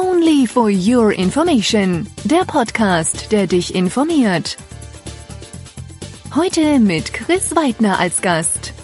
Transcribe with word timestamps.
Only 0.00 0.46
for 0.46 0.70
your 0.70 1.10
information. 1.10 2.06
Der 2.22 2.44
Podcast, 2.44 3.32
der 3.32 3.48
dich 3.48 3.74
informiert. 3.74 4.56
Heute 6.36 6.78
mit 6.78 7.12
Chris 7.12 7.56
Weidner 7.56 7.98
als 7.98 8.22
Gast. 8.22 8.77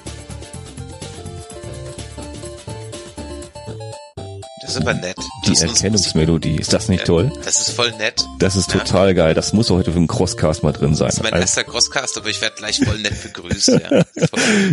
Ist 4.76 4.82
aber 4.82 4.94
nett. 4.94 5.16
Die 5.46 5.50
Das 5.50 5.62
Erkennungsmelodie, 5.62 6.56
ist 6.56 6.72
das 6.72 6.88
nicht 6.88 7.04
toll? 7.04 7.32
Das 7.44 7.60
ist 7.60 7.70
voll 7.70 7.92
nett. 7.98 8.24
Das 8.38 8.56
ist 8.56 8.70
total 8.70 9.14
geil. 9.14 9.34
Das 9.34 9.52
muss 9.52 9.70
heute 9.70 9.92
für 9.92 9.98
einen 9.98 10.06
Crosscast 10.06 10.62
mal 10.62 10.72
drin 10.72 10.94
sein. 10.94 11.08
Das 11.08 11.16
ist 11.16 11.22
mein 11.22 11.32
Also, 11.32 11.42
erster 11.42 11.64
Crosscast, 11.64 12.16
aber 12.18 12.28
ich 12.28 12.40
werde 12.40 12.56
gleich 12.56 12.80
voll 12.84 12.98
nett 12.98 13.22
begrüßt. 13.22 13.68
Ja. 13.68 14.04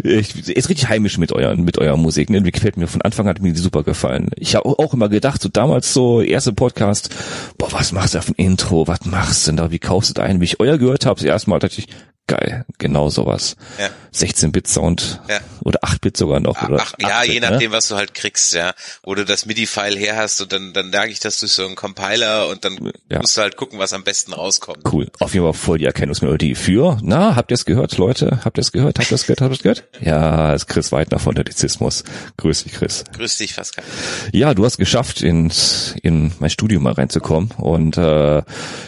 Ich, 0.04 0.50
ist 0.50 0.70
richtig 0.70 0.90
heimisch 0.90 1.18
mit 1.18 1.32
euren, 1.32 1.64
mit 1.64 1.78
eurer 1.78 1.98
Musik. 1.98 2.30
Ne? 2.30 2.42
Die 2.42 2.52
gefällt 2.52 2.78
mir 2.78 2.88
von 2.88 3.02
Anfang 3.02 3.28
an 3.28 3.36
hat 3.36 3.42
mir 3.42 3.54
die 3.54 3.60
super 3.60 3.84
gefallen. 3.84 4.30
Ich 4.36 4.56
habe 4.56 4.68
auch 4.68 4.94
immer 4.94 5.10
gedacht, 5.10 5.42
so 5.42 5.50
damals 5.50 5.94
so 5.94 6.22
erste 6.22 6.54
Podcast, 6.54 7.10
boah, 7.58 7.72
was 7.72 7.92
machst 7.92 8.14
du 8.14 8.20
auf 8.20 8.26
dem 8.26 8.36
Intro? 8.36 8.88
Was 8.88 9.06
machst 9.06 9.46
du 9.48 9.52
denn 9.52 9.58
da? 9.58 9.72
Wie 9.72 9.80
kaufst 9.80 10.10
du 10.10 10.14
da 10.14 10.24
ein? 10.24 10.42
Wie 10.42 10.46
ich 10.46 10.60
euer 10.60 10.78
gehört 10.78 11.06
habe, 11.06 11.16
das 11.16 11.26
erste 11.26 11.50
Mal 11.50 11.60
dachte 11.60 11.80
ich, 11.80 11.88
geil, 12.32 12.66
genau 12.78 13.10
sowas. 13.10 13.56
Ja. 13.80 13.90
16-Bit-Sound 14.14 15.22
Ja. 15.30 15.40
oder 15.64 15.80
8-Bit 15.84 16.18
sogar 16.18 16.40
noch. 16.40 16.62
Oder 16.64 16.80
Ach, 16.82 16.94
ja, 17.00 17.20
8-Bit, 17.20 17.34
je 17.34 17.40
ne? 17.40 17.50
nachdem, 17.52 17.72
was 17.72 17.88
du 17.90 17.96
halt 17.96 18.14
kriegst, 18.14 18.54
ja. 18.54 18.74
Wo 19.04 19.16
du 19.16 19.26
das 19.26 19.46
MIDI-File 19.46 19.98
her 19.98 20.16
hast 20.18 20.40
und 20.42 20.52
dann, 20.54 20.74
dann 20.74 20.92
lag 20.92 21.08
ich 21.08 21.20
das 21.20 21.40
durch 21.40 21.52
so 21.52 21.66
einen 21.66 21.76
Compiler 21.76 22.48
und 22.48 22.64
dann 22.66 22.78
Ja. 23.10 23.20
musst 23.20 23.36
du 23.38 23.42
halt 23.42 23.56
gucken, 23.58 23.80
was 23.80 23.94
am 23.94 24.04
besten 24.04 24.34
rauskommt. 24.34 24.80
Cool. 24.92 25.10
Auf 25.20 25.34
jeden 25.34 25.46
Fall 25.46 25.54
voll 25.54 25.78
die 25.78 25.86
Erkennungsmelodie 25.86 26.56
für. 26.56 26.98
Na, 27.02 27.36
habt 27.36 27.52
ihr 27.52 27.56
es 27.56 27.66
gehört, 27.66 27.98
Leute? 27.98 28.40
Habt 28.46 28.58
ihr 28.58 28.62
es 28.62 28.72
gehört? 28.72 29.00
Habt 29.00 29.12
ihr 29.12 29.16
es 29.16 29.24
gehört? 29.26 29.42
Habt 29.42 29.52
ihr 29.52 29.56
es 29.56 29.64
gehört? 29.64 29.84
Ja, 30.02 30.54
ist 30.54 30.68
Chris 30.68 30.92
Weidner 30.92 31.20
von 31.20 31.34
Nerdizismus. 31.36 32.04
Grüß 32.38 32.64
dich, 32.64 32.74
Chris. 32.74 33.04
Grüß 33.16 33.38
dich, 33.38 33.56
Pascal. 33.56 33.84
Ja, 34.32 34.54
du 34.54 34.66
hast 34.66 34.78
geschafft, 34.78 35.22
ins, 35.22 35.96
in 36.02 36.32
mein 36.40 36.50
Studio 36.50 36.80
mal 36.80 36.94
reinzukommen 36.94 37.52
und 37.58 37.98
äh, 37.98 38.42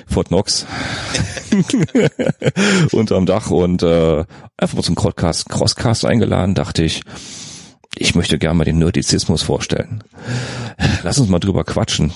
Fort 0.08 0.28
Knox 0.30 0.66
unterm 2.92 3.26
Dach 3.34 3.50
und 3.50 3.82
äh, 3.82 4.26
einfach 4.58 4.76
mal 4.76 4.84
zum 4.84 4.94
Crosscast, 4.94 5.50
Crosscast 5.50 6.06
eingeladen, 6.06 6.54
dachte 6.54 6.84
ich, 6.84 7.02
ich 7.96 8.14
möchte 8.14 8.38
gerne 8.38 8.60
mal 8.60 8.64
den 8.64 8.78
Nerdizismus 8.78 9.42
vorstellen. 9.42 10.04
Lass 11.02 11.18
uns 11.18 11.30
mal 11.30 11.40
drüber 11.40 11.64
quatschen. 11.64 12.14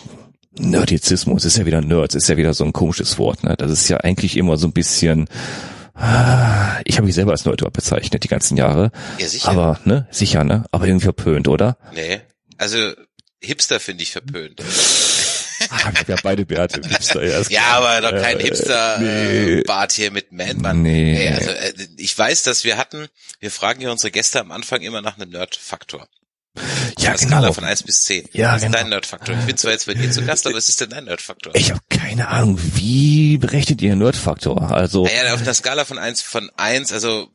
Nerdizismus 0.59 1.43
ist 1.43 1.57
ja 1.57 1.65
wieder 1.65 1.81
Nerds, 1.81 2.13
ist 2.13 2.29
ja 2.29 2.37
wieder 2.37 2.53
so 2.53 2.65
ein 2.65 2.73
komisches 2.73 3.17
Wort. 3.17 3.43
Ne? 3.43 3.55
Das 3.57 3.71
ist 3.71 3.89
ja 3.89 3.97
eigentlich 3.97 4.37
immer 4.37 4.57
so 4.57 4.67
ein 4.67 4.73
bisschen, 4.73 5.27
ich 6.85 6.97
habe 6.97 7.05
mich 7.05 7.15
selber 7.15 7.31
als 7.31 7.45
Nerd 7.45 7.73
bezeichnet 7.73 8.23
die 8.23 8.27
ganzen 8.27 8.55
Jahre. 8.55 8.91
Ja, 9.17 9.27
sicher. 9.27 9.49
Aber, 9.49 9.79
ne, 9.85 10.07
sicher, 10.11 10.43
ne? 10.43 10.65
Aber 10.71 10.85
irgendwie 10.85 11.05
verpönt, 11.05 11.47
oder? 11.47 11.77
Nee. 11.95 12.21
Also, 12.59 12.77
Hipster 13.39 13.79
finde 13.79 14.03
ich 14.03 14.11
verpönt. 14.11 14.61
Ah, 15.71 15.91
wir 15.91 15.99
haben 15.99 16.05
ja 16.07 16.15
beide 16.23 16.45
Bärte. 16.45 16.81
Hipster, 16.87 17.23
ja, 17.23 17.41
Ja, 17.49 17.63
aber 17.77 18.01
doch 18.01 18.21
kein 18.21 18.39
Äh, 18.39 18.43
Hipster-Bart 18.43 19.91
hier 19.91 20.11
mit 20.11 20.31
Man-Mann. 20.31 20.81
Nee. 20.81 21.13
Nee, 21.13 21.29
also, 21.29 21.49
äh, 21.49 21.73
ich 21.97 22.17
weiß, 22.17 22.43
dass 22.43 22.63
wir 22.63 22.77
hatten, 22.77 23.07
wir 23.39 23.51
fragen 23.51 23.81
ja 23.81 23.91
unsere 23.91 24.11
Gäste 24.11 24.39
am 24.39 24.51
Anfang 24.51 24.81
immer 24.81 25.01
nach 25.01 25.17
einem 25.17 25.31
Nerd-Faktor. 25.31 26.07
Ja, 26.97 27.09
Eine 27.09 27.17
Skala 27.19 27.41
genau. 27.41 27.53
von 27.53 27.63
1 27.65 27.83
bis 27.83 28.03
10. 28.05 28.29
Ja, 28.33 28.49
Was 28.53 28.57
ist 28.57 28.63
genau. 28.65 28.77
dein 28.79 28.89
Nerd-Faktor? 28.89 29.35
Ich 29.39 29.45
bin 29.45 29.57
zwar 29.57 29.71
jetzt 29.73 29.85
bei 29.85 29.93
dir 29.93 30.11
zu 30.11 30.23
Gast, 30.25 30.47
aber 30.47 30.55
was 30.55 30.69
ist 30.69 30.81
denn 30.81 30.89
dein 30.89 31.03
Nerd-Faktor? 31.05 31.53
Ich 31.55 31.69
habe 31.69 31.81
keine 31.89 32.29
Ahnung, 32.29 32.59
wie 32.75 33.37
berechnet 33.37 33.81
ihr 33.83 33.95
Nerdfaktor? 33.95 34.71
Also, 34.71 35.03
Naja, 35.03 35.33
auf 35.35 35.41
einer 35.41 35.53
Skala 35.53 35.85
von 35.85 35.99
1 35.99 36.23
von 36.23 36.49
1, 36.57 36.91
also 36.93 37.29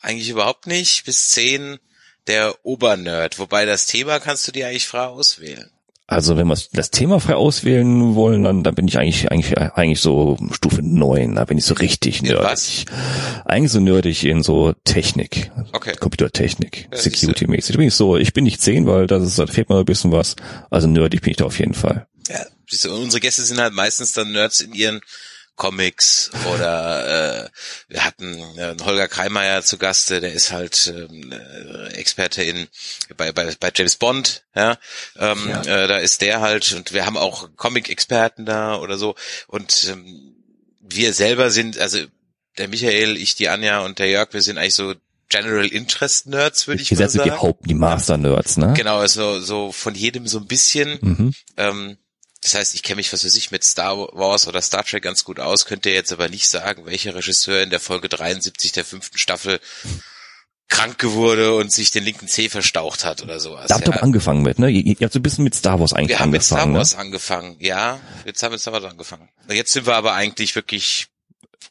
eigentlich 0.00 0.30
überhaupt 0.30 0.66
nicht, 0.66 1.04
bis 1.04 1.28
10 1.30 1.78
der 2.26 2.54
Obernerd. 2.64 3.38
Wobei 3.38 3.66
das 3.66 3.86
Thema 3.86 4.20
kannst 4.20 4.48
du 4.48 4.52
dir 4.52 4.68
eigentlich 4.68 4.86
frei 4.86 5.04
auswählen. 5.06 5.70
Also 6.10 6.36
wenn 6.36 6.48
wir 6.48 6.58
das 6.72 6.90
Thema 6.90 7.20
frei 7.20 7.36
auswählen 7.36 8.16
wollen, 8.16 8.42
dann, 8.42 8.64
dann 8.64 8.74
bin 8.74 8.88
ich 8.88 8.98
eigentlich, 8.98 9.30
eigentlich, 9.30 9.56
eigentlich 9.56 10.00
so 10.00 10.36
Stufe 10.50 10.82
9, 10.82 11.36
da 11.36 11.44
bin 11.44 11.56
ich 11.56 11.64
so 11.64 11.74
richtig 11.74 12.20
nerdig. 12.20 12.84
Eigentlich 13.44 13.70
so 13.70 13.78
nerdig 13.78 14.24
in 14.24 14.42
so 14.42 14.74
Technik. 14.84 15.52
Okay. 15.72 15.94
Computertechnik, 16.00 16.88
Ja, 16.90 16.98
Security-mäßig. 16.98 17.76
Bin 17.76 17.86
ich 17.86 17.94
so, 17.94 18.16
ich 18.16 18.32
bin 18.32 18.42
nicht 18.42 18.60
10, 18.60 18.88
weil 18.88 19.06
das 19.06 19.22
ist, 19.22 19.38
da 19.38 19.46
fehlt 19.46 19.68
mir 19.68 19.78
ein 19.78 19.84
bisschen 19.84 20.10
was. 20.10 20.34
Also 20.68 20.88
nerdig 20.88 21.20
bin 21.20 21.30
ich 21.30 21.36
da 21.36 21.44
auf 21.44 21.60
jeden 21.60 21.74
Fall. 21.74 22.08
Ja, 22.28 22.44
siehst 22.68 22.86
du, 22.86 22.92
unsere 22.92 23.20
Gäste 23.20 23.42
sind 23.42 23.60
halt 23.60 23.72
meistens 23.72 24.12
dann 24.12 24.32
Nerds 24.32 24.62
in 24.62 24.72
ihren 24.72 25.00
Comics 25.60 26.30
oder 26.54 27.44
äh, 27.44 27.48
wir 27.88 28.02
hatten 28.02 28.34
äh, 28.56 28.74
Holger 28.82 29.08
Kreimeier 29.08 29.60
zu 29.62 29.76
Gast, 29.76 30.10
äh, 30.10 30.20
der 30.20 30.32
ist 30.32 30.52
halt 30.52 30.90
ähm, 30.96 31.32
äh, 31.32 31.88
Experte 31.92 32.42
in 32.42 32.66
bei, 33.18 33.30
bei, 33.30 33.54
bei 33.60 33.70
James 33.74 33.96
Bond, 33.96 34.42
ja, 34.56 34.78
ähm, 35.18 35.50
Ja. 35.50 35.60
Äh, 35.60 35.86
da 35.86 35.98
ist 35.98 36.22
der 36.22 36.40
halt 36.40 36.72
und 36.72 36.94
wir 36.94 37.04
haben 37.04 37.18
auch 37.18 37.50
Comic-Experten 37.56 38.46
da 38.46 38.76
oder 38.76 38.96
so 38.96 39.16
und 39.48 39.86
ähm, 39.90 40.34
wir 40.80 41.12
selber 41.12 41.50
sind, 41.50 41.78
also 41.78 41.98
der 42.56 42.68
Michael, 42.68 43.18
ich, 43.18 43.34
die 43.34 43.50
Anja 43.50 43.80
und 43.80 43.98
der 43.98 44.08
Jörg, 44.08 44.32
wir 44.32 44.40
sind 44.40 44.56
eigentlich 44.56 44.74
so 44.74 44.94
General 45.28 45.66
Interest 45.66 46.26
Nerds, 46.26 46.68
würde 46.68 46.80
ich 46.80 46.90
Ihr 46.90 46.98
mal 46.98 47.10
so 47.10 47.22
die 47.22 47.28
sagen. 47.28 47.42
Haupt, 47.42 47.68
die 47.68 47.74
Master-Nerds, 47.74 48.56
ne? 48.56 48.72
Genau, 48.74 48.96
also 48.96 49.40
so 49.40 49.72
von 49.72 49.94
jedem 49.94 50.26
so 50.26 50.38
ein 50.38 50.46
bisschen. 50.46 50.98
Mhm. 51.02 51.34
Ähm, 51.58 51.98
das 52.42 52.54
heißt, 52.54 52.74
ich 52.74 52.82
kenne 52.82 52.96
mich, 52.96 53.12
was 53.12 53.24
weiß 53.24 53.34
ich, 53.34 53.50
mit 53.50 53.64
Star 53.64 53.96
Wars 54.12 54.46
oder 54.48 54.62
Star 54.62 54.84
Trek 54.84 55.02
ganz 55.02 55.24
gut 55.24 55.40
aus, 55.40 55.66
könnte 55.66 55.90
jetzt 55.90 56.12
aber 56.12 56.28
nicht 56.28 56.48
sagen, 56.48 56.86
welcher 56.86 57.14
Regisseur 57.14 57.62
in 57.62 57.70
der 57.70 57.80
Folge 57.80 58.08
73 58.08 58.72
der 58.72 58.84
fünften 58.84 59.18
Staffel 59.18 59.60
krank 60.68 61.02
wurde 61.02 61.54
und 61.56 61.72
sich 61.72 61.90
den 61.90 62.04
linken 62.04 62.28
Zeh 62.28 62.48
verstaucht 62.48 63.04
hat 63.04 63.22
oder 63.22 63.40
sowas. 63.40 63.66
Da 63.66 63.74
habt 63.74 63.88
ihr 63.88 63.90
ja. 63.90 63.96
doch 63.96 64.02
angefangen 64.02 64.42
mit, 64.42 64.58
ne? 64.58 64.70
Ihr, 64.70 64.84
ihr 64.86 64.96
habt 65.04 65.12
so 65.12 65.18
ein 65.18 65.22
bisschen 65.22 65.44
mit 65.44 65.54
Star 65.54 65.80
Wars 65.80 65.92
eigentlich 65.92 66.10
Wir 66.10 66.20
haben 66.20 66.30
mit 66.30 66.42
Star 66.42 66.58
angefangen, 66.60 66.76
Wars 66.76 66.94
angefangen, 66.94 67.56
ja. 67.58 68.00
Jetzt 68.24 68.42
haben 68.42 68.52
wir 68.52 68.54
mit 68.54 68.60
Star 68.60 68.72
Wars 68.72 68.84
angefangen. 68.84 69.28
Jetzt 69.48 69.72
sind 69.72 69.86
wir 69.86 69.96
aber 69.96 70.14
eigentlich 70.14 70.54
wirklich 70.54 71.08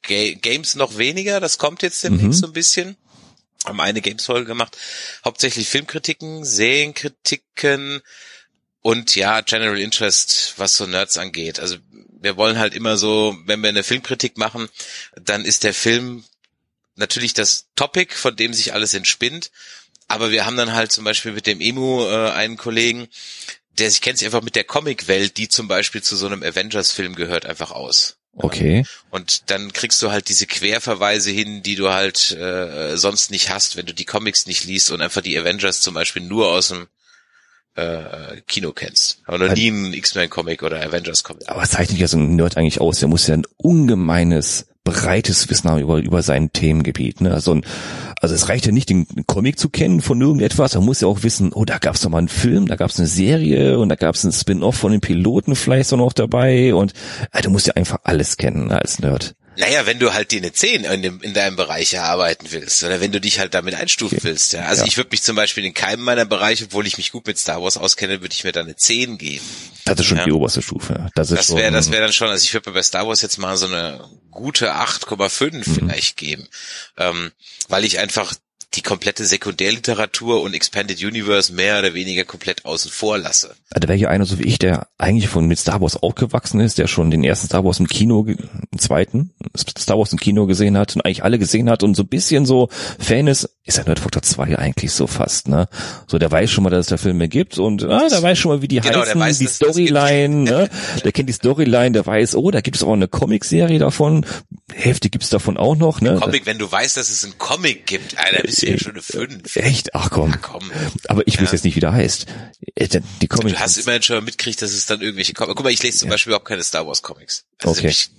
Ga 0.03 0.33
Games 0.33 0.75
noch 0.75 0.97
weniger, 0.97 1.39
das 1.39 1.57
kommt 1.57 1.81
jetzt 1.81 2.03
demnächst 2.03 2.27
Mhm. 2.27 2.33
so 2.33 2.47
ein 2.47 2.53
bisschen. 2.53 2.97
Haben 3.65 3.81
eine 3.81 4.01
Games-Folge 4.01 4.45
gemacht. 4.45 4.77
Hauptsächlich 5.25 5.67
Filmkritiken, 5.67 6.45
Serienkritiken 6.45 8.01
und 8.81 9.15
ja, 9.15 9.41
General 9.41 9.77
Interest, 9.77 10.53
was 10.57 10.77
so 10.77 10.85
Nerds 10.85 11.17
angeht. 11.17 11.59
Also 11.59 11.77
wir 12.21 12.37
wollen 12.37 12.57
halt 12.57 12.73
immer 12.73 12.97
so, 12.97 13.37
wenn 13.45 13.61
wir 13.61 13.69
eine 13.69 13.83
Filmkritik 13.83 14.37
machen, 14.37 14.69
dann 15.15 15.45
ist 15.45 15.63
der 15.63 15.73
Film 15.73 16.23
natürlich 16.95 17.33
das 17.33 17.67
Topic, 17.75 18.13
von 18.13 18.35
dem 18.35 18.53
sich 18.53 18.73
alles 18.73 18.93
entspinnt. 18.93 19.51
Aber 20.07 20.31
wir 20.31 20.45
haben 20.45 20.57
dann 20.57 20.73
halt 20.73 20.91
zum 20.91 21.03
Beispiel 21.03 21.31
mit 21.31 21.47
dem 21.47 21.61
Emu 21.61 22.03
äh, 22.05 22.31
einen 22.31 22.57
Kollegen, 22.57 23.07
der 23.71 23.89
sich 23.89 24.01
kennt 24.01 24.17
sich 24.17 24.25
einfach 24.25 24.41
mit 24.41 24.55
der 24.55 24.63
Comicwelt, 24.63 25.37
die 25.37 25.47
zum 25.47 25.67
Beispiel 25.67 26.01
zu 26.01 26.15
so 26.15 26.25
einem 26.25 26.43
Avengers-Film 26.43 27.15
gehört, 27.15 27.45
einfach 27.45 27.71
aus. 27.71 28.17
Okay. 28.33 28.85
Und 29.09 29.49
dann 29.49 29.73
kriegst 29.73 30.01
du 30.01 30.11
halt 30.11 30.29
diese 30.29 30.47
Querverweise 30.47 31.31
hin, 31.31 31.63
die 31.63 31.75
du 31.75 31.89
halt 31.89 32.31
äh, 32.31 32.97
sonst 32.97 33.31
nicht 33.31 33.49
hast, 33.49 33.75
wenn 33.75 33.85
du 33.85 33.93
die 33.93 34.05
Comics 34.05 34.45
nicht 34.45 34.65
liest 34.65 34.91
und 34.91 35.01
einfach 35.01 35.21
die 35.21 35.37
Avengers 35.37 35.81
zum 35.81 35.93
Beispiel 35.93 36.21
nur 36.21 36.49
aus 36.49 36.69
dem 36.69 36.87
äh, 37.79 38.41
Kino 38.47 38.71
kennst. 38.71 39.21
Aber 39.25 39.37
noch 39.37 39.55
nie 39.55 39.67
einen 39.67 39.93
X-Men-Comic 39.93 40.63
oder 40.63 40.81
Avengers-Comic. 40.81 41.49
Aber 41.49 41.61
was 41.61 41.71
zeichnet 41.71 41.99
ja 41.99 42.07
so 42.07 42.17
ein 42.17 42.35
Nerd 42.35 42.57
eigentlich 42.57 42.81
aus? 42.81 42.99
Der 42.99 43.09
muss 43.09 43.27
ja 43.27 43.35
ein 43.35 43.45
ungemeines, 43.57 44.67
breites 44.83 45.49
Wissen 45.49 45.69
haben 45.69 45.81
über, 45.81 45.97
über 45.97 46.21
sein 46.21 46.51
Themengebiet. 46.51 47.21
Ne? 47.21 47.33
Also, 47.33 47.55
ein, 47.55 47.65
also 48.19 48.35
es 48.35 48.49
reicht 48.49 48.65
ja 48.65 48.71
nicht, 48.71 48.89
den 48.89 49.07
Comic 49.27 49.59
zu 49.59 49.69
kennen 49.69 50.01
von 50.01 50.19
irgendetwas. 50.19 50.75
Er 50.75 50.81
muss 50.81 51.01
ja 51.01 51.07
auch 51.07 51.23
wissen, 51.23 51.53
oh, 51.53 51.65
da 51.65 51.77
gab 51.77 51.95
es 51.95 52.01
doch 52.01 52.09
mal 52.09 52.17
einen 52.17 52.27
Film, 52.27 52.67
da 52.67 52.75
gab 52.75 52.89
es 52.89 52.99
eine 52.99 53.07
Serie 53.07 53.79
und 53.79 53.89
da 53.89 53.95
gab 53.95 54.15
es 54.15 54.23
einen 54.23 54.33
Spin-off 54.33 54.75
von 54.75 54.91
den 54.91 55.01
Piloten 55.01 55.55
vielleicht 55.55 55.93
auch 55.93 55.97
noch 55.97 56.13
dabei. 56.13 56.73
Und 56.73 56.93
äh, 57.31 57.41
du 57.41 57.49
musst 57.49 57.67
ja 57.67 57.73
einfach 57.73 57.99
alles 58.03 58.37
kennen 58.37 58.67
ne, 58.67 58.81
als 58.81 58.99
Nerd. 58.99 59.35
Naja, 59.59 59.85
wenn 59.85 59.99
du 59.99 60.13
halt 60.13 60.31
dir 60.31 60.37
eine 60.39 60.53
10 60.53 60.85
in, 60.85 61.01
dem, 61.01 61.21
in 61.21 61.33
deinem 61.33 61.55
Bereich 61.57 61.93
erarbeiten 61.93 62.47
willst 62.51 62.81
oder 62.83 63.01
wenn 63.01 63.11
du 63.11 63.19
dich 63.19 63.39
halt 63.39 63.53
damit 63.53 63.75
einstufen 63.75 64.17
Okay. 64.17 64.27
willst. 64.27 64.53
Ja. 64.53 64.61
Also 64.63 64.83
Ja. 64.83 64.87
ich 64.87 64.95
würde 64.97 65.09
mich 65.11 65.21
zum 65.21 65.35
Beispiel 65.35 65.65
in 65.65 65.73
keinem 65.73 66.03
meiner 66.03 66.25
Bereiche, 66.25 66.65
obwohl 66.65 66.87
ich 66.87 66.97
mich 66.97 67.11
gut 67.11 67.27
mit 67.27 67.37
Star 67.37 67.61
Wars 67.61 67.75
auskenne, 67.77 68.21
würde 68.21 68.33
ich 68.33 68.43
mir 68.45 68.51
da 68.53 68.61
eine 68.61 68.75
10 68.75 69.17
geben. 69.17 69.43
Das 69.85 69.99
ist 69.99 70.05
schon 70.05 70.17
Ja. 70.17 70.23
die 70.25 70.31
oberste 70.31 70.61
Stufe. 70.61 71.09
Das, 71.15 71.29
ist 71.31 71.37
Das 71.37 71.55
wäre 71.55 71.71
das 71.71 71.91
wäre 71.91 72.03
dann 72.03 72.13
schon, 72.13 72.29
also 72.29 72.43
ich 72.43 72.53
würde 72.53 72.69
mir 72.69 72.75
bei 72.75 72.83
Star 72.83 73.07
Wars 73.07 73.21
jetzt 73.21 73.37
mal 73.37 73.57
so 73.57 73.65
eine 73.65 74.03
gute 74.31 74.73
8,5 74.75 75.67
Mhm. 75.67 75.75
vielleicht 75.75 76.15
geben, 76.17 76.47
ähm, 76.97 77.31
weil 77.67 77.83
ich 77.85 77.99
einfach 77.99 78.33
die 78.75 78.81
komplette 78.83 79.25
Sekundärliteratur 79.25 80.41
und 80.41 80.53
Expanded 80.53 81.03
Universe 81.03 81.51
mehr 81.51 81.79
oder 81.79 81.95
weniger 81.95 82.23
komplett 82.23 82.65
außen 82.65 82.91
vor 82.91 83.17
lasse. 83.17 83.55
Da 83.71 83.87
wäre 83.87 83.97
ja 83.97 84.09
einer 84.09 84.25
so 84.25 84.37
wie 84.37 84.43
ich, 84.43 84.59
der 84.59 84.87
eigentlich 84.97 85.27
von 85.27 85.47
mit 85.47 85.57
Star 85.57 85.81
Wars 85.81 85.97
aufgewachsen 85.97 86.59
ist, 86.59 86.77
der 86.77 86.87
schon 86.87 87.09
den 87.09 87.23
ersten 87.23 87.47
Star 87.47 87.65
Wars 87.65 87.79
im 87.79 87.87
Kino, 87.87 88.23
den 88.23 88.79
zweiten 88.79 89.31
Star 89.57 89.97
Wars 89.97 90.11
im 90.11 90.19
Kino 90.19 90.45
gesehen 90.45 90.77
hat 90.77 90.95
und 90.95 91.03
eigentlich 91.03 91.23
alle 91.23 91.39
gesehen 91.39 91.69
hat 91.69 91.81
und 91.81 91.95
so 91.95 92.03
ein 92.03 92.07
bisschen 92.07 92.45
so 92.45 92.69
Fan 92.99 93.27
ist, 93.27 93.49
ist 93.65 93.77
ja 93.77 93.83
Nerd 93.83 93.99
Factor 93.99 94.21
2 94.21 94.57
eigentlich 94.57 94.91
so 94.91 95.07
fast, 95.07 95.47
ne? 95.47 95.67
So, 96.07 96.19
der 96.19 96.31
weiß 96.31 96.49
schon 96.51 96.63
mal, 96.63 96.69
dass 96.69 96.81
es 96.81 96.87
da 96.87 96.97
Filme 96.97 97.27
gibt 97.27 97.57
und 97.57 97.83
ah, 97.83 98.07
der 98.07 98.21
weiß 98.21 98.37
schon 98.37 98.51
mal, 98.51 98.61
wie 98.61 98.67
die 98.67 98.79
Genau, 98.79 99.01
heißen, 99.01 99.19
weiß, 99.19 99.37
die. 99.39 99.47
Storyline, 99.47 100.43
ne? 100.43 100.69
Der 101.03 101.11
kennt 101.11 101.29
die 101.29 101.33
Storyline, 101.33 101.91
der 101.91 102.05
weiß, 102.05 102.35
oh, 102.35 102.51
da 102.51 102.61
gibt 102.61 102.77
es 102.77 102.83
auch 102.83 102.93
eine 102.93 103.07
Comicserie 103.07 103.79
davon. 103.79 104.25
Hälfte 104.73 105.09
gibt's 105.09 105.29
davon 105.29 105.57
auch 105.57 105.75
noch, 105.75 106.01
ne? 106.01 106.15
Comic, 106.15 106.45
wenn 106.45 106.57
du 106.57 106.71
weißt, 106.71 106.97
dass 106.97 107.09
es 107.09 107.23
einen 107.23 107.37
Comic 107.37 107.85
gibt, 107.85 108.17
Alter, 108.17 108.43
bist 108.43 108.58
du 108.63 108.71
ja 108.71 108.77
schon 108.77 108.91
eine 108.93 109.01
5. 109.01 109.55
Echt? 109.55 109.95
Ach 109.95 110.09
komm. 110.09 110.31
Ja, 110.31 110.37
komm. 110.37 110.71
Aber 111.07 111.27
ich 111.27 111.37
weiß 111.39 111.47
Ja. 111.47 111.51
jetzt 111.53 111.63
nicht, 111.65 111.75
wie 111.75 111.79
der 111.81 111.93
heißt. 111.93 112.25
Äh, 112.75 113.01
Die 113.21 113.27
Comics. 113.27 113.53
Du 113.53 113.59
hast 113.59 113.77
immerhin 113.77 114.03
schon 114.03 114.15
mal 114.17 114.21
mitgekriegt, 114.23 114.61
dass 114.61 114.71
es 114.71 114.85
dann 114.85 115.01
irgendwelche 115.01 115.33
Comics. 115.33 115.55
Guck 115.55 115.63
mal, 115.63 115.71
ich 115.73 115.83
lese 115.83 115.99
zum 115.99 116.09
Beispiel 116.09 116.31
überhaupt 116.31 116.47
keine 116.47 116.63
Star 116.63 116.85
Wars 116.87 117.01
Comics. 117.01 117.45
Also 117.59 117.71
Okay. 117.79 117.87
ich, 117.89 118.09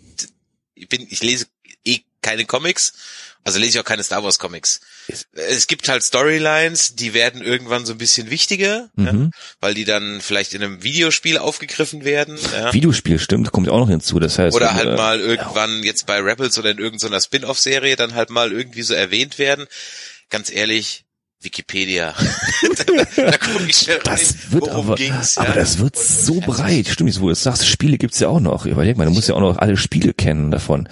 ich 0.75 0.89
bin, 0.89 1.07
ich 1.11 1.23
lese 1.23 1.47
eh 1.85 1.99
keine 2.23 2.45
Comics, 2.45 2.93
also 3.45 3.59
lese 3.59 3.79
ich 3.79 3.81
auch 3.81 3.85
keine 3.89 4.03
Star 4.05 4.23
Wars 4.23 4.39
Comics. 4.39 4.81
Es 5.33 5.67
gibt 5.67 5.89
halt 5.89 6.03
Storylines, 6.03 6.95
die 6.95 7.15
werden 7.15 7.41
irgendwann 7.43 7.87
so 7.87 7.93
ein 7.93 7.99
bisschen 7.99 8.29
wichtiger, 8.31 8.91
ja, 8.97 9.13
Mhm. 9.15 9.31
weil 9.61 9.73
die 9.73 9.87
dann 9.87 10.21
vielleicht 10.21 10.53
in 10.53 10.63
einem 10.63 10.83
Videospiel 10.83 11.39
aufgegriffen 11.39 12.05
werden. 12.05 12.39
Ja. 12.53 12.73
Videospiel 12.75 13.19
stimmt, 13.19 13.51
kommt 13.51 13.71
auch 13.71 13.79
noch 13.79 13.89
hinzu. 13.89 14.21
Das 14.21 14.39
heißt, 14.39 14.55
Oder 14.55 14.67
äh, 14.67 14.75
halt 14.75 14.97
mal 14.99 15.21
irgendwann 15.21 15.83
jetzt 15.83 16.05
bei 16.07 16.19
Rebels 16.21 16.59
oder 16.59 16.71
in 16.71 16.79
irgendeiner 16.79 17.21
Spin-off-Serie 17.21 17.97
dann 17.97 18.15
halt 18.15 18.29
mal 18.29 18.53
irgendwie 18.53 18.83
so 18.83 18.93
erwähnt 18.93 19.39
werden. 19.39 19.67
Ganz 20.31 20.51
ehrlich, 20.51 21.05
Wikipedia. 21.43 22.15
da, 22.77 22.85
da 23.23 23.37
gucke 23.39 23.65
ich 23.69 23.77
schnell 23.77 23.99
Das 24.05 24.21
rein, 24.21 24.53
wird 24.53 24.63
worum 24.67 24.87
aber, 24.87 24.95
ging's. 24.97 25.39
aber 25.39 25.49
ja. 25.51 25.55
das 25.55 25.79
wird 25.79 25.97
so 25.97 26.41
breit. 26.41 26.87
Stimmt, 26.89 27.09
jetzt, 27.11 27.21
wo 27.21 27.27
du 27.27 27.33
es 27.33 27.43
sagst, 27.43 27.67
Spiele 27.67 27.97
gibt's 27.99 28.21
ja 28.21 28.29
auch 28.29 28.41
noch. 28.41 28.67
Überleg 28.67 28.97
mal, 28.97 29.07
du 29.07 29.11
musst 29.13 29.29
ja 29.29 29.35
auch 29.35 29.41
noch 29.41 29.57
alle 29.57 29.77
Spiele 29.77 30.13
kennen 30.13 30.51
davon. 30.51 30.87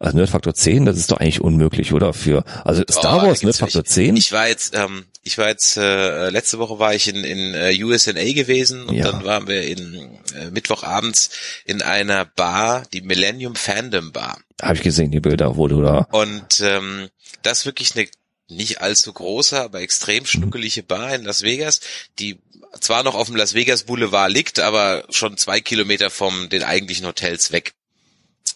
Also 0.00 0.16
Nerdfaktor 0.16 0.54
10, 0.54 0.84
das 0.86 0.96
ist 0.96 1.12
doch 1.12 1.18
eigentlich 1.18 1.40
unmöglich, 1.40 1.92
oder? 1.92 2.12
Für, 2.12 2.42
also 2.64 2.82
Star 2.90 3.22
Oh, 3.22 3.26
Wars, 3.28 3.42
Nerdfaktor 3.44 3.82
welche. 3.84 3.94
10? 3.94 4.16
Ich 4.16 4.32
war 4.32 4.48
jetzt, 4.48 4.74
ähm, 4.76 5.04
ich 5.22 5.38
war 5.38 5.46
jetzt, 5.48 5.76
äh, 5.76 6.30
letzte 6.30 6.58
Woche 6.58 6.80
war 6.80 6.92
ich 6.96 7.06
in, 7.06 7.22
in 7.22 7.54
äh, 7.54 7.72
USA 7.84 8.10
gewesen 8.12 8.86
und 8.86 8.96
Ja. 8.96 9.12
dann 9.12 9.24
waren 9.24 9.46
wir 9.46 9.62
in 9.62 10.18
äh, 10.34 10.50
Mittwochabends 10.50 11.30
in 11.64 11.80
einer 11.80 12.24
Bar, 12.24 12.82
die 12.92 13.02
Millennium 13.02 13.54
Fandom 13.54 14.10
Bar. 14.10 14.36
Habe 14.60 14.74
ich 14.74 14.82
gesehen, 14.82 15.12
die 15.12 15.20
Bilder, 15.20 15.56
wo 15.56 15.68
du 15.68 15.80
da, 15.80 16.08
Und 16.10 16.60
ähm, 16.60 17.08
das 17.44 17.60
ist 17.60 17.66
wirklich 17.66 17.94
eine 17.94 18.08
nicht 18.56 18.80
allzu 18.80 19.12
große, 19.12 19.60
aber 19.60 19.80
extrem 19.80 20.26
schnuckelige 20.26 20.82
Bar 20.82 21.14
in 21.14 21.24
Las 21.24 21.42
Vegas, 21.42 21.80
die 22.18 22.38
zwar 22.80 23.02
noch 23.02 23.14
auf 23.14 23.26
dem 23.26 23.36
Las 23.36 23.54
Vegas 23.54 23.84
Boulevard 23.84 24.32
liegt, 24.32 24.58
aber 24.58 25.04
schon 25.10 25.36
zwei 25.36 25.60
Kilometer 25.60 26.10
vom 26.10 26.48
den 26.48 26.62
eigentlichen 26.62 27.06
Hotels 27.06 27.52
weg. 27.52 27.74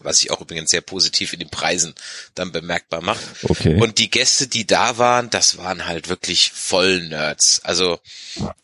Was 0.02 0.19
sich 0.19 0.31
auch 0.31 0.40
übrigens 0.40 0.70
sehr 0.70 0.81
positiv 0.81 1.32
in 1.32 1.38
den 1.38 1.50
Preisen 1.50 1.94
dann 2.34 2.52
bemerkbar 2.52 3.02
macht. 3.02 3.22
okay. 3.44 3.81
Und 3.81 3.98
die 3.98 4.10
Gäste, 4.10 4.46
die 4.46 4.66
da 4.66 4.98
waren, 4.98 5.31
das 5.31 5.58
waren 5.58 5.87
halt 5.87 6.08
wirklich 6.08 6.52
voll 6.52 7.08
Nerds. 7.08 7.60
Also 7.64 7.98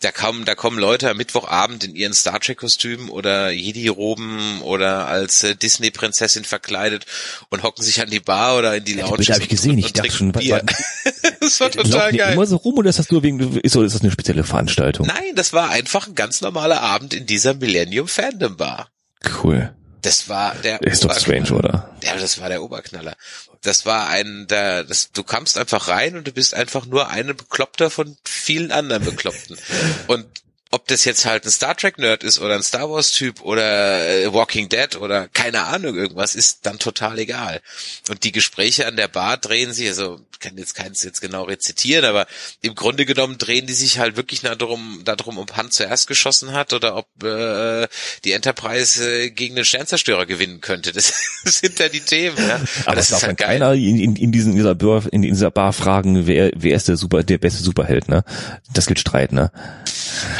da 0.01 0.13
kommen, 0.13 0.45
da 0.45 0.55
kommen 0.55 0.79
Leute 0.79 1.11
am 1.11 1.17
Mittwochabend 1.17 1.85
in 1.85 1.95
ihren 1.95 2.15
Star 2.15 2.41
Trek 2.41 2.59
Kostümen 2.59 3.09
oder 3.09 3.51
Jedi-Roben 3.51 4.63
oder 4.63 5.07
als 5.07 5.43
äh, 5.43 5.57
Disney-Prinzessin 5.57 6.45
verkleidet 6.45 7.07
und 7.51 7.63
hocken 7.63 7.85
sich 7.85 8.01
an 8.01 8.11
die 8.11 8.21
Bar 8.21 8.59
oder 8.59 8.77
in 8.77 8.85
die 8.85 8.95
Lounge. 8.95 9.17
Bilder 9.17 9.35
hab 9.35 9.43
ich 9.43 9.49
gesehen. 9.49 9.79
Ich 9.79 9.87
und 9.87 9.99
dachte 9.99 10.11
schon, 10.13 10.33
Bier. 10.33 10.63
das 11.41 11.61
war 11.61 11.71
total 11.71 12.13
geil. 12.13 12.35
immer 12.35 12.47
so 12.47 12.57
rum 12.57 12.79
oder 12.79 12.91
ist 12.91 12.99
das 12.99 13.11
nur 13.11 13.23
wegen, 13.23 13.41
ist, 13.59 13.77
ist 13.77 13.95
das 13.95 14.01
eine 14.01 14.11
spezielle 14.11 14.45
Veranstaltung? 14.45 15.07
Nein, 15.07 15.35
das 15.35 15.53
war 15.53 15.71
einfach 15.71 16.07
ein 16.07 16.15
ganz 16.15 16.41
normaler 16.41 16.81
Abend 16.83 17.15
in 17.15 17.27
dieser 17.27 17.55
Millennium 17.55 18.09
Fandom 18.09 18.57
Bar. 18.57 18.89
Cool. 19.43 19.75
Das 20.03 20.29
war 20.29 20.55
der 20.57 20.83
Ist 20.83 21.05
doch 21.05 21.11
Oberknaller. 21.11 21.45
strange, 21.47 21.59
oder? 21.59 21.97
Ja, 22.03 22.17
das 22.17 22.41
war 22.41 22.49
der 22.49 22.63
Oberknaller. 22.63 23.17
Das 23.63 23.87
war 23.87 24.09
ein, 24.09 24.47
der, 24.49 24.83
das, 24.85 25.13
du 25.13 25.23
kamst 25.23 25.57
einfach 25.57 25.89
rein 25.89 26.17
und 26.17 26.27
du 26.27 26.33
bist 26.33 26.55
einfach 26.55 26.87
nur 26.87 27.09
ein 27.09 27.29
Bekloppter 27.29 27.89
von 27.89 28.17
vielen 28.25 28.73
anderen 28.73 29.05
Bekloppten. 29.05 29.57
Und 30.09 30.27
ob 30.73 30.89
das 30.89 31.05
jetzt 31.05 31.27
halt 31.27 31.45
ein 31.45 31.51
Star 31.51 31.77
Trek 31.77 31.99
Nerd 31.99 32.25
ist 32.25 32.41
oder 32.41 32.55
ein 32.55 32.63
Star 32.63 32.91
Wars 32.91 33.13
Typ 33.13 33.43
oder 33.43 34.09
äh, 34.09 34.33
Walking 34.33 34.71
Dead 34.71 34.97
oder 34.97 35.29
keine 35.29 35.65
Ahnung 35.65 35.97
irgendwas, 35.97 36.35
ist 36.35 36.65
dann 36.65 36.79
total 36.79 37.19
egal. 37.19 37.61
Und 38.09 38.25
die 38.25 38.33
Gespräche 38.33 38.87
an 38.87 38.97
der 38.97 39.09
Bar 39.09 39.37
drehen 39.37 39.75
sich, 39.75 39.87
also 39.89 40.21
ich 40.33 40.39
kann 40.41 40.57
jetzt 40.57 40.75
keins 40.75 41.05
jetzt 41.05 41.21
genau 41.21 41.45
rezitieren, 41.45 42.07
aber 42.07 42.27
im 42.63 42.75
Grunde 42.75 43.05
genommen 43.05 43.37
drehen 43.37 43.67
die 43.67 43.75
sich 43.75 43.99
halt 43.99 44.17
wirklich 44.17 44.41
darum, 44.41 45.03
darum, 45.05 45.37
ob 45.37 45.57
Han 45.57 45.71
zuerst 45.71 46.07
geschossen 46.07 46.53
hat 46.53 46.73
oder 46.73 46.97
ob 46.97 47.07
äh, 47.23 47.87
die 48.25 48.33
Enterprise 48.33 49.25
äh, 49.25 49.31
gegen 49.31 49.55
den 49.57 49.67
Sternzerstörer 49.67 50.25
gewinnen 50.25 50.63
könnte. 50.63 50.93
Das, 50.93 51.13
sind 51.45 51.79
ja 51.81 51.91
die 51.91 52.01
Themen. 52.01 52.37
Ja. 52.39 52.61
Aber 52.87 52.97
das 52.97 53.11
darf 53.11 53.19
ist 53.19 53.23
dann 53.23 53.29
halt 53.29 53.39
geil. 53.39 53.49
keiner 53.59 53.75
in, 53.75 53.99
in, 53.99 54.17
in, 54.17 54.33
diesen, 54.33 54.55
dieser 54.55 54.75
Bar, 54.75 55.05
in 55.13 55.21
dieser 55.21 55.51
Bar 55.51 55.75
fragen, 55.75 56.27
wer, 56.27 56.51
wer 56.57 56.77
ist 56.77 56.89
der 56.89 56.97
super, 56.97 57.23
der 57.23 57.37
beste 57.37 57.63
Superheld, 57.63 58.09
ne? 58.09 58.25
Das 58.73 58.87
gibt 58.87 59.01
Streit, 59.01 59.33
ne? 59.33 59.53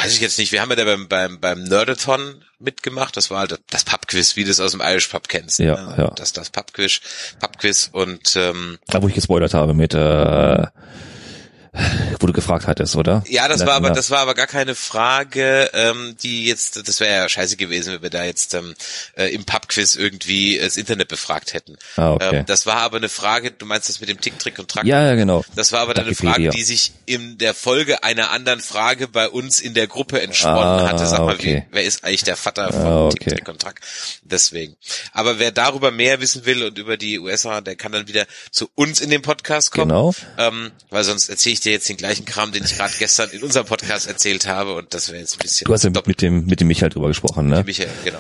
Ich 0.07 0.22
jetzt 0.23 0.39
nicht. 0.39 0.53
Wir 0.53 0.63
haben 0.63 0.71
ja 0.71 0.77
da 0.77 0.85
beim, 0.85 1.09
beim, 1.09 1.41
beim 1.41 1.65
Nerdathon 1.65 2.45
mitgemacht. 2.59 3.17
Das 3.17 3.31
war 3.31 3.41
halt 3.41 3.61
das 3.71 3.85
Pubquiz, 3.85 4.37
wie 4.37 4.45
du 4.45 4.51
es 4.51 4.61
aus 4.61 4.73
dem 4.73 4.81
Irish 4.81 5.09
Pub 5.09 5.29
kennst. 5.29 5.59
Ja, 5.59 5.75
ne? 5.75 5.95
ja. 5.99 6.11
Das, 6.17 6.33
das 6.33 6.51
Pubquiz, 6.51 7.01
Pubquiz 7.41 7.91
und 7.93 8.35
ähm, 8.37 8.79
Da, 8.87 9.03
wo 9.03 9.09
ich 9.09 9.15
gespoilert 9.15 9.55
habe 9.55 9.75
mit, 9.75 9.95
äh, 9.95 10.67
wo 12.21 12.27
du 12.27 12.33
gefragt 12.35 12.67
hattest, 12.67 12.97
oder? 12.97 13.25
ja, 13.29 13.49
das 13.49 13.65
war 13.65 13.75
aber 13.75 13.91
das 13.91 14.11
war 14.11 14.19
aber 14.19 14.35
gar 14.35 14.47
keine 14.47 14.75
Frage, 14.75 15.71
ähm, 15.73 16.17
die 16.23 16.45
jetzt, 16.45 16.87
das 16.87 17.01
wäre 17.01 17.15
ja 17.15 17.29
scheiße 17.29 17.57
gewesen, 17.57 17.95
wenn 17.95 18.03
wir 18.03 18.11
da 18.11 18.25
jetzt 18.25 18.53
ähm, 18.55 18.75
äh, 19.17 19.33
im 19.35 19.45
Pubquiz 19.45 19.97
irgendwie 19.97 20.59
das 20.59 20.77
Internet 20.77 21.09
befragt 21.09 21.55
hätten. 21.55 21.77
Ah, 21.97 22.13
okay. 22.13 22.37
Ähm, 22.39 22.47
das 22.47 22.67
war 22.67 22.77
aber 22.77 22.99
eine 22.99 23.09
Frage, 23.09 23.51
du 23.53 23.65
meinst 23.65 23.89
das 23.89 24.01
mit 24.01 24.11
dem 24.11 24.21
Tick, 24.21 24.39
Trick 24.39 24.59
und 24.59 24.71
Track? 24.71 24.85
Ja, 24.85 25.03
ja, 25.07 25.15
genau. 25.15 25.45
Das 25.57 25.73
war 25.73 25.81
aber 25.81 25.95
dann 25.95 26.05
eine. 26.07 26.15
Frage, 26.15 26.51
die 26.51 26.63
sich 26.63 26.93
in 27.07 27.39
der 27.39 27.55
Folge 27.55 28.05
einer 28.05 28.31
anderen 28.31 28.61
Frage 28.61 29.09
bei 29.09 29.29
uns 29.29 29.61
in 29.61 29.73
der 29.73 29.87
Gruppe 29.87 30.21
entsponnen 30.21 30.59
Ah, 30.81 30.89
hatte. 30.89 31.07
Sag 31.07 31.21
mal, 31.21 31.35
okay. 31.35 31.65
wie, 31.71 31.75
wer 31.75 31.85
ist 31.85 32.05
eigentlich 32.05 32.25
der 32.25 32.37
Vater 32.37 32.71
von 32.71 32.83
Ah, 32.87 33.09
Tick, 33.09 33.23
okay. 33.23 33.31
Trick 33.37 33.49
und 33.49 33.61
Track? 33.63 33.81
Deswegen. 34.23 34.77
Aber 35.13 35.39
wer 35.39 35.53
darüber 35.53 35.91
mehr 35.91 36.21
wissen 36.21 36.45
will 36.45 36.63
und 36.65 36.77
über 36.77 36.99
die 36.99 37.19
USA, 37.19 37.63
der 37.63 37.77
kann 37.77 37.93
dann 37.93 38.09
wieder 38.09 38.27
zu 38.51 38.69
uns 38.75 39.01
in 39.01 39.09
den 39.09 39.23
Podcast 39.23 39.73
kommen. 39.73 39.89
Genau. 39.89 40.13
Ähm, 40.37 40.71
weil 40.91 41.03
sonst 41.05 41.29
erzähle 41.31 41.55
ich 41.55 41.61
dir 41.63 41.73
jetzt 41.73 41.89
den 41.89 41.97
gleichen 41.97 42.25
Kram, 42.25 42.53
den 42.53 42.65
ich 42.65 42.77
gerade 42.77 42.93
gestern 42.99 43.31
in 43.31 43.43
unserem 43.43 43.67
Podcast 43.67 44.07
erzählt 44.07 44.47
habe 44.47 44.75
und 44.75 44.93
das 44.95 45.09
wäre 45.09 45.21
jetzt 45.21 45.35
ein 45.37 45.39
bisschen 45.39 45.65
Du 45.67 45.73
hast 45.73 45.85
ja 45.85 45.91
mit, 45.91 46.23
dem, 46.23 46.47
mit 46.47 46.61
dem 46.61 46.69
Michael 46.69 46.91
drüber 46.91 47.09
gesprochen, 47.09 47.49
ne? 47.49 47.63
Michael, 47.65 47.91
genau. 48.05 48.19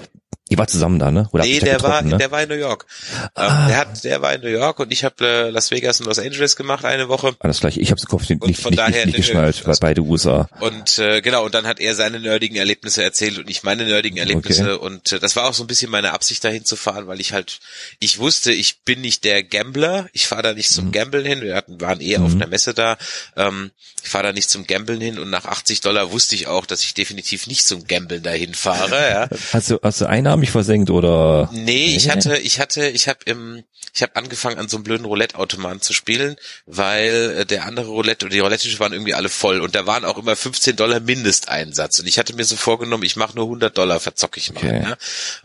Ihr 0.53 0.59
wart 0.59 0.71
zusammen 0.71 0.99
da, 0.99 1.11
ne? 1.11 1.29
Oder 1.33 1.45
Nee, 1.45 1.59
der 1.61 1.81
war, 1.83 2.03
ne? 2.03 2.17
der 2.19 2.31
war 2.31 2.43
in 2.43 2.49
New 2.49 2.55
York. 2.55 2.87
Ähm, 3.21 3.29
Ah. 3.35 3.67
der 3.69 3.77
hat, 3.79 4.05
der 4.05 4.23
war 4.23 4.35
in 4.35 4.41
New 4.43 4.49
York 4.49 4.79
und 4.81 4.93
ich 4.93 5.05
habe 5.05 5.27
äh, 5.27 5.51
Las 5.51 5.71
Vegas 5.71 6.01
und 6.01 6.07
Los 6.07 6.19
Angeles 6.19 6.57
gemacht 6.57 6.85
eine 6.85 7.09
Woche. 7.09 7.35
Alles 7.41 7.61
gleich. 7.61 7.77
Ich 7.79 7.91
hab's 7.91 8.03
im 8.05 8.09
Kopf 8.09 8.29
nicht, 8.29 8.43
Und 8.43 8.49
nicht, 8.49 8.61
von 8.61 8.71
nicht, 8.71 8.79
daher- 8.79 9.07
nicht 9.07 9.15
nee, 9.15 9.21
geschnallt, 9.23 9.67
weil 9.67 9.75
beide 9.81 10.03
USA. 10.03 10.49
Und 10.61 10.99
äh, 10.99 11.21
genau, 11.23 11.45
und 11.45 11.55
dann 11.55 11.67
hat 11.67 11.81
er 11.81 11.95
seine 11.95 12.21
nerdigen 12.21 12.57
Erlebnisse 12.57 13.03
erzählt 13.03 13.39
und 13.39 13.49
ich 13.51 13.63
meine 13.63 13.85
nerdigen 13.85 14.19
Erlebnisse. 14.19 14.79
Und 14.79 15.13
äh, 15.13 15.19
das 15.19 15.35
war 15.37 15.45
auch 15.49 15.55
so 15.55 15.65
ein 15.65 15.67
bisschen 15.67 15.91
meine 15.91 16.13
Absicht, 16.13 16.45
dahin 16.45 16.65
zu 16.65 16.77
fahren, 16.77 17.07
weil 17.07 17.21
ich 17.21 17.33
halt, 17.33 17.61
ich 17.99 18.19
wusste, 18.19 18.53
ich 18.53 18.81
bin 18.81 19.01
nicht 19.01 19.25
der 19.25 19.43
Gambler. 19.43 20.07
Ich 20.13 20.27
fahre 20.27 20.43
da 20.43 20.53
nicht 20.55 20.71
zum 20.71 20.87
Mhm. 20.87 20.93
Gambeln 20.93 21.25
hin. 21.25 21.41
Wir 21.41 21.55
hatten, 21.57 21.81
waren 21.81 22.01
eh 22.01 22.17
auf 22.19 22.33
einer 22.33 22.47
Messe 22.47 22.75
da. 22.75 22.97
Ähm, 23.37 23.71
ich 24.03 24.11
fahre 24.11 24.25
da 24.25 24.33
nicht 24.33 24.51
zum 24.51 24.67
Gambeln 24.67 25.01
hin 25.01 25.19
und 25.19 25.31
nach 25.31 25.45
80 25.45 25.81
Dollar 25.81 26.11
wusste 26.11 26.35
ich 26.35 26.49
auch, 26.49 26.67
dass 26.67 26.83
ich 26.83 26.93
definitiv 26.95 27.47
nicht 27.47 27.65
zum 27.65 27.87
Gambeln 27.87 28.23
dahin 28.23 28.53
fahre. 28.55 29.11
Ja. 29.11 29.29
Hast 29.53 29.71
du, 29.71 29.79
hast 29.83 30.01
du 30.01 30.07
einnahmig 30.43 30.51
versenkt 30.51 30.91
oder? 30.91 31.49
Nee, 31.53 31.95
ich 31.97 32.11
hatte, 32.11 32.37
ich 32.39 32.61
hatte, 32.61 32.87
ich 32.89 33.09
habe 33.09 33.21
im, 33.27 33.63
ich 33.95 34.03
habe 34.03 34.17
angefangen 34.17 34.59
an 34.59 34.69
so 34.69 34.77
einem 34.77 34.85
blöden 34.85 35.07
Roulette-Automaten 35.07 35.81
zu 35.81 35.93
spielen, 35.93 36.37
weil 36.67 37.37
äh, 37.41 37.47
der 37.47 37.65
andere 37.67 37.87
Roulette 37.89 38.27
oder 38.27 38.35
die 38.35 38.41
Roulette 38.41 38.79
waren 38.79 38.93
irgendwie 38.93 39.15
alle 39.15 39.29
voll 39.29 39.61
und 39.61 39.75
da 39.75 39.87
waren 39.87 40.05
auch 40.05 40.19
immer 40.19 40.35
15 40.37 40.77
Dollar 40.77 41.01
Mindesteinsatz 41.01 42.01
und 42.01 42.07
ich 42.07 42.19
hatte 42.19 42.35
mir 42.35 42.45
so 42.45 42.57
vorgenommen, 42.57 43.05
ich 43.05 43.17
mache 43.17 43.37
nur 43.37 43.45
100 43.47 43.77
Dollar, 43.77 44.01
verzocke 44.01 44.39
ich 44.39 44.53
mal. 44.53 44.59
Okay. 44.65 44.83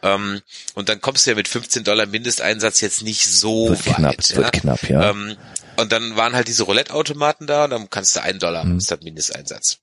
Ja? 0.03 0.15
Ähm, 0.15 0.41
und 0.75 0.89
dann 0.89 1.01
kommst 1.01 1.25
du 1.25 1.31
ja 1.31 1.35
mit 1.35 1.47
15 1.47 1.83
Dollar 1.83 2.05
Mindesteinsatz 2.05 2.81
jetzt 2.81 3.03
nicht 3.03 3.27
so 3.27 3.69
Wird 3.69 3.87
weit. 3.87 3.95
knapp, 3.95 4.15
ja? 4.29 4.35
wird 4.37 4.51
knapp, 4.53 4.89
ja. 4.89 5.09
Ähm, 5.11 5.35
und 5.77 5.91
dann 5.91 6.15
waren 6.15 6.33
halt 6.33 6.47
diese 6.47 6.63
Roulette-Automaten 6.63 7.45
da 7.45 7.65
und 7.65 7.69
dann 7.69 7.89
kannst 7.89 8.15
du 8.15 8.21
einen 8.21 8.39
Dollar, 8.39 8.63
Mhm. 8.65 8.77
ist 8.79 8.89
das 8.89 9.01
Mindesteinsatz. 9.01 9.77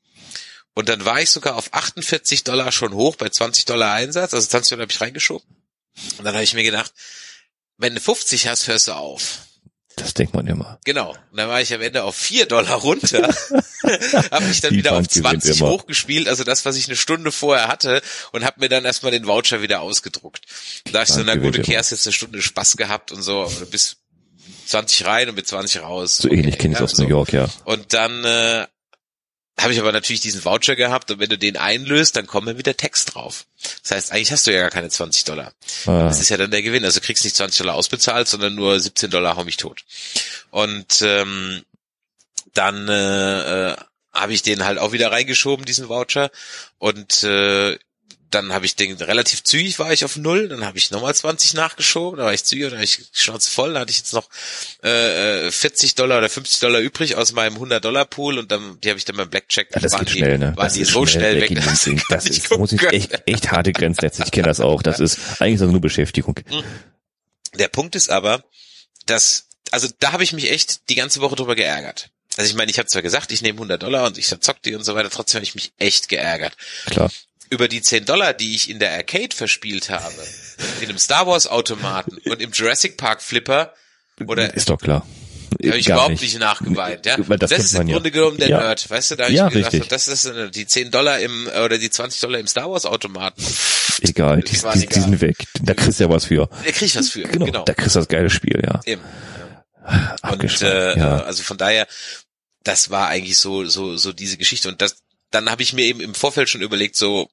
Und 0.74 0.88
dann 0.88 1.04
war 1.04 1.20
ich 1.20 1.30
sogar 1.30 1.56
auf 1.56 1.72
48 1.72 2.44
Dollar 2.44 2.72
schon 2.72 2.94
hoch 2.94 3.16
bei 3.16 3.28
20 3.28 3.64
Dollar 3.64 3.92
Einsatz, 3.92 4.34
also 4.34 4.46
20 4.46 4.70
Dollar 4.70 4.82
habe 4.82 4.92
ich 4.92 5.00
reingeschoben. 5.00 5.48
Und 6.18 6.24
dann 6.24 6.34
habe 6.34 6.44
ich 6.44 6.54
mir 6.54 6.64
gedacht, 6.64 6.92
wenn 7.78 7.94
du 7.94 8.00
50 8.00 8.48
hast, 8.48 8.66
hörst 8.68 8.88
du 8.88 8.92
auf. 8.92 9.38
Das 9.96 10.12
denkt 10.12 10.34
man 10.34 10.46
immer. 10.48 10.80
Genau. 10.84 11.10
Und 11.30 11.36
dann 11.36 11.48
war 11.48 11.60
ich 11.60 11.72
am 11.72 11.80
Ende 11.80 12.02
auf 12.02 12.16
4 12.16 12.46
Dollar 12.46 12.74
runter, 12.78 13.28
habe 14.30 14.44
mich 14.46 14.60
dann 14.60 14.72
Die 14.72 14.78
wieder 14.78 14.92
auf 14.92 14.98
Bank 14.98 15.10
gewinnt 15.10 15.42
20 15.44 15.60
immer. 15.60 15.70
hochgespielt, 15.70 16.28
also 16.28 16.42
das, 16.42 16.64
was 16.64 16.76
ich 16.76 16.88
eine 16.88 16.96
Stunde 16.96 17.30
vorher 17.30 17.68
hatte, 17.68 18.02
und 18.32 18.44
habe 18.44 18.60
mir 18.60 18.68
dann 18.68 18.84
erstmal 18.84 19.12
den 19.12 19.26
Voucher 19.26 19.62
wieder 19.62 19.80
ausgedruckt. 19.80 20.46
Da 20.86 20.92
dachte 20.92 21.04
ich 21.04 21.08
so, 21.10 21.24
Bank 21.24 21.26
na 21.26 21.36
gut, 21.36 21.54
immer. 21.54 21.64
kehrst 21.64 21.92
jetzt 21.92 22.06
eine 22.06 22.12
Stunde 22.12 22.42
Spaß 22.42 22.76
gehabt 22.76 23.12
und 23.12 23.22
so, 23.22 23.50
bist 23.70 23.98
20 24.66 25.06
rein 25.06 25.28
und 25.28 25.36
mit 25.36 25.46
20 25.46 25.82
raus. 25.82 26.16
So 26.16 26.28
ähnlich 26.28 26.58
kenne 26.58 26.74
ich 26.74 26.80
ja, 26.80 26.84
aus 26.84 26.92
so. 26.92 27.02
New 27.02 27.08
York, 27.08 27.32
ja. 27.32 27.48
Und 27.64 27.92
dann 27.92 28.24
äh, 28.24 28.66
habe 29.58 29.73
ich 29.73 29.78
aber 29.80 29.92
natürlich 29.92 30.20
diesen 30.20 30.44
Voucher 30.44 30.75
gehabt 30.76 31.11
und 31.11 31.20
wenn 31.20 31.30
du 31.30 31.38
den 31.38 31.56
einlöst, 31.56 32.16
dann 32.16 32.26
kommt 32.26 32.46
mir 32.46 32.58
wieder 32.58 32.76
Text 32.76 33.14
drauf. 33.14 33.46
Das 33.82 33.92
heißt, 33.92 34.12
eigentlich 34.12 34.32
hast 34.32 34.46
du 34.46 34.52
ja 34.52 34.61
gar 34.61 34.70
keine 34.70 34.88
20 34.88 35.25
Dollar. 35.25 35.52
Ah, 35.87 36.04
Das 36.04 36.20
ist 36.20 36.28
ja 36.28 36.37
dann 36.37 36.50
der 36.50 36.62
Gewinn. 36.62 36.84
Also 36.84 37.00
du 37.00 37.06
kriegst 37.06 37.25
nicht 37.25 37.37
20 37.37 37.58
Dollar 37.58 37.75
ausbezahlt, 37.75 38.26
sondern 38.28 38.54
nur 38.54 38.78
17 38.78 39.11
Dollar 39.11 39.37
hau 39.37 39.44
mich 39.44 39.56
tot. 39.56 39.84
Und 40.50 41.02
ähm, 41.02 41.62
dann 42.52 42.88
äh, 42.88 43.70
äh, 43.73 43.76
habe 44.12 44.32
ich 44.32 44.42
den 44.42 44.64
halt 44.64 44.78
auch 44.78 44.92
wieder 44.92 45.12
reingeschoben, 45.12 45.64
diesen 45.64 45.88
Voucher. 45.88 46.30
Und 46.78 47.23
äh, 47.23 47.78
dann 48.30 48.52
habe 48.52 48.66
ich 48.66 48.74
den 48.76 48.96
relativ 48.96 49.44
zügig 49.44 49.78
war 49.78 49.92
ich 49.92 50.04
auf 50.04 50.16
null, 50.16 50.48
dann 50.48 50.64
habe 50.64 50.76
ich 50.78 50.90
nochmal 50.90 51.14
20 51.14 51.54
nachgeschoben, 51.54 52.18
da 52.18 52.24
war 52.24 52.34
ich 52.34 52.44
zügig, 52.44 52.64
dann 52.64 52.74
habe 52.74 52.84
ich 52.84 53.00
Schnauze 53.12 53.50
voll, 53.50 53.72
dann 53.72 53.82
hatte 53.82 53.90
ich 53.92 53.98
jetzt 53.98 54.12
noch 54.12 54.28
äh, 54.82 55.50
40 55.50 55.94
Dollar 55.94 56.18
oder 56.18 56.28
50 56.28 56.60
Dollar 56.60 56.80
übrig 56.80 57.16
aus 57.16 57.32
meinem 57.32 57.54
100 57.54 57.84
Dollar 57.84 58.04
Pool 58.04 58.38
und 58.38 58.50
dann 58.50 58.80
die 58.80 58.88
habe 58.88 58.98
ich 58.98 59.04
dann 59.04 59.16
beim 59.16 59.30
Blackjack, 59.30 59.68
Ja, 59.74 59.80
das 59.80 59.92
waren 59.92 60.04
geht 60.04 60.14
die, 60.14 60.18
schnell, 60.18 60.38
ne? 60.38 60.46
waren 60.56 60.66
Das 60.66 60.72
die 60.74 60.80
ist 60.80 60.92
so 60.92 61.06
schnell 61.06 61.40
weg. 61.40 61.48
den 61.48 61.62
Ding. 61.84 62.02
Das 62.08 62.26
ich 62.26 62.38
ist, 62.38 62.50
muss 62.58 62.72
ich 62.72 62.82
echt, 62.82 63.22
echt 63.26 63.50
harte 63.52 63.72
Grenzsätze. 63.72 64.22
Ich 64.24 64.30
kenne 64.30 64.46
das 64.48 64.60
auch. 64.60 64.82
Das 64.82 65.00
ist 65.00 65.18
eigentlich 65.40 65.60
nur 65.60 65.80
Beschäftigung. 65.80 66.38
Der 67.54 67.68
Punkt 67.68 67.94
ist 67.94 68.10
aber, 68.10 68.42
dass, 69.06 69.48
also 69.70 69.88
da 70.00 70.12
habe 70.12 70.24
ich 70.24 70.32
mich 70.32 70.50
echt 70.50 70.88
die 70.88 70.94
ganze 70.94 71.20
Woche 71.20 71.36
drüber 71.36 71.54
geärgert. 71.54 72.10
Also 72.36 72.50
ich 72.50 72.56
meine, 72.56 72.70
ich 72.70 72.78
habe 72.78 72.88
zwar 72.88 73.02
gesagt, 73.02 73.30
ich 73.30 73.42
nehme 73.42 73.58
100 73.58 73.82
Dollar 73.82 74.06
und 74.06 74.18
ich 74.18 74.26
verzock 74.26 74.60
die 74.62 74.74
und 74.74 74.82
so 74.82 74.94
weiter, 74.96 75.08
trotzdem 75.10 75.38
habe 75.38 75.44
ich 75.44 75.54
mich 75.54 75.72
echt 75.78 76.08
geärgert. 76.08 76.56
Klar. 76.86 77.10
Über 77.54 77.68
die 77.68 77.82
10 77.82 78.04
Dollar, 78.04 78.32
die 78.34 78.56
ich 78.56 78.68
in 78.68 78.80
der 78.80 78.92
Arcade 78.92 79.34
verspielt 79.34 79.90
habe, 79.90 80.14
in 80.80 80.88
einem 80.88 80.99
Star 80.99 81.26
Wars 81.28 81.46
Automaten 81.46 82.18
und 82.25 82.42
im 82.42 82.50
Jurassic 82.50 82.96
Park 82.96 83.23
Flipper, 83.23 83.73
oder 84.26 84.52
Ist 84.54 84.68
doch 84.68 84.78
klar. 84.80 85.06
habe 85.64 85.78
ich 85.78 85.87
Gar 85.87 85.99
überhaupt 85.99 86.20
nicht, 86.20 86.38
nachgeweint. 86.38 87.06
Ja? 87.06 87.16
Das 87.16 87.50
das 87.50 87.58
ist 87.61 87.75
im 87.75 87.87
ja. 87.88 87.94
Grunde 87.94 88.11
genommen 88.11 88.38
der 88.38 88.49
Ja. 88.49 88.61
Nerd, 88.61 88.90
weißt 88.90 89.12
du, 89.12 89.16
da 89.16 89.25
habe 89.25 89.32
Ja, 89.32 89.49
ich 89.49 89.54
mir 89.54 89.62
gedacht, 89.62 89.92
das 89.92 90.08
ist 90.08 90.32
die 90.54 90.66
10 90.66 90.90
Dollar 90.90 91.20
im, 91.20 91.49
oder 91.64 91.78
die 91.78 91.90
20 91.90 92.20
Dollar 92.20 92.40
im 92.40 92.46
Star 92.46 92.70
Wars 92.70 92.87
Automaten. 92.87 93.42
Egal, 94.00 94.40
die, 94.42 94.52
die, 94.52 94.61
die 94.61 94.84
egal. 94.84 95.02
sind 95.02 95.20
weg. 95.20 95.37
Da 95.62 95.75
kriegst 95.75 96.00
du 96.00 96.04
ja 96.04 96.11
was 96.11 96.25
für. 96.25 96.49
Da 96.64 96.73
krieg 96.73 96.82
ich 96.82 96.96
was 96.96 97.11
für. 97.11 97.23
Genau, 97.23 97.46
genau. 97.46 97.64
da 97.64 97.75
kriegst 97.75 97.94
du 97.94 98.00
das 98.00 98.08
geile 98.08 98.30
Spiel, 98.30 98.61
ja. 98.64 98.80
Eben. 98.84 99.02
Und 100.23 100.62
äh, 100.62 100.99
ja. 100.99 101.23
also 101.25 101.42
von 101.42 101.58
daher, 101.58 101.87
das 102.62 102.90
war 102.90 103.08
eigentlich 103.08 103.37
so 103.37 103.64
so 103.66 103.96
so 103.96 104.12
diese 104.12 104.38
Geschichte 104.38 104.68
und 104.68 104.80
das 104.80 104.96
dann 105.30 105.50
habe 105.50 105.62
ich 105.62 105.73
mir 105.73 105.84
eben 105.84 106.00
im 106.00 106.14
Vorfeld 106.14 106.49
schon 106.49 106.62
überlegt, 106.62 106.96
so 106.96 107.28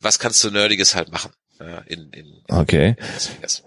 was 0.00 0.18
kannst 0.18 0.42
du 0.44 0.50
nerdiges 0.50 0.94
halt 0.94 1.10
machen 1.12 1.32
ja, 1.60 1.78
in, 1.86 2.10
in, 2.12 2.26
in 2.26 2.42
Okay. 2.48 2.96
Vegas. 3.36 3.62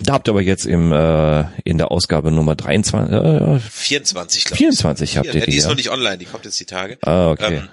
Da 0.00 0.12
habt 0.12 0.28
ihr 0.28 0.32
aber 0.32 0.42
jetzt 0.42 0.64
im 0.66 0.92
äh, 0.92 1.44
in 1.64 1.76
der 1.78 1.90
Ausgabe 1.90 2.30
Nummer 2.30 2.54
23, 2.54 3.12
äh, 3.12 3.58
24 3.58 4.44
glaube 4.44 4.54
ich. 4.54 4.58
24 4.58 5.16
habt 5.16 5.26
Ja, 5.26 5.32
ihr 5.34 5.40
die 5.44 5.50
die. 5.50 5.56
ist 5.56 5.64
Ja. 5.64 5.70
noch 5.70 5.76
nicht 5.76 5.90
online, 5.90 6.18
die 6.18 6.24
kommt 6.26 6.44
jetzt 6.44 6.60
die 6.60 6.66
Tage. 6.66 6.98
Ah, 7.02 7.30
okay. 7.30 7.56
Ähm, 7.56 7.68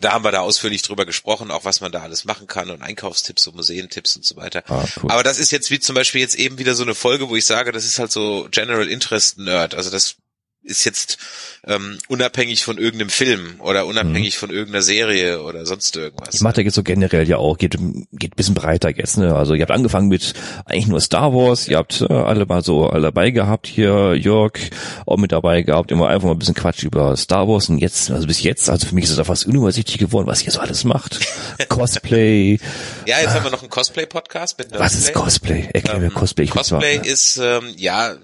da 0.00 0.12
haben 0.12 0.24
wir 0.24 0.30
da 0.30 0.40
ausführlich 0.40 0.82
drüber 0.82 1.04
gesprochen, 1.04 1.50
auch 1.50 1.64
was 1.64 1.80
man 1.80 1.90
da 1.90 2.00
alles 2.02 2.24
machen 2.24 2.46
kann 2.46 2.70
und 2.70 2.80
Einkaufstipps 2.82 3.48
und 3.48 3.56
Museentipps 3.56 4.14
und 4.16 4.24
so 4.24 4.36
weiter. 4.36 4.62
Ah, 4.68 4.84
cool. 5.02 5.10
Aber 5.10 5.24
das 5.24 5.38
ist 5.40 5.50
jetzt 5.50 5.70
wie 5.72 5.80
zum 5.80 5.94
Beispiel 5.96 6.20
jetzt 6.20 6.36
eben 6.36 6.58
wieder 6.58 6.74
so 6.76 6.84
eine 6.84 6.94
Folge, 6.94 7.28
wo 7.28 7.34
ich 7.36 7.44
sage, 7.44 7.72
das 7.72 7.84
ist 7.84 7.98
halt 7.98 8.12
so 8.12 8.46
General 8.52 8.86
Interest 8.88 9.38
Nerd. 9.38 9.74
Also 9.74 9.90
das 9.90 10.14
ist 10.62 10.84
jetzt 10.84 11.18
ähm, 11.66 11.98
unabhängig 12.08 12.62
von 12.62 12.78
irgendeinem 12.78 13.10
Film 13.10 13.60
oder 13.60 13.86
unabhängig 13.86 14.36
von 14.36 14.50
irgendeiner 14.50 14.82
Serie 14.82 15.42
oder 15.42 15.64
sonst 15.66 15.96
irgendwas. 15.96 16.34
Ich 16.34 16.40
mache 16.40 16.54
da 16.54 16.62
jetzt 16.62 16.74
so 16.74 16.82
generell 16.82 17.28
ja 17.28 17.38
auch, 17.38 17.56
geht, 17.56 17.78
geht 18.12 18.32
ein 18.32 18.36
bisschen 18.36 18.54
breiter 18.54 18.94
jetzt, 18.94 19.18
ne? 19.18 19.34
Also 19.34 19.54
ihr 19.54 19.62
habt 19.62 19.70
angefangen 19.70 20.08
mit 20.08 20.34
eigentlich 20.64 20.86
nur 20.88 21.00
Star 21.00 21.32
Wars, 21.32 21.68
ihr 21.68 21.78
habt 21.78 22.02
äh, 22.02 22.12
alle 22.12 22.44
mal 22.46 22.62
so 22.62 22.86
alle 22.86 23.02
dabei 23.02 23.30
gehabt 23.30 23.66
hier, 23.66 24.14
Jörg 24.14 24.58
auch 25.06 25.16
mit 25.16 25.32
dabei 25.32 25.62
gehabt, 25.62 25.90
immer 25.90 26.08
einfach 26.08 26.26
mal 26.26 26.32
ein 26.32 26.38
bisschen 26.38 26.54
Quatsch 26.54 26.82
über 26.82 27.16
Star 27.16 27.48
Wars 27.48 27.68
und 27.68 27.78
jetzt, 27.78 28.10
also 28.10 28.26
bis 28.26 28.42
jetzt, 28.42 28.68
also 28.68 28.86
für 28.86 28.94
mich 28.94 29.04
ist 29.04 29.10
es 29.10 29.18
einfach 29.18 29.38
unübersichtlich 29.46 29.98
geworden, 29.98 30.26
was 30.26 30.42
ihr 30.42 30.52
so 30.52 30.60
alles 30.60 30.84
macht. 30.84 31.20
Cosplay, 31.68 32.58
ja, 33.06 33.20
jetzt 33.20 33.30
haben 33.30 33.44
wir 33.44 33.50
noch 33.50 33.62
einen 33.62 33.70
Cosplay-Podcast 33.70 34.58
mit 34.58 34.72
was 34.72 34.94
ist 34.94 35.06
Nerdplay. 35.06 35.22
Cosplay? 35.22 35.68
Erklär 35.72 35.98
mir 35.98 36.06
Ähm, 36.06 36.14
Cosplay. 36.14 36.44
Ich 36.44 36.50
Cosplay 36.50 37.00
ist 37.02 37.38
ähm, 37.38 37.72
ja 37.76 38.16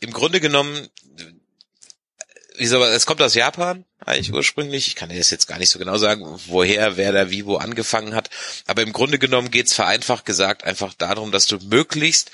im 0.00 0.10
Grunde 0.12 0.40
genommen, 0.40 0.88
wie 2.56 2.66
soll 2.66 2.80
man, 2.80 2.92
es 2.92 3.06
kommt 3.06 3.22
aus 3.22 3.34
Japan 3.34 3.84
eigentlich 4.04 4.32
ursprünglich. 4.32 4.88
Ich 4.88 4.96
kann 4.96 5.08
dir 5.08 5.18
das 5.18 5.30
jetzt 5.30 5.46
gar 5.46 5.58
nicht 5.58 5.70
so 5.70 5.78
genau 5.78 5.96
sagen, 5.96 6.26
woher, 6.46 6.96
wer 6.96 7.12
da 7.12 7.30
wie 7.30 7.46
wo 7.46 7.56
angefangen 7.56 8.14
hat. 8.14 8.30
Aber 8.66 8.82
im 8.82 8.92
Grunde 8.92 9.18
genommen 9.18 9.50
geht's 9.50 9.74
vereinfacht 9.74 10.24
gesagt 10.24 10.64
einfach 10.64 10.94
darum, 10.94 11.32
dass 11.32 11.46
du 11.46 11.58
möglichst 11.58 12.30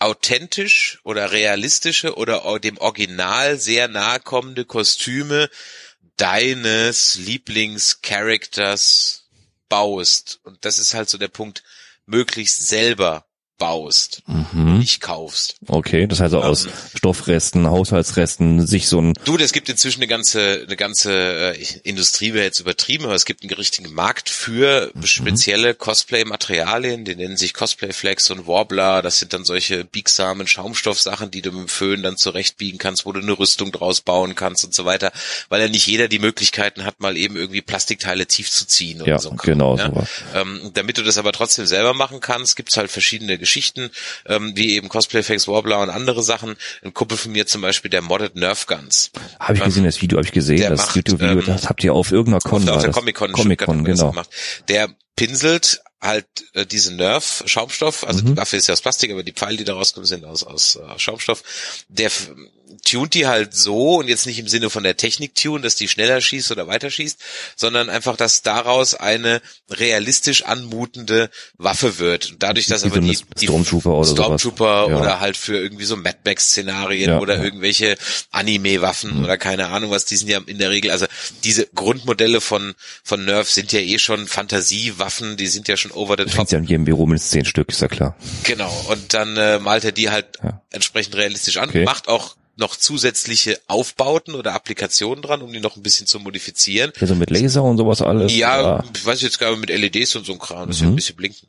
authentisch 0.00 1.00
oder 1.02 1.32
realistische 1.32 2.16
oder 2.16 2.58
dem 2.60 2.78
Original 2.78 3.58
sehr 3.58 3.88
nahe 3.88 4.20
kommende 4.20 4.64
Kostüme 4.64 5.50
deines 6.16 7.16
Lieblingscharakters 7.16 9.24
baust. 9.68 10.38
Und 10.44 10.64
das 10.64 10.78
ist 10.78 10.94
halt 10.94 11.10
so 11.10 11.18
der 11.18 11.26
Punkt, 11.28 11.64
möglichst 12.06 12.68
selber 12.68 13.27
baust, 13.58 14.22
Mhm. 14.26 14.78
nicht 14.78 15.00
kaufst. 15.00 15.56
Okay, 15.66 16.06
das 16.06 16.20
heißt 16.20 16.34
also 16.34 16.40
aus 16.46 16.66
Ähm, 16.66 16.72
Stoffresten, 16.94 17.66
Haushaltsresten, 17.66 18.66
sich 18.66 18.88
so 18.88 19.00
ein 19.00 19.14
Du, 19.24 19.36
es 19.36 19.52
gibt 19.52 19.68
inzwischen 19.68 20.00
eine 20.00 20.06
ganze, 20.06 20.64
eine 20.66 20.76
ganze 20.76 21.12
äh, 21.56 21.64
Industrie 21.82 22.34
wäre 22.34 22.44
jetzt 22.44 22.60
übertrieben, 22.60 23.04
aber 23.04 23.14
es 23.14 23.24
gibt 23.24 23.42
einen 23.42 23.52
richtigen 23.52 23.92
Markt 23.92 24.30
für 24.30 24.92
spezielle 25.04 25.74
Cosplay-Materialien, 25.74 27.04
die 27.04 27.16
nennen 27.16 27.36
sich 27.36 27.54
Cosplay-Flex 27.54 28.30
und 28.30 28.46
Warbler. 28.46 29.02
Das 29.02 29.18
sind 29.18 29.32
dann 29.32 29.44
solche 29.44 29.84
biegsamen 29.84 30.46
Schaumstoffsachen, 30.46 31.30
die 31.30 31.42
du 31.42 31.50
mit 31.52 31.60
dem 31.62 31.68
Föhn 31.68 32.02
dann 32.02 32.16
zurechtbiegen 32.16 32.78
kannst, 32.78 33.06
wo 33.06 33.12
du 33.12 33.20
eine 33.20 33.38
Rüstung 33.38 33.72
draus 33.72 34.00
bauen 34.00 34.34
kannst 34.34 34.64
und 34.64 34.74
so 34.74 34.84
weiter, 34.84 35.12
weil 35.48 35.60
ja 35.60 35.68
nicht 35.68 35.86
jeder 35.86 36.08
die 36.08 36.18
Möglichkeiten 36.18 36.84
hat, 36.84 37.00
mal 37.00 37.16
eben 37.16 37.36
irgendwie 37.36 37.62
Plastikteile 37.62 38.26
tief 38.26 38.50
zu 38.50 38.66
ziehen 38.66 39.02
oder 39.02 39.10
Ja, 39.10 39.18
so. 39.18 39.30
ein 39.30 39.36
Kram, 39.36 39.52
genau, 39.52 39.76
ja? 39.76 39.86
sowas. 39.86 40.08
Ähm, 40.34 40.70
damit 40.74 40.98
du 40.98 41.02
das 41.02 41.18
aber 41.18 41.32
trotzdem 41.32 41.66
selber 41.66 41.94
machen 41.94 42.20
kannst, 42.20 42.56
gibt's 42.56 42.76
halt 42.76 42.90
verschiedene 42.90 43.38
Geschichten, 43.48 43.90
ähm, 44.26 44.52
wie 44.56 44.74
eben 44.76 44.90
Cosplay 44.90 45.22
Fakes 45.22 45.48
Warbler 45.48 45.80
und 45.80 45.88
andere 45.88 46.22
Sachen. 46.22 46.56
Ein 46.84 46.92
Kumpel 46.92 47.16
von 47.16 47.32
mir 47.32 47.46
zum 47.46 47.62
Beispiel, 47.62 47.90
der 47.90 48.02
moddet 48.02 48.36
Nerf 48.36 48.66
Guns. 48.66 49.10
Habe 49.40 49.54
ich 49.58 49.64
gesehen, 49.64 49.84
das 49.84 50.02
Video 50.02 50.18
habe 50.18 50.26
ich 50.26 50.32
gesehen, 50.32 50.68
das 50.68 50.78
macht, 50.88 50.96
YouTube-Video, 50.96 51.38
ähm, 51.40 51.46
das 51.46 51.68
habt 51.68 51.82
ihr 51.82 51.94
auf 51.94 52.12
irgendeiner 52.12 52.40
Con. 52.40 52.68
Auf, 52.68 52.76
auf 52.76 52.82
der. 52.82 52.92
Comic-Con, 52.92 53.30
in 53.30 53.34
Comic 53.36 53.60
Stuttgart 53.62 53.66
Con, 53.76 53.78
hat 53.86 53.88
das 53.92 53.98
genau. 54.00 54.10
gemacht. 54.10 54.30
Der 54.68 54.90
pinselt 55.16 55.80
halt 56.00 56.26
äh, 56.52 56.64
diese 56.66 56.94
Nerf-Schaumstoff, 56.94 58.06
also 58.06 58.22
Mhm. 58.22 58.26
die 58.26 58.36
Waffe 58.36 58.56
ist 58.56 58.68
ja 58.68 58.72
aus 58.74 58.82
Plastik, 58.82 59.10
aber 59.10 59.22
die 59.24 59.32
Pfeile, 59.32 59.56
die 59.56 59.64
da 59.64 59.74
rauskommen, 59.74 60.06
sind 60.06 60.24
aus, 60.24 60.44
aus 60.44 60.76
äh, 60.76 60.98
Schaumstoff. 60.98 61.42
Der 61.88 62.06
f- 62.06 62.30
tunt 62.84 63.14
die 63.14 63.26
halt 63.26 63.54
so 63.54 63.96
und 63.96 64.08
jetzt 64.08 64.26
nicht 64.26 64.38
im 64.38 64.48
Sinne 64.48 64.70
von 64.70 64.82
der 64.82 64.96
Technik 64.96 65.34
tun, 65.34 65.62
dass 65.62 65.76
die 65.76 65.88
schneller 65.88 66.20
schießt 66.20 66.50
oder 66.50 66.66
weiter 66.66 66.90
schießt, 66.90 67.18
sondern 67.56 67.88
einfach, 67.90 68.16
dass 68.16 68.42
daraus 68.42 68.94
eine 68.94 69.40
realistisch 69.70 70.44
anmutende 70.44 71.30
Waffe 71.56 71.98
wird. 71.98 72.32
Und 72.32 72.42
dadurch, 72.42 72.66
dass 72.66 72.82
Wie 72.84 72.86
aber 72.88 72.96
so 72.96 73.00
die, 73.02 73.18
die 73.40 73.46
Stormtrooper 73.46 73.90
oder 73.90 74.04
sowas. 74.04 74.24
Stormtrooper 74.40 74.88
Ja. 74.90 74.96
oder 75.00 75.20
halt 75.20 75.36
für 75.36 75.56
irgendwie 75.58 75.84
so 75.84 75.96
Mad 75.96 76.18
Max-Szenarien 76.24 77.10
Ja, 77.10 77.18
oder 77.20 77.36
ja. 77.36 77.42
irgendwelche 77.44 77.96
Anime-Waffen 78.30 79.18
Mhm. 79.18 79.24
oder 79.24 79.36
keine 79.38 79.68
Ahnung 79.68 79.90
was, 79.90 80.04
die 80.04 80.16
sind 80.16 80.28
ja 80.28 80.40
in 80.46 80.58
der 80.58 80.70
Regel, 80.70 80.90
also 80.90 81.06
diese 81.44 81.66
Grundmodelle 81.74 82.40
von, 82.40 82.74
von 83.02 83.24
Nerf 83.24 83.50
sind 83.50 83.72
ja 83.72 83.80
eh 83.80 83.98
schon 83.98 84.26
Fantasiewaffen, 84.26 85.36
die 85.36 85.46
sind 85.46 85.68
ja 85.68 85.76
schon 85.76 85.90
over 85.92 86.16
the 86.18 86.24
top. 86.24 86.32
Find's 86.34 86.52
ja 86.52 86.58
in 86.58 86.64
jedem 86.64 86.84
Büro 86.84 87.06
mindestens 87.06 87.30
zehn 87.32 87.44
Stück, 87.44 87.68
ist 87.70 87.80
ja 87.80 87.88
klar. 87.88 88.16
Genau. 88.44 88.72
Und 88.88 89.14
dann 89.14 89.36
äh, 89.36 89.58
malt 89.58 89.84
er 89.84 89.92
die 89.92 90.10
halt 90.10 90.26
entsprechend 90.70 91.16
realistisch 91.16 91.56
an, 91.56 91.68
Okay. 91.68 91.84
macht 91.84 92.08
auch 92.08 92.36
noch 92.58 92.76
zusätzliche 92.76 93.58
Aufbauten 93.68 94.34
oder 94.34 94.52
Applikationen 94.54 95.22
dran, 95.22 95.40
um 95.42 95.52
die 95.52 95.60
noch 95.60 95.76
ein 95.76 95.82
bisschen 95.82 96.06
zu 96.06 96.18
modifizieren. 96.20 96.92
Ja, 97.00 97.06
so 97.06 97.14
mit 97.14 97.30
Laser 97.30 97.62
und 97.62 97.78
sowas 97.78 98.02
alles. 98.02 98.34
Ja, 98.34 98.84
ich 98.94 99.04
weiß 99.06 99.22
jetzt 99.22 99.38
gar 99.38 99.50
nicht, 99.50 99.60
mit 99.60 99.70
LEDs 99.70 100.16
und 100.16 100.26
so 100.26 100.32
ein 100.32 100.38
Kram, 100.38 100.68
das 100.68 100.80
Mhm. 100.80 100.88
ein 100.88 100.96
bisschen 100.96 101.16
blinken. 101.16 101.48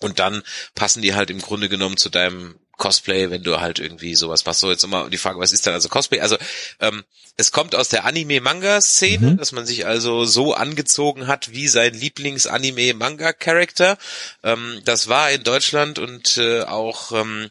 Und 0.00 0.18
dann 0.20 0.42
passen 0.74 1.02
die 1.02 1.14
halt 1.14 1.30
im 1.30 1.40
Grunde 1.40 1.68
genommen 1.68 1.96
zu 1.96 2.08
deinem 2.08 2.54
Cosplay, 2.76 3.30
wenn 3.30 3.42
du 3.42 3.60
halt 3.60 3.80
irgendwie 3.80 4.14
sowas 4.14 4.44
machst. 4.46 4.60
So 4.60 4.70
jetzt 4.70 4.84
immer 4.84 5.10
die 5.10 5.16
Frage, 5.18 5.40
was 5.40 5.52
ist 5.52 5.66
dann 5.66 5.74
also 5.74 5.88
Cosplay? 5.88 6.20
Also 6.20 6.36
ähm, 6.78 7.02
es 7.36 7.50
kommt 7.50 7.74
aus 7.74 7.88
der 7.88 8.04
Anime-Manga-Szene, 8.04 9.32
Mhm. 9.32 9.36
dass 9.38 9.50
man 9.50 9.66
sich 9.66 9.86
also 9.86 10.24
so 10.24 10.54
angezogen 10.54 11.26
hat 11.26 11.50
wie 11.52 11.66
sein 11.66 11.94
Lieblings-Anime-Manga-Charakter. 11.94 13.98
Ähm, 14.44 14.80
das 14.84 15.08
war 15.08 15.32
in 15.32 15.42
Deutschland 15.42 15.98
und 15.98 16.36
äh, 16.36 16.62
auch 16.62 17.10
ähm, 17.12 17.50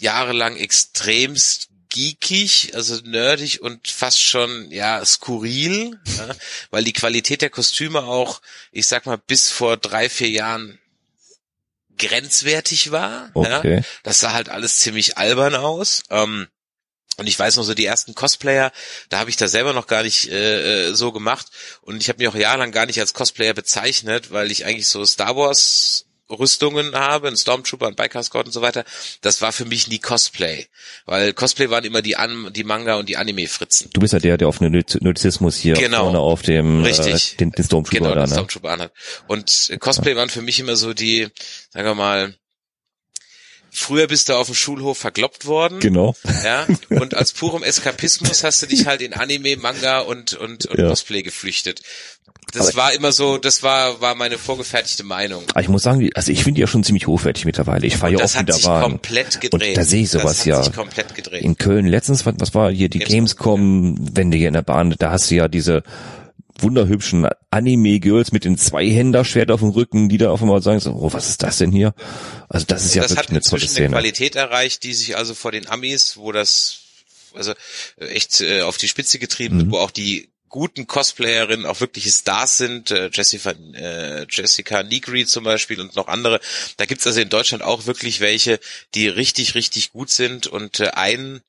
jahrelang 0.00 0.56
extremst 0.56 1.68
geekig, 1.90 2.72
also 2.74 2.96
nerdig 3.04 3.60
und 3.62 3.88
fast 3.88 4.22
schon 4.22 4.70
ja 4.70 5.04
skurril, 5.04 5.98
ja, 6.16 6.28
weil 6.70 6.84
die 6.84 6.92
Qualität 6.92 7.42
der 7.42 7.50
Kostüme 7.50 8.04
auch, 8.04 8.40
ich 8.72 8.86
sag 8.86 9.06
mal, 9.06 9.18
bis 9.18 9.50
vor 9.50 9.76
drei 9.76 10.08
vier 10.08 10.30
Jahren 10.30 10.78
grenzwertig 11.98 12.92
war. 12.92 13.30
Ja. 13.34 13.58
Okay. 13.58 13.82
Das 14.02 14.20
sah 14.20 14.32
halt 14.32 14.48
alles 14.48 14.78
ziemlich 14.78 15.18
albern 15.18 15.54
aus. 15.54 16.02
Ähm, 16.10 16.46
und 17.16 17.26
ich 17.26 17.38
weiß 17.38 17.56
noch 17.56 17.64
so 17.64 17.74
die 17.74 17.84
ersten 17.84 18.14
Cosplayer, 18.14 18.72
da 19.10 19.18
habe 19.18 19.28
ich 19.28 19.36
das 19.36 19.50
selber 19.50 19.74
noch 19.74 19.86
gar 19.86 20.02
nicht 20.02 20.28
äh, 20.30 20.88
äh, 20.88 20.94
so 20.94 21.12
gemacht 21.12 21.48
und 21.82 22.00
ich 22.00 22.08
habe 22.08 22.18
mich 22.18 22.28
auch 22.28 22.34
jahrelang 22.34 22.72
gar 22.72 22.86
nicht 22.86 22.98
als 22.98 23.12
Cosplayer 23.12 23.52
bezeichnet, 23.52 24.30
weil 24.30 24.50
ich 24.50 24.64
eigentlich 24.64 24.88
so 24.88 25.04
Star 25.04 25.36
Wars 25.36 26.06
Rüstungen 26.30 26.94
habe, 26.94 27.28
ein 27.28 27.36
Stormtrooper, 27.36 27.88
ein 27.88 27.96
Biker 27.96 28.22
Scout 28.22 28.40
und 28.46 28.52
so 28.52 28.62
weiter. 28.62 28.84
Das 29.20 29.42
war 29.42 29.52
für 29.52 29.64
mich 29.64 29.88
nie 29.88 29.98
Cosplay, 29.98 30.66
weil 31.06 31.32
Cosplay 31.32 31.70
waren 31.70 31.84
immer 31.84 32.02
die 32.02 32.16
An 32.16 32.52
die 32.52 32.64
Manga 32.64 32.94
und 32.96 33.08
die 33.08 33.16
Anime 33.16 33.46
Fritzen. 33.48 33.90
Du 33.92 34.00
bist 34.00 34.12
ja 34.12 34.18
der, 34.18 34.36
der 34.38 34.48
auf 34.48 34.60
Nerd- 34.60 35.00
Nerdizismus 35.02 35.56
hier 35.56 35.74
Genau. 35.74 36.04
vorne 36.04 36.18
auf 36.20 36.42
dem 36.42 36.82
Richtig. 36.84 37.32
Äh, 37.34 37.36
den, 37.36 37.50
den 37.52 37.64
Stormtrooper 37.64 37.98
Genau, 37.98 38.14
da, 38.14 38.22
ne? 38.22 38.28
Stormtrooper 38.28 38.70
anhat. 38.70 38.92
Und 39.26 39.70
äh, 39.70 39.76
Cosplay 39.78 40.16
waren 40.16 40.30
für 40.30 40.42
mich 40.42 40.60
immer 40.60 40.76
so 40.76 40.94
die, 40.94 41.28
sagen 41.70 41.86
wir 41.86 41.94
mal, 41.94 42.34
früher 43.72 44.08
bist 44.08 44.28
du 44.28 44.34
auf 44.34 44.46
dem 44.46 44.54
Schulhof 44.56 44.98
verkloppt 44.98 45.46
worden. 45.46 45.78
Genau. 45.80 46.16
Ja, 46.44 46.66
und 46.88 47.14
als 47.14 47.32
purem 47.32 47.62
Eskapismus 47.62 48.42
hast 48.42 48.62
du 48.62 48.66
dich 48.66 48.86
halt 48.86 49.00
in 49.00 49.12
Anime, 49.12 49.56
Manga 49.56 50.00
und, 50.00 50.34
und, 50.34 50.66
und 50.66 50.78
Ja. 50.78 50.88
Cosplay 50.88 51.22
geflüchtet. 51.22 51.80
Das 52.52 52.68
Aber- 52.68 52.76
war 52.76 52.92
immer 52.92 53.12
so, 53.12 53.38
das 53.38 53.62
war, 53.62 54.00
war 54.00 54.14
meine 54.14 54.38
vorgefertigte 54.38 55.04
Meinung. 55.04 55.44
Aber 55.50 55.60
ich 55.60 55.68
muss 55.68 55.82
sagen, 55.82 56.08
also 56.14 56.32
ich 56.32 56.42
finde 56.42 56.56
die 56.56 56.60
ja 56.62 56.66
schon 56.66 56.82
ziemlich 56.84 57.06
hochwertig 57.06 57.44
mittlerweile. 57.44 57.86
Ich 57.86 57.96
fahre 57.96 58.12
ja 58.12 58.20
hat 58.22 58.38
wieder 58.40 58.58
Bahn. 58.58 58.82
komplett 58.82 59.40
gedreht. 59.40 59.68
Und 59.70 59.76
da 59.76 59.84
sehe 59.84 60.02
ich 60.02 60.10
sowas 60.10 60.24
das 60.24 60.40
hat 60.40 60.46
ja. 60.46 60.62
sich 60.64 60.72
komplett 60.72 61.14
gedreht. 61.14 61.42
In 61.42 61.56
Köln 61.56 61.86
letztens, 61.86 62.26
was, 62.26 62.54
war 62.54 62.70
hier 62.72 62.88
die 62.88 62.98
Gamescom, 62.98 63.94
Gamescom, 63.94 64.16
wenn 64.16 64.30
du 64.30 64.36
hier 64.38 64.48
in 64.48 64.54
der 64.54 64.62
Bahn, 64.62 64.94
da 64.98 65.10
hast 65.12 65.30
du 65.30 65.34
ja 65.36 65.48
diese 65.48 65.82
wunderhübschen 66.58 67.26
Anime-Girls 67.50 68.32
mit 68.32 68.44
den 68.44 68.58
Zweihänderschwert 68.58 69.50
auf 69.50 69.60
dem 69.60 69.70
Rücken, 69.70 70.08
die 70.08 70.18
da 70.18 70.30
auf 70.30 70.42
einmal 70.42 70.62
sagen, 70.62 70.80
so, 70.80 70.92
oh, 70.92 71.12
was 71.12 71.28
ist 71.28 71.42
das 71.42 71.58
denn 71.58 71.72
hier? 71.72 71.94
Also 72.48 72.66
das 72.66 72.84
ist 72.84 72.94
ja 72.94 73.02
das 73.02 73.12
wirklich 73.12 73.18
hat 73.26 73.30
eine 73.30 73.40
tolle 73.40 73.62
inzwischen 73.62 73.64
eine 73.82 73.86
Szene. 73.88 73.96
Qualität 73.96 74.36
erreicht, 74.36 74.82
die 74.84 74.92
sich 74.92 75.16
also 75.16 75.34
vor 75.34 75.52
den 75.52 75.68
Amis, 75.68 76.16
wo 76.16 76.32
das 76.32 76.80
also 77.34 77.52
echt 77.98 78.40
äh, 78.40 78.62
auf 78.62 78.76
die 78.76 78.88
Spitze 78.88 79.18
getrieben 79.18 79.56
Mhm. 79.56 79.60
wird, 79.60 79.70
wo 79.72 79.76
auch 79.78 79.90
die 79.90 80.28
guten 80.50 80.86
Cosplayerinnen 80.86 81.64
auch 81.64 81.80
wirkliche 81.80 82.10
Stars 82.10 82.58
sind, 82.58 82.90
äh, 82.90 83.08
Jessica, 83.10 83.52
äh, 83.52 84.26
Jessica 84.28 84.82
Nigri 84.82 85.24
zum 85.24 85.44
Beispiel 85.44 85.80
und 85.80 85.96
noch 85.96 86.08
andere. 86.08 86.40
Da 86.76 86.84
gibt's 86.84 87.06
also 87.06 87.20
in 87.20 87.30
Deutschland 87.30 87.62
auch 87.62 87.86
wirklich 87.86 88.20
welche, 88.20 88.60
die 88.94 89.08
richtig, 89.08 89.54
richtig 89.54 89.92
gut 89.92 90.10
sind 90.10 90.46
und 90.46 90.80
äh, 90.80 90.90
ein 90.90 91.40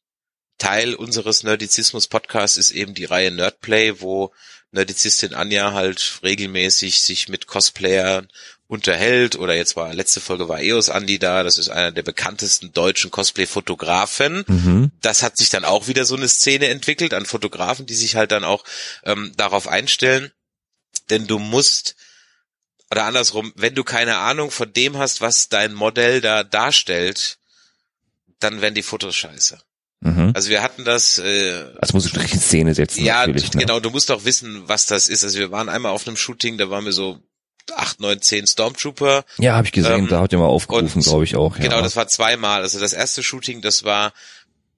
Teil 0.58 0.94
unseres 0.94 1.44
Nerdizismus-Podcasts 1.44 2.58
ist 2.58 2.72
eben 2.72 2.94
die 2.94 3.06
Reihe 3.06 3.32
Nerdplay, 3.32 4.00
wo 4.00 4.32
Nerdizistin 4.72 5.34
Anja 5.34 5.74
halt 5.74 6.20
regelmäßig 6.24 7.02
sich 7.02 7.28
mit 7.28 7.48
Cosplayern 7.48 8.30
unterhält 8.72 9.36
oder 9.36 9.54
jetzt 9.54 9.76
war 9.76 9.94
letzte 9.94 10.22
Folge 10.22 10.48
war 10.48 10.62
Eos 10.62 10.90
Andi 10.90 11.20
da, 11.20 11.44
das 11.44 11.58
ist 11.58 11.68
einer 11.68 11.92
der 11.92 12.04
bekanntesten 12.04 12.72
deutschen 12.72 13.12
Cosplay-Fotografen. 13.12 14.46
Mhm. 14.48 14.92
Das 15.02 15.24
hat 15.24 15.36
sich 15.36 15.50
dann 15.50 15.66
auch 15.66 15.90
wieder 15.90 16.06
so 16.06 16.16
eine 16.16 16.30
Szene 16.30 16.70
entwickelt 16.70 17.14
an 17.14 17.26
Fotografen, 17.26 17.86
die 17.86 17.96
sich 17.96 18.16
halt 18.16 18.32
dann 18.32 18.46
auch 18.46 18.64
ähm, 19.04 19.34
darauf 19.36 19.68
einstellen, 19.68 20.32
denn 21.10 21.28
du 21.28 21.38
musst 21.38 21.98
oder 22.90 23.04
andersrum, 23.04 23.52
wenn 23.58 23.76
du 23.76 23.84
keine 23.84 24.18
Ahnung 24.18 24.52
von 24.52 24.72
dem 24.72 24.98
hast, 24.98 25.20
was 25.20 25.50
dein 25.50 25.74
Modell 25.74 26.22
da 26.22 26.46
darstellt, 26.46 27.40
dann 28.40 28.62
werden 28.62 28.76
die 28.76 28.84
Fotos 28.84 29.18
scheiße. 29.18 29.60
Mhm. 30.00 30.32
Also 30.34 30.50
wir 30.50 30.62
hatten 30.62 30.86
das 30.86 31.18
äh, 31.18 31.66
Also 31.82 31.94
muss 31.94 32.06
ich 32.06 32.16
richtig 32.16 32.36
in 32.36 32.40
Szene 32.40 32.74
setzen 32.74 33.04
ja. 33.04 33.28
Ne? 33.28 33.34
genau, 33.34 33.82
du 33.82 33.90
musst 33.90 34.10
auch 34.12 34.24
wissen, 34.24 34.64
was 34.68 34.86
das 34.86 35.10
ist. 35.10 35.26
Also 35.26 35.40
wir 35.40 35.52
waren 35.52 35.68
einmal 35.68 35.92
auf 35.92 36.08
einem 36.08 36.16
Shooting, 36.16 36.58
da 36.58 36.70
waren 36.70 36.86
wir 36.86 36.94
so 36.94 37.22
acht, 37.76 38.00
neun, 38.00 38.22
zehn 38.22 38.48
Stormtrooper. 38.48 39.24
Ja, 39.38 39.56
habe 39.56 39.68
ich 39.68 39.72
gesehen, 39.72 40.00
Ähm, 40.00 40.08
da 40.08 40.20
habt 40.20 40.34
ihr 40.34 40.40
mal 40.40 40.46
aufgerufen, 40.46 41.02
glaube 41.02 41.24
ich 41.24 41.36
auch. 41.36 41.58
Ja. 41.58 41.64
Genau, 41.64 41.82
das 41.82 41.96
war 41.96 42.08
zweimal. 42.08 42.62
Also 42.62 42.80
das 42.80 42.94
erste 42.94 43.24
Shooting, 43.24 43.62
das 43.62 43.84
war, 43.84 44.14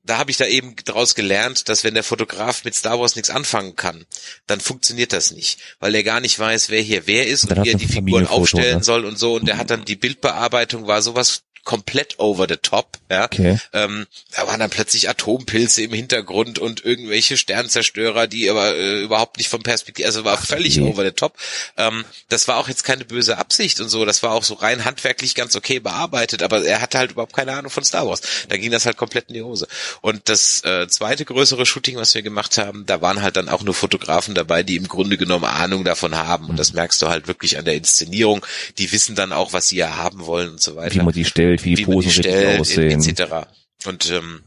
da 0.04 0.18
habe 0.18 0.32
ich 0.32 0.38
da 0.38 0.46
eben 0.46 0.76
draus 0.84 1.16
gelernt, 1.16 1.70
dass 1.70 1.84
wenn 1.84 1.94
der 1.94 2.04
Fotograf 2.04 2.64
mit 2.66 2.76
Star 2.76 3.00
Wars 3.00 3.16
nichts 3.16 3.30
anfangen 3.30 3.76
kann, 3.76 4.06
dann 4.48 4.60
funktioniert 4.60 5.14
das 5.14 5.32
nicht, 5.32 5.60
weil 5.80 5.96
er 5.96 6.04
gar 6.04 6.20
nicht 6.20 6.38
weiß, 6.38 6.70
wer 6.70 6.82
hier 6.82 7.08
wer 7.08 7.28
ist 7.28 7.46
und 7.46 7.64
wie 7.64 7.70
er 7.70 7.78
die 7.78 7.86
er 7.86 7.90
Figuren 7.90 8.28
aufstellen 8.28 8.78
ne? 8.78 8.84
soll 8.84 9.06
und 9.06 9.18
so. 9.18 9.36
Und 9.36 9.48
der 9.48 9.58
hat 9.58 9.70
dann 9.70 9.86
die 9.86 9.96
Bildbearbeitung 9.96 10.88
war 10.88 11.02
sowas 11.02 11.44
komplett 11.64 12.20
over 12.20 12.46
the 12.48 12.58
top, 12.58 12.98
ja. 13.10 13.26
Okay. 13.26 13.58
Ähm, 13.72 14.06
da 14.36 14.48
waren 14.48 14.60
dann 14.60 14.70
plötzlich 14.70 15.10
Atompilze 15.10 15.82
im 15.84 15.94
Hintergrund 15.94 16.60
und 16.60 16.84
irgendwelche 16.84 17.38
Sternzerstörer, 17.38 18.28
die 18.28 18.50
aber 18.50 18.76
äh, 18.76 19.02
überhaupt 19.02 19.38
nicht 19.38 19.48
vom 19.48 19.64
Perspektiv, 19.64 20.06
also 20.06 20.26
war 20.26 20.38
völlig 20.38 20.76
je. 20.76 20.82
over 20.82 21.06
the 21.06 21.12
top. 21.12 21.38
Ähm, 21.78 22.04
das 22.28 22.48
war 22.48 22.58
auch 22.58 22.68
jetzt 22.68 22.84
keine 22.84 23.06
böse 23.06 23.38
Absicht 23.38 23.80
und 23.80 23.88
so, 23.88 24.04
das 24.04 24.24
war 24.24 24.32
auch 24.32 24.44
so 24.44 24.56
rein 24.56 24.84
handwerklich 24.84 25.36
ganz 25.36 25.56
okay 25.56 25.80
bearbeitet, 25.80 26.44
aber 26.44 26.66
er 26.66 26.82
hatte 26.82 26.98
halt 26.98 27.12
überhaupt 27.12 27.34
keine 27.34 27.54
Ahnung 27.54 27.72
von 27.72 27.86
Star 27.86 28.08
Wars. 28.08 28.22
Da 28.50 28.58
ging 28.58 28.72
das 28.72 28.86
halt 28.86 28.98
komplett 28.98 29.30
in 29.30 29.36
die 29.36 29.42
Hose. 29.42 29.68
Und 30.02 30.30
das 30.30 30.64
äh, 30.64 30.88
zweite 30.88 31.26
größere 31.26 31.66
Shooting, 31.66 31.98
was 31.98 32.14
wir 32.16 32.22
gemacht 32.22 32.58
haben, 32.58 32.86
da 32.86 33.02
waren 33.02 33.22
halt 33.22 33.38
dann 33.38 33.50
auch 33.50 33.64
nur 33.64 33.74
Fotografen 33.74 34.36
dabei, 34.36 34.64
die 34.64 34.76
im 34.76 34.88
Grunde 34.88 35.18
genommen 35.18 35.46
Ahnung 35.46 35.84
davon 35.84 36.16
haben. 36.16 36.50
Und 36.50 36.58
das 36.58 36.74
merkst 36.74 37.02
du 37.02 37.10
halt 37.10 37.28
wirklich 37.28 37.58
an 37.58 37.66
der 37.66 37.76
Inszenierung. 37.76 38.46
Die 38.78 38.92
wissen 38.92 39.16
dann 39.16 39.32
auch, 39.32 39.54
was 39.54 39.70
sie 39.70 39.78
ja 39.78 39.96
haben 39.96 40.26
wollen 40.26 40.52
und 40.52 40.62
so 40.62 40.76
weiter 40.76 40.96
Wie 40.96 41.00
man 41.00 41.14
die 41.14 41.26
stellt, 41.26 41.64
wie 41.66 41.76
die 41.76 41.80
wie 41.80 41.86
Posen 41.86 42.10
die 42.10 42.16
richtig 42.18 42.34
stellt, 42.34 42.60
aussehen. 42.60 43.02
etc. 43.02 43.48
Und 43.86 44.10
ähm, 44.12 44.42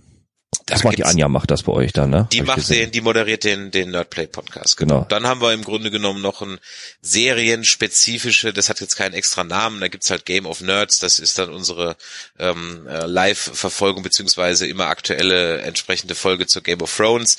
Das 0.67 0.81
da 0.81 0.89
macht 0.89 0.99
die 0.99 1.05
Anja, 1.05 1.29
macht 1.29 1.53
das 1.53 1.63
bei 1.63 1.73
euch 1.73 1.93
dann, 1.93 2.11
ne? 2.11 2.29
Die 2.33 2.41
Hab 2.41 2.49
macht 2.49 2.69
den, 2.69 2.91
die 2.91 3.01
moderiert 3.01 3.45
den, 3.45 3.71
den 3.71 3.93
Nerdplay 3.93 4.27
Podcast. 4.27 4.77
Genau. 4.77 5.07
Dann 5.09 5.25
haben 5.25 5.41
wir 5.41 5.53
im 5.53 5.63
Grunde 5.63 5.93
genommen 5.93 6.21
noch 6.21 6.43
ein 6.43 6.59
serienspezifische, 7.03 8.53
das 8.53 8.69
hat 8.69 8.81
jetzt 8.81 8.97
keinen 8.97 9.15
extra 9.15 9.45
Namen, 9.45 9.81
da 9.81 9.87
gibt's 9.87 10.11
halt 10.11 10.27
Game 10.27 10.45
of 10.45 10.61
Nerds, 10.63 10.99
das 10.99 11.21
ist 11.21 11.39
dann 11.39 11.51
unsere 11.51 11.97
ähm, 12.41 12.85
äh, 12.89 13.07
Live-Verfolgung 13.07 14.03
beziehungsweise 14.03 14.67
immer 14.67 14.87
aktuelle 14.87 15.61
entsprechende 15.61 16.17
Folge 16.17 16.49
zu 16.49 16.61
Game 16.63 16.83
of 16.83 16.97
Thrones. 16.97 17.37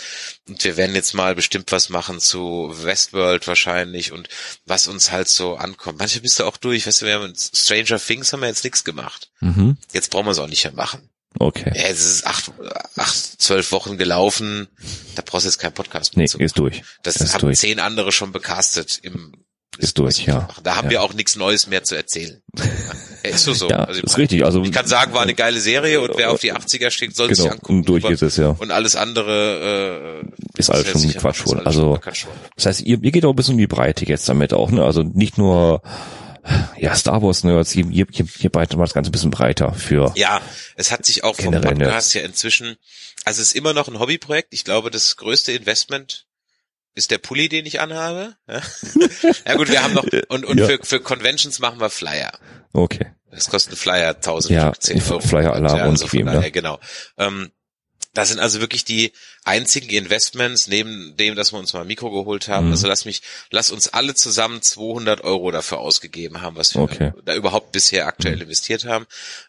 Und 0.47 0.63
wir 0.63 0.77
werden 0.77 0.95
jetzt 0.95 1.13
mal 1.13 1.35
bestimmt 1.35 1.73
was 1.73 1.89
machen 1.89 2.21
zu 2.21 2.73
Westworld 2.81 3.45
wahrscheinlich 3.45 4.13
und 4.13 4.29
was 4.65 4.87
uns 4.87 5.11
halt 5.11 5.27
so 5.27 5.57
ankommt. 5.57 5.99
Manche 5.99 6.21
bist 6.21 6.39
du 6.39 6.45
auch 6.45 6.55
durch, 6.55 6.87
weißt 6.87 7.01
du, 7.01 7.05
wir 7.05 7.15
haben 7.15 7.27
mit 7.27 7.39
Stranger 7.39 7.99
Things 7.99 8.31
haben 8.31 8.39
wir 8.39 8.47
jetzt 8.47 8.63
nichts 8.63 8.85
gemacht. 8.85 9.29
Mhm. 9.41 9.75
Jetzt 9.91 10.11
brauchen 10.11 10.27
wir 10.27 10.31
es 10.31 10.39
auch 10.39 10.47
nicht 10.47 10.63
mehr 10.63 10.73
machen. 10.73 11.09
Okay. 11.39 11.71
Ja, 11.75 11.83
es 11.89 12.05
ist 12.05 12.25
acht, 12.25 12.51
acht, 12.95 13.15
zwölf 13.41 13.71
Wochen 13.71 13.97
gelaufen. 13.97 14.67
Da 15.15 15.23
brauchst 15.25 15.45
du 15.45 15.49
jetzt 15.49 15.59
keinen 15.59 15.73
Podcast 15.73 16.15
mehr 16.15 16.23
Nee, 16.23 16.27
zu. 16.29 16.39
ist 16.39 16.57
durch. 16.57 16.83
Das 17.03 17.17
ist 17.17 17.33
haben 17.33 17.41
durch. 17.41 17.59
zehn 17.59 17.79
andere 17.79 18.11
schon 18.11 18.31
becastet 18.31 18.99
im 19.03 19.33
Ist 19.77 19.97
durch, 19.99 20.25
ja. 20.25 20.47
Da 20.63 20.75
haben 20.75 20.85
Ja. 20.85 20.91
wir 20.91 21.01
auch 21.03 21.13
nichts 21.13 21.35
Neues 21.35 21.67
mehr 21.67 21.83
zu 21.83 21.95
erzählen. 21.95 22.41
Ja, 23.23 23.31
ist 23.33 23.43
so 23.43 23.53
so. 23.53 23.67
Ja, 23.69 23.77
Also 23.83 23.99
ich 23.99 24.05
ist 24.05 24.11
meine, 24.13 24.21
richtig. 24.23 24.45
Also 24.45 24.61
Ich 24.63 24.71
kann 24.71 24.85
sagen, 24.87 25.11
war 25.13 25.21
eine 25.21 25.33
geile 25.33 25.59
Serie 25.59 25.99
und 25.99 26.15
wer 26.17 26.31
auf 26.31 26.39
die 26.39 26.53
80er 26.53 26.91
steht, 26.91 27.13
soll 27.15 27.27
sich 27.29 27.39
genau, 27.39 27.51
angucken. 27.55 27.77
und 27.79 27.89
durch 27.89 28.05
ist 28.05 28.21
es 28.21 28.37
ja. 28.37 28.49
Und 28.57 28.71
alles 28.71 28.95
andere 28.95 30.21
äh, 30.23 30.59
Ist 30.59 30.69
alles 30.69 30.85
ja 30.93 30.99
schon 30.99 31.11
Quatsch 31.13 31.45
wohl. 31.45 31.59
Also 31.61 31.99
schon 32.13 32.29
das 32.55 32.67
heißt, 32.67 32.81
ihr, 32.81 32.99
ihr 33.03 33.11
geht 33.11 33.25
auch 33.25 33.31
ein 33.31 33.35
bisschen 33.35 33.55
in 33.55 33.57
die 33.59 33.67
Breite 33.67 34.05
jetzt 34.05 34.29
damit 34.29 34.53
auch, 34.53 34.71
ne? 34.71 34.83
Also 34.85 35.01
nicht 35.03 35.37
nur 35.37 35.81
ja 36.77 36.95
Star 36.95 37.21
Wars 37.21 37.43
Nerds, 37.43 37.75
ihr, 37.75 37.85
ihr, 37.89 38.05
ihr 38.39 38.49
breitet 38.49 38.77
mal 38.77 38.85
das 38.85 38.93
Ganze 38.93 39.09
ein 39.09 39.11
bisschen 39.11 39.31
breiter 39.31 39.73
für. 39.73 40.13
Ja, 40.15 40.41
es 40.75 40.91
hat 40.91 41.05
sich 41.05 41.23
auch 41.23 41.35
vom 41.35 41.59
Podcast 41.59 42.13
ja 42.13 42.21
inzwischen, 42.21 42.77
also 43.25 43.41
es 43.41 43.49
ist 43.49 43.55
immer 43.55 43.73
noch 43.73 43.87
ein 43.87 43.99
Hobbyprojekt. 43.99 44.49
Ich 44.53 44.63
glaube, 44.63 44.91
das 44.91 45.17
größte 45.17 45.51
Investment 45.51 46.25
ist 46.95 47.11
der 47.11 47.19
Pulli, 47.19 47.47
den 47.49 47.65
ich 47.65 47.79
anhabe. 47.79 48.35
Ja, 48.47 48.61
ja 49.45 49.55
gut, 49.55 49.69
wir 49.69 49.83
haben 49.83 49.93
noch, 49.93 50.05
und, 50.29 50.45
und 50.45 50.57
Ja. 50.59 50.65
für, 50.67 50.79
für 50.83 50.99
Conventions 50.99 51.59
machen 51.59 51.79
wir 51.79 51.89
Flyer. 51.89 52.31
Okay. 52.73 53.11
Das 53.29 53.49
kostet 53.49 53.73
ein 53.73 53.77
Flyer 53.77 54.15
1000 54.15 54.51
Ja, 54.55 54.73
Stück, 54.73 54.83
10 55.01 55.11
Euro. 55.11 55.19
Flyer-Alarm 55.19 55.77
ja, 55.77 55.83
und 55.85 55.91
also 55.91 56.07
von 56.07 56.09
Queen, 56.09 56.25
ne? 56.25 56.33
daher, 56.33 56.51
genau. 56.51 56.79
Ähm, 57.17 57.51
das 58.17 58.29
sind 58.29 58.39
also 58.39 58.59
wirklich 58.59 58.83
die 58.83 59.11
einzigen 59.43 59.89
Investments, 59.91 60.65
neben 60.65 61.15
dem, 61.17 61.35
dass 61.35 61.53
wir 61.53 61.59
uns 61.59 61.73
mal 61.73 61.81
ein 61.81 61.87
Mikro 61.87 62.09
geholt 62.09 62.47
haben. 62.47 62.65
Mhm. 62.65 62.71
Also 62.71 62.87
lass 62.87 63.05
mich, 63.05 63.21
lass 63.51 63.69
uns 63.69 63.89
alle 63.89 64.15
zusammen 64.15 64.63
200 64.63 65.23
Euro 65.23 65.51
dafür 65.51 65.77
ausgegeben 65.77 66.41
haben, 66.41 66.55
was 66.55 66.73
wir 66.73 66.81
Okay. 66.81 67.11
da 67.25 67.35
überhaupt 67.35 67.71
bisher 67.73 68.07
aktuell 68.07 68.41
investiert 68.41 68.85
haben. 68.85 69.05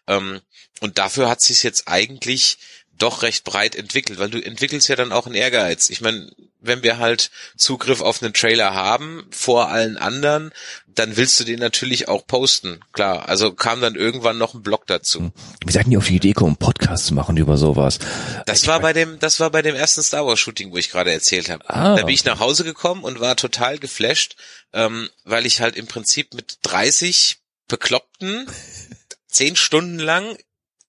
Ähm, 0.06 0.40
und 0.80 0.98
dafür 0.98 1.30
hat 1.30 1.40
sich 1.40 1.62
jetzt 1.62 1.88
eigentlich 1.88 2.58
doch 2.98 3.22
recht 3.22 3.44
breit 3.44 3.74
entwickelt, 3.74 4.18
weil 4.18 4.28
du 4.28 4.38
entwickelst 4.44 4.88
ja 4.88 4.96
dann 4.96 5.12
auch 5.12 5.24
einen 5.24 5.34
Ehrgeiz. 5.34 5.88
Ich 5.88 6.02
meine, 6.02 6.30
wenn 6.60 6.82
wir 6.82 6.98
halt 6.98 7.30
Zugriff 7.56 8.02
auf 8.02 8.22
einen 8.22 8.34
Trailer 8.34 8.74
haben 8.74 9.26
vor 9.30 9.70
allen 9.70 9.96
anderen, 9.96 10.52
dann 10.98 11.16
willst 11.16 11.38
du 11.38 11.44
den 11.44 11.60
natürlich 11.60 12.08
auch 12.08 12.26
posten. 12.26 12.80
Klar, 12.92 13.28
also 13.28 13.52
kam 13.52 13.80
dann 13.80 13.94
irgendwann 13.94 14.38
noch 14.38 14.54
ein 14.54 14.62
Blog 14.62 14.86
dazu. 14.86 15.30
Wie 15.64 15.72
seid 15.72 15.86
ihr 15.88 15.98
auf 15.98 16.06
die 16.06 16.16
Idee 16.16 16.28
gekommen, 16.28 16.56
Podcasts 16.56 17.06
zu 17.06 17.14
machen 17.14 17.36
über 17.36 17.56
sowas? 17.56 17.98
Das 18.46 18.66
war 18.66 18.80
bei 18.80 18.92
dem, 18.92 19.18
das 19.18 19.40
war 19.40 19.50
bei 19.50 19.62
dem 19.62 19.74
ersten 19.74 20.02
Star 20.02 20.26
Wars 20.26 20.40
Shooting, 20.40 20.72
wo 20.72 20.76
ich 20.76 20.90
gerade 20.90 21.12
erzählt 21.12 21.50
habe. 21.50 21.68
Ah, 21.68 21.96
da 21.96 22.04
bin 22.04 22.14
ich 22.14 22.24
nach 22.24 22.40
Hause 22.40 22.64
gekommen 22.64 23.04
und 23.04 23.20
war 23.20 23.36
total 23.36 23.78
geflasht, 23.78 24.36
ähm, 24.72 25.08
weil 25.24 25.46
ich 25.46 25.60
halt 25.60 25.76
im 25.76 25.86
Prinzip 25.86 26.34
mit 26.34 26.58
30 26.62 27.38
Bekloppten 27.68 28.46
zehn 29.28 29.56
Stunden 29.56 29.98
lang 29.98 30.36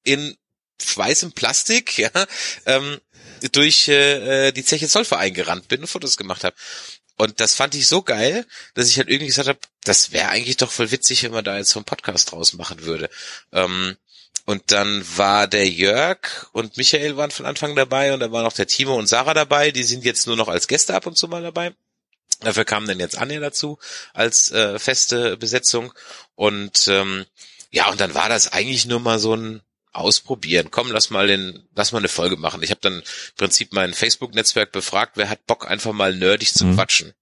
in 0.03 0.35
weißem 0.95 1.33
Plastik, 1.33 1.97
ja, 1.97 2.09
ähm, 2.65 2.99
durch 3.51 3.87
äh, 3.87 4.51
die 4.51 4.63
Zeche 4.63 4.87
Zollverein 4.87 5.33
gerannt 5.33 5.67
bin 5.67 5.81
und 5.81 5.87
Fotos 5.87 6.17
gemacht 6.17 6.43
habe. 6.43 6.55
Und 7.19 7.41
das 7.41 7.53
fand 7.53 7.75
ich 7.75 7.85
so 7.85 8.01
geil, 8.01 8.45
dass 8.75 8.87
ich 8.87 8.97
halt 8.97 9.09
irgendwie 9.09 9.27
gesagt 9.27 9.49
habe, 9.49 9.59
das 9.83 10.13
wäre 10.13 10.29
eigentlich 10.29 10.55
doch 10.55 10.71
voll 10.71 10.89
witzig, 10.89 11.21
wenn 11.23 11.33
man 11.33 11.43
da 11.43 11.57
jetzt 11.57 11.71
so 11.71 11.79
einen 11.79 11.85
Podcast 11.85 12.31
draus 12.31 12.53
machen 12.53 12.83
würde. 12.83 13.09
Ähm, 13.51 13.97
und 14.45 14.71
dann 14.71 15.05
war 15.17 15.45
der 15.45 15.67
Jörg 15.67 16.47
und 16.53 16.77
Michael 16.77 17.17
waren 17.17 17.29
von 17.29 17.45
Anfang 17.45 17.75
dabei 17.75 18.13
und 18.13 18.21
dann 18.21 18.31
waren 18.31 18.45
auch 18.45 18.53
der 18.53 18.67
Timo 18.67 18.95
und 18.95 19.07
Sarah 19.07 19.33
dabei. 19.33 19.71
Die 19.71 19.83
sind 19.83 20.05
jetzt 20.05 20.27
nur 20.27 20.37
noch 20.37 20.47
als 20.47 20.69
Gäste 20.69 20.95
ab 20.95 21.07
und 21.07 21.17
zu 21.17 21.27
mal 21.27 21.43
dabei. 21.43 21.75
Dafür 22.39 22.63
kam 22.63 22.87
dann 22.87 23.01
jetzt 23.01 23.17
Anja 23.17 23.41
dazu 23.41 23.79
als 24.13 24.49
äh, 24.51 24.79
feste 24.79 25.35
Besetzung. 25.35 25.91
Und 26.35 26.87
ähm, 26.87 27.25
ja, 27.69 27.89
und 27.89 27.99
dann 27.99 28.13
war 28.13 28.29
das 28.29 28.53
eigentlich 28.53 28.85
nur 28.85 29.01
mal 29.01 29.19
so 29.19 29.35
ein 29.35 29.61
Ausprobieren. 29.91 30.69
Komm, 30.71 30.91
lass 30.91 31.09
mal 31.09 31.27
den, 31.27 31.67
lass 31.75 31.91
mal 31.91 31.97
eine 31.99 32.09
Folge 32.09 32.37
machen. 32.37 32.61
Ich 32.61 32.69
habe 32.69 32.81
dann 32.81 32.99
im 32.99 33.03
Prinzip 33.37 33.73
mein 33.73 33.93
Facebook-Netzwerk 33.93 34.71
befragt, 34.71 35.13
wer 35.15 35.29
hat 35.29 35.45
Bock, 35.47 35.69
einfach 35.69 35.93
mal 35.93 36.15
nerdig 36.15 36.53
zu 36.53 36.65
Mhm. 36.65 36.75
quatschen. 36.75 37.13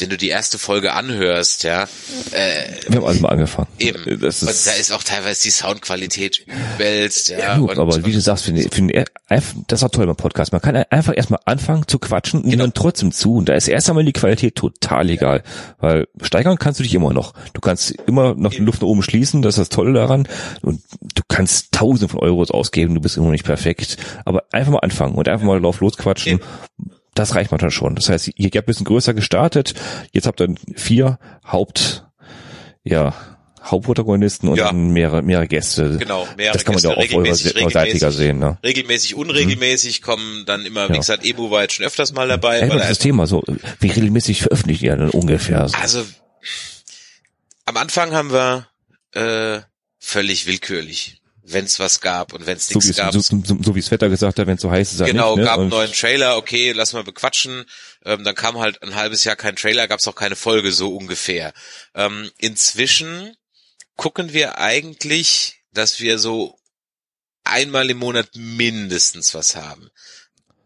Wenn 0.00 0.10
du 0.10 0.16
die 0.16 0.28
erste 0.28 0.58
Folge 0.58 0.92
anhörst, 0.92 1.64
ja. 1.64 1.84
Äh, 2.32 2.64
Wir 2.88 2.96
haben 2.98 3.06
also 3.06 3.20
mal 3.20 3.28
angefangen. 3.30 3.68
Eben. 3.78 4.20
Das 4.20 4.42
und 4.42 4.50
ist, 4.50 4.66
da 4.66 4.72
ist 4.72 4.92
auch 4.92 5.02
teilweise 5.02 5.42
die 5.42 5.50
Soundqualität 5.50 6.44
übelst, 6.46 7.28
ja. 7.30 7.38
ja, 7.38 7.58
gut, 7.58 7.70
und, 7.70 7.78
aber 7.78 8.04
wie 8.04 8.12
du 8.12 8.20
sagst, 8.20 8.44
finde 8.44 8.62
ich, 8.62 8.68
finde 8.72 9.04
einfach- 9.28 9.54
das 9.68 9.82
war 9.82 9.90
toll 9.90 10.06
beim 10.06 10.16
Podcast. 10.16 10.52
Man 10.52 10.60
kann 10.60 10.76
einfach 10.76 11.16
erstmal 11.16 11.40
anfangen 11.44 11.86
zu 11.86 11.98
quatschen 11.98 12.42
und 12.42 12.50
Genau. 12.50 12.64
dann 12.64 12.74
trotzdem 12.74 13.12
zu. 13.12 13.34
Und 13.36 13.48
da 13.48 13.54
ist 13.54 13.68
erst 13.68 13.88
einmal 13.88 14.04
die 14.04 14.12
Qualität 14.12 14.54
total 14.54 15.10
egal. 15.10 15.42
Weil 15.78 16.06
steigern 16.22 16.58
kannst 16.58 16.80
du 16.80 16.84
dich 16.84 16.94
immer 16.94 17.12
noch. 17.12 17.34
Du 17.52 17.60
kannst 17.60 17.90
immer 18.06 18.34
noch 18.34 18.52
die 18.52 18.58
Luft 18.62 18.82
nach 18.82 18.88
oben 18.88 19.02
schließen, 19.02 19.42
das 19.42 19.54
ist 19.54 19.58
das 19.58 19.68
Tolle 19.68 19.92
daran. 19.92 20.26
Und 20.62 20.82
du 21.14 21.22
kannst 21.28 21.72
tausende 21.72 22.08
von 22.08 22.20
Euros 22.20 22.50
ausgeben, 22.50 22.94
du 22.94 23.00
bist 23.00 23.16
immer 23.16 23.26
noch 23.26 23.32
nicht 23.32 23.44
perfekt. 23.44 23.96
Aber 24.24 24.44
einfach 24.52 24.72
mal 24.72 24.78
anfangen 24.80 25.14
und 25.14 25.28
einfach 25.28 25.46
mal 25.46 25.60
drauf 25.60 25.80
losquatschen. 25.80 26.40
Das 27.20 27.34
reicht 27.34 27.50
manchmal 27.50 27.70
schon. 27.70 27.94
Das 27.96 28.08
heißt, 28.08 28.30
ihr 28.34 28.46
habt 28.46 28.56
ein 28.56 28.64
bisschen 28.64 28.86
größer 28.86 29.12
gestartet. 29.12 29.74
Jetzt 30.12 30.26
habt 30.26 30.40
ihr 30.40 30.54
vier 30.74 31.18
Haupt, 31.46 32.06
ja, 32.82 33.14
Hauptprotagonisten 33.62 34.48
und 34.48 34.56
Ja. 34.56 34.68
dann 34.68 34.88
mehrere, 34.88 35.20
mehrere 35.20 35.46
Gäste. 35.46 35.98
Genau, 35.98 36.26
mehrere 36.38 36.54
das 36.54 36.64
kann 36.64 36.74
man 36.74 36.82
ja 36.82 36.90
auch 36.90 36.96
regelmäßig, 36.96 37.52
sehen. 38.10 38.38
Ne? 38.38 38.56
regelmäßig, 38.64 39.16
unregelmäßig 39.16 40.00
kommen 40.00 40.44
dann 40.46 40.64
immer, 40.64 40.88
wie 40.88 40.94
Ja. 40.94 40.98
gesagt, 41.00 41.26
Emu 41.26 41.50
war 41.50 41.60
jetzt 41.62 41.74
schon 41.74 41.84
öfters 41.84 42.14
mal 42.14 42.26
dabei. 42.26 42.60
Ja, 42.60 42.66
das 42.74 42.88
das 42.88 42.98
Thema 42.98 43.26
so. 43.26 43.44
Wie 43.80 43.88
regelmäßig 43.90 44.40
veröffentlicht 44.42 44.80
ihr 44.80 44.96
denn 44.96 45.10
ungefähr? 45.10 45.68
So? 45.68 45.76
Also 45.76 46.06
am 47.66 47.76
Anfang 47.76 48.12
haben 48.12 48.32
wir 48.32 48.66
äh, 49.14 49.60
völlig 49.98 50.46
willkürlich, 50.46 51.19
wenn 51.42 51.64
es 51.64 51.78
was 51.78 52.00
gab 52.00 52.32
und 52.32 52.46
wenn 52.46 52.56
es 52.56 52.68
So 52.68 52.74
nichts 52.78 52.86
wie 52.88 52.90
es 52.90 52.96
gab. 52.96 53.12
so, 53.12 53.20
so, 53.20 53.58
so 53.62 53.74
wie's 53.74 53.90
Wetter 53.90 54.08
gesagt 54.08 54.38
hat, 54.38 54.46
wenn 54.46 54.56
es 54.56 54.62
so 54.62 54.70
heiß 54.70 54.92
ist, 54.92 55.00
dann 55.00 55.06
Genau, 55.08 55.30
nicht, 55.34 55.40
ne? 55.40 55.44
gab 55.44 55.54
einen 55.54 55.64
Und- 55.64 55.70
neuen 55.70 55.92
Trailer, 55.92 56.36
okay, 56.36 56.72
lass 56.72 56.92
mal 56.92 57.04
bequatschen. 57.04 57.64
Ähm, 58.04 58.24
dann 58.24 58.34
kam 58.34 58.58
halt 58.58 58.82
ein 58.82 58.94
halbes 58.94 59.24
Jahr 59.24 59.36
kein 59.36 59.56
Trailer, 59.56 59.88
gab 59.88 60.00
es 60.00 60.08
auch 60.08 60.14
keine 60.14 60.36
Folge, 60.36 60.72
so 60.72 60.94
ungefähr. 60.96 61.52
Ähm, 61.94 62.30
inzwischen 62.38 63.34
gucken 63.96 64.32
wir 64.32 64.58
eigentlich, 64.58 65.56
dass 65.72 66.00
wir 66.00 66.18
so 66.18 66.56
einmal 67.44 67.88
im 67.90 67.98
Monat 67.98 68.30
mindestens 68.34 69.34
was 69.34 69.56
haben. 69.56 69.88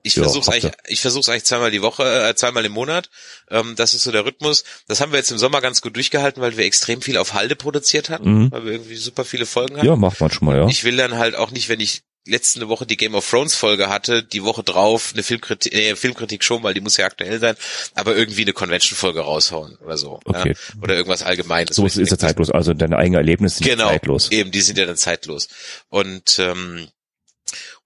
Ich 0.06 0.16
Ja, 0.16 0.22
versuche 0.22 0.52
eigentlich, 0.52 0.72
ich 0.86 1.00
versuche 1.00 1.30
eigentlich 1.32 1.44
zweimal 1.44 1.70
die 1.70 1.80
Woche, 1.82 2.04
äh, 2.28 2.34
zweimal 2.36 2.64
im 2.64 2.72
Monat. 2.72 3.08
Ähm, 3.50 3.74
das 3.74 3.94
ist 3.94 4.04
so 4.04 4.12
der 4.12 4.24
Rhythmus. 4.26 4.62
Das 4.86 5.00
haben 5.00 5.12
wir 5.12 5.18
jetzt 5.18 5.30
im 5.32 5.38
Sommer 5.38 5.60
ganz 5.62 5.80
gut 5.80 5.96
durchgehalten, 5.96 6.42
weil 6.42 6.56
wir 6.58 6.64
extrem 6.66 7.00
viel 7.02 7.16
auf 7.16 7.32
Halde 7.32 7.56
produziert 7.56 8.10
hatten, 8.10 8.42
Mhm. 8.44 8.52
weil 8.52 8.64
wir 8.66 8.72
irgendwie 8.72 8.96
super 8.96 9.24
viele 9.24 9.46
Folgen 9.46 9.76
hatten. 9.78 9.86
Ja, 9.86 9.96
macht 9.96 10.20
man 10.20 10.30
schon 10.30 10.44
mal, 10.46 10.56
ja. 10.58 10.68
Ich 10.68 10.84
will 10.84 10.96
dann 10.98 11.16
halt 11.16 11.34
auch 11.34 11.50
nicht, 11.50 11.70
wenn 11.70 11.80
ich 11.80 12.02
letzte 12.26 12.68
Woche 12.68 12.84
die 12.86 12.96
Game 12.98 13.14
of 13.14 13.28
Thrones 13.28 13.54
Folge 13.54 13.88
hatte, 13.88 14.22
die 14.22 14.44
Woche 14.44 14.62
drauf 14.62 15.10
eine 15.14 15.22
Filmkritik, 15.22 15.72
äh, 15.74 15.96
Filmkritik 15.96 16.44
schon, 16.44 16.62
weil 16.62 16.72
die 16.74 16.80
muss 16.80 16.96
ja 16.98 17.06
aktuell 17.06 17.38
sein, 17.40 17.54
aber 17.94 18.14
irgendwie 18.16 18.42
eine 18.42 18.52
Convention 18.54 18.96
Folge 18.96 19.20
raushauen 19.20 19.76
oder 19.84 19.96
so. 19.98 20.20
Okay. 20.26 20.54
Ja? 20.74 20.82
Oder 20.82 20.94
irgendwas 20.96 21.22
Allgemeines. 21.22 21.76
so 21.76 21.84
ist, 21.86 21.96
ja 21.96 22.18
zeitlos. 22.18 22.50
Also 22.50 22.72
deine 22.74 22.96
eigenen 22.98 23.18
Erlebnisse 23.20 23.58
sind 23.58 23.68
Genau, 23.68 23.88
zeitlos. 23.88 24.30
eben, 24.30 24.50
die 24.52 24.60
sind 24.62 24.76
ja 24.78 24.84
dann 24.86 24.96
zeitlos. 24.96 25.48
Und 25.88 26.38
ähm, 26.38 26.88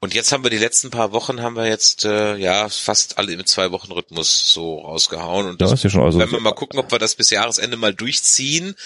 und 0.00 0.14
jetzt 0.14 0.30
haben 0.30 0.44
wir 0.44 0.50
die 0.50 0.58
letzten 0.58 0.90
paar 0.90 1.12
Wochen 1.12 1.42
haben 1.42 1.56
wir 1.56 1.66
jetzt 1.66 2.04
äh, 2.04 2.36
ja 2.36 2.68
fast 2.68 3.18
alle 3.18 3.32
im 3.32 3.44
zwei 3.46 3.72
Wochen 3.72 3.90
Rhythmus 3.90 4.52
so 4.52 4.78
rausgehauen 4.78 5.46
und 5.46 5.60
Ja, 5.60 5.66
das 5.66 5.72
ist 5.72 5.84
ja 5.84 5.90
schon 5.90 6.02
also 6.02 6.18
werden 6.20 6.30
wir 6.30 6.40
mal 6.40 6.54
gucken, 6.54 6.78
ob 6.78 6.92
wir 6.92 7.00
das 7.00 7.16
bis 7.16 7.30
Jahresende 7.30 7.76
mal 7.76 7.92
durchziehen. 7.92 8.76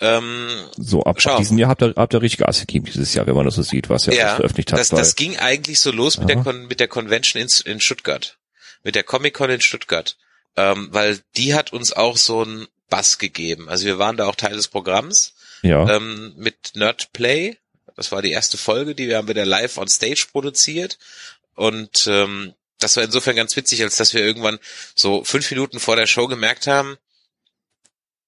Ähm, 0.00 0.48
so 0.76 1.02
ab, 1.02 1.18
ab 1.24 1.38
diesem 1.38 1.58
Jahr 1.58 1.70
habt 1.70 1.82
ihr, 1.82 1.94
habt 1.96 2.14
ihr 2.14 2.22
richtig 2.22 2.38
Gas 2.38 2.60
gegeben 2.60 2.84
dieses 2.84 3.14
Jahr, 3.14 3.26
wenn 3.26 3.34
man 3.34 3.46
das 3.46 3.56
so 3.56 3.62
sieht, 3.62 3.88
was 3.88 4.06
ihr 4.06 4.14
ja, 4.14 4.36
veröffentlicht 4.36 4.72
habt. 4.72 4.80
das, 4.80 4.90
das 4.90 5.16
ging 5.16 5.36
eigentlich 5.38 5.80
so 5.80 5.90
los 5.90 6.18
mit 6.18 6.28
der, 6.28 6.36
Con 6.36 6.66
mit 6.66 6.78
der 6.78 6.88
Convention 6.88 7.42
in, 7.42 7.48
in 7.64 7.80
Stuttgart, 7.80 8.38
mit 8.84 8.94
der 8.94 9.02
Comic 9.02 9.34
Con 9.34 9.50
in 9.50 9.60
Stuttgart, 9.60 10.16
ähm, 10.56 10.88
weil 10.92 11.18
die 11.36 11.54
hat 11.54 11.72
uns 11.72 11.92
auch 11.92 12.16
so 12.16 12.42
einen 12.42 12.68
Bass 12.88 13.18
gegeben. 13.18 13.68
Also 13.68 13.86
wir 13.86 13.98
waren 13.98 14.16
da 14.16 14.26
auch 14.26 14.36
Teil 14.36 14.54
des 14.54 14.68
Programms 14.68 15.34
ja. 15.62 15.96
ähm, 15.96 16.32
mit 16.36 16.72
Nerd 16.74 17.12
Play. 17.12 17.56
Das 17.96 18.12
war 18.12 18.22
die 18.22 18.32
erste 18.32 18.58
Folge, 18.58 18.94
die 18.94 19.08
wir 19.08 19.16
haben 19.16 19.28
wieder 19.28 19.46
live 19.46 19.78
on 19.78 19.88
Stage 19.88 20.26
produziert 20.30 20.98
und 21.54 22.06
ähm, 22.06 22.54
das 22.78 22.96
war 22.96 23.04
insofern 23.04 23.36
ganz 23.36 23.54
witzig, 23.56 23.82
als 23.82 23.96
dass 23.96 24.14
wir 24.14 24.24
irgendwann 24.24 24.58
so 24.94 25.22
fünf 25.22 25.50
Minuten 25.50 25.78
vor 25.78 25.96
der 25.96 26.06
Show 26.06 26.26
gemerkt 26.26 26.66
haben, 26.66 26.96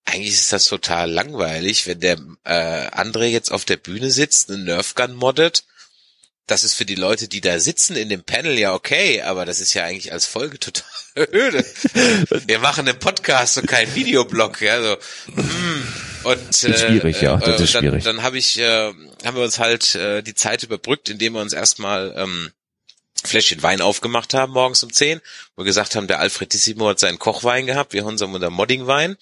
eigentlich 0.04 0.34
ist 0.34 0.52
das 0.52 0.66
total 0.66 1.10
langweilig, 1.10 1.86
wenn 1.86 2.00
der 2.00 2.18
äh, 2.44 2.88
André 2.88 3.26
jetzt 3.26 3.50
auf 3.52 3.64
der 3.64 3.76
Bühne 3.76 4.10
sitzt, 4.10 4.50
eine 4.50 4.62
Nerfgun 4.62 5.14
moddet. 5.14 5.64
Das 6.46 6.64
ist 6.64 6.74
für 6.74 6.84
die 6.84 6.96
Leute, 6.96 7.28
die 7.28 7.40
da 7.40 7.60
sitzen 7.60 7.96
in 7.96 8.08
dem 8.08 8.24
Panel 8.24 8.58
ja 8.58 8.74
okay, 8.74 9.22
aber 9.22 9.46
das 9.46 9.60
ist 9.60 9.74
ja 9.74 9.84
eigentlich 9.84 10.12
als 10.12 10.26
Folge 10.26 10.58
total 10.60 10.84
öde. 11.16 11.64
Wir 12.46 12.58
machen 12.58 12.88
einen 12.88 12.98
Podcast 12.98 13.58
und 13.58 13.66
keinen 13.66 13.94
Videoblog, 13.94 14.60
ja, 14.60 14.82
so. 14.82 14.98
hm. 15.34 16.11
Und 16.24 16.48
Ist 16.48 16.80
schwierig, 16.80 17.20
ja, 17.20 17.36
das 17.36 17.60
äh, 17.60 17.64
ist 17.64 17.74
dann, 17.74 17.82
schwierig. 17.82 18.04
Dann 18.04 18.22
habe 18.22 18.38
ich, 18.38 18.58
äh, 18.58 18.92
haben 19.24 19.36
wir 19.36 19.42
uns 19.42 19.58
halt 19.58 19.94
äh, 19.94 20.22
die 20.22 20.34
Zeit 20.34 20.62
überbrückt, 20.62 21.08
indem 21.08 21.34
wir 21.34 21.40
uns 21.40 21.52
erstmal 21.52 22.14
ähm, 22.16 22.50
Fläschchen 23.24 23.62
Wein 23.62 23.80
aufgemacht 23.80 24.34
haben 24.34 24.52
morgens 24.52 24.82
um 24.82 24.92
10, 24.92 25.20
wo 25.56 25.62
wir 25.62 25.66
gesagt 25.66 25.96
haben, 25.96 26.06
der 26.06 26.20
Alfredissimo 26.20 26.88
hat 26.88 26.98
seinen 26.98 27.18
Kochwein 27.18 27.66
gehabt, 27.66 27.92
wir 27.92 28.04
haben 28.04 28.14
unser 28.14 28.26
Moddingwein 28.26 29.16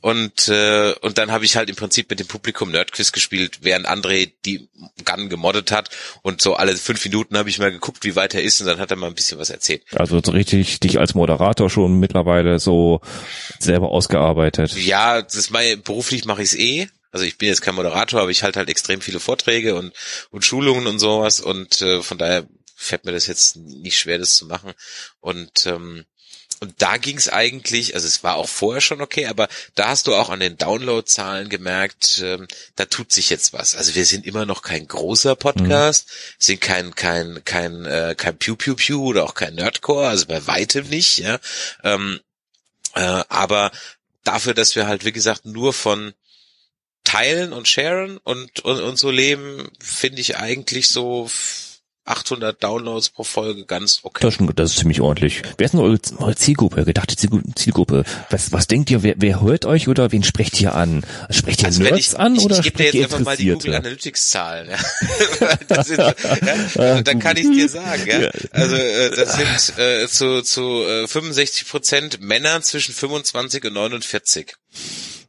und 0.00 0.48
äh, 0.48 0.94
und 1.00 1.18
dann 1.18 1.30
habe 1.30 1.44
ich 1.44 1.56
halt 1.56 1.68
im 1.68 1.76
Prinzip 1.76 2.10
mit 2.10 2.20
dem 2.20 2.26
Publikum 2.26 2.70
Nerdquiz 2.70 3.12
gespielt, 3.12 3.58
während 3.62 3.88
André 3.88 4.32
die 4.44 4.68
Gun 5.04 5.28
gemoddet 5.28 5.70
hat 5.72 5.90
und 6.22 6.40
so 6.40 6.54
alle 6.54 6.76
fünf 6.76 7.04
Minuten 7.04 7.36
habe 7.36 7.48
ich 7.48 7.58
mal 7.58 7.70
geguckt, 7.70 8.04
wie 8.04 8.16
weit 8.16 8.34
er 8.34 8.42
ist 8.42 8.60
und 8.60 8.66
dann 8.66 8.78
hat 8.78 8.90
er 8.90 8.96
mal 8.96 9.08
ein 9.08 9.14
bisschen 9.14 9.38
was 9.38 9.50
erzählt. 9.50 9.82
Also 9.94 10.20
so 10.24 10.32
richtig 10.32 10.80
dich 10.80 10.98
als 10.98 11.14
Moderator 11.14 11.70
schon 11.70 12.00
mittlerweile 12.00 12.58
so 12.58 13.00
selber 13.58 13.90
ausgearbeitet. 13.90 14.74
Ja, 14.76 15.22
das 15.22 15.34
ist 15.34 15.50
mein, 15.50 15.82
beruflich 15.82 16.24
mache 16.24 16.42
ich 16.42 16.52
es 16.52 16.58
eh. 16.58 16.88
Also 17.12 17.24
ich 17.24 17.38
bin 17.38 17.48
jetzt 17.48 17.62
kein 17.62 17.76
Moderator, 17.76 18.22
aber 18.22 18.30
ich 18.30 18.42
halte 18.42 18.58
halt 18.58 18.68
extrem 18.68 19.00
viele 19.00 19.20
Vorträge 19.20 19.76
und, 19.76 19.92
und 20.30 20.44
Schulungen 20.44 20.88
und 20.88 20.98
sowas 20.98 21.38
und 21.38 21.80
äh, 21.80 22.02
von 22.02 22.18
daher 22.18 22.44
fällt 22.74 23.04
mir 23.04 23.12
das 23.12 23.26
jetzt 23.26 23.56
nicht 23.56 23.98
schwer, 23.98 24.18
das 24.18 24.36
zu 24.36 24.46
machen. 24.46 24.72
Und 25.20 25.66
ähm, 25.66 26.04
und 26.60 26.80
da 26.80 26.96
ging 26.96 27.18
es 27.18 27.28
eigentlich, 27.28 27.94
also 27.94 28.06
es 28.06 28.22
war 28.22 28.36
auch 28.36 28.48
vorher 28.48 28.80
schon 28.80 29.02
okay, 29.02 29.26
aber 29.26 29.48
da 29.74 29.88
hast 29.88 30.06
du 30.06 30.14
auch 30.14 30.30
an 30.30 30.40
den 30.40 30.56
Downloadzahlen 30.56 31.48
gemerkt, 31.48 32.22
ähm, 32.24 32.46
da 32.76 32.84
tut 32.86 33.12
sich 33.12 33.28
jetzt 33.28 33.52
was. 33.52 33.74
Also 33.74 33.94
wir 33.94 34.06
sind 34.06 34.24
immer 34.24 34.46
noch 34.46 34.62
kein 34.62 34.86
großer 34.86 35.36
Podcast, 35.36 36.08
sind 36.38 36.60
kein 36.60 36.94
kein 36.94 37.42
kein 37.44 37.84
äh, 37.84 38.14
kein 38.16 38.38
Pew 38.38 38.56
Pew 38.56 38.76
Pew 38.76 39.04
oder 39.04 39.24
auch 39.24 39.34
kein 39.34 39.56
Nerdcore, 39.56 40.08
also 40.08 40.26
bei 40.26 40.46
weitem 40.46 40.88
nicht, 40.88 41.18
ja. 41.18 41.38
Ähm, 41.82 42.20
äh, 42.94 43.00
aber 43.28 43.70
dafür, 44.22 44.54
dass 44.54 44.76
wir 44.76 44.86
halt 44.86 45.04
wie 45.04 45.12
gesagt 45.12 45.44
nur 45.44 45.74
von 45.74 46.14
teilen 47.02 47.52
und 47.52 47.68
sharen 47.68 48.16
und 48.18 48.60
und, 48.60 48.80
und 48.80 48.96
so 48.96 49.10
leben, 49.10 49.70
finde 49.80 50.20
ich 50.20 50.38
eigentlich 50.38 50.88
so 50.88 51.28
800 52.06 52.62
Downloads 52.62 53.08
pro 53.10 53.24
Folge 53.24 53.64
ganz 53.64 54.00
okay. 54.02 54.18
Das 54.20 54.34
ist, 54.34 54.36
schon, 54.38 54.52
das 54.54 54.70
ist 54.72 54.78
ziemlich 54.78 55.00
ordentlich. 55.00 55.42
Wer 55.56 55.64
ist 55.64 55.72
denn 55.72 55.80
eure, 55.80 55.98
eure 56.18 56.36
Zielgruppe, 56.36 56.84
gedachte 56.84 57.14
Zielgru- 57.16 57.42
Zielgruppe? 57.56 58.04
Was, 58.30 58.52
was 58.52 58.66
denkt 58.66 58.90
ihr, 58.90 59.02
wer, 59.02 59.14
wer 59.18 59.40
hört 59.40 59.64
euch 59.64 59.88
oder 59.88 60.12
wen 60.12 60.22
sprecht 60.22 60.60
ihr 60.60 60.74
an? 60.74 61.04
Sprecht 61.30 61.62
ihr 61.62 61.66
Also 61.66 61.82
Nerds 61.82 61.98
ich, 61.98 62.18
an 62.18 62.36
ich, 62.36 62.42
oder 62.44 62.56
ich 62.58 62.62
gebe 62.64 62.76
dir 62.78 62.84
jetzt 63.00 63.04
einfach 63.14 63.20
mal 63.20 63.36
die 63.36 63.48
Google? 63.48 63.74
Analytics 63.74 64.28
Zahlen. 64.30 64.68
Das 65.68 65.88
sind, 65.88 65.98
ja, 65.98 66.14
also 66.76 67.02
dann 67.02 67.18
kann 67.18 67.36
ich 67.36 67.50
dir 67.50 67.68
sagen, 67.68 68.06
ja. 68.06 68.30
Also 68.50 68.76
äh, 68.76 69.10
das 69.10 69.36
sind 69.36 69.78
äh, 69.78 70.06
zu, 70.08 70.42
zu 70.42 70.84
äh, 70.84 71.06
65 71.08 71.68
Prozent 71.68 72.20
Männer 72.20 72.60
zwischen 72.62 72.94
25 72.94 73.64
und 73.64 73.72
49. 73.74 74.54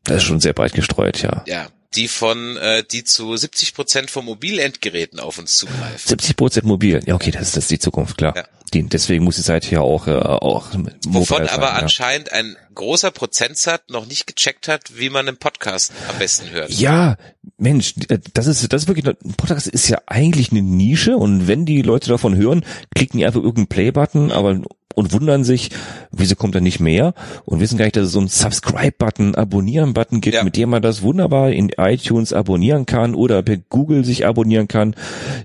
Das 0.03 0.17
ist 0.17 0.23
schon 0.23 0.39
sehr 0.39 0.53
breit 0.53 0.73
gestreut, 0.73 1.21
ja. 1.21 1.43
Ja, 1.47 1.67
die 1.95 2.07
von 2.07 2.57
äh, 2.57 2.83
die 2.83 3.03
zu 3.03 3.35
70 3.35 3.73
Prozent 3.73 4.11
von 4.11 4.25
Mobilendgeräten 4.25 5.19
auf 5.19 5.37
uns 5.37 5.57
zugreifen. 5.57 6.09
70 6.09 6.35
Prozent 6.35 6.65
mobil. 6.65 7.01
Ja, 7.05 7.15
okay, 7.15 7.31
das 7.31 7.43
ist, 7.43 7.57
das 7.57 7.63
ist 7.65 7.71
die 7.71 7.79
Zukunft, 7.79 8.17
klar. 8.17 8.35
Ja. 8.35 8.45
Die, 8.73 8.83
deswegen 8.83 9.23
muss 9.23 9.35
die 9.35 9.41
Seite 9.41 9.69
ja 9.71 9.81
auch, 9.81 10.07
äh, 10.07 10.11
auch 10.11 10.73
mobile 10.73 10.95
Wovon 11.07 11.37
sein, 11.37 11.49
aber 11.49 11.67
ja. 11.67 11.73
anscheinend 11.73 12.31
ein 12.31 12.57
großer 12.73 13.11
Prozentsatz 13.11 13.83
noch 13.89 14.05
nicht 14.05 14.27
gecheckt 14.27 14.67
hat, 14.67 14.97
wie 14.97 15.09
man 15.09 15.27
einen 15.27 15.37
Podcast 15.37 15.93
am 16.09 16.17
besten 16.17 16.49
hört. 16.49 16.71
Ja, 16.71 17.15
Mensch, 17.57 17.93
äh, 18.09 18.19
das 18.33 18.47
ist, 18.47 18.73
das 18.73 18.83
ist 18.83 18.87
wirklich, 18.87 19.07
ein 19.07 19.33
Podcast 19.37 19.67
ist 19.67 19.87
ja 19.87 19.99
eigentlich 20.07 20.51
eine 20.51 20.61
Nische 20.61 21.15
und 21.15 21.47
wenn 21.47 21.65
die 21.65 21.83
Leute 21.83 22.09
davon 22.09 22.35
hören, 22.35 22.65
klicken 22.95 23.19
die 23.19 23.25
einfach 23.25 23.39
irgendeinen 23.39 23.67
Play-Button, 23.67 24.31
aber 24.31 24.61
und 24.95 25.11
wundern 25.13 25.43
sich, 25.43 25.69
wieso 26.11 26.35
kommt 26.35 26.55
da 26.55 26.59
nicht 26.61 26.79
mehr 26.79 27.13
und 27.45 27.59
wissen 27.59 27.77
gar 27.77 27.85
nicht, 27.85 27.95
dass 27.95 28.07
es 28.07 28.11
so 28.13 28.19
einen 28.19 28.27
Subscribe-Button, 28.29 29.35
Abonnieren-Button 29.35 30.21
gibt, 30.21 30.35
Ja. 30.35 30.43
mit 30.43 30.57
dem 30.57 30.69
man 30.69 30.81
das 30.81 31.01
wunderbar 31.01 31.51
in 31.51 31.69
iTunes 31.77 32.33
abonnieren 32.33 32.85
kann 32.85 33.13
oder 33.13 33.43
per 33.43 33.57
Google 33.57 34.03
sich 34.05 34.25
abonnieren 34.25 34.67
kann. 34.67 34.95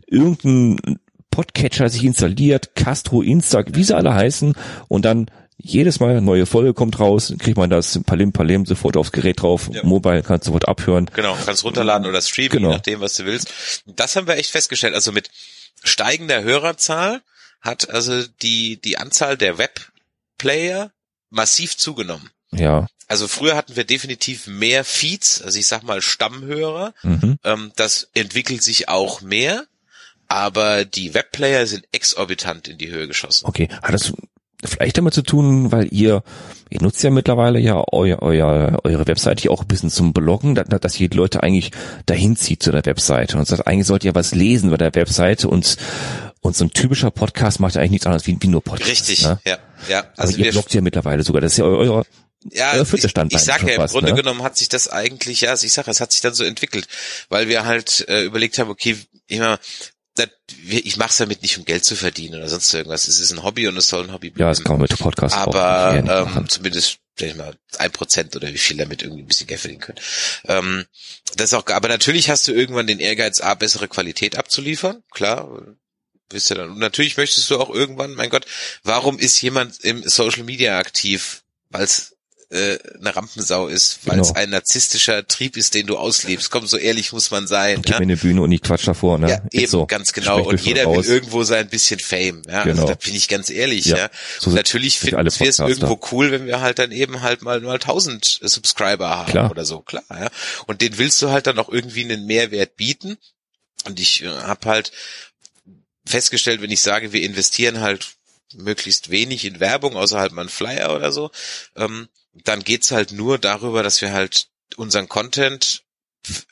Irgendein 0.07 0.99
Podcatcher 1.31 1.89
sich 1.89 2.05
installiert, 2.05 2.75
Castro, 2.75 3.23
Insta, 3.23 3.63
wie 3.73 3.85
sie 3.85 3.97
alle 3.97 4.15
heißen 4.15 4.55
und 4.89 5.05
dann 5.05 5.27
jedes 5.63 6.01
Mal 6.01 6.11
eine 6.11 6.23
neue 6.23 6.47
Folge 6.47 6.73
kommt 6.73 6.99
raus, 7.01 7.35
kriegt 7.39 7.59
man 7.59 7.69
das 7.69 8.01
Palim 8.07 8.33
Palim 8.33 8.65
sofort 8.65 8.97
aufs 8.97 9.13
Gerät 9.13 9.43
drauf, 9.43 9.69
Ja. 9.73 9.85
Mobile 9.85 10.23
kannst 10.23 10.47
sofort 10.47 10.67
abhören. 10.67 11.11
Genau, 11.15 11.37
kannst 11.45 11.65
runterladen 11.65 12.09
oder 12.09 12.21
streamen, 12.23 12.51
Genau. 12.51 12.69
je 12.71 12.75
nachdem, 12.77 13.01
was 13.01 13.15
du 13.17 13.27
willst. 13.27 13.53
Das 13.87 14.17
haben 14.17 14.27
wir 14.27 14.37
echt 14.39 14.51
festgestellt. 14.51 14.95
Also 14.95 15.13
mit 15.13 15.31
steigender 15.85 16.43
Hörerzahl 16.43 17.21
hat 17.61 17.91
also 17.91 18.23
die, 18.43 18.81
die 18.81 18.99
Anzahl 18.99 19.37
der 19.37 19.59
Webplayer 19.59 20.91
massiv 21.31 21.77
zugenommen. 21.77 22.31
Ja, 22.53 22.87
also 23.11 23.27
früher 23.27 23.57
hatten 23.57 23.75
wir 23.75 23.83
definitiv 23.83 24.47
mehr 24.47 24.85
Feeds, 24.85 25.43
also 25.43 25.59
ich 25.59 25.67
sag 25.67 25.83
mal 25.83 26.01
Stammhörer. 26.01 26.95
Mhm. 27.03 27.39
Ähm, 27.43 27.73
das 27.75 28.09
entwickelt 28.15 28.63
sich 28.63 28.89
auch 28.89 29.21
mehr, 29.21 29.65
aber 30.29 30.85
die 30.85 31.13
Webplayer 31.13 31.67
sind 31.67 31.89
exorbitant 31.91 32.69
in 32.69 32.79
die 32.79 32.89
Höhe 32.89 33.09
geschossen. 33.09 33.47
Okay, 33.47 33.69
hat 33.83 33.95
das 33.95 34.13
vielleicht 34.65 34.97
damit 34.97 35.13
zu 35.13 35.23
tun, 35.23 35.73
weil 35.73 35.89
ihr, 35.93 36.23
ihr 36.69 36.83
nutzt 36.83 37.03
ja 37.03 37.11
mittlerweile 37.11 37.59
ja 37.59 37.83
euer, 37.91 38.23
euer, 38.23 38.79
eure 38.85 39.07
Webseite 39.09 39.47
ja 39.47 39.51
auch 39.51 39.63
ein 39.63 39.69
bisschen 39.69 39.91
zum 39.91 40.13
Bloggen, 40.13 40.55
dass, 40.55 40.69
dass 40.69 41.01
ihr 41.01 41.09
die 41.09 41.17
Leute 41.17 41.43
eigentlich 41.43 41.73
dahin 42.07 42.37
zieht 42.37 42.63
zu 42.63 42.71
der 42.71 42.87
Webseite 42.87 43.39
und 43.39 43.45
sagt, 43.45 43.67
eigentlich 43.67 43.89
sollt 43.89 44.05
ihr 44.05 44.15
was 44.15 44.37
lesen 44.37 44.71
bei 44.71 44.77
der 44.77 44.95
Webseite 44.95 45.49
und, 45.49 45.77
und 46.41 46.57
so 46.57 46.65
ein 46.65 46.71
typischer 46.73 47.11
Podcast 47.11 47.61
macht 47.61 47.75
ja 47.75 47.81
eigentlich 47.81 47.91
nichts 47.93 48.07
anderes 48.07 48.27
wie, 48.27 48.37
wie 48.41 48.49
nur 48.49 48.63
Podcast. 48.63 48.91
Richtig, 48.91 49.23
Ne? 49.23 49.41
ja, 49.45 49.59
ja. 49.89 50.01
Also 50.17 50.35
Also 50.35 50.39
ihr 50.39 50.51
bloggt 50.53 50.73
ja 50.75 50.81
mittlerweile 50.81 51.23
sogar, 51.23 51.41
das 51.41 51.53
ist 51.53 51.59
ja 51.59 51.65
eu- 51.65 51.77
euer, 51.79 52.07
Ja, 52.51 52.73
euer 52.73 52.83
ich, 52.83 52.89
vierter 52.89 53.09
Standbein 53.09 53.39
ich 53.39 53.45
sag 53.45 53.61
schon 53.61 53.69
ja, 53.69 53.75
im 53.75 53.81
fast, 53.83 53.93
Grunde 53.95 54.11
ne? 54.13 54.17
genommen 54.17 54.43
hat 54.43 54.57
sich 54.57 54.69
das 54.69 54.89
eigentlich, 54.89 55.43
ja, 55.43 55.53
ich 55.55 55.73
sage, 55.73 55.91
es 55.91 56.01
hat 56.01 56.13
sich 56.13 56.21
dann 56.23 56.33
so 56.35 56.45
entwickelt, 56.45 56.87
weil 57.29 57.49
wir 57.49 57.67
halt 57.67 58.07
äh, 58.09 58.23
überlegt 58.23 58.59
haben, 58.59 58.71
okay, 58.71 58.97
immer, 59.27 59.59
ich 60.67 60.97
mache 60.97 61.11
es 61.11 61.17
damit 61.19 61.41
nicht, 61.43 61.57
um 61.59 61.65
Geld 61.65 61.85
zu 61.85 61.97
verdienen 61.97 62.35
oder 62.37 62.49
sonst 62.49 62.73
irgendwas. 62.75 63.09
Es 63.09 63.21
ist 63.21 63.31
ein 63.33 63.43
Hobby 63.43 63.69
und 63.69 63.77
es 63.77 63.89
soll 63.89 64.05
ein 64.05 64.13
Hobby 64.13 64.29
ja, 64.29 64.33
bleiben. 64.35 64.51
das 64.51 64.63
kann 64.65 64.73
man 64.79 64.83
mit 64.83 64.99
Podcast 64.99 65.35
aber 65.37 65.95
ähm, 66.37 66.49
zumindest 66.49 66.99
sag 67.19 67.29
ich 67.29 67.37
mal 67.37 67.55
ein 67.79 67.91
Prozent 67.91 68.35
oder 68.37 68.49
wie 68.49 68.59
viel 68.59 68.77
damit 68.79 69.03
irgendwie 69.03 69.23
ein 69.23 69.27
bisschen 69.27 69.47
Geld 69.47 69.61
verdienen 69.61 69.81
können. 69.83 69.99
Ähm, 70.47 70.85
das 71.37 71.53
ist 71.53 71.55
auch, 71.55 71.67
aber 71.69 71.89
natürlich 71.89 72.29
hast 72.31 72.49
du 72.49 72.53
irgendwann 72.53 72.87
den 72.87 72.99
Ehrgeiz, 72.99 73.41
a 73.41 73.55
bessere 73.55 73.89
Qualität 73.89 74.37
abzuliefern, 74.37 75.03
klar. 75.11 75.49
Bist 76.31 76.49
du 76.51 76.55
dann. 76.55 76.71
Und 76.71 76.79
natürlich 76.79 77.17
möchtest 77.17 77.51
du 77.51 77.59
auch 77.61 77.71
irgendwann, 77.71 78.15
mein 78.15 78.31
Gott, 78.31 78.47
warum 78.83 79.19
ist 79.19 79.41
jemand 79.43 79.81
im 79.85 80.03
Social 80.09 80.45
Media 80.45 80.79
aktiv? 80.79 81.43
Weil 81.71 81.85
es 81.85 82.17
äh, 82.53 82.79
eine 82.99 83.15
Rampensau 83.15 83.69
ist, 83.69 84.01
weil 84.07 84.19
es 84.19 84.29
Genau. 84.29 84.41
ein 84.41 84.51
narzisstischer 84.51 85.25
Trieb 85.29 85.57
ist, 85.57 85.75
den 85.75 85.87
du 85.87 85.97
auslebst. 85.97 86.51
Komm, 86.51 86.67
so 86.67 86.77
ehrlich 86.79 87.13
muss 87.13 87.31
man 87.31 87.47
sein. 87.47 87.77
Gib 87.77 87.91
Ja? 87.91 87.99
mir 87.99 88.03
eine 88.03 88.17
Bühne 88.17 88.43
und 88.43 88.51
ich 88.51 88.61
quatsch 88.63 88.89
davor, 88.89 89.19
ne? 89.19 89.29
Ja, 89.31 89.37
Ist 89.37 89.55
eben, 89.63 89.67
so. 89.71 89.87
ganz 89.87 90.13
genau. 90.13 90.43
Und 90.43 90.61
jeder 90.61 90.85
raus. 90.85 91.07
will 91.07 91.15
irgendwo 91.15 91.45
sein 91.45 91.69
bisschen 91.69 92.01
Fame. 92.01 92.43
Ja, 92.49 92.65
Genau. 92.65 92.83
also 92.83 92.87
da 92.89 92.95
bin 92.95 93.15
ich 93.15 93.29
ganz 93.29 93.51
ehrlich. 93.51 93.85
Ja, 93.87 93.97
Ja, 93.99 94.11
so 94.41 94.51
natürlich 94.51 94.99
finden 94.99 95.19
wir 95.19 95.49
es 95.49 95.59
irgendwo 95.61 96.01
cool, 96.11 96.33
wenn 96.33 96.47
wir 96.47 96.61
halt 96.61 96.81
dann 96.81 96.91
eben 96.91 97.23
halt 97.23 97.43
mal 97.43 97.61
mal 97.61 97.75
1000 97.79 98.41
Subscriber 98.43 99.09
haben 99.11 99.31
Klar. 99.31 99.51
oder 99.53 99.65
so, 99.65 99.81
klar. 99.83 100.03
Ja. 100.11 100.29
Und 100.67 100.81
den 100.81 100.99
willst 100.99 101.23
du 101.23 101.31
halt 101.31 101.47
dann 101.47 101.59
auch 101.61 101.69
irgendwie 101.69 102.03
einen 102.03 102.27
Mehrwert 102.27 102.75
bieten. 102.77 103.17
Und 103.87 104.01
ich 104.01 104.23
äh, 104.25 104.27
habe 104.29 104.69
halt 104.69 104.91
festgestellt, 106.07 106.63
wenn 106.63 106.71
ich 106.71 106.81
sage, 106.81 107.13
wir 107.13 107.23
investieren 107.23 107.81
halt 107.81 108.15
möglichst 108.55 109.11
wenig 109.11 109.45
in 109.45 109.61
Werbung, 109.61 109.97
außer 109.97 110.19
halt 110.19 110.33
mal 110.33 110.43
ein 110.43 110.49
Flyer 110.49 110.95
oder 110.95 111.13
so, 111.13 111.31
ähm, 111.77 112.09
dann 112.33 112.65
geht's 112.65 112.91
halt 112.91 113.13
nur 113.13 113.39
darüber, 113.39 113.83
dass 113.83 114.01
wir 114.01 114.13
halt 114.13 114.49
unseren 114.77 115.09
Content 115.09 115.85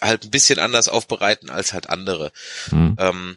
halt 0.01 0.25
ein 0.25 0.31
bisschen 0.31 0.59
anders 0.59 0.89
aufbereiten 0.89 1.51
als 1.51 1.73
halt 1.73 1.89
andere. 1.89 2.33
Hm. 2.71 2.97
Ähm, 2.99 3.37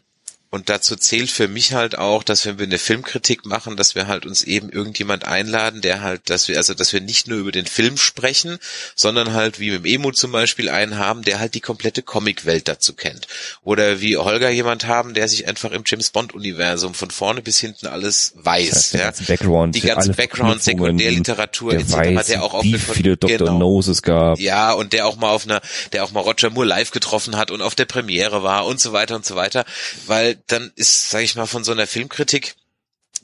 und 0.52 0.68
dazu 0.68 0.96
zählt 0.96 1.30
für 1.30 1.48
mich 1.48 1.72
halt 1.72 1.96
auch, 1.96 2.22
dass 2.22 2.44
wenn 2.44 2.58
wir 2.58 2.66
eine 2.66 2.76
Filmkritik 2.76 3.46
machen, 3.46 3.78
dass 3.78 3.94
wir 3.94 4.06
halt 4.06 4.26
uns 4.26 4.42
eben 4.42 4.68
irgendjemand 4.68 5.24
einladen, 5.24 5.80
der 5.80 6.02
halt, 6.02 6.28
dass 6.28 6.46
wir, 6.46 6.58
also 6.58 6.74
dass 6.74 6.92
wir 6.92 7.00
nicht 7.00 7.26
nur 7.26 7.38
über 7.38 7.52
den 7.52 7.64
Film 7.64 7.96
sprechen, 7.96 8.58
sondern 8.94 9.32
halt 9.32 9.60
wie 9.60 9.70
mit 9.70 9.86
dem 9.86 9.86
Emo 9.86 10.12
zum 10.12 10.30
Beispiel 10.30 10.68
einen 10.68 10.98
haben, 10.98 11.22
der 11.22 11.40
halt 11.40 11.54
die 11.54 11.62
komplette 11.62 12.02
Comicwelt 12.02 12.68
dazu 12.68 12.92
kennt. 12.92 13.28
Oder 13.64 14.02
wie 14.02 14.18
Holger 14.18 14.50
jemand 14.50 14.86
haben, 14.86 15.14
der 15.14 15.26
sich 15.26 15.48
einfach 15.48 15.70
im 15.70 15.84
James 15.86 16.10
Bond-Universum 16.10 16.92
von 16.92 17.10
vorne 17.10 17.40
bis 17.40 17.58
hinten 17.58 17.86
alles 17.86 18.34
weiß. 18.36 18.90
Der 18.90 19.00
ja. 19.00 19.06
ganze 19.06 19.24
Background, 19.24 19.74
Die 19.74 19.80
ganze 19.80 20.12
Background, 20.12 20.62
Sekundärliteratur 20.62 21.70
der 21.70 21.80
etc., 21.80 21.92
weiß, 21.94 22.26
der 22.26 22.42
auch 22.42 22.52
auf 22.52 22.62
wie 22.62 22.76
viele 22.76 23.16
Dr. 23.16 23.38
genau. 23.38 23.58
No's 23.58 23.88
es 23.88 24.02
gab. 24.02 24.38
Ja, 24.38 24.72
und 24.72 24.92
der 24.92 25.06
auch 25.06 25.16
mal 25.16 25.30
auf 25.30 25.46
einer, 25.46 25.62
der 25.94 26.04
auch 26.04 26.10
mal 26.10 26.20
Roger 26.20 26.50
Moore 26.50 26.66
live 26.66 26.90
getroffen 26.90 27.38
hat 27.38 27.50
und 27.50 27.62
auf 27.62 27.74
der 27.74 27.86
Premiere 27.86 28.42
war 28.42 28.66
und 28.66 28.80
so 28.80 28.92
weiter 28.92 29.16
und 29.16 29.24
so 29.24 29.34
weiter, 29.34 29.64
weil 30.06 30.41
dann 30.46 30.72
ist, 30.76 31.10
sage 31.10 31.24
ich 31.24 31.34
mal, 31.36 31.46
von 31.46 31.64
so 31.64 31.72
einer 31.72 31.86
Filmkritik 31.86 32.54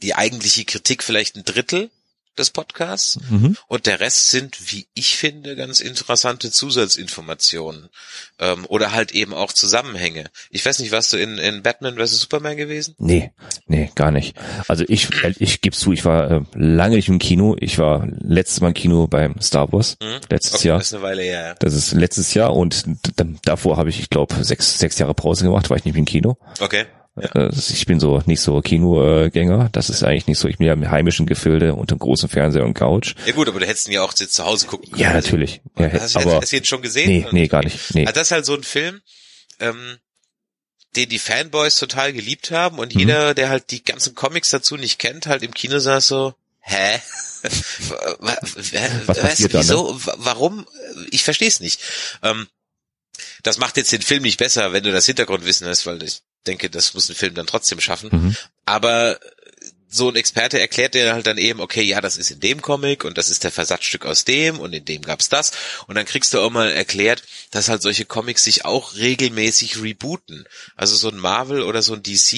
die 0.02 0.14
eigentliche 0.14 0.64
Kritik 0.64 1.02
vielleicht 1.02 1.36
ein 1.36 1.44
Drittel 1.44 1.90
des 2.36 2.50
Podcasts 2.50 3.18
Mhm. 3.30 3.56
und 3.66 3.86
der 3.86 3.98
Rest 3.98 4.28
sind, 4.30 4.56
wie 4.72 4.86
ich 4.94 5.16
finde, 5.16 5.56
ganz 5.56 5.80
interessante 5.80 6.52
Zusatzinformationen 6.52 7.88
ähm, 8.38 8.64
oder 8.68 8.92
halt 8.92 9.10
eben 9.10 9.34
auch 9.34 9.52
Zusammenhänge. 9.52 10.26
Ich 10.50 10.64
weiß 10.64 10.78
nicht, 10.78 10.92
warst 10.92 11.12
du 11.12 11.16
in, 11.16 11.38
in 11.38 11.64
Batman 11.64 11.96
vs 11.96 12.20
Superman 12.20 12.56
gewesen? 12.56 12.94
Nee, 12.98 13.32
nee, 13.66 13.90
gar 13.96 14.12
nicht. 14.12 14.36
Also 14.68 14.84
ich, 14.86 15.08
ich 15.40 15.60
gebe 15.62 15.74
zu, 15.76 15.92
ich 15.92 16.04
war 16.04 16.30
äh, 16.30 16.40
lange 16.54 16.94
nicht 16.94 17.08
im 17.08 17.18
Kino. 17.18 17.56
Ich 17.58 17.76
war 17.78 18.06
letztes 18.20 18.60
Mal 18.60 18.68
im 18.68 18.74
Kino 18.74 19.08
beim 19.08 19.40
Star 19.40 19.72
Wars, 19.72 19.96
Hm? 20.00 20.20
letztes 20.30 20.54
Okay, 20.60 20.68
Jahr. 20.68 20.78
Das 20.78 20.86
ist 20.88 20.94
eine 20.94 21.02
Weile 21.02 21.22
her. 21.22 21.42
Ja. 21.48 21.54
Das 21.54 21.74
ist 21.74 21.90
letztes 21.92 22.34
Jahr 22.34 22.54
und 22.54 22.84
davor 23.44 23.76
habe 23.78 23.88
ich, 23.90 23.98
ich 23.98 24.10
glaube, 24.10 24.44
sechs, 24.44 24.78
sechs 24.78 24.96
Jahre 25.00 25.14
Pause 25.14 25.44
gemacht, 25.44 25.70
war 25.70 25.76
ich 25.76 25.84
nicht 25.84 25.96
im 25.96 26.04
Kino. 26.04 26.36
Okay. 26.60 26.86
Ja. 27.20 27.46
Äh, 27.46 27.50
Ich 27.54 27.86
bin 27.86 28.00
so 28.00 28.22
nicht 28.26 28.40
so 28.40 28.60
Kinogänger. 28.60 29.68
Das 29.72 29.90
ist 29.90 30.02
eigentlich 30.04 30.26
nicht 30.26 30.38
so. 30.38 30.48
Ich 30.48 30.58
bin 30.58 30.66
ja 30.66 30.72
im 30.72 30.90
heimischen 30.90 31.26
Gefilde 31.26 31.74
unter 31.74 31.94
dem 31.94 31.98
großen 32.00 32.28
Fernseher 32.28 32.64
und 32.64 32.74
Couch. 32.74 33.14
ja 33.26 33.32
gut, 33.32 33.48
aber 33.48 33.60
du 33.60 33.66
hättest 33.66 33.88
ihn 33.88 33.94
ja 33.94 34.02
auch 34.02 34.14
jetzt 34.18 34.34
zu 34.34 34.44
Hause 34.44 34.66
gucken 34.66 34.90
können. 34.90 35.00
Ja, 35.02 35.12
natürlich. 35.12 35.60
Ja, 35.78 35.90
Hast, 35.92 36.14
du- 36.14 36.20
aber 36.20 36.40
hast 36.40 36.52
du 36.52 36.56
ihn 36.56 36.64
schon 36.64 36.82
gesehen? 36.82 37.08
nee, 37.08 37.26
nee, 37.32 37.48
gar 37.48 37.62
nicht. 37.64 37.94
Nee. 37.94 38.06
Also 38.06 38.14
das 38.14 38.28
ist 38.28 38.32
halt 38.32 38.46
so 38.46 38.54
ein 38.54 38.62
Film, 38.62 39.00
ähm, 39.60 39.98
den 40.96 41.08
die 41.08 41.18
Fanboys 41.18 41.76
total 41.76 42.12
geliebt 42.12 42.50
haben 42.50 42.78
und 42.78 42.94
Mhm. 42.94 43.00
jeder, 43.00 43.34
der 43.34 43.50
halt 43.50 43.70
die 43.70 43.84
ganzen 43.84 44.14
Comics 44.14 44.50
dazu 44.50 44.76
nicht 44.76 44.98
kennt, 44.98 45.26
halt 45.26 45.42
im 45.42 45.52
Kino 45.52 45.78
saß 45.78 46.06
so, 46.06 46.34
hä? 46.60 46.98
Was 48.20 49.18
passiert 49.18 49.54
da, 49.54 49.58
ne? 49.58 49.64
wieso? 49.64 50.06
Wa- 50.06 50.14
Warum? 50.18 50.66
Ich 51.10 51.22
verstehe 51.22 51.48
es 51.48 51.60
nicht. 51.60 51.80
Ähm, 52.22 52.46
das 53.42 53.58
macht 53.58 53.76
jetzt 53.76 53.92
den 53.92 54.02
Film 54.02 54.22
nicht 54.22 54.38
besser, 54.38 54.72
wenn 54.72 54.82
du 54.84 54.92
das 54.92 55.06
Hintergrundwissen 55.06 55.66
hast, 55.66 55.86
weil 55.86 56.02
ich 56.02 56.20
denke, 56.46 56.70
das 56.70 56.94
muss 56.94 57.08
ein 57.08 57.14
Film 57.14 57.34
dann 57.34 57.46
trotzdem 57.46 57.80
schaffen. 57.80 58.10
Mhm. 58.12 58.36
Aber 58.64 59.18
so 59.90 60.10
ein 60.10 60.16
Experte 60.16 60.60
erklärt 60.60 60.92
dir 60.94 61.14
halt 61.14 61.26
dann 61.26 61.38
eben, 61.38 61.60
okay, 61.60 61.80
ja, 61.82 62.02
das 62.02 62.18
ist 62.18 62.30
in 62.30 62.40
dem 62.40 62.60
Comic 62.60 63.04
und 63.04 63.16
das 63.16 63.30
ist 63.30 63.42
der 63.42 63.50
Versatzstück 63.50 64.04
aus 64.04 64.24
dem 64.24 64.60
und 64.60 64.74
in 64.74 64.84
dem 64.84 65.00
gab's 65.00 65.30
das. 65.30 65.52
Und 65.86 65.94
dann 65.94 66.04
kriegst 66.04 66.34
du 66.34 66.40
auch 66.40 66.50
mal 66.50 66.70
erklärt, 66.70 67.22
dass 67.52 67.70
halt 67.70 67.80
solche 67.80 68.04
Comics 68.04 68.44
sich 68.44 68.66
auch 68.66 68.96
regelmäßig 68.96 69.80
rebooten. 69.80 70.46
Also 70.76 70.94
so 70.96 71.08
ein 71.08 71.16
Marvel 71.16 71.62
oder 71.62 71.80
so 71.80 71.94
ein 71.94 72.02
DC, 72.02 72.32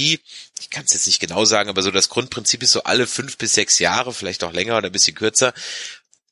ich 0.60 0.70
kann 0.70 0.84
es 0.84 0.92
jetzt 0.92 1.08
nicht 1.08 1.18
genau 1.18 1.44
sagen, 1.44 1.68
aber 1.68 1.82
so 1.82 1.90
das 1.90 2.08
Grundprinzip 2.08 2.62
ist 2.62 2.70
so 2.70 2.84
alle 2.84 3.08
fünf 3.08 3.36
bis 3.36 3.54
sechs 3.54 3.80
Jahre, 3.80 4.12
vielleicht 4.14 4.44
auch 4.44 4.52
länger 4.52 4.76
oder 4.78 4.88
ein 4.88 4.92
bisschen 4.92 5.16
kürzer, 5.16 5.52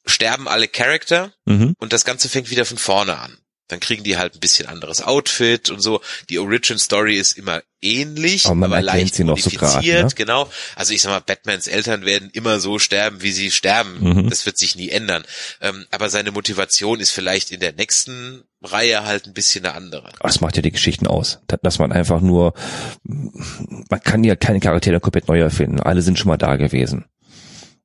sterben 0.07 0.47
alle 0.47 0.69
Charakter 0.69 1.33
Mhm. 1.47 1.75
und 1.79 1.93
das 1.93 2.05
Ganze 2.05 2.29
fängt 2.29 2.51
wieder 2.51 2.65
von 2.65 2.79
vorne 2.79 3.19
an. 3.19 3.37
Dann 3.69 3.81
kriegen 3.81 4.03
die 4.03 4.17
halt 4.17 4.35
ein 4.35 4.41
bisschen 4.41 4.67
anderes 4.67 5.03
Outfit 5.03 5.71
und 5.71 5.81
so. 5.81 6.01
Die 6.31 6.39
Origin 6.39 6.79
Story 6.79 7.17
ist 7.17 7.33
immer 7.39 7.63
ähnlich, 7.81 8.47
Aber 8.47 8.67
aber, 8.67 8.81
leicht 8.83 9.15
sie 9.15 9.25
noch 9.25 9.39
so 9.39 9.51
modifiziert, 9.51 10.01
grad, 10.01 10.11
ne? 10.11 10.15
genau. 10.17 10.51
Also 10.75 10.95
ich 10.95 11.03
sag 11.03 11.11
mal, 11.11 11.21
Batmans 11.21 11.67
Eltern 11.69 12.05
werden 12.05 12.31
immer 12.33 12.59
so 12.61 12.79
sterben, 12.79 13.23
wie 13.23 13.31
sie 13.31 13.51
sterben. 13.51 13.99
Mhm. 14.01 14.31
Das 14.31 14.47
wird 14.47 14.59
sich 14.59 14.75
nie 14.75 14.89
ändern. 14.89 15.23
Ähm, 15.61 15.87
aber 15.91 16.09
seine 16.11 16.33
Motivation 16.33 16.99
ist 16.99 17.11
vielleicht 17.11 17.53
in 17.53 17.61
der 17.61 17.73
nächsten 17.75 18.43
Reihe 18.63 19.05
halt 19.05 19.27
ein 19.27 19.35
bisschen 19.35 19.65
eine 19.65 19.75
andere. 19.75 20.11
Das 20.21 20.41
macht 20.41 20.57
ja 20.57 20.63
die 20.63 20.73
Geschichten 20.73 21.07
aus. 21.07 21.39
Da- 21.47 21.59
Dass 21.63 21.79
man 21.79 21.93
einfach 21.93 22.21
nur, 22.21 22.55
man 23.05 24.01
kann 24.03 24.25
ja 24.25 24.35
keine 24.37 24.61
Charaktere 24.61 24.99
komplett 25.01 25.29
neu 25.29 25.39
erfinden. 25.41 25.81
Alle 25.81 26.03
sind 26.03 26.19
schon 26.19 26.29
mal 26.29 26.37
da 26.37 26.57
gewesen. 26.57 27.05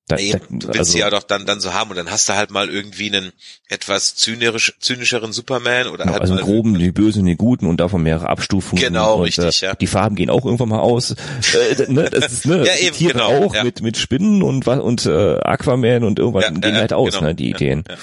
Da, 0.07 0.17
Eben, 0.17 0.59
du 0.59 0.67
willst 0.67 0.79
also, 0.79 0.91
sie 0.91 0.99
ja 0.99 1.09
doch 1.09 1.23
dann, 1.23 1.45
dann 1.45 1.61
so 1.61 1.73
haben 1.73 1.89
und 1.89 1.95
dann 1.95 2.11
hast 2.11 2.27
du 2.27 2.33
halt 2.33 2.51
mal 2.51 2.69
irgendwie 2.69 3.07
einen 3.07 3.31
etwas 3.69 4.15
zynisch, 4.15 4.73
zynischeren 4.79 5.31
Superman 5.31 5.87
oder 5.87 6.03
genau, 6.03 6.11
halt 6.11 6.21
also 6.23 6.33
mal 6.33 6.43
groben, 6.43 6.77
die 6.77 6.91
Bösen, 6.91 7.25
die 7.25 7.37
Guten 7.37 7.67
und 7.67 7.77
davon 7.77 8.03
mehrere 8.03 8.27
Abstufungen. 8.27 8.83
Genau, 8.83 9.15
und, 9.15 9.23
richtig, 9.23 9.63
äh, 9.63 9.67
ja. 9.67 9.75
Die 9.75 9.87
Farben 9.87 10.17
gehen 10.17 10.29
auch 10.29 10.43
irgendwann 10.43 10.67
mal 10.67 10.79
aus. 10.79 11.11
Äh, 11.11 11.85
ne, 11.87 12.09
das 12.09 12.33
ist, 12.33 12.45
ne, 12.45 12.57
Ja, 12.67 12.75
eben, 12.75 12.93
Tiere 12.97 13.13
genau, 13.13 13.45
auch 13.45 13.55
ja. 13.55 13.63
mit, 13.63 13.81
mit 13.81 13.95
Spinnen 13.95 14.43
und, 14.43 14.67
und 14.67 15.05
äh, 15.05 15.37
Aquaman 15.39 16.03
und 16.03 16.19
irgendwann 16.19 16.41
Ja, 16.41 16.49
gehen 16.49 16.75
ja, 16.75 16.81
halt 16.81 16.91
aus, 16.91 17.13
genau, 17.13 17.27
ne, 17.27 17.35
die 17.35 17.49
ja, 17.51 17.55
Ideen. 17.55 17.85
Ja. 17.87 17.95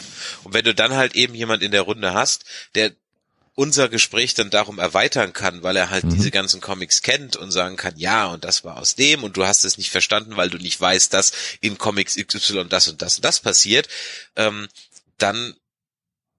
Und 0.45 0.55
wenn 0.55 0.65
du 0.65 0.75
dann 0.75 0.95
halt 0.95 1.15
eben 1.15 1.35
jemand 1.35 1.63
in 1.63 1.71
der 1.71 1.83
Runde 1.83 2.15
hast, 2.15 2.47
der 2.75 2.93
unser 3.55 3.89
Gespräch 3.89 4.35
dann 4.35 4.49
darum 4.51 4.79
erweitern 4.79 5.33
kann, 5.33 5.63
weil 5.63 5.77
er 5.77 5.91
halt 5.91 6.05
Mhm. 6.05 6.11
diese 6.11 6.31
ganzen 6.31 6.61
Comics 6.61 7.03
kennt 7.03 7.37
und 7.37 7.51
sagen 7.51 7.77
kann, 7.77 7.95
ja, 7.99 8.27
und 8.27 8.45
das 8.45 8.65
war 8.65 8.79
aus 8.79 8.95
dem 8.95 9.23
und 9.25 9.37
du 9.37 9.45
hast 9.45 9.65
es 9.65 9.77
nicht 9.77 9.91
verstanden, 9.91 10.37
weil 10.37 10.49
du 10.51 10.59
nicht 10.59 10.81
weißt, 10.81 11.13
dass 11.13 11.33
in 11.61 11.77
Comics 11.77 12.17
XY 12.17 12.67
das 12.69 12.89
und 12.89 13.03
das 13.03 13.17
und 13.17 13.25
das 13.25 13.41
passiert, 13.41 13.89
ähm, 14.37 14.69
dann 15.19 15.55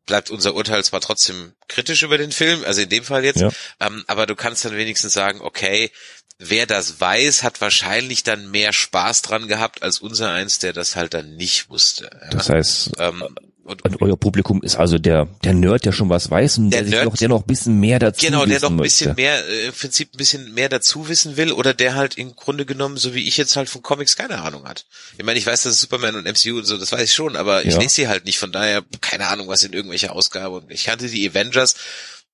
bleibt 0.08 0.32
unser 0.32 0.56
Urteil 0.56 0.84
zwar 0.84 1.00
trotzdem 1.02 1.54
kritisch 1.68 2.02
über 2.02 2.18
den 2.18 2.32
Film, 2.32 2.64
also 2.66 2.82
in 2.82 2.90
dem 2.90 3.04
Fall 3.04 3.24
jetzt, 3.24 3.40
Ja. 3.42 3.52
ähm, 3.80 4.04
aber 4.08 4.26
du 4.26 4.36
kannst 4.36 4.66
dann 4.66 4.76
wenigstens 4.76 5.14
sagen, 5.14 5.42
okay, 5.42 5.92
wer 6.40 6.66
das 6.66 7.00
weiß, 7.00 7.44
hat 7.44 7.62
wahrscheinlich 7.62 8.24
dann 8.24 8.50
mehr 8.50 8.74
Spaß 8.74 9.22
dran 9.22 9.48
gehabt 9.48 9.84
als 9.84 10.00
unser 10.00 10.32
eins, 10.32 10.58
der 10.58 10.74
das 10.74 10.96
halt 10.96 11.14
dann 11.14 11.36
nicht 11.36 11.70
wusste. 11.70 12.10
Ja? 12.24 12.30
Das 12.32 12.50
heißt, 12.50 12.92
Ähm, 12.98 13.24
Und, 13.64 13.84
Und 13.86 14.02
euer 14.02 14.18
Publikum 14.18 14.64
ist 14.64 14.76
also 14.76 14.98
der, 14.98 15.28
der 15.44 15.54
Nerd, 15.54 15.86
der 15.86 15.92
schon 15.92 16.10
was 16.10 16.32
weiß 16.32 16.58
und 16.58 16.72
der, 16.72 16.80
Der 16.82 16.86
sich 16.86 16.96
Nerd- 16.96 17.06
noch, 17.06 17.16
der 17.16 17.30
noch 17.30 17.42
ein 17.44 17.48
bisschen 17.48 17.80
mehr 17.80 18.00
dazu 18.00 18.26
Genau, 18.26 18.46
der 18.46 18.60
noch 18.60 18.70
ein 18.72 18.76
möchte. 18.76 19.06
bisschen 19.06 19.16
mehr, 19.16 19.48
äh, 19.48 19.68
im 19.68 19.74
Prinzip 19.74 20.14
ein 20.14 20.18
bisschen 20.18 20.54
mehr 20.56 20.68
dazu 20.68 21.08
wissen 21.08 21.38
will 21.38 21.52
oder 21.52 21.74
der 21.76 21.94
halt 21.96 22.18
im 22.18 22.36
Grunde 22.36 22.66
genommen, 22.66 22.98
so 22.98 23.14
wie 23.14 23.28
ich 23.28 23.38
jetzt 23.38 23.56
halt 23.56 23.70
von 23.70 23.84
Comics 23.84 24.16
keine 24.16 24.42
Ahnung 24.42 24.68
hat. 24.68 24.86
Ich 25.18 25.24
meine, 25.24 25.38
ich 25.38 25.46
weiß, 25.46 25.62
dass 25.64 25.80
Superman 25.80 26.16
und 26.16 26.26
MCU 26.26 26.58
und 26.58 26.66
so, 26.66 26.78
das 26.78 26.92
weiß 26.92 27.02
ich 27.04 27.14
schon, 27.14 27.36
aber 27.36 27.64
ich 27.64 27.74
Ja. 27.74 27.80
lese 27.80 27.94
sie 27.96 28.08
halt 28.08 28.26
nicht, 28.26 28.40
von 28.40 28.52
daher 28.52 28.84
keine 29.00 29.28
Ahnung, 29.28 29.48
was 29.48 29.64
in 29.64 29.74
irgendwelcher 29.74 30.14
Ausgabe. 30.16 30.56
Und 30.58 30.72
ich 30.72 30.86
kannte 30.86 31.08
die 31.08 31.30
Avengers 31.30 31.76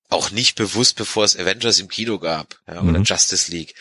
auch 0.09 0.31
nicht 0.31 0.55
bewusst, 0.55 0.95
bevor 0.95 1.25
es 1.25 1.37
Avengers 1.37 1.79
im 1.79 1.89
Kino 1.89 2.19
gab, 2.19 2.57
ja, 2.67 2.81
oder 2.81 2.99
Mhm. 2.99 3.03
Justice 3.03 3.51
League. 3.51 3.75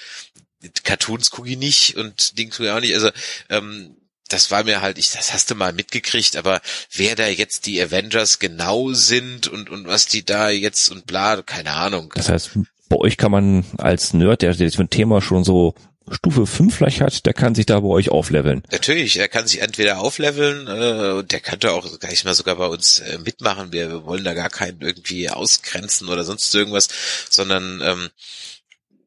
Cartoons 0.82 1.30
gucke 1.30 1.48
ich 1.50 1.58
nicht 1.58 1.96
und 1.96 2.38
Dings 2.38 2.56
gucke 2.56 2.68
ich 2.68 2.74
auch 2.74 2.80
nicht. 2.80 2.94
Also 2.94 3.10
ähm, 3.50 3.96
das 4.28 4.50
war 4.50 4.64
mir 4.64 4.80
halt, 4.80 4.98
ich, 4.98 5.12
das 5.12 5.32
hast 5.32 5.50
du 5.50 5.54
mal 5.54 5.72
mitgekriegt, 5.72 6.36
aber 6.36 6.60
wer 6.92 7.14
da 7.14 7.26
jetzt 7.26 7.66
die 7.66 7.80
Avengers 7.80 8.38
genau 8.38 8.92
sind 8.92 9.48
und, 9.48 9.70
und 9.70 9.86
was 9.86 10.06
die 10.06 10.24
da 10.24 10.50
jetzt 10.50 10.90
und 10.90 11.06
bla, 11.06 11.42
keine 11.42 11.72
Ahnung. 11.72 12.12
Das 12.14 12.28
heißt, 12.28 12.50
bei 12.88 12.96
euch 12.96 13.16
kann 13.16 13.32
man 13.32 13.64
als 13.78 14.12
Nerd, 14.12 14.42
der 14.42 14.52
jetzt 14.52 14.76
für 14.76 14.82
ein 14.82 14.90
Thema 14.90 15.20
schon 15.20 15.44
so 15.44 15.74
Stufe 16.10 16.46
5 16.46 16.74
vielleicht 16.74 17.00
hat, 17.00 17.26
der 17.26 17.34
kann 17.34 17.54
sich 17.54 17.66
da 17.66 17.80
bei 17.80 17.88
euch 17.88 18.10
aufleveln. 18.10 18.62
Natürlich, 18.70 19.16
er 19.18 19.28
kann 19.28 19.46
sich 19.46 19.60
entweder 19.60 19.98
aufleveln, 19.98 20.68
äh, 20.68 21.12
und 21.18 21.32
der 21.32 21.40
könnte 21.40 21.72
auch 21.72 21.98
gleich 21.98 22.24
mal 22.24 22.34
sogar 22.34 22.56
bei 22.56 22.66
uns 22.66 23.00
äh, 23.00 23.18
mitmachen. 23.18 23.72
Wir, 23.72 23.88
wir 23.90 24.04
wollen 24.04 24.22
da 24.22 24.34
gar 24.34 24.50
keinen 24.50 24.80
irgendwie 24.80 25.28
ausgrenzen 25.28 26.08
oder 26.08 26.22
sonst 26.22 26.54
irgendwas, 26.54 26.88
sondern 27.28 27.80
ähm, 27.82 28.08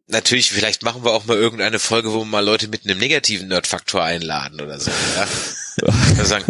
natürlich, 0.09 0.51
vielleicht 0.51 0.83
machen 0.83 1.03
wir 1.03 1.11
auch 1.11 1.25
mal 1.25 1.37
irgendeine 1.37 1.79
Folge, 1.79 2.11
wo 2.13 2.19
wir 2.19 2.25
mal 2.25 2.43
Leute 2.43 2.67
mit 2.67 2.85
einem 2.85 2.99
negativen 2.99 3.47
Nerd-Faktor 3.47 4.03
einladen 4.03 4.59
oder 4.61 4.79
so. 4.79 4.91
Ja? 5.15 5.27
Wir 6.17 6.25
sagen, 6.25 6.43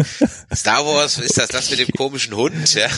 Star 0.52 0.84
Wars, 0.84 1.18
ist 1.18 1.38
das 1.38 1.48
das 1.48 1.70
mit 1.70 1.78
dem 1.78 1.88
komischen 1.96 2.34
Hund? 2.34 2.74
Ja? 2.74 2.88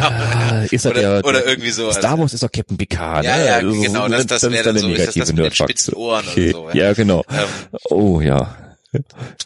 Ah, 0.00 0.62
ist 0.70 0.84
er 0.84 0.92
oder, 0.92 1.00
der, 1.00 1.24
oder 1.24 1.44
irgendwie 1.44 1.72
sowas. 1.72 1.96
Star 1.96 2.16
Wars 2.18 2.32
ist 2.34 2.42
doch 2.44 2.52
Captain 2.52 2.76
Picard. 2.76 3.24
Ja, 3.24 3.36
ne? 3.36 3.46
ja, 3.46 3.60
genau, 3.60 4.06
das- 4.06 4.26
das 4.28 4.42
wäre 4.48 4.62
dann 4.62 4.78
so, 4.78 4.88
ist 4.90 4.98
das 5.08 5.14
das 5.14 5.16
mit 5.16 5.28
den 5.28 5.36
Nerdfaktor. 5.42 5.66
spitzen 5.68 5.94
Ohren 5.94 6.22
oder 6.24 6.30
okay. 6.32 6.52
so, 6.52 6.68
ja? 6.68 6.74
Ja, 6.86 6.92
genau. 6.92 7.24
Ähm, 7.30 7.48
Oh 7.90 8.20
ja. 8.20 8.56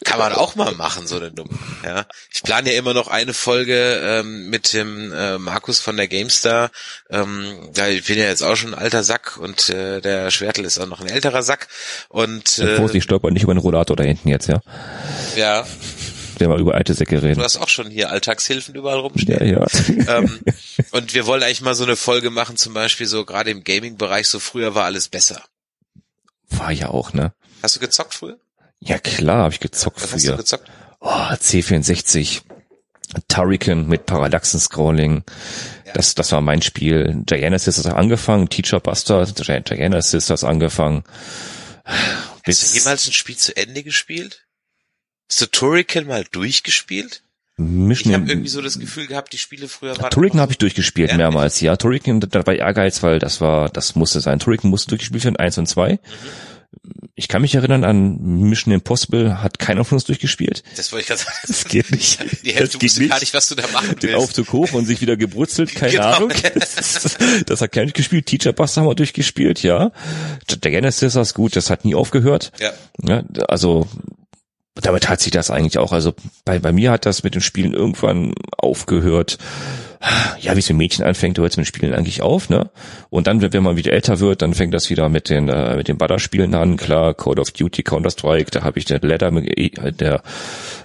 Kann 0.03 0.19
man 0.19 0.33
auch 0.33 0.55
mal 0.55 0.73
machen, 0.73 1.07
so 1.07 1.15
eine 1.17 1.31
Nummer. 1.31 1.57
Ja, 1.85 2.05
ich 2.33 2.43
plane 2.43 2.71
ja 2.73 2.77
immer 2.77 2.93
noch 2.93 3.07
eine 3.07 3.33
Folge 3.33 4.01
ähm, 4.03 4.49
mit 4.49 4.73
dem 4.73 5.13
äh, 5.13 5.37
Markus 5.37 5.79
von 5.79 5.95
der 5.95 6.07
GameStar. 6.09 6.69
Ähm, 7.09 7.69
ja, 7.75 7.87
ich 7.87 8.03
bin 8.05 8.17
ja 8.17 8.25
jetzt 8.25 8.43
auch 8.43 8.55
schon 8.57 8.73
ein 8.73 8.79
alter 8.79 9.03
Sack 9.03 9.37
und 9.37 9.69
äh, 9.69 10.01
der 10.01 10.31
Schwertel 10.31 10.65
ist 10.65 10.79
auch 10.79 10.85
noch 10.87 10.99
ein 10.99 11.07
älterer 11.09 11.43
Sack. 11.43 11.67
Und 12.09 12.59
Äh, 12.59 12.75
Vorsicht, 12.75 13.05
stolpert 13.05 13.31
nicht 13.31 13.43
über 13.43 13.53
den 13.53 13.59
Rollator 13.61 13.95
da 13.95 14.03
hinten 14.03 14.27
jetzt, 14.27 14.47
ja. 14.49 14.59
ja, 15.37 15.65
Der 16.39 16.49
mal 16.49 16.59
über 16.59 16.75
alte 16.75 16.93
Säcke 16.93 17.15
du 17.19 17.23
reden. 17.25 17.41
hast 17.41 17.57
auch 17.57 17.69
schon 17.69 17.89
hier 17.89 18.11
Alltagshilfen 18.11 18.75
überall 18.75 18.97
Ja, 18.97 19.01
rumstehen. 19.01 19.47
ja. 19.49 19.65
ähm, 20.17 20.39
und 20.91 21.13
wir 21.13 21.25
wollen 21.25 21.41
eigentlich 21.43 21.61
mal 21.61 21.75
so 21.75 21.85
eine 21.85 21.95
Folge 21.95 22.31
machen, 22.31 22.57
zum 22.57 22.73
Beispiel 22.73 23.07
so 23.07 23.23
gerade 23.23 23.51
im 23.51 23.63
Gaming-Bereich, 23.63 24.27
so 24.27 24.39
früher 24.39 24.75
war 24.75 24.83
alles 24.85 25.07
besser. 25.07 25.41
War 26.49 26.71
ja 26.73 26.89
auch, 26.89 27.13
ne? 27.13 27.31
Hast 27.63 27.77
du 27.77 27.79
gezockt 27.79 28.13
früher? 28.13 28.37
Ja 28.79 28.99
klar, 28.99 29.43
habe 29.43 29.53
ich 29.53 29.59
gezockt 29.59 30.01
Was 30.03 30.13
hast 30.13 30.23
du 30.23 30.27
früher. 30.29 30.37
gezockt? 30.37 30.69
Oh, 30.99 31.09
C64, 31.09 32.41
Turrican 33.27 33.87
mit 33.87 34.05
Parallaxen-Scrolling. 34.05 35.23
Ja. 35.85 35.93
Das, 35.93 36.15
das 36.15 36.31
war 36.31 36.41
mein 36.41 36.61
Spiel. 36.61 37.21
Diana 37.29 37.57
Sisters 37.57 37.85
hat 37.85 37.95
angefangen, 37.95 38.49
Teacher 38.49 38.79
Buster, 38.79 39.25
Diana 39.25 40.01
Sisters 40.01 40.43
angefangen. 40.43 41.03
Hast 41.85 42.73
du 42.73 42.79
jemals 42.79 43.07
ein 43.07 43.13
Spiel 43.13 43.37
zu 43.37 43.55
Ende 43.55 43.83
gespielt? 43.83 44.45
Hast 45.29 45.41
du 45.41 45.45
Turrican 45.47 46.07
mal 46.07 46.23
durchgespielt? 46.31 47.21
Ich 47.59 47.63
Mission 47.63 48.13
habe 48.13 48.29
irgendwie 48.29 48.49
so 48.49 48.61
das 48.61 48.77
Gefühl 48.79 49.07
gehabt, 49.07 49.33
die 49.33 49.37
Spiele 49.39 49.67
früher 49.67 49.97
waren. 49.97 50.11
Turrican 50.11 50.39
habe 50.39 50.51
ich 50.51 50.57
durchgespielt 50.59 51.11
Ja? 51.11 51.17
mehrmals. 51.17 51.59
Ja, 51.61 51.75
Turrican, 51.75 52.19
da 52.19 52.45
war 52.45 52.53
Ehrgeiz, 52.53 53.01
weil 53.01 53.17
das 53.19 53.41
war, 53.41 53.69
das 53.69 53.95
musste 53.95 54.19
sein. 54.21 54.39
Turrican 54.39 54.69
musste 54.69 54.89
durchgespielt 54.89 55.23
werden, 55.23 55.37
eins 55.37 55.57
und 55.57 55.67
zwei. 55.67 55.93
Mhm. 55.93 55.99
Ich 57.15 57.27
kann 57.27 57.41
mich 57.41 57.55
erinnern 57.55 57.83
an 57.83 58.17
Mission 58.21 58.73
Impossible, 58.73 59.41
hat 59.41 59.59
keiner 59.59 59.83
von 59.85 59.95
uns 59.97 60.05
durchgespielt. 60.05 60.63
Das 60.75 60.91
wollte 60.91 61.01
ich 61.03 61.07
gerade 61.07 61.21
sagen. 61.21 61.37
Das 61.47 61.65
geht 61.65 61.91
nicht. 61.91 62.19
Die 62.45 62.51
Hälfte 62.53 62.81
wusste 62.81 63.07
gar 63.07 63.19
nicht, 63.19 63.33
was 63.33 63.49
du 63.49 63.55
da 63.55 63.63
machen 63.73 63.95
den 63.99 64.01
willst. 64.09 64.15
Aufzug 64.15 64.51
hoch 64.53 64.73
und 64.73 64.85
sich 64.85 65.01
wieder 65.01 65.17
gebrutzelt, 65.17 65.73
keine 65.75 65.93
Genau. 65.93 66.05
Ahnung. 66.15 66.31
Das, 66.53 67.17
das 67.45 67.61
hat 67.61 67.71
keiner 67.71 67.91
gespielt. 67.91 68.25
Teacher 68.27 68.53
Buster 68.53 68.81
haben 68.81 68.87
wir 68.87 68.95
durchgespielt, 68.95 69.63
ja. 69.63 69.91
Der 70.63 70.71
Genesis 70.71 71.15
ist 71.15 71.33
gut, 71.33 71.55
das 71.55 71.69
hat 71.69 71.85
nie 71.85 71.95
aufgehört. 71.95 72.51
Ja. 72.59 72.71
Ja, 73.03 73.23
also 73.47 73.87
damit 74.75 75.09
hat 75.09 75.21
sich 75.21 75.31
das 75.31 75.49
eigentlich 75.49 75.77
auch. 75.79 75.91
Also 75.91 76.13
bei, 76.45 76.59
bei 76.59 76.71
mir 76.71 76.91
hat 76.91 77.05
das 77.05 77.23
mit 77.23 77.33
den 77.33 77.41
Spielen 77.41 77.73
irgendwann 77.73 78.33
aufgehört. 78.57 79.37
Ja, 80.39 80.55
wie 80.55 80.59
es 80.59 80.69
mit 80.69 80.77
Mädchen 80.77 81.03
anfängt, 81.05 81.37
hört 81.39 81.51
es 81.51 81.57
mit 81.57 81.65
Spielen 81.65 81.93
eigentlich 81.93 82.21
auf, 82.21 82.49
ne? 82.49 82.69
Und 83.09 83.25
dann, 83.27 83.41
wenn 83.41 83.63
man 83.63 83.77
wieder 83.77 83.91
älter 83.93 84.19
wird, 84.19 84.41
dann 84.43 84.53
fängt 84.53 84.73
das 84.73 84.89
wieder 84.89 85.09
mit 85.09 85.29
den 85.29 85.49
äh, 85.49 85.75
mit 85.75 85.87
den 85.87 85.97
Butter-Spielen 85.97 86.53
an. 86.53 86.77
Klar, 86.77 87.13
Call 87.15 87.39
of 87.39 87.51
Duty, 87.51 87.81
Counter 87.83 88.11
Strike, 88.11 88.51
da 88.51 88.63
habe 88.63 88.77
ich 88.77 88.85
der 88.85 88.99
Ladder 89.01 89.31
mit, 89.31 89.57
äh, 89.57 89.91
der 89.91 90.21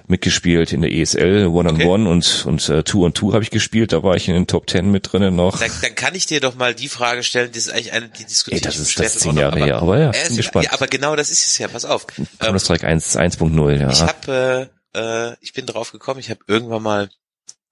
mitgespielt 0.07 0.73
in 0.73 0.81
der 0.81 0.91
ESL 0.91 1.47
One 1.47 1.69
on 1.69 1.75
Okay. 1.75 1.85
One 1.85 2.09
und 2.09 2.45
und 2.45 2.67
äh, 2.69 2.83
Two 2.83 3.05
on 3.05 3.13
Two 3.13 3.33
habe 3.33 3.43
ich 3.43 3.51
gespielt. 3.51 3.93
Da 3.93 4.03
war 4.03 4.15
ich 4.15 4.27
in 4.27 4.33
den 4.33 4.47
Top 4.47 4.67
Ten 4.67 4.91
mit 4.91 5.11
drinnen 5.11 5.35
noch. 5.35 5.59
Dann, 5.59 5.71
dann 5.81 5.95
kann 5.95 6.15
ich 6.15 6.25
dir 6.25 6.39
doch 6.39 6.55
mal 6.55 6.73
die 6.73 6.87
Frage 6.89 7.23
stellen, 7.23 7.49
das 7.53 7.67
ist 7.67 7.73
eigentlich 7.73 7.93
eine, 7.93 8.09
die 8.09 8.25
diskutiert 8.25 8.63
Ey, 8.63 8.67
das 8.67 8.79
ist 8.79 8.89
ich 8.89 8.95
das 8.95 9.19
zehn 9.19 9.37
Jahre 9.37 9.59
her, 9.63 9.77
aber 9.77 9.99
ja, 9.99 10.09
Äh, 10.11 10.27
bin 10.27 10.37
gespannt. 10.37 10.65
ja, 10.65 10.73
aber 10.73 10.87
genau 10.87 11.15
das 11.15 11.29
ist 11.29 11.45
es 11.45 11.57
ja, 11.57 11.67
pass 11.67 11.85
auf. 11.85 12.07
Counter 12.39 12.59
Strike 12.59 12.85
1 12.87 13.17
1.0, 13.17 13.79
ja. 13.79 13.89
ich 13.91 14.01
habe, 14.01 14.69
äh, 14.93 15.29
äh, 15.31 15.35
ich 15.41 15.53
bin 15.53 15.65
drauf 15.65 15.91
gekommen, 15.91 16.19
ich 16.19 16.29
habe 16.29 16.39
irgendwann 16.47 16.83
mal, 16.83 17.09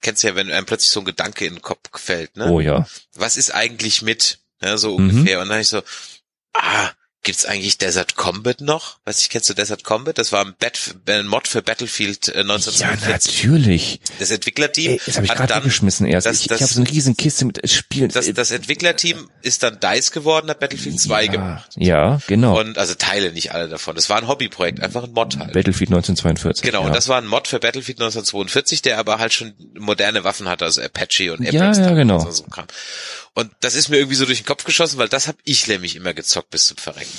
kennst 0.02 0.24
du 0.24 0.28
ja, 0.28 0.36
wenn 0.36 0.52
einem 0.52 0.66
plötzlich 0.66 0.90
so 0.92 1.00
ein 1.02 1.06
Gedanke 1.06 1.46
in 1.46 1.56
den 1.56 1.62
Kopf 1.62 1.80
fällt, 2.00 2.36
ne? 2.38 2.50
oh 2.50 2.60
ja. 2.60 2.88
Was 3.16 3.38
ist 3.38 3.54
eigentlich 3.54 4.02
mit? 4.02 4.40
Ja, 4.62 4.78
so 4.78 4.98
Mhm. 4.98 5.10
ungefähr. 5.10 5.42
Und 5.42 5.50
dann 5.50 5.62
ich 5.62 5.68
so, 5.70 5.82
ah, 6.54 6.92
gibt's 7.24 7.46
eigentlich 7.46 7.78
Desert 7.78 8.16
Combat 8.16 8.62
noch? 8.62 8.98
Weiß 9.06 9.20
ich, 9.22 9.30
kennst 9.30 9.50
du 9.50 9.54
Desert 9.54 9.84
Combat? 9.84 10.18
Das 10.18 10.32
war 10.32 10.44
ein, 10.46 10.56
Bat 10.60 10.96
ein 11.08 11.28
Mod 11.28 11.48
für 11.48 11.62
Battlefield 11.62 12.30
äh, 12.30 12.34
Ja, 12.36 12.40
1942. 12.42 13.44
natürlich. 13.44 14.00
das 14.20 14.32
Entwicklerteam 14.32 14.92
Ey, 14.94 15.02
das 15.06 15.16
habe 15.18 15.26
ich 15.26 15.32
gerade 15.34 15.48
dann 15.48 15.64
weggeschmissen 15.64 16.08
erst. 16.08 16.26
das- 16.28 16.42
ich 16.42 16.48
das- 16.48 16.58
ich 16.58 16.64
habe 16.64 16.74
so 16.74 16.82
eine 16.82 16.90
riesen 16.90 17.16
Kiste 17.18 17.46
mit 17.46 17.70
Spielen. 17.70 18.10
das, 18.10 18.32
das 18.34 18.52
Entwicklerteam 18.52 19.30
ist 19.42 19.64
dann 19.64 19.80
DICE 19.80 20.12
geworden, 20.12 20.50
hat 20.50 20.60
Battlefield 20.60 21.00
2 21.00 21.26
ja, 21.26 21.32
gemacht. 21.32 21.70
Ja, 21.78 22.20
genau. 22.28 22.60
Und 22.60 22.78
also 22.78 22.96
Teile, 22.96 23.32
nicht 23.32 23.52
alle 23.54 23.70
davon. 23.70 23.96
Das 23.96 24.10
war 24.10 24.18
ein 24.18 24.28
Hobbyprojekt, 24.28 24.82
einfach 24.82 25.04
ein 25.04 25.12
Mod 25.14 25.38
halt. 25.38 25.54
Battlefield 25.54 25.90
1942. 25.92 26.64
Genau, 26.64 26.82
ja. 26.82 26.88
und 26.88 26.96
das 26.96 27.08
war 27.08 27.18
ein 27.20 27.28
Mod 27.28 27.48
für 27.48 27.60
Battlefield 27.60 28.00
1942, 28.00 28.82
der 28.82 28.98
aber 28.98 29.20
halt 29.20 29.34
schon 29.34 29.54
moderne 29.78 30.24
Waffen 30.24 30.50
hatte, 30.50 30.66
also 30.66 30.82
Apache 30.82 31.34
und 31.34 31.44
Ja, 31.44 31.62
Apex 31.62 31.78
ja, 31.78 31.92
genau. 31.94 32.22
und 32.26 32.34
so 32.34 32.44
Kram. 32.46 32.66
Und 33.34 33.52
das 33.62 33.76
ist 33.76 33.90
mir 33.90 33.98
irgendwie 33.98 34.16
so 34.16 34.26
durch 34.26 34.40
den 34.40 34.46
Kopf 34.46 34.64
geschossen, 34.66 34.98
weil 34.98 35.08
das 35.10 35.28
habe 35.28 35.38
ich 35.46 35.68
nämlich 35.68 35.96
immer 35.96 36.14
gezockt 36.14 36.50
bis 36.50 36.68
zum 36.68 36.78
Verrecken. 36.78 37.10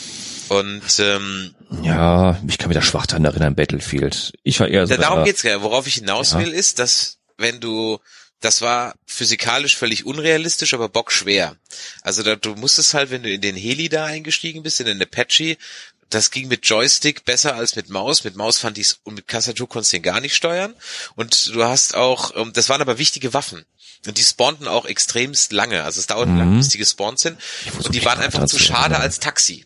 Und 0.48 0.82
ähm, 0.98 1.54
ja, 1.82 2.38
ich 2.46 2.58
kann 2.58 2.68
mich 2.68 2.76
da 2.76 2.82
schwach 2.82 3.06
dran 3.06 3.24
erinnern, 3.24 3.54
Battlefield. 3.54 4.32
Ich 4.42 4.60
war 4.60 4.68
eher 4.68 4.86
so. 4.86 4.94
da, 4.94 5.00
darum 5.00 5.20
da- 5.20 5.24
geht's 5.24 5.42
ja. 5.42 5.62
Worauf 5.62 5.86
ich 5.86 5.94
hinaus 5.94 6.32
Ja. 6.32 6.40
will, 6.40 6.52
ist, 6.52 6.78
dass 6.78 7.18
wenn 7.38 7.60
du 7.60 7.98
das 8.40 8.60
war 8.60 8.96
physikalisch 9.06 9.76
völlig 9.76 10.04
unrealistisch, 10.04 10.74
aber 10.74 10.88
bockschwer. 10.88 11.54
Also 12.02 12.24
da, 12.24 12.34
du 12.34 12.56
musstest 12.56 12.92
halt, 12.92 13.10
wenn 13.12 13.22
du 13.22 13.30
in 13.30 13.40
den 13.40 13.54
Heli 13.54 13.88
da 13.88 14.04
eingestiegen 14.06 14.64
bist, 14.64 14.80
in 14.80 14.86
den 14.86 15.00
Apache, 15.00 15.56
das 16.10 16.32
ging 16.32 16.48
mit 16.48 16.66
Joystick 16.66 17.24
besser 17.24 17.54
als 17.54 17.76
mit 17.76 17.88
Maus. 17.88 18.24
Mit 18.24 18.34
Maus 18.34 18.58
fand 18.58 18.78
ich's 18.78 18.98
und 19.04 19.14
mit 19.14 19.28
Tastatur 19.28 19.68
konntest 19.68 19.92
du 19.92 19.98
den 19.98 20.02
gar 20.02 20.20
nicht 20.20 20.34
steuern. 20.34 20.74
Und 21.14 21.54
du 21.54 21.62
hast 21.64 21.94
auch, 21.94 22.34
ähm, 22.36 22.50
das 22.52 22.68
waren 22.68 22.80
aber 22.82 22.98
wichtige 22.98 23.32
Waffen. 23.32 23.64
Und 24.06 24.18
die 24.18 24.22
spawnten 24.24 24.66
auch 24.66 24.84
extremst 24.84 25.52
lange. 25.52 25.84
Also 25.84 26.00
es 26.00 26.06
dauerte 26.08 26.30
Mhm. 26.32 26.38
lange, 26.38 26.56
bis 26.58 26.70
die 26.70 26.78
gespawnt 26.78 27.20
sind. 27.20 27.38
Und 27.84 27.94
die 27.94 28.04
waren 28.04 28.20
einfach 28.20 28.46
zu 28.46 28.58
schade 28.58 28.98
als 28.98 29.20
Taxi. 29.20 29.64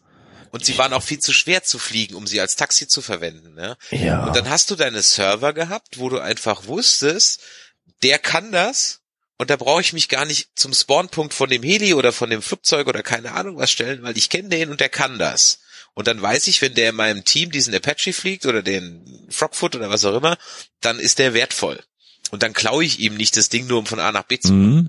Und 0.50 0.64
sie 0.64 0.76
waren 0.78 0.92
auch 0.92 1.02
viel 1.02 1.18
zu 1.18 1.32
schwer 1.32 1.64
zu 1.64 1.78
fliegen, 1.78 2.14
um 2.14 2.26
sie 2.26 2.40
als 2.40 2.56
Taxi 2.56 2.86
zu 2.86 3.02
verwenden. 3.02 3.54
Ne? 3.54 3.76
Ja. 3.90 4.24
Und 4.26 4.36
dann 4.36 4.48
hast 4.48 4.70
du 4.70 4.76
deine 4.76 5.02
Server 5.02 5.52
gehabt, 5.52 5.98
wo 5.98 6.08
du 6.08 6.18
einfach 6.18 6.66
wusstest, 6.66 7.40
der 8.02 8.18
kann 8.18 8.52
das 8.52 9.00
und 9.38 9.50
da 9.50 9.56
brauche 9.56 9.80
ich 9.80 9.92
mich 9.92 10.08
gar 10.08 10.24
nicht 10.24 10.48
zum 10.54 10.72
Spawnpunkt 10.72 11.34
von 11.34 11.50
dem 11.50 11.62
Heli 11.62 11.94
oder 11.94 12.12
von 12.12 12.30
dem 12.30 12.40
Flugzeug 12.42 12.86
oder 12.86 13.02
keine 13.02 13.32
Ahnung 13.32 13.58
was 13.58 13.70
stellen, 13.70 14.02
weil 14.02 14.16
ich 14.16 14.30
kenne 14.30 14.48
den 14.48 14.70
und 14.70 14.80
der 14.80 14.88
kann 14.88 15.18
das. 15.18 15.58
Und 15.94 16.08
dann 16.08 16.20
weiß 16.20 16.46
ich, 16.46 16.60
wenn 16.62 16.74
der 16.74 16.90
in 16.90 16.96
meinem 16.96 17.24
Team 17.24 17.50
diesen 17.50 17.74
Apache 17.74 18.12
fliegt 18.12 18.46
oder 18.46 18.62
den 18.62 19.26
Frogfoot 19.30 19.76
oder 19.76 19.90
was 19.90 20.04
auch 20.04 20.16
immer, 20.16 20.36
dann 20.80 20.98
ist 20.98 21.18
der 21.18 21.34
wertvoll. 21.34 21.82
Und 22.36 22.42
dann 22.42 22.52
klaue 22.52 22.84
ich 22.84 22.98
ihm 23.00 23.16
nicht 23.16 23.34
das 23.38 23.48
Ding 23.48 23.66
nur, 23.66 23.78
um 23.78 23.86
von 23.86 23.98
A 23.98 24.12
nach 24.12 24.24
B 24.24 24.38
zu 24.38 24.52
Mhm. 24.52 24.88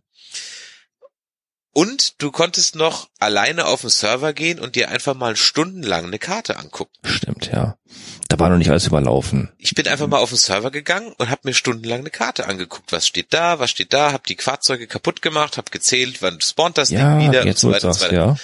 Und 1.71 2.21
du 2.21 2.31
konntest 2.31 2.75
noch 2.75 3.07
alleine 3.19 3.65
auf 3.65 3.81
den 3.81 3.89
Server 3.91 4.33
gehen 4.33 4.59
und 4.59 4.75
dir 4.75 4.89
einfach 4.89 5.13
mal 5.15 5.35
stundenlang 5.37 6.05
eine 6.07 6.17
Karte 6.17 6.57
angucken. 6.57 6.91
Stimmt, 7.05 7.51
ja. 7.53 7.77
Da 8.29 8.39
war 8.39 8.49
noch 8.49 8.57
nicht 8.57 8.69
alles 8.71 8.87
überlaufen. 8.87 9.53
Ich 9.59 9.75
bin 9.75 9.87
einfach 9.87 10.07
mal 10.07 10.17
auf 10.17 10.29
den 10.29 10.39
Server 10.39 10.71
gegangen 10.71 11.13
und 11.19 11.29
habe 11.29 11.41
mir 11.43 11.53
stundenlang 11.53 11.99
eine 11.99 12.09
Karte 12.09 12.47
angeguckt. 12.47 12.91
Was 12.91 13.05
steht 13.07 13.31
da, 13.31 13.59
was 13.59 13.69
steht 13.69 13.93
da, 13.93 14.11
hab 14.11 14.25
die 14.25 14.35
Fahrzeuge 14.37 14.87
kaputt 14.87 15.21
gemacht, 15.21 15.57
hab 15.57 15.71
gezählt, 15.71 16.21
wann 16.23 16.41
spawnt 16.41 16.77
das 16.77 16.89
Ja, 16.89 17.15
Ding 17.15 17.29
wieder 17.29 17.41
und 17.41 17.47
jetzt 17.47 17.61
so 17.61 17.67
wo 17.67 17.71
du 17.71 17.75
weiter 17.77 17.87
und 17.89 17.93
so 17.93 18.05
weiter. 18.05 18.15
ja. 18.15 18.35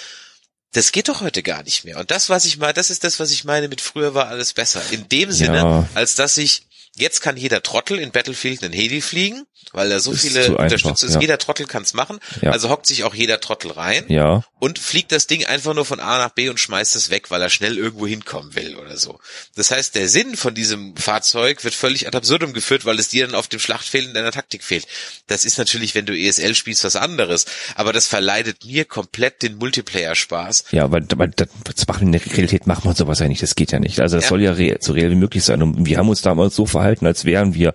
Das 0.72 0.92
geht 0.92 1.08
doch 1.08 1.20
heute 1.20 1.42
gar 1.42 1.62
nicht 1.64 1.84
mehr. 1.84 1.98
Und 1.98 2.10
das, 2.12 2.28
was 2.30 2.44
ich 2.44 2.58
mal, 2.58 2.72
das 2.72 2.90
ist 2.90 3.02
das, 3.04 3.18
was 3.20 3.30
ich 3.32 3.44
meine 3.44 3.68
mit 3.68 3.80
früher 3.80 4.14
war 4.14 4.28
alles 4.28 4.52
besser. 4.52 4.80
In 4.92 5.08
dem 5.08 5.32
Sinne, 5.32 5.56
Ja. 5.58 5.88
als 5.94 6.14
dass 6.14 6.36
ich 6.36 6.66
Jetzt 6.96 7.20
kann 7.20 7.36
jeder 7.36 7.62
Trottel 7.62 7.98
in 7.98 8.12
Battlefield 8.12 8.62
einen 8.62 8.72
Heli 8.72 9.00
fliegen, 9.00 9.44
weil 9.72 9.88
da 9.88 9.98
so 9.98 10.12
Ist 10.12 10.20
viele 10.22 10.56
Unterstützer 10.56 11.06
ist. 11.06 11.14
ja. 11.14 11.20
Jeder 11.20 11.38
Trottel 11.38 11.66
kann 11.66 11.82
es 11.82 11.92
machen. 11.92 12.20
Ja. 12.40 12.52
Also 12.52 12.68
hockt 12.70 12.86
sich 12.86 13.02
auch 13.04 13.14
jeder 13.14 13.40
Trottel 13.40 13.72
rein 13.72 14.04
Ja, 14.08 14.44
und 14.64 14.78
fliegt 14.78 15.12
das 15.12 15.26
Ding 15.26 15.44
einfach 15.44 15.74
nur 15.74 15.84
von 15.84 16.00
A 16.00 16.16
nach 16.16 16.30
B 16.30 16.48
und 16.48 16.58
schmeißt 16.58 16.96
es 16.96 17.10
weg, 17.10 17.30
weil 17.30 17.42
er 17.42 17.50
schnell 17.50 17.76
irgendwo 17.76 18.06
hinkommen 18.06 18.54
will 18.54 18.76
oder 18.76 18.96
so. 18.96 19.20
Das 19.56 19.70
heißt, 19.70 19.94
der 19.94 20.08
Sinn 20.08 20.36
von 20.36 20.54
diesem 20.54 20.96
Fahrzeug 20.96 21.62
wird 21.64 21.74
völlig 21.74 22.06
ad 22.06 22.16
absurdum 22.16 22.54
geführt, 22.54 22.86
weil 22.86 22.98
es 22.98 23.10
dir 23.10 23.26
dann 23.26 23.34
auf 23.34 23.46
dem 23.46 23.60
Schlachtfeld 23.60 24.06
in 24.06 24.14
deiner 24.14 24.32
Taktik 24.32 24.64
fehlt. 24.64 24.86
Das 25.26 25.44
ist 25.44 25.58
natürlich, 25.58 25.94
wenn 25.94 26.06
du 26.06 26.16
ESL 26.18 26.54
spielst, 26.54 26.82
was 26.82 26.96
anderes. 26.96 27.44
Aber 27.74 27.92
das 27.92 28.06
verleidet 28.06 28.64
mir 28.64 28.86
komplett 28.86 29.42
den 29.42 29.56
Multiplayer-Spaß. 29.58 30.64
ja, 30.70 30.90
weil, 30.90 31.06
weil 31.16 31.30
das 31.36 31.86
machen 31.86 32.06
in 32.06 32.12
der 32.12 32.24
Realität 32.24 32.66
macht 32.66 32.86
man 32.86 32.94
sowas 32.94 33.18
ja 33.18 33.28
nicht. 33.28 33.42
Das 33.42 33.56
geht 33.56 33.70
ja 33.70 33.80
nicht. 33.80 34.00
Also 34.00 34.16
das 34.16 34.24
Ja. 34.24 34.28
soll 34.30 34.40
ja 34.40 34.52
re 34.52 34.78
so 34.80 34.94
real 34.94 35.10
wie 35.10 35.14
möglich 35.16 35.44
sein. 35.44 35.62
Und 35.62 35.84
wir 35.84 35.98
haben 35.98 36.08
uns 36.08 36.22
damals 36.22 36.56
so 36.56 36.64
verhalten, 36.64 37.04
als 37.04 37.26
wären 37.26 37.52
wir 37.54 37.74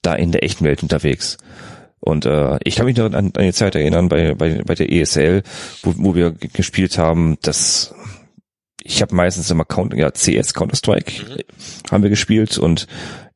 da 0.00 0.14
in 0.14 0.32
der 0.32 0.42
echten 0.44 0.64
Welt 0.64 0.82
unterwegs. 0.82 1.36
Und 2.04 2.26
äh, 2.26 2.58
ich 2.64 2.76
kann 2.76 2.86
mich 2.86 2.96
noch 2.96 3.06
an, 3.06 3.14
an 3.14 3.32
die 3.38 3.52
Zeit 3.52 3.74
erinnern 3.76 4.08
bei, 4.08 4.34
bei, 4.34 4.60
bei 4.66 4.74
der 4.74 4.90
ESL, 4.92 5.42
wo, 5.82 5.94
wo 5.96 6.14
wir 6.14 6.32
gespielt 6.32 6.98
haben, 6.98 7.38
dass 7.42 7.94
ich 8.84 9.00
habe 9.00 9.14
meistens 9.14 9.48
immer 9.48 9.64
Count, 9.64 9.94
ja, 9.94 10.10
CS, 10.10 10.54
Counter-Strike 10.54 11.12
haben 11.92 12.02
wir 12.02 12.10
gespielt 12.10 12.58
und 12.58 12.88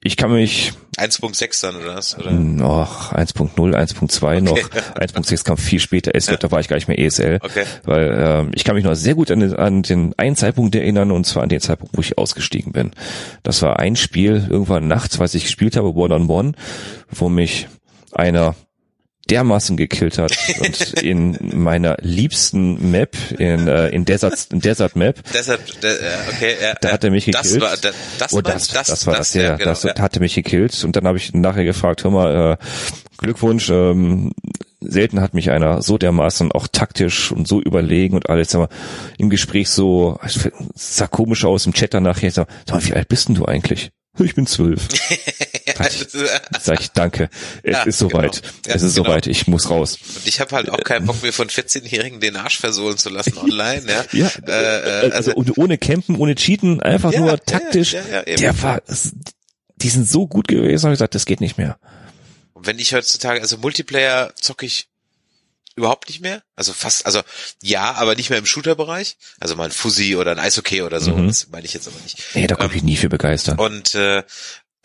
ich 0.02 0.16
kann 0.16 0.32
mich 0.32 0.72
1.6 0.98 1.62
dann 1.62 1.76
oder 1.76 1.94
was? 1.94 2.18
Oder? 2.18 2.32
noch 2.32 3.12
1.0, 3.12 3.54
1.2 3.54 4.40
noch, 4.40 4.56
1.6 4.58 5.44
kam 5.44 5.56
viel 5.56 5.78
später, 5.78 6.10
es 6.14 6.26
da 6.26 6.50
war 6.50 6.58
ich 6.58 6.66
gar 6.66 6.74
nicht 6.76 6.88
mehr 6.88 6.98
ESL, 6.98 7.38
Okay. 7.42 7.62
weil 7.84 8.12
ähm, 8.18 8.50
ich 8.56 8.64
kann 8.64 8.74
mich 8.74 8.84
noch 8.84 8.94
sehr 8.96 9.14
gut 9.14 9.30
an, 9.30 9.38
den- 9.38 9.54
an 9.54 9.82
den 9.84 10.14
einen 10.16 10.34
Zeitpunkt 10.34 10.74
erinnern 10.74 11.12
und 11.12 11.26
zwar 11.26 11.44
an 11.44 11.48
den 11.48 11.60
Zeitpunkt, 11.60 11.96
wo 11.96 12.00
ich 12.00 12.18
ausgestiegen 12.18 12.72
bin. 12.72 12.90
Das 13.44 13.62
war 13.62 13.78
ein 13.78 13.94
Spiel 13.94 14.44
irgendwann 14.50 14.88
nachts, 14.88 15.20
was 15.20 15.34
ich 15.34 15.44
gespielt 15.44 15.76
habe, 15.76 15.94
One 15.94 16.12
on 16.14 16.28
One, 16.28 16.52
wo 17.10 17.28
mich 17.28 17.68
einer 18.16 18.54
dermaßen 19.28 19.76
gekillt 19.76 20.18
hat 20.18 20.36
und 20.60 20.80
in 21.02 21.36
meiner 21.54 21.96
liebsten 22.00 22.90
Map 22.90 23.16
in 23.38 23.66
äh, 23.66 23.88
in 23.88 24.04
Desert 24.04 24.48
in 24.52 24.60
Desert 24.60 24.94
Map 24.94 25.20
Deshalb, 25.32 25.80
de, 25.80 25.90
äh, 25.90 25.96
okay, 26.32 26.54
ja, 26.62 26.74
da 26.80 26.92
hat 26.92 27.04
er 27.04 27.10
mich 27.10 27.26
das 27.26 27.42
gekillt. 27.42 27.62
War, 27.62 27.76
das, 27.76 27.94
das, 28.18 28.32
Oh, 28.32 28.36
war, 28.36 28.42
das, 28.42 28.68
das, 28.68 29.06
war 29.06 29.16
das, 29.16 29.34
ja, 29.34 29.42
ja, 29.42 29.56
genau, 29.56 29.70
das 29.70 29.82
ja. 29.82 29.98
hat 29.98 30.14
er 30.14 30.20
mich 30.20 30.34
gekillt. 30.34 30.84
Und 30.84 30.96
dann 30.96 31.06
habe 31.06 31.18
ich 31.18 31.32
nachher 31.34 31.64
gefragt, 31.64 32.04
hör 32.04 32.10
mal, 32.10 32.52
äh, 32.52 32.64
Glückwunsch, 33.18 33.70
ähm, 33.70 34.32
selten 34.80 35.20
hat 35.20 35.34
mich 35.34 35.50
einer 35.50 35.82
so 35.82 35.98
dermaßen 35.98 36.52
auch 36.52 36.68
taktisch 36.68 37.32
und 37.32 37.48
so 37.48 37.60
überlegen 37.60 38.14
und 38.14 38.28
alles, 38.30 38.54
aber 38.54 38.68
im 39.18 39.30
Gespräch 39.30 39.70
so, 39.70 40.18
sah 40.74 41.06
komisch 41.06 41.44
aus 41.44 41.66
im 41.66 41.72
Chat 41.72 41.94
danach, 41.94 42.22
ich 42.22 42.34
sag, 42.34 42.48
sag 42.66 42.76
mal, 42.76 42.84
wie 42.86 42.94
alt 42.94 43.08
bist 43.08 43.28
denn 43.28 43.34
du 43.34 43.46
eigentlich? 43.46 43.90
Ich 44.18 44.34
bin 44.34 44.46
zwölf. 44.46 44.88
Ja, 46.14 46.20
äh, 46.20 46.40
Sag 46.60 46.80
ich, 46.80 46.90
danke. 46.92 47.28
Es 47.62 47.72
Ja, 47.72 47.82
ist 47.84 47.98
soweit. 47.98 48.42
genau. 48.42 48.54
Ja, 48.66 48.74
es 48.74 48.82
ist 48.82 48.94
genau. 48.94 49.08
soweit. 49.08 49.26
Ich 49.26 49.46
muss 49.46 49.70
raus. 49.70 49.98
Und 50.16 50.26
ich 50.26 50.40
habe 50.40 50.54
halt 50.56 50.70
auch 50.70 50.82
keinen 50.84 51.06
Bock, 51.06 51.22
mir 51.22 51.32
von 51.32 51.48
14-Jährigen 51.48 52.20
den 52.20 52.36
Arsch 52.36 52.58
versohlen 52.58 52.96
zu 52.98 53.08
lassen 53.10 53.36
online. 53.38 53.82
Ja, 53.86 54.04
Ja, 54.12 54.28
äh, 54.46 55.06
äh, 55.08 55.12
also, 55.12 55.34
und 55.34 55.56
ohne 55.58 55.78
Campen, 55.78 56.16
ohne 56.16 56.34
Cheaten, 56.34 56.80
einfach 56.80 57.12
Ja, 57.12 57.20
nur 57.20 57.28
ja, 57.30 57.36
taktisch. 57.36 57.92
ja, 57.92 58.02
ja, 58.10 58.22
eben. 58.26 58.40
der 58.40 58.62
war, 58.62 58.82
die 59.76 59.88
sind 59.88 60.08
so 60.08 60.26
gut 60.26 60.48
gewesen, 60.48 60.84
habe 60.84 60.94
ich 60.94 60.98
gesagt, 60.98 61.14
das 61.14 61.26
geht 61.26 61.40
nicht 61.40 61.58
mehr. 61.58 61.78
Und 62.54 62.66
wenn 62.66 62.78
ich 62.78 62.94
heutzutage, 62.94 63.40
also 63.42 63.58
Multiplayer 63.58 64.32
zocke 64.40 64.64
ich 64.66 64.88
überhaupt 65.78 66.08
nicht 66.08 66.22
mehr. 66.22 66.42
Also 66.54 66.72
fast, 66.72 67.04
also 67.04 67.20
ja, 67.62 67.92
aber 67.96 68.14
nicht 68.14 68.30
mehr 68.30 68.38
im 68.38 68.46
Shooter-Bereich. 68.46 69.18
Also 69.38 69.56
mal 69.56 69.64
ein 69.64 69.70
Fuzzy 69.72 70.16
oder 70.16 70.30
ein 70.30 70.38
Eishockey 70.38 70.80
oder 70.80 71.00
so. 71.00 71.14
Mhm. 71.14 71.26
Das 71.28 71.48
meine 71.50 71.66
ich 71.66 71.74
jetzt 71.74 71.86
aber 71.86 71.98
nicht. 72.02 72.16
Nee, 72.32 72.46
da 72.46 72.54
konnte 72.54 72.74
ich 72.74 72.82
mich 72.82 72.90
nie 72.92 72.96
für 72.96 73.10
begeistern. 73.10 73.58
Und 73.58 73.94
äh, 73.94 74.22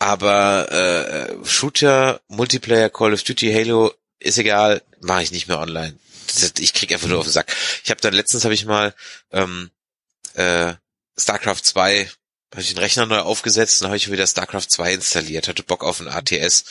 aber 0.02 0.72
äh, 0.72 1.46
Shooter, 1.46 2.20
Multiplayer, 2.26 2.90
Call 2.90 3.14
of 3.14 3.22
Duty, 3.22 3.52
Halo 3.52 3.92
ist 4.18 4.36
egal, 4.36 4.82
mache 5.00 5.22
ich 5.22 5.30
nicht 5.30 5.46
mehr 5.46 5.60
online. 5.60 5.96
Das, 6.26 6.54
ich 6.58 6.74
krieg 6.74 6.92
einfach 6.92 7.06
nur 7.06 7.20
auf 7.20 7.26
den 7.26 7.32
Sack. 7.32 7.54
Ich 7.84 7.90
habe 7.90 8.00
dann 8.00 8.12
letztens 8.12 8.42
habe 8.42 8.52
ich 8.52 8.64
mal 8.64 8.94
ähm, 9.30 9.70
äh, 10.34 10.74
StarCraft 11.16 11.60
2 11.62 12.10
habe 12.50 12.62
ich 12.62 12.68
den 12.68 12.78
Rechner 12.78 13.06
neu 13.06 13.20
aufgesetzt 13.20 13.80
und 13.80 13.86
habe 13.86 13.96
ich 13.96 14.10
wieder 14.10 14.26
StarCraft 14.26 14.66
2 14.68 14.92
installiert, 14.94 15.46
hatte 15.46 15.62
Bock 15.62 15.84
auf 15.84 16.00
ein 16.00 16.08
ATS 16.08 16.64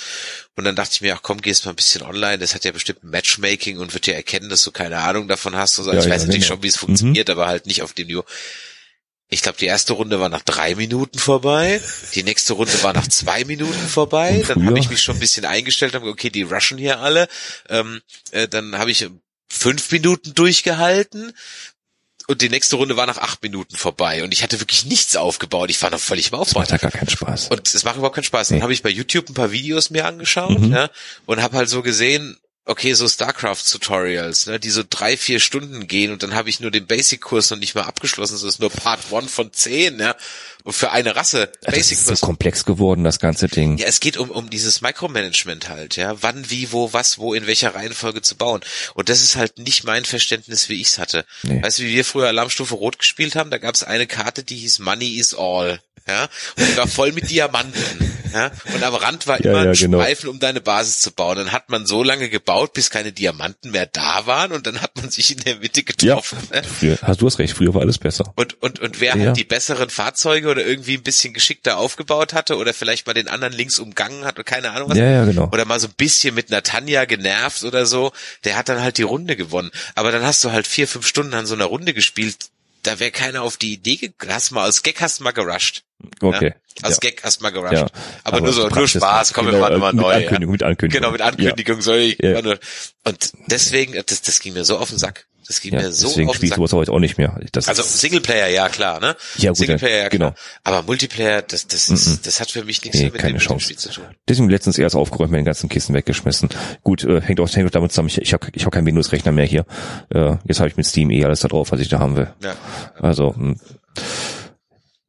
und 0.55 0.65
dann 0.65 0.75
dachte 0.75 0.91
ich 0.93 1.01
mir, 1.01 1.15
ach 1.15 1.21
komm, 1.23 1.41
gehst 1.41 1.65
mal 1.65 1.71
ein 1.71 1.77
bisschen 1.77 2.03
online, 2.03 2.37
das 2.37 2.53
hat 2.53 2.65
ja 2.65 2.71
bestimmt 2.71 3.03
Matchmaking 3.03 3.79
und 3.79 3.93
wird 3.93 4.07
ja 4.07 4.13
erkennen, 4.13 4.49
dass 4.49 4.61
du 4.63 4.71
keine 4.71 4.99
Ahnung 4.99 5.29
davon 5.29 5.55
hast 5.55 5.79
und 5.79 5.85
so. 5.85 5.93
Ja, 5.93 5.99
ich 5.99 6.05
ja, 6.05 6.11
weiß 6.11 6.23
natürlich 6.23 6.43
genau. 6.43 6.55
schon, 6.55 6.63
wie 6.63 6.67
es 6.67 6.77
funktioniert, 6.77 7.29
aber 7.29 7.47
halt 7.47 7.65
nicht 7.65 7.81
auf 7.81 7.93
dem 7.93 8.07
Niveau. 8.07 8.25
Ich 9.33 9.41
glaube, 9.41 9.57
die 9.57 9.65
erste 9.65 9.93
Runde 9.93 10.19
war 10.19 10.27
nach 10.27 10.41
drei 10.41 10.75
Minuten 10.75 11.17
vorbei. 11.17 11.81
Die 12.15 12.23
nächste 12.23 12.51
Runde 12.53 12.83
war 12.83 12.91
nach 12.91 13.07
zwei 13.07 13.45
Minuten 13.45 13.87
vorbei. 13.87 14.43
Dann 14.45 14.65
habe 14.65 14.77
ich 14.77 14.89
mich 14.89 15.01
schon 15.01 15.15
ein 15.15 15.19
bisschen 15.19 15.45
eingestellt, 15.45 15.95
habe 15.95 16.09
okay, 16.09 16.29
die 16.29 16.41
rushen 16.43 16.77
hier 16.77 16.99
alle. 16.99 17.29
Ähm, 17.69 18.01
äh, 18.31 18.49
dann 18.49 18.77
habe 18.77 18.91
ich 18.91 19.07
fünf 19.49 19.89
Minuten 19.91 20.33
durchgehalten. 20.33 21.31
Und 22.27 22.41
die 22.41 22.49
nächste 22.49 22.75
Runde 22.75 22.97
war 22.97 23.07
nach 23.07 23.17
acht 23.17 23.41
Minuten 23.41 23.75
vorbei. 23.77 24.23
Und 24.23 24.33
ich 24.33 24.43
hatte 24.43 24.59
wirklich 24.59 24.85
nichts 24.85 25.15
aufgebaut. 25.15 25.69
Ich 25.69 25.81
war 25.81 25.89
noch 25.89 25.99
völlig 25.99 26.27
im 26.27 26.31
Das 26.31 26.39
Aufbau. 26.49 26.59
macht 26.59 26.71
ja 26.71 26.77
gar 26.77 26.91
keinen 26.91 27.09
Spaß. 27.09 27.47
Und 27.49 27.73
es 27.73 27.83
macht 27.85 27.95
überhaupt 27.95 28.15
keinen 28.15 28.23
Spaß. 28.25 28.49
Dann 28.49 28.57
Nee. 28.57 28.61
habe 28.63 28.73
ich 28.73 28.83
bei 28.83 28.89
YouTube 28.89 29.29
ein 29.29 29.33
paar 29.33 29.51
Videos 29.51 29.89
mir 29.91 30.05
angeschaut 30.05 30.59
Mhm. 30.59 30.73
ja, 30.73 30.89
und 31.25 31.41
habe 31.41 31.55
halt 31.57 31.69
so 31.69 31.81
gesehen, 31.81 32.37
okay, 32.65 32.93
so 32.93 33.07
StarCraft-Tutorials, 33.07 34.47
ne, 34.47 34.59
die 34.59 34.69
so 34.69 34.83
drei, 34.87 35.17
vier 35.17 35.39
Stunden 35.39 35.87
gehen 35.87 36.11
und 36.11 36.21
dann 36.21 36.35
habe 36.35 36.49
ich 36.49 36.59
nur 36.59 36.69
den 36.69 36.85
Basic-Kurs 36.85 37.49
noch 37.49 37.57
nicht 37.57 37.73
mal 37.73 37.83
abgeschlossen. 37.83 38.33
Das 38.33 38.43
ist 38.43 38.59
nur 38.59 38.69
Part 38.69 39.11
One 39.11 39.27
von 39.27 39.51
zehn, 39.51 39.99
ja. 39.99 40.15
Und 40.63 40.73
für 40.73 40.91
eine 40.91 41.15
Rasse 41.15 41.51
das 41.63 41.91
ist 41.91 42.05
so 42.05 42.15
komplex 42.15 42.65
geworden, 42.65 43.03
das 43.03 43.19
ganze 43.19 43.47
Ding. 43.47 43.77
Ja, 43.77 43.87
es 43.87 43.99
geht 43.99 44.15
um, 44.17 44.29
um 44.29 44.51
dieses 44.51 44.81
Micromanagement 44.81 45.69
halt, 45.69 45.95
ja. 45.95 46.21
Wann, 46.21 46.49
wie, 46.51 46.71
wo, 46.71 46.93
was, 46.93 47.17
wo, 47.17 47.33
in 47.33 47.47
welcher 47.47 47.73
Reihenfolge 47.73 48.21
zu 48.21 48.35
bauen. 48.35 48.61
Und 48.93 49.09
das 49.09 49.23
ist 49.23 49.35
halt 49.35 49.57
nicht 49.57 49.83
mein 49.83 50.05
Verständnis, 50.05 50.69
wie 50.69 50.79
ich's 50.79 50.99
hatte. 50.99 51.25
Nee. 51.41 51.63
Weißt 51.63 51.79
du, 51.79 51.83
wie 51.83 51.95
wir 51.95 52.05
früher 52.05 52.27
Alarmstufe 52.27 52.75
Rot 52.75 52.99
gespielt 52.99 53.35
haben? 53.35 53.49
Da 53.49 53.57
gab's 53.57 53.83
eine 53.83 54.05
Karte, 54.05 54.43
die 54.43 54.57
hieß 54.57 54.79
Money 54.79 55.15
is 55.17 55.33
all. 55.33 55.81
Ja, 56.07 56.29
und 56.57 56.67
die 56.67 56.77
war 56.77 56.87
voll 56.87 57.11
mit 57.11 57.29
Diamanten. 57.29 58.10
Ja, 58.33 58.51
und 58.73 58.83
am 58.83 58.95
Rand 58.95 59.27
war 59.27 59.41
Ja, 59.43 59.51
immer 59.51 59.59
ein 59.61 59.65
ja, 59.67 59.73
genau. 59.73 59.99
Streifen, 59.99 60.29
um 60.29 60.39
deine 60.39 60.61
Basis 60.61 60.99
zu 60.99 61.11
bauen. 61.11 61.37
Dann 61.37 61.51
hat 61.51 61.69
man 61.69 61.85
so 61.85 62.03
lange 62.03 62.29
gebaut, 62.29 62.73
bis 62.73 62.89
keine 62.89 63.11
Diamanten 63.11 63.71
mehr 63.71 63.85
da 63.85 64.25
waren 64.25 64.51
und 64.51 64.67
dann 64.67 64.81
hat 64.81 64.95
man 64.97 65.09
sich 65.09 65.31
in 65.31 65.43
der 65.43 65.57
Mitte 65.57 65.81
Ja, 65.81 65.85
getroffen. 65.85 66.37
ne? 66.51 66.61
früher, 66.63 66.97
hast 67.01 67.21
du 67.21 67.25
hast 67.27 67.39
recht, 67.39 67.53
früher 67.55 67.73
war 67.73 67.81
alles 67.81 67.97
besser. 67.97 68.31
Und, 68.35 68.61
und, 68.61 68.79
und 68.79 68.99
wer 69.01 69.15
Ja. 69.17 69.25
halt 69.27 69.37
die 69.37 69.43
besseren 69.43 69.89
Fahrzeuge 69.89 70.49
oder 70.49 70.65
irgendwie 70.65 70.95
ein 70.95 71.03
bisschen 71.03 71.33
geschickter 71.33 71.77
aufgebaut 71.77 72.33
hatte 72.33 72.57
oder 72.57 72.73
vielleicht 72.73 73.07
mal 73.07 73.13
den 73.13 73.27
anderen 73.27 73.53
links 73.53 73.79
umgangen 73.79 74.25
hat 74.25 74.35
oder 74.35 74.43
keine 74.43 74.71
Ahnung 74.71 74.89
was. 74.89 74.97
Ja, 74.97 75.09
ja, 75.09 75.25
genau. 75.25 75.49
Oder 75.51 75.65
mal 75.65 75.79
so 75.79 75.87
ein 75.87 75.93
bisschen 75.97 76.33
mit 76.35 76.49
Natanja 76.49 77.05
genervt 77.05 77.63
oder 77.63 77.85
so, 77.85 78.11
der 78.45 78.55
hat 78.57 78.69
dann 78.69 78.81
halt 78.81 78.97
die 78.97 79.03
Runde 79.03 79.35
gewonnen. 79.35 79.71
Aber 79.95 80.11
dann 80.11 80.23
hast 80.23 80.43
du 80.43 80.51
halt 80.51 80.67
vier, 80.67 80.87
fünf 80.87 81.05
Stunden 81.07 81.33
an 81.33 81.45
so 81.45 81.53
einer 81.55 81.65
Runde 81.65 81.93
gespielt, 81.93 82.35
da 82.83 82.99
wäre 82.99 83.11
keiner 83.11 83.41
auf 83.41 83.57
die 83.57 83.73
Idee 83.73 83.97
gekommen. 83.97 84.33
Hast 84.33 84.51
mal 84.51 84.67
aus 84.67 84.83
Gag 84.83 85.01
hast 85.01 85.19
du 85.19 85.23
mal 85.23 85.31
gerusht. 85.31 85.83
Okay. 86.19 86.53
Ja? 86.81 86.87
Aus 86.87 86.95
ja. 86.95 87.09
Gag 87.09 87.23
hast 87.23 87.39
du 87.39 87.43
mal 87.43 87.51
gerusht. 87.51 87.73
Ja. 87.73 87.87
Aber, 88.23 88.41
nur 88.41 88.53
so, 88.53 88.67
nur 88.67 88.87
Spaß, 88.87 89.33
komm, 89.33 89.45
wir 89.45 89.53
genau, 89.53 89.69
machen 89.69 89.79
mal 89.79 89.89
äh, 89.89 89.93
mit 89.93 90.01
neu. 90.01 90.13
Ankündigung, 90.13 90.41
ja. 90.41 90.51
mit 90.51 90.63
Ankündigung. 90.63 91.01
Genau, 91.01 91.11
mit 91.11 91.21
Ankündigung 91.21 91.81
soll 91.81 91.97
ich. 91.97 92.19
Und 93.03 93.33
deswegen, 93.47 93.93
das, 93.93 94.21
das 94.21 94.39
ging 94.39 94.53
mir 94.53 94.65
so 94.65 94.77
auf 94.77 94.89
den 94.89 94.97
Sack. 94.97 95.27
Das 95.51 95.59
ging 95.59 95.73
Ja, 95.73 95.81
mir 95.81 95.91
so 95.91 96.07
deswegen 96.07 96.29
den 96.29 96.33
spielst 96.35 96.53
du 96.55 96.59
sowas 96.61 96.71
heute 96.71 96.93
auch 96.93 96.99
nicht 96.99 97.17
mehr. 97.17 97.37
Das 97.51 97.67
Also 97.67 97.83
Singleplayer, 97.83 98.47
ja 98.47 98.69
klar, 98.69 99.01
ne? 99.01 99.17
Ja, 99.37 99.49
gut, 99.49 99.57
Singleplayer, 99.57 100.03
ja 100.03 100.09
klar. 100.09 100.31
genau. 100.31 100.33
Aber 100.63 100.83
Multiplayer, 100.83 101.41
das, 101.41 101.67
das 101.67 101.89
ist, 101.89 102.25
das 102.25 102.39
hat 102.39 102.51
für 102.51 102.63
mich 102.63 102.81
nichts 102.83 102.97
Nee, 102.97 103.03
mehr 103.05 103.11
mit 103.11 103.21
keine 103.21 103.33
dem, 103.33 103.39
Chance. 103.39 103.65
Spiel 103.65 103.77
zu 103.77 103.89
tun. 103.89 104.05
Deswegen 104.29 104.49
letztens 104.49 104.77
erst 104.77 104.95
aufgeräumt, 104.95 105.31
meine 105.31 105.43
ganzen 105.43 105.67
Kisten 105.67 105.93
weggeschmissen. 105.93 106.47
Gut, 106.83 107.03
äh, 107.03 107.19
hängt 107.19 107.41
auch, 107.41 107.53
hängt 107.53 107.67
auch 107.67 107.71
damit 107.71 107.91
zusammen, 107.91 108.07
ich, 108.07 108.21
ich 108.21 108.31
habe 108.31 108.47
ich 108.53 108.65
hab 108.65 108.71
keinen 108.71 108.85
Windows-Rechner 108.85 109.33
mehr 109.33 109.45
hier. 109.45 109.65
Äh, 110.09 110.37
jetzt 110.45 110.59
habe 110.61 110.69
ich 110.69 110.77
mit 110.77 110.85
Steam 110.85 111.11
eh 111.11 111.25
alles 111.25 111.41
da 111.41 111.49
drauf, 111.49 111.71
was 111.73 111.81
ich 111.81 111.89
da 111.89 111.99
haben 111.99 112.15
will. 112.15 112.33
Ja. 112.41 112.55
Also 112.99 113.35
hm, 113.35 113.59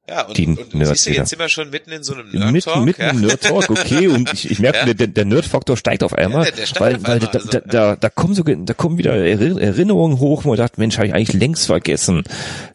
Ja, 0.08 0.22
und, 0.26 0.36
Die 0.36 0.46
und, 0.48 0.74
Nerds 0.74 1.04
siehst 1.04 1.06
du, 1.06 1.10
jetzt 1.20 1.30
sind 1.30 1.38
wir 1.38 1.48
schon 1.48 1.70
mitten 1.70 1.92
in 1.92 2.02
so 2.02 2.14
einem 2.14 2.26
mitten, 2.26 2.50
Nerd-Talk. 2.52 2.84
mitten 2.84 3.02
ja? 3.02 3.10
im 3.10 3.20
Nerd-Talk, 3.20 3.70
okay, 3.70 4.08
und 4.08 4.32
ich, 4.32 4.50
ich 4.50 4.58
merke, 4.58 4.78
Ja. 4.88 4.94
der, 4.94 5.06
der, 5.06 5.24
Nerd-Faktor 5.24 5.76
steigt 5.76 6.02
auf 6.02 6.12
einmal, 6.12 6.44
Ja, 6.44 6.50
der- 6.50 6.56
der 6.58 6.66
steigt 6.66 6.80
weil, 6.80 6.96
auf 6.96 7.02
weil 7.04 7.12
einmal, 7.18 7.30
da, 7.30 7.38
also, 7.38 7.48
da, 7.50 7.60
da, 7.60 7.96
da 7.96 8.10
kommen 8.10 8.34
so, 8.34 8.42
da 8.42 8.74
kommen 8.74 8.98
wieder 8.98 9.12
Erinner- 9.14 9.60
Erinnerungen 9.60 10.18
hoch, 10.18 10.44
wo 10.44 10.48
man 10.48 10.56
sagt, 10.58 10.76
Mensch, 10.76 10.96
habe 10.98 11.06
ich 11.06 11.14
eigentlich 11.14 11.34
längst 11.34 11.66
vergessen, 11.66 12.24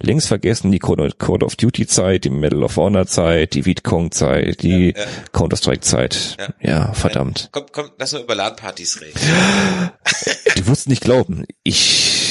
längst 0.02 0.30
vergessen 0.30 0.72
die 0.72 0.80
Call 0.80 1.02
of 1.44 1.56
Duty 1.58 1.86
Zeit, 1.86 2.24
die 2.24 2.30
Medal 2.30 2.64
of 2.64 2.78
Honor 2.78 3.08
Zeit, 3.08 3.56
die 3.56 3.66
Vietcong 3.66 4.12
Zeit, 4.12 4.64
die 4.64 4.94
Ja, 4.96 5.02
ja. 5.02 5.08
Counter-Strike 5.34 5.82
Zeit. 5.82 6.38
Ja. 6.40 6.48
Ja, 6.88 6.94
verdammt. 6.94 7.50
Komm, 7.52 7.66
komm, 7.74 7.90
lass 8.00 8.14
mal 8.14 8.22
über 8.22 8.36
LAN-Partys 8.36 9.02
reden. 9.02 9.20
Du 10.56 10.68
wirst 10.68 10.88
nicht 10.88 11.02
glauben, 11.04 11.44
ich, 11.64 12.27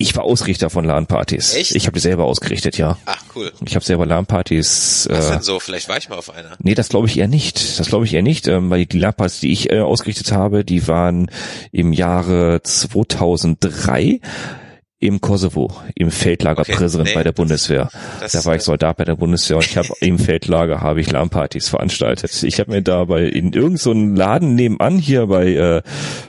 ich 0.00 0.14
war 0.16 0.22
Ausrichter 0.22 0.70
von 0.70 0.84
LAN-Partys. 0.84 1.54
Echt? 1.56 1.74
Ich 1.74 1.86
habe 1.86 1.94
die 1.94 2.00
selber 2.00 2.24
ausgerichtet, 2.24 2.78
ja. 2.78 2.96
Ach, 3.04 3.20
cool. 3.34 3.52
Ich 3.66 3.74
habe 3.74 3.84
selber 3.84 4.06
LAN-Partys. 4.06 5.08
Was 5.10 5.26
Äh, 5.26 5.32
denn 5.32 5.42
so? 5.42 5.58
Vielleicht 5.58 5.88
war 5.88 5.96
ich 5.98 6.08
mal 6.08 6.16
auf 6.18 6.30
einer. 6.32 6.52
nee, 6.60 6.74
das 6.76 6.88
glaube 6.88 7.08
ich 7.08 7.18
eher 7.18 7.26
nicht. 7.26 7.80
Das 7.80 7.88
glaube 7.88 8.04
ich 8.04 8.14
eher 8.14 8.22
nicht, 8.22 8.46
ähm, 8.46 8.70
weil 8.70 8.86
die 8.86 8.98
LAN-Partys, 8.98 9.40
die 9.40 9.50
ich 9.52 9.70
äh, 9.72 9.80
ausgerichtet 9.80 10.30
habe, 10.30 10.64
die 10.64 10.86
waren 10.86 11.30
im 11.72 11.92
Jahre 11.92 12.60
2003 12.62 14.20
Im 15.00 15.20
Kosovo, 15.20 15.72
im 15.94 16.10
Feldlager 16.10 16.62
Okay, 16.62 16.72
Prizren 16.74 17.04
nee, 17.04 17.14
bei 17.14 17.22
der 17.22 17.30
das- 17.32 17.36
Bundeswehr. 17.36 17.88
das- 18.20 18.32
da 18.32 18.44
war 18.44 18.56
ich 18.56 18.62
Soldat 18.62 18.96
bei 18.96 19.04
der 19.04 19.14
Bundeswehr 19.14 19.56
und 19.58 19.64
ich 19.64 19.76
habe 19.76 19.88
im 20.00 20.18
Feldlager 20.18 20.80
habe 20.80 21.00
ich 21.00 21.10
LAN-Partys 21.12 21.68
veranstaltet. 21.68 22.42
Ich 22.42 22.58
habe 22.58 22.72
mir 22.72 22.82
da 22.82 23.04
bei 23.04 23.22
in 23.24 23.52
irgendeinem 23.52 23.76
so 23.76 23.92
Laden 23.92 24.56
nebenan 24.56 24.98
hier 24.98 25.26
bei 25.28 25.52
äh, 25.54 25.82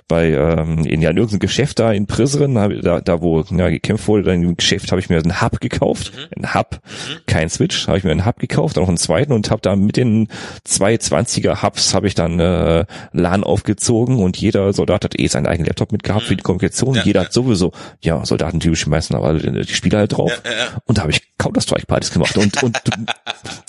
bei 0.09 0.31
ähm, 0.31 0.85
in 0.85 1.01
ja 1.01 1.11
in 1.11 1.17
irgendeinem 1.17 1.39
Geschäft 1.39 1.79
da 1.79 1.93
in 1.93 2.07
Prizren, 2.07 2.57
hab, 2.57 2.71
da 2.81 2.99
da 2.99 3.21
wo 3.21 3.41
ja, 3.41 3.69
gekämpft 3.69 4.07
wurde, 4.09 4.23
da 4.23 4.33
in 4.33 4.41
dem 4.41 4.57
Geschäft 4.57 4.91
habe 4.91 4.99
ich 4.99 5.09
mir 5.09 5.19
einen 5.19 5.41
Hub 5.41 5.61
gekauft, 5.61 6.11
Mhm. 6.13 6.43
einen 6.43 6.53
Hub, 6.53 6.79
kein 7.27 7.49
Switch, 7.49 7.87
habe 7.87 7.97
ich 7.97 8.03
mir 8.03 8.11
einen 8.11 8.25
Hub 8.25 8.39
gekauft, 8.39 8.75
dann 8.75 8.83
noch 8.83 8.89
einen 8.89 8.97
zweiten 8.97 9.31
und 9.31 9.49
habe 9.51 9.61
da 9.61 9.75
mit 9.75 9.95
den 9.95 10.27
zwei 10.65 10.95
20er 10.95 11.61
Hubs 11.61 11.93
habe 11.93 12.07
ich 12.07 12.15
dann 12.15 12.39
äh, 12.39 12.85
LAN 13.13 13.43
aufgezogen 13.43 14.17
und 14.17 14.35
jeder 14.37 14.73
Soldat 14.73 15.05
hat 15.05 15.17
eh 15.19 15.27
seinen 15.27 15.45
eigenen 15.45 15.67
Laptop 15.67 15.91
mitgehabt 15.91 16.25
für 16.25 16.35
die 16.35 16.43
Kommunikation. 16.43 16.91
Mhm. 16.91 16.95
Ja, 16.97 17.03
jeder 17.03 17.19
ja. 17.21 17.25
hat 17.27 17.33
sowieso, 17.33 17.71
ja, 18.01 18.25
Soldatentypisch 18.25 18.81
schmeißen 18.81 19.15
aber 19.15 19.35
die 19.35 19.73
Spieler 19.73 19.99
halt 19.99 20.17
drauf. 20.17 20.31
Ja. 20.43 20.81
Und 20.85 20.97
da 20.97 21.03
habe 21.03 21.11
ich 21.11 21.21
Counter-Strike-Partys 21.37 22.11
gemacht. 22.11 22.37
Und, 22.37 22.61
und 22.63 22.77
du, 22.83 22.91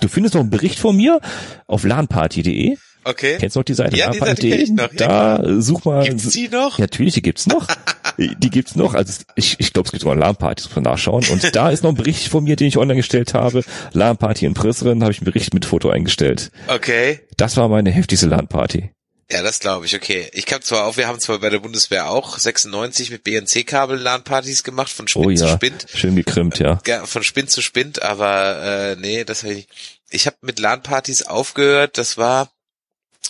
du 0.01 0.09
findest 0.09 0.34
noch 0.34 0.41
einen 0.41 0.51
Bericht 0.51 0.78
von 0.78 0.97
mir 0.97 1.20
auf 1.66 1.84
lanparty.de. 1.84 2.76
Okay. 3.05 3.37
Kennst 3.39 3.57
du 3.57 3.61
noch 3.61 3.65
die 3.65 3.75
Seite 3.75 3.97
Ja, 3.97 4.11
die 4.11 4.19
Seite 4.19 4.49
kenn 4.49 4.61
ich 4.61 4.71
noch, 4.71 4.93
ja, 4.93 5.39
Da 5.39 5.61
such 5.61 5.85
mal. 5.85 6.05
Gibt's 6.05 6.29
die 6.31 6.49
noch? 6.49 6.79
Ja, 6.79 6.83
natürlich, 6.85 7.15
die 7.15 7.23
gibt's 7.23 7.47
noch. 7.47 7.67
Die 8.19 8.51
gibt's 8.51 8.75
noch. 8.75 8.93
Also 8.93 9.23
ich, 9.35 9.57
ich 9.61 9.73
glaube, 9.73 9.87
es 9.87 9.93
gibt 9.93 10.03
sogar 10.03 10.17
LAN-Partys, 10.17 10.67
muss 10.67 10.75
man 10.75 10.85
nachschauen. 10.85 11.25
Und 11.31 11.57
da 11.57 11.71
ist 11.71 11.83
noch 11.83 11.91
ein 11.91 11.97
Bericht 11.97 12.29
von 12.29 12.45
mir, 12.45 12.55
den 12.57 12.67
ich 12.67 12.77
online 12.77 12.97
gestellt 12.99 13.33
habe. 13.33 13.65
LAN-Party 13.93 14.45
in 14.45 14.53
Prizren, 14.53 15.03
habe 15.03 15.13
ich 15.13 15.21
einen 15.21 15.25
Bericht 15.25 15.55
mit 15.55 15.65
Foto 15.65 15.89
eingestellt. 15.89 16.51
Okay. 16.69 17.21
Das 17.39 17.57
war 17.57 17.69
meine 17.69 17.91
heftigste 17.91 18.27
LAN-Party. 18.27 18.91
Ja, 19.31 19.43
das 19.43 19.61
glaube 19.61 19.87
ich, 19.87 19.95
okay. 19.95 20.29
Ich 20.35 20.53
habe 20.53 20.61
zwar 20.63 20.87
auch, 20.87 20.97
wir 20.99 21.07
haben 21.07 21.21
zwar 21.21 21.39
bei 21.39 21.49
der 21.49 21.61
Bundeswehr 21.61 22.11
auch 22.11 22.37
96 22.37 23.11
mit 23.11 23.23
BNC-Kabel 23.25 23.97
LAN-Partys 23.99 24.65
gemacht, 24.65 24.91
von 24.91 25.09
Spind 25.09 25.27
Oh 25.27 25.33
zu 25.33 25.45
ja, 25.47 25.53
Spind. 25.55 25.87
schön 25.95 26.17
gekrimmt, 26.17 26.59
ja. 26.59 26.81
Ja, 26.87 27.07
von 27.07 27.23
Spind 27.23 27.49
zu 27.51 27.63
Spind, 27.63 28.03
aber 28.03 28.63
äh, 28.63 28.97
nee, 28.97 29.25
das 29.25 29.45
habe 29.45 29.55
ich. 29.55 29.69
Ich 30.11 30.27
habe 30.27 30.37
mit 30.43 30.59
LAN-Partys 30.59 31.23
aufgehört, 31.23 31.97
das 31.97 32.19
war 32.19 32.51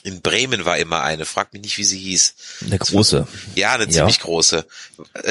in 0.02 0.22
Bremen 0.22 0.64
war 0.64 0.78
immer 0.78 1.02
eine, 1.02 1.26
frag 1.26 1.52
mich 1.52 1.62
nicht, 1.62 1.76
wie 1.78 1.84
sie 1.84 1.98
hieß. 1.98 2.34
Eine 2.66 2.78
große. 2.78 3.26
Ja, 3.54 3.72
eine 3.74 3.84
Ja. 3.84 3.90
ziemlich 3.90 4.20
große. 4.20 4.66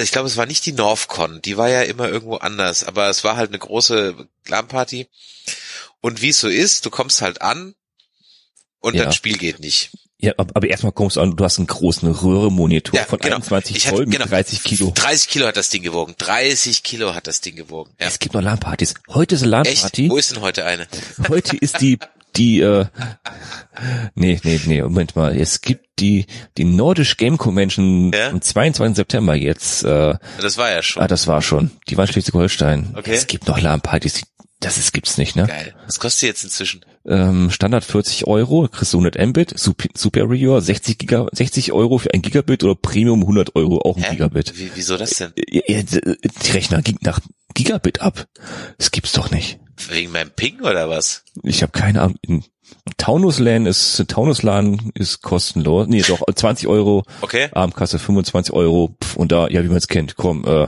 Ich 0.02 0.12
glaube, 0.12 0.28
es 0.28 0.38
war 0.38 0.46
nicht 0.46 0.66
die 0.66 0.74
Northcon, 0.74 1.42
die 1.42 1.58
war 1.58 1.70
ja 1.70 1.82
immer 1.82 2.08
irgendwo 2.08 2.36
anders, 2.38 2.84
aber 2.84 3.10
es 3.10 3.24
war 3.24 3.36
halt 3.36 3.50
eine 3.50 3.60
große 3.60 4.16
LAN-Party. 4.48 5.08
Und 6.02 6.22
wie 6.22 6.30
es 6.30 6.40
so 6.40 6.48
ist, 6.48 6.86
du 6.86 6.90
kommst 6.90 7.22
halt 7.22 7.42
an 7.42 7.74
und 8.80 8.96
Ja. 8.96 9.06
das 9.06 9.16
Spiel 9.16 9.38
geht 9.38 9.60
nicht. 9.60 9.92
Ja, 10.22 10.34
ab- 10.38 10.52
aber 10.54 10.68
erstmal 10.68 10.92
kommst 10.92 11.16
du 11.16 11.22
an, 11.22 11.36
du 11.38 11.44
hast 11.46 11.58
einen 11.60 11.68
großen 11.68 12.12
Röhre-Monitor 12.12 12.94
Ja, 13.00 13.06
von 13.06 13.20
genau. 13.20 13.36
21 13.38 13.78
Ich 13.78 13.88
hatte- 13.88 13.96
Zoll 13.98 14.06
mit 14.06 14.18
genau. 14.18 14.26
30 14.30 14.64
Kilo. 14.64 14.92
30 14.94 15.30
Kilo 15.30 15.48
hat 15.48 15.56
das 15.56 15.70
Ding 15.70 15.82
gewogen. 15.82 16.14
30 16.18 16.84
Kilo 16.84 17.16
hat 17.16 17.26
das 17.28 17.40
Ding 17.40 17.56
gewogen. 17.56 17.92
Ja. 18.00 18.08
Es 18.08 18.20
gibt 18.20 18.34
noch 18.36 18.42
LAN-Partys. 18.42 18.96
Heute 19.08 19.36
ist 19.36 19.44
eine? 19.44 19.52
LAN-Party. 19.52 20.10
Wo 20.10 20.18
ist 20.18 20.32
denn 20.32 20.42
heute 20.42 20.66
eine? 20.66 20.88
Heute 21.30 21.56
ist 21.56 21.80
die, 21.80 21.98
die, 22.40 22.62
äh, 22.62 22.86
nee, 24.16 24.40
nee, 24.44 24.60
nee, 24.66 24.82
Moment 24.82 25.16
mal. 25.16 25.36
Es 25.38 25.62
gibt 25.62 25.86
die, 26.00 26.26
die 26.58 26.64
Nordisch 26.66 27.18
Game 27.18 27.38
Convention 27.38 28.12
Ja? 28.14 28.30
am 28.30 28.42
22. 28.42 28.96
September 28.96 29.36
jetzt. 29.36 29.84
Äh, 29.84 30.16
Das 30.42 30.58
war 30.58 30.72
ja 30.72 30.82
schon. 30.82 31.04
ah, 31.04 31.08
das 31.08 31.28
war 31.28 31.42
schon. 31.42 31.72
Die 31.90 31.98
war 31.98 32.06
in 32.06 32.12
Schleswig-Holstein. 32.12 32.96
Okay. 32.98 33.14
Es 33.14 33.28
gibt 33.28 33.48
noch 33.48 33.60
LAN-Partys. 33.60 34.24
Das 34.62 34.78
ist, 34.78 34.92
gibt's 34.92 35.18
nicht, 35.18 35.38
ne? 35.38 35.46
Geil. 35.48 35.74
Was 35.86 36.00
kostet 36.02 36.22
die 36.24 36.26
jetzt 36.28 36.44
inzwischen? 36.44 36.82
Ähm, 37.08 37.50
Standard 37.50 37.86
40 37.86 38.28
Euro, 38.28 38.68
kriegst 38.68 38.92
du 38.94 38.98
100 38.98 39.18
Mbit, 39.28 39.58
Sup- 39.58 39.88
Superior 39.98 40.62
60 40.62 40.98
Giga, 40.98 41.28
60 41.32 41.72
Euro 41.72 41.98
für 41.98 42.14
ein 42.14 42.22
Gigabit 42.22 42.66
oder 42.66 42.76
Premium 42.76 43.22
100 43.22 43.56
Euro 43.56 43.80
auch 43.82 43.96
ein 43.96 44.04
Hä? 44.04 44.12
Gigabit. 44.12 44.60
Wie, 44.60 44.70
wieso 44.76 44.98
das 44.98 45.12
denn? 45.12 45.32
Ja, 45.50 45.62
ja, 45.66 45.82
Die 45.84 46.52
Rechner 46.52 46.82
ging 46.82 46.98
nach 47.02 47.22
Gigabit 47.54 48.02
ab. 48.02 48.26
Das 48.78 48.92
gibt's 48.92 49.14
doch 49.14 49.32
nicht. 49.32 49.39
Wegen 49.90 50.12
meinem 50.12 50.32
Ping 50.32 50.62
oder 50.62 50.90
was? 50.90 51.24
Ich 51.44 51.62
habe 51.62 51.72
keine 51.72 52.02
Ahnung. 52.02 52.18
In 52.22 52.44
Taunus 52.98 53.40
LAN 53.40 53.66
ist 53.66 54.04
Taunus 54.08 54.44
LAN 54.44 54.92
ist 54.94 55.22
kostenlos. 55.22 55.88
Nee, 55.88 56.04
doch 56.08 56.22
20 56.36 56.68
Euro. 56.68 57.04
Okay. 57.22 57.50
Abendkasse 57.52 58.00
25 58.00 58.54
Euro. 58.54 58.96
Pf, 59.04 59.16
und 59.16 59.32
da, 59.32 59.48
ja, 59.48 59.64
wie 59.64 59.68
man 59.68 59.78
es 59.78 59.88
kennt, 59.88 60.16
komm, 60.16 60.46
äh, 60.46 60.68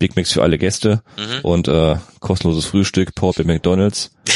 Big 0.00 0.16
Macs 0.16 0.32
für 0.32 0.42
alle 0.42 0.58
Gäste 0.58 1.02
Mhm. 1.16 1.40
und 1.42 1.68
äh, 1.68 1.94
kostenloses 2.18 2.66
Frühstück, 2.66 3.14
Port 3.14 3.36
bei 3.36 3.44
McDonalds. 3.44 4.10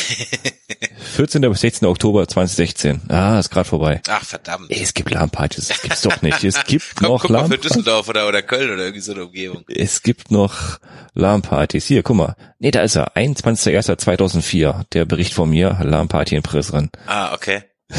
14. 1.17 1.41
bis 1.43 1.61
16. 1.61 1.87
Oktober 1.89 2.27
2016. 2.29 3.03
Ah, 3.09 3.39
ist 3.39 3.51
gerade 3.51 3.69
vorbei. 3.69 4.01
Ach, 4.09 4.25
verdammt. 4.25 4.71
Ey, 4.71 4.83
es 4.83 4.95
gibt 4.95 5.11
LAN-Partys. 5.11 5.69
Das 5.69 5.83
gibt's 5.83 6.03
doch 6.03 6.23
nicht. 6.23 6.43
Es 6.45 6.65
gibt 6.65 6.95
Komm, 6.97 7.09
noch 7.09 7.23
guck 7.23 7.31
mal 7.31 7.47
für. 7.49 7.59
Düsseldorf 7.59 8.09
oder, 8.09 8.29
oder 8.29 8.43
Köln 8.43 8.71
oder 8.73 8.83
irgendwie 8.83 9.01
so 9.01 9.13
eine 9.13 9.25
Umgebung. 9.25 9.65
Es 9.69 10.03
gibt 10.03 10.31
noch 10.31 10.79
LAN-Partys. 11.15 11.87
Hier, 11.87 12.03
guck 12.03 12.17
mal. 12.17 12.37
Nee, 12.59 12.71
da 12.73 12.81
ist 12.83 12.97
er. 12.97 13.17
21.01.2004. 13.17 14.85
Der 14.93 15.05
Bericht 15.05 15.35
von 15.35 15.49
mir. 15.51 15.79
LAN-Party 15.83 16.37
in 16.37 16.43
Prizren. 16.43 16.91
Ah, 17.07 17.33
okay. 17.35 17.63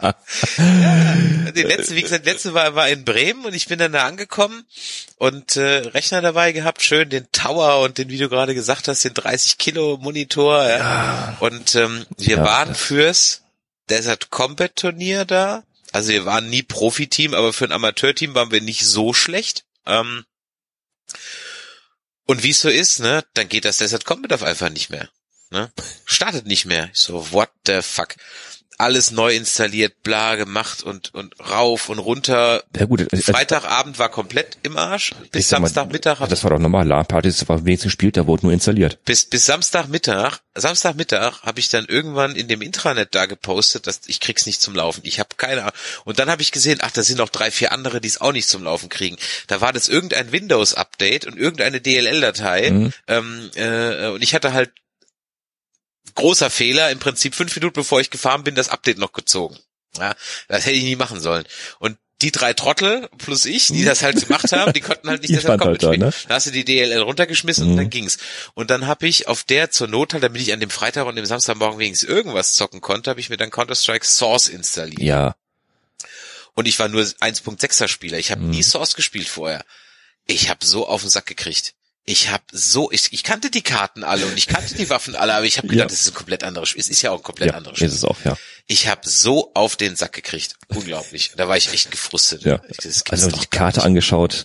ja, 0.00 1.52
die 1.52 1.62
letzte, 1.62 1.94
wie 1.94 2.02
gesagt, 2.02 2.24
die 2.24 2.30
letzte 2.30 2.54
war, 2.54 2.74
war 2.74 2.88
in 2.88 3.04
Bremen 3.04 3.44
und 3.44 3.54
ich 3.54 3.66
bin 3.66 3.78
dann 3.78 3.92
da 3.92 4.06
angekommen 4.06 4.64
und 5.16 5.56
äh, 5.56 5.78
Rechner 5.88 6.22
dabei 6.22 6.52
gehabt, 6.52 6.82
schön 6.82 7.10
den 7.10 7.30
Tower 7.32 7.80
und 7.80 7.98
den, 7.98 8.08
wie 8.08 8.18
du 8.18 8.28
gerade 8.28 8.54
gesagt 8.54 8.88
hast, 8.88 9.04
den 9.04 9.14
30 9.14 9.58
Kilo 9.58 9.98
Monitor. 9.98 10.64
Ja. 10.66 11.36
Und 11.40 11.74
ähm, 11.74 12.06
wir 12.16 12.38
Ja, 12.38 12.44
waren 12.44 12.74
fürs 12.74 13.42
Desert 13.88 14.30
Combat 14.30 14.74
Turnier 14.74 15.24
da. 15.24 15.64
Also 15.92 16.10
wir 16.12 16.24
waren 16.24 16.48
nie 16.48 16.62
Profiteam, 16.62 17.34
aber 17.34 17.52
für 17.52 17.64
ein 17.64 17.72
Amateurteam 17.72 18.34
waren 18.34 18.52
wir 18.52 18.60
nicht 18.60 18.86
so 18.86 19.12
schlecht. 19.12 19.64
Ähm, 19.86 20.24
und 22.26 22.44
wie 22.44 22.50
es 22.50 22.60
so 22.60 22.68
ist, 22.68 23.00
ne, 23.00 23.24
dann 23.34 23.48
geht 23.48 23.64
das 23.64 23.78
Desert 23.78 24.04
Combat 24.04 24.32
auf 24.32 24.44
einfach 24.44 24.70
nicht 24.70 24.90
mehr. 24.90 25.08
Ne? 25.50 25.72
Startet 26.04 26.46
nicht 26.46 26.64
mehr. 26.64 26.90
Ich 26.92 27.00
so, 27.00 27.32
what 27.32 27.50
the 27.66 27.82
fuck? 27.82 28.14
Alles 28.80 29.10
neu 29.10 29.34
installiert, 29.34 30.02
bla 30.02 30.36
gemacht 30.36 30.82
und 30.82 31.14
und 31.14 31.34
rauf 31.38 31.88
und 31.88 31.98
runter. 31.98 32.62
Ja 32.76 32.86
gut, 32.86 33.06
also, 33.12 33.32
Freitagabend 33.32 33.98
war 33.98 34.08
komplett 34.08 34.58
im 34.62 34.76
Arsch. 34.76 35.12
Bis 35.30 35.50
mal, 35.50 35.58
Samstagmittag 35.58 36.20
hab 36.20 36.28
Das 36.28 36.42
war 36.44 36.50
doch 36.50 36.58
normal. 36.58 36.86
LAN-Partys 36.86 37.48
war 37.48 37.64
wenigstens 37.64 37.90
gespielt, 37.92 38.16
da 38.16 38.26
wurde 38.26 38.46
nur 38.46 38.52
installiert. 38.52 38.98
bis 39.04 39.26
bis 39.26 39.46
Samstagmittag, 39.46 40.38
Samstagmittag 40.54 41.42
habe 41.42 41.60
ich 41.60 41.68
dann 41.68 41.84
irgendwann 41.86 42.34
in 42.34 42.48
dem 42.48 42.62
Intranet 42.62 43.14
da 43.14 43.26
gepostet, 43.26 43.86
dass 43.86 44.00
ich 44.06 44.20
krieg's 44.20 44.46
nicht 44.46 44.60
zum 44.60 44.74
Laufen. 44.74 45.00
Ich 45.04 45.20
habe 45.20 45.30
keine 45.36 45.62
Ahnung. 45.62 45.74
Und 46.04 46.18
dann 46.18 46.30
habe 46.30 46.42
ich 46.42 46.52
gesehen, 46.52 46.78
ach, 46.82 46.90
da 46.90 47.02
sind 47.02 47.18
noch 47.18 47.28
drei, 47.28 47.50
vier 47.50 47.72
andere, 47.72 48.00
die 48.00 48.08
es 48.08 48.20
auch 48.20 48.32
nicht 48.32 48.48
zum 48.48 48.64
Laufen 48.64 48.88
kriegen. 48.88 49.16
Da 49.46 49.60
war 49.60 49.72
das 49.72 49.88
irgendein 49.88 50.32
Windows 50.32 50.74
Update 50.74 51.26
und 51.26 51.36
irgendeine 51.38 51.80
DLL-Datei. 51.80 52.70
Mhm. 52.70 52.92
Ähm, 53.06 53.50
äh, 53.54 54.08
und 54.08 54.22
ich 54.22 54.34
hatte 54.34 54.52
halt 54.52 54.70
großer 56.14 56.50
Fehler, 56.50 56.90
im 56.90 56.98
Prinzip 56.98 57.34
fünf 57.34 57.54
Minuten 57.56 57.74
bevor 57.74 58.00
ich 58.00 58.10
gefahren 58.10 58.44
bin, 58.44 58.54
das 58.54 58.68
Update 58.68 58.98
noch 58.98 59.12
gezogen. 59.12 59.58
Ja, 59.98 60.14
das 60.48 60.66
hätte 60.66 60.76
ich 60.76 60.84
nie 60.84 60.96
machen 60.96 61.20
sollen. 61.20 61.44
Und 61.78 61.96
die 62.22 62.30
drei 62.32 62.52
Trottel 62.52 63.08
plus 63.16 63.46
ich, 63.46 63.68
die 63.68 63.82
das 63.82 64.02
halt 64.02 64.20
gemacht 64.20 64.52
haben, 64.52 64.72
die 64.74 64.82
konnten 64.82 65.08
halt 65.08 65.22
nicht 65.22 65.34
das 65.34 65.40
stand 65.42 65.64
halt 65.64 65.82
da, 65.82 65.86
spielen. 65.88 66.08
ne? 66.08 66.12
Da 66.28 66.34
hast 66.34 66.46
du 66.46 66.50
die 66.50 66.64
DLL 66.66 67.00
runtergeschmissen 67.00 67.64
und 67.66 67.72
Mhm. 67.72 67.76
dann 67.78 67.90
ging's. 67.90 68.18
Und 68.54 68.70
dann 68.70 68.86
habe 68.86 69.06
ich 69.08 69.26
auf 69.26 69.42
der 69.42 69.70
zur 69.70 69.88
Not 69.88 70.12
halt, 70.12 70.22
damit 70.22 70.42
ich 70.42 70.52
an 70.52 70.60
dem 70.60 70.68
Freitag 70.70 71.06
und 71.06 71.16
dem 71.16 71.24
Samstagmorgen 71.24 71.78
wenigstens 71.78 72.08
irgendwas 72.10 72.52
zocken 72.54 72.80
konnte, 72.82 73.08
habe 73.10 73.20
ich 73.20 73.30
mir 73.30 73.38
dann 73.38 73.50
Counter-Strike 73.50 74.04
Source 74.06 74.48
installiert. 74.48 75.00
Ja. 75.00 75.34
Und 76.54 76.68
ich 76.68 76.78
war 76.78 76.88
nur 76.88 77.02
1.6er 77.02 77.88
Spieler. 77.88 78.18
Ich 78.18 78.30
habe 78.30 78.42
Mhm. 78.42 78.50
nie 78.50 78.62
Source 78.62 78.94
gespielt 78.96 79.28
vorher. 79.28 79.64
Ich 80.26 80.50
habe 80.50 80.64
so 80.66 80.86
auf 80.86 81.00
den 81.00 81.10
Sack 81.10 81.26
gekriegt. 81.26 81.72
Ich 82.06 82.30
habe 82.30 82.42
so, 82.50 82.90
ich, 82.90 83.12
ich 83.12 83.22
kannte 83.22 83.50
die 83.50 83.60
Karten 83.62 84.02
alle 84.04 84.26
und 84.26 84.36
ich 84.36 84.46
kannte 84.48 84.74
die 84.74 84.88
Waffen 84.90 85.14
alle, 85.14 85.34
aber 85.34 85.44
ich 85.44 85.58
habe 85.58 85.68
gedacht, 85.68 85.84
Ja. 85.84 85.88
das 85.90 86.00
ist 86.00 86.08
ein 86.08 86.14
komplett 86.14 86.42
anderes 86.42 86.70
Spiel. 86.70 86.80
Es 86.80 86.88
ist 86.88 87.02
ja 87.02 87.10
auch 87.12 87.18
ein 87.18 87.22
komplett 87.22 87.50
Ja, 87.50 87.54
anderes 87.54 87.74
ist 87.74 87.84
Spiel. 87.84 87.88
es 87.94 88.04
auch, 88.04 88.16
ja. 88.24 88.36
Ich 88.66 88.88
habe 88.88 89.02
so 89.08 89.50
auf 89.54 89.76
den 89.76 89.96
Sack 89.96 90.12
gekriegt. 90.14 90.54
Unglaublich. 90.68 91.32
Da 91.36 91.46
war 91.48 91.56
ich 91.56 91.72
echt 91.72 91.90
gefrustet. 91.90 92.42
Ja. 92.44 92.60
Also 93.10 93.30
die 93.30 93.46
Karte 93.46 93.82
angeschaut, 93.82 94.44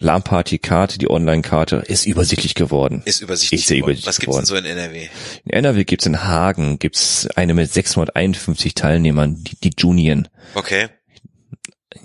LAN-Party-Karte, 0.00 0.98
die 0.98 1.08
Online-Karte, 1.10 1.76
ist 1.86 2.06
übersichtlich 2.06 2.54
geworden. 2.54 3.02
Ist 3.04 3.20
übersichtlich. 3.20 3.62
Ist 3.62 3.68
geworden. 3.68 3.82
übersichtlich 3.92 4.06
Was 4.06 4.18
gibt's 4.18 4.36
denn 4.36 4.46
so 4.46 4.56
in 4.56 4.64
NRW? 4.64 5.08
In 5.44 5.50
NRW 5.52 5.84
gibt's 5.84 6.06
in 6.06 6.22
Hagen, 6.24 6.78
gibt's 6.78 7.26
eine 7.36 7.54
mit 7.54 7.72
651 7.72 8.74
Teilnehmern, 8.74 9.42
die, 9.44 9.56
die 9.56 9.72
Junien. 9.78 10.28
Okay. 10.54 10.88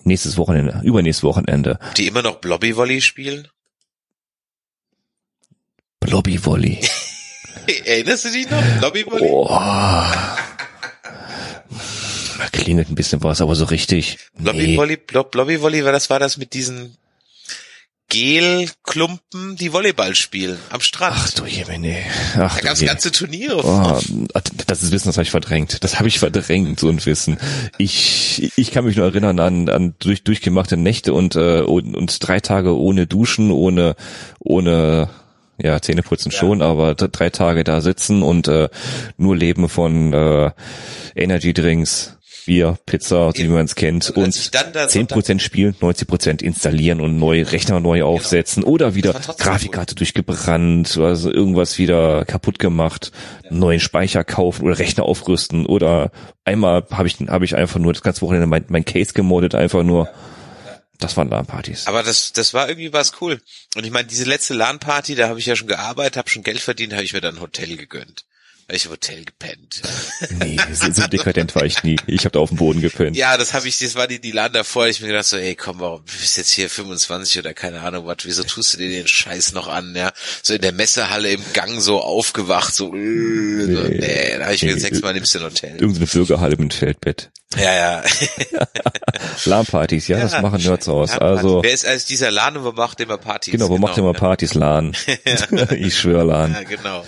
Nächstes 0.04 0.38
Wochenende, 0.38 0.82
übernächstes 0.84 1.24
Wochenende. 1.24 1.80
Die 1.97 2.08
immer 2.08 2.22
noch 2.22 2.36
Blobby 2.36 2.76
Volley 2.76 3.02
spielen? 3.02 3.47
Blobby 6.02 6.43
Volley. 6.43 6.80
Erinnerst 7.86 8.26
du 8.26 8.30
dich 8.32 8.49
noch? 8.49 8.62
Blobby 8.80 9.06
Volley? 9.06 9.28
Oh. 9.30 9.47
Da 12.38 12.47
klingelt 12.52 12.89
ein 12.89 12.95
bisschen 12.95 13.24
was, 13.24 13.39
aber 13.41 13.56
so 13.56 13.66
richtig. 13.66 14.18
Blobby 14.38 14.68
Nee. 14.68 14.78
Volley, 14.78 14.97
Blob, 14.97 15.32
Blobby 15.32 15.62
war 15.62 15.91
das, 15.91 16.10
war 16.10 16.20
das 16.20 16.38
mit 16.38 16.54
diesen 16.54 16.97
Gelklumpen, 18.10 19.56
die 19.56 19.72
Volleyball 19.72 20.16
spielen 20.16 20.58
am 20.70 20.82
Strand. 20.82 21.16
Ach 21.18 21.30
du 21.32 21.45
Jemine. 21.45 21.95
Ach, 22.38 22.56
da 22.56 22.62
gab's 22.62 22.82
Je- 22.82 22.88
ganze 22.88 23.10
Turniere. 23.14 23.62
Oh, 23.64 23.99
das 24.68 24.84
ist 24.84 24.91
Wissen, 24.91 25.08
das 25.08 25.16
habe 25.16 25.24
ich 25.24 25.32
verdrängt. 25.32 25.82
Das 25.84 25.97
habe 25.97 26.10
ich 26.10 26.20
verdrängt, 26.20 26.78
so 26.78 26.89
ein 26.89 27.06
Wissen. 27.06 27.38
Ich, 27.78 28.52
ich 28.58 28.72
kann 28.72 28.84
mich 28.84 28.97
nur 28.97 29.06
erinnern 29.06 29.39
an, 29.39 29.70
an 29.70 29.95
durch, 29.99 30.24
durchgemachte 30.24 30.76
Nächte 30.76 31.14
und, 31.14 31.36
äh, 31.38 31.62
und, 31.62 31.95
und 31.95 32.28
drei 32.28 32.41
Tage 32.41 32.76
ohne 32.78 33.08
Duschen, 33.08 33.49
ohne, 33.49 33.95
ohne, 34.39 35.08
ja, 35.64 35.82
Zähneputzen 35.82 36.32
schon, 36.32 36.62
aber 36.62 36.95
drei 36.95 37.30
Tage 37.30 37.64
da 37.64 37.82
sitzen 37.82 38.24
und 38.24 38.47
äh, 38.47 38.70
nur 39.18 39.36
leben 39.36 39.70
von 39.70 40.14
äh, 40.14 40.51
Energy 41.16 41.53
Drinks, 41.53 42.18
Bier, 42.45 42.78
Pizza, 42.86 43.32
so 43.36 43.43
wie 43.43 43.47
man 43.47 43.66
es 43.66 43.76
kennt, 43.76 44.09
Und 44.12 44.24
als 44.24 44.45
und 44.45 44.55
dann 44.55 44.74
da 44.74 44.86
10% 44.86 45.39
spielen, 45.39 45.76
90% 45.80 46.41
installieren 46.41 46.99
und 46.99 47.18
neu 47.18 47.43
Rechner 47.43 47.80
neu 47.80 48.03
aufsetzen 48.03 48.64
oder 48.64 48.95
wieder 48.95 49.14
Grafikkarte 49.14 49.95
durchgebrannt, 49.95 50.97
also 50.97 51.32
irgendwas 51.32 51.78
wieder 51.78 52.26
kaputt 52.26 52.59
gemacht, 52.59 53.12
neuen 53.49 53.80
Speicher 53.80 54.24
kaufen 54.24 54.66
oder 54.66 54.80
Rechner 54.80 55.03
aufrüsten 55.03 55.66
oder 55.66 56.12
einmal 56.43 56.84
habe 56.91 57.07
ich 57.07 57.20
habe 57.28 57.45
ich 57.45 57.55
einfach 57.55 57.80
nur 57.80 57.93
das 57.93 58.01
ganze 58.01 58.22
Wochenende 58.22 58.47
mein, 58.47 58.66
mein 58.70 58.86
Case 58.86 59.14
gemoddet, 59.14 59.55
einfach 59.55 59.84
nur 59.84 60.09
das 61.02 61.18
waren 61.18 61.30
LAN-Partys. 61.30 61.88
Aber 61.88 62.04
das, 62.04 62.32
das 62.32 62.54
war 62.54 62.70
irgendwie 62.70 62.93
was 62.93 63.14
cool. 63.22 63.41
Und 63.76 63.86
ich 63.86 63.91
meine, 63.91 64.08
diese 64.08 64.24
letzte 64.24 64.54
LAN-Party, 64.54 65.16
da 65.16 65.28
habe 65.28 65.39
ich 65.39 65.45
ja 65.45 65.56
schon 65.56 65.68
gearbeitet, 65.68 66.18
habe 66.18 66.30
schon 66.30 66.43
Geld 66.43 66.60
verdient, 66.62 66.93
habe 66.93 67.04
ich 67.04 67.14
mir 67.14 67.22
dann 67.22 67.36
ein 67.36 67.41
Hotel 67.41 67.76
gegönnt. 67.78 68.26
Hab 68.68 68.76
ich 68.76 68.86
im 68.86 68.91
Hotel 68.91 69.26
gepennt. 69.26 69.82
Nee, 70.30 70.58
so, 70.72 71.06
dekadent 71.08 71.56
war 71.56 71.66
ich 71.66 71.84
nie. 71.84 71.97
Ich 72.08 72.22
habe 72.26 72.32
da 72.34 72.39
auf 72.39 72.49
dem 72.49 72.58
Boden 72.58 72.80
gepennt. 72.80 73.18
Ja, 73.18 73.36
das 73.38 73.54
habe 73.54 73.68
ich, 73.68 73.80
das 73.80 73.95
war 73.95 74.08
die, 74.08 74.20
die 74.22 74.32
LAN 74.32 74.54
davor. 74.54 74.88
Ich 74.88 75.02
mir 75.02 75.08
gedacht 75.08 75.26
so, 75.26 75.36
ey, 75.36 75.56
komm, 75.56 75.80
warum 75.80 76.06
du 76.06 76.12
bist 76.20 76.38
jetzt 76.38 76.52
hier 76.52 76.70
25 76.70 77.39
oder 77.39 77.54
keine 77.54 77.82
Ahnung 77.82 78.06
was, 78.06 78.18
wieso 78.24 78.43
tust 78.43 78.74
du 78.74 78.78
dir 78.78 78.89
den 78.89 79.08
Scheiß 79.08 79.52
noch 79.54 79.68
an, 79.68 79.93
ja? 79.95 80.14
So 80.43 80.54
in 80.54 80.62
der 80.62 80.72
Messehalle 80.72 81.32
im 81.32 81.43
Gang 81.54 81.82
so 81.82 81.99
aufgewacht, 82.02 82.74
so, 82.74 82.95
äh, 82.95 83.66
so 83.66 83.82
Nee. 83.82 83.97
nee, 83.99 84.38
da 84.38 84.45
habe 84.45 84.54
ich 84.56 84.64
mir 84.64 84.74
Nee. 84.76 84.80
sechsmal 84.80 85.14
nimmst 85.16 85.34
du 85.36 85.39
ein 85.39 85.45
Hotel. 85.45 85.72
Irgendeine 85.78 86.06
Bürgerhalle 86.06 86.56
mit 86.58 86.74
Feldbett. 86.74 87.32
Ja, 87.58 87.74
ja. 87.74 88.04
LAN-Partys, 89.45 90.08
ja, 90.08 90.20
das 90.20 90.41
machen 90.41 90.62
Nerds 90.62 90.88
aus. 90.88 91.12
LAN-Party. 91.12 91.38
Also 91.38 91.64
Wer 91.64 91.74
ist 91.74 91.86
als 91.86 92.06
dieser 92.06 92.32
LAN 92.32 92.58
und 92.58 92.64
wo 92.64 92.72
macht 92.72 92.99
immer 93.02 93.18
Partys? 93.18 93.52
genau, 93.52 93.70
wo 93.70 93.78
macht 93.78 93.97
ihr 93.97 94.04
mal 94.04 94.14
Partys? 94.14 94.54
LAN. 94.54 94.95
ich 95.72 95.99
schwör 95.99 96.24
LAN. 96.24 96.54
Ja, 96.54 96.64
genau. 96.64 97.06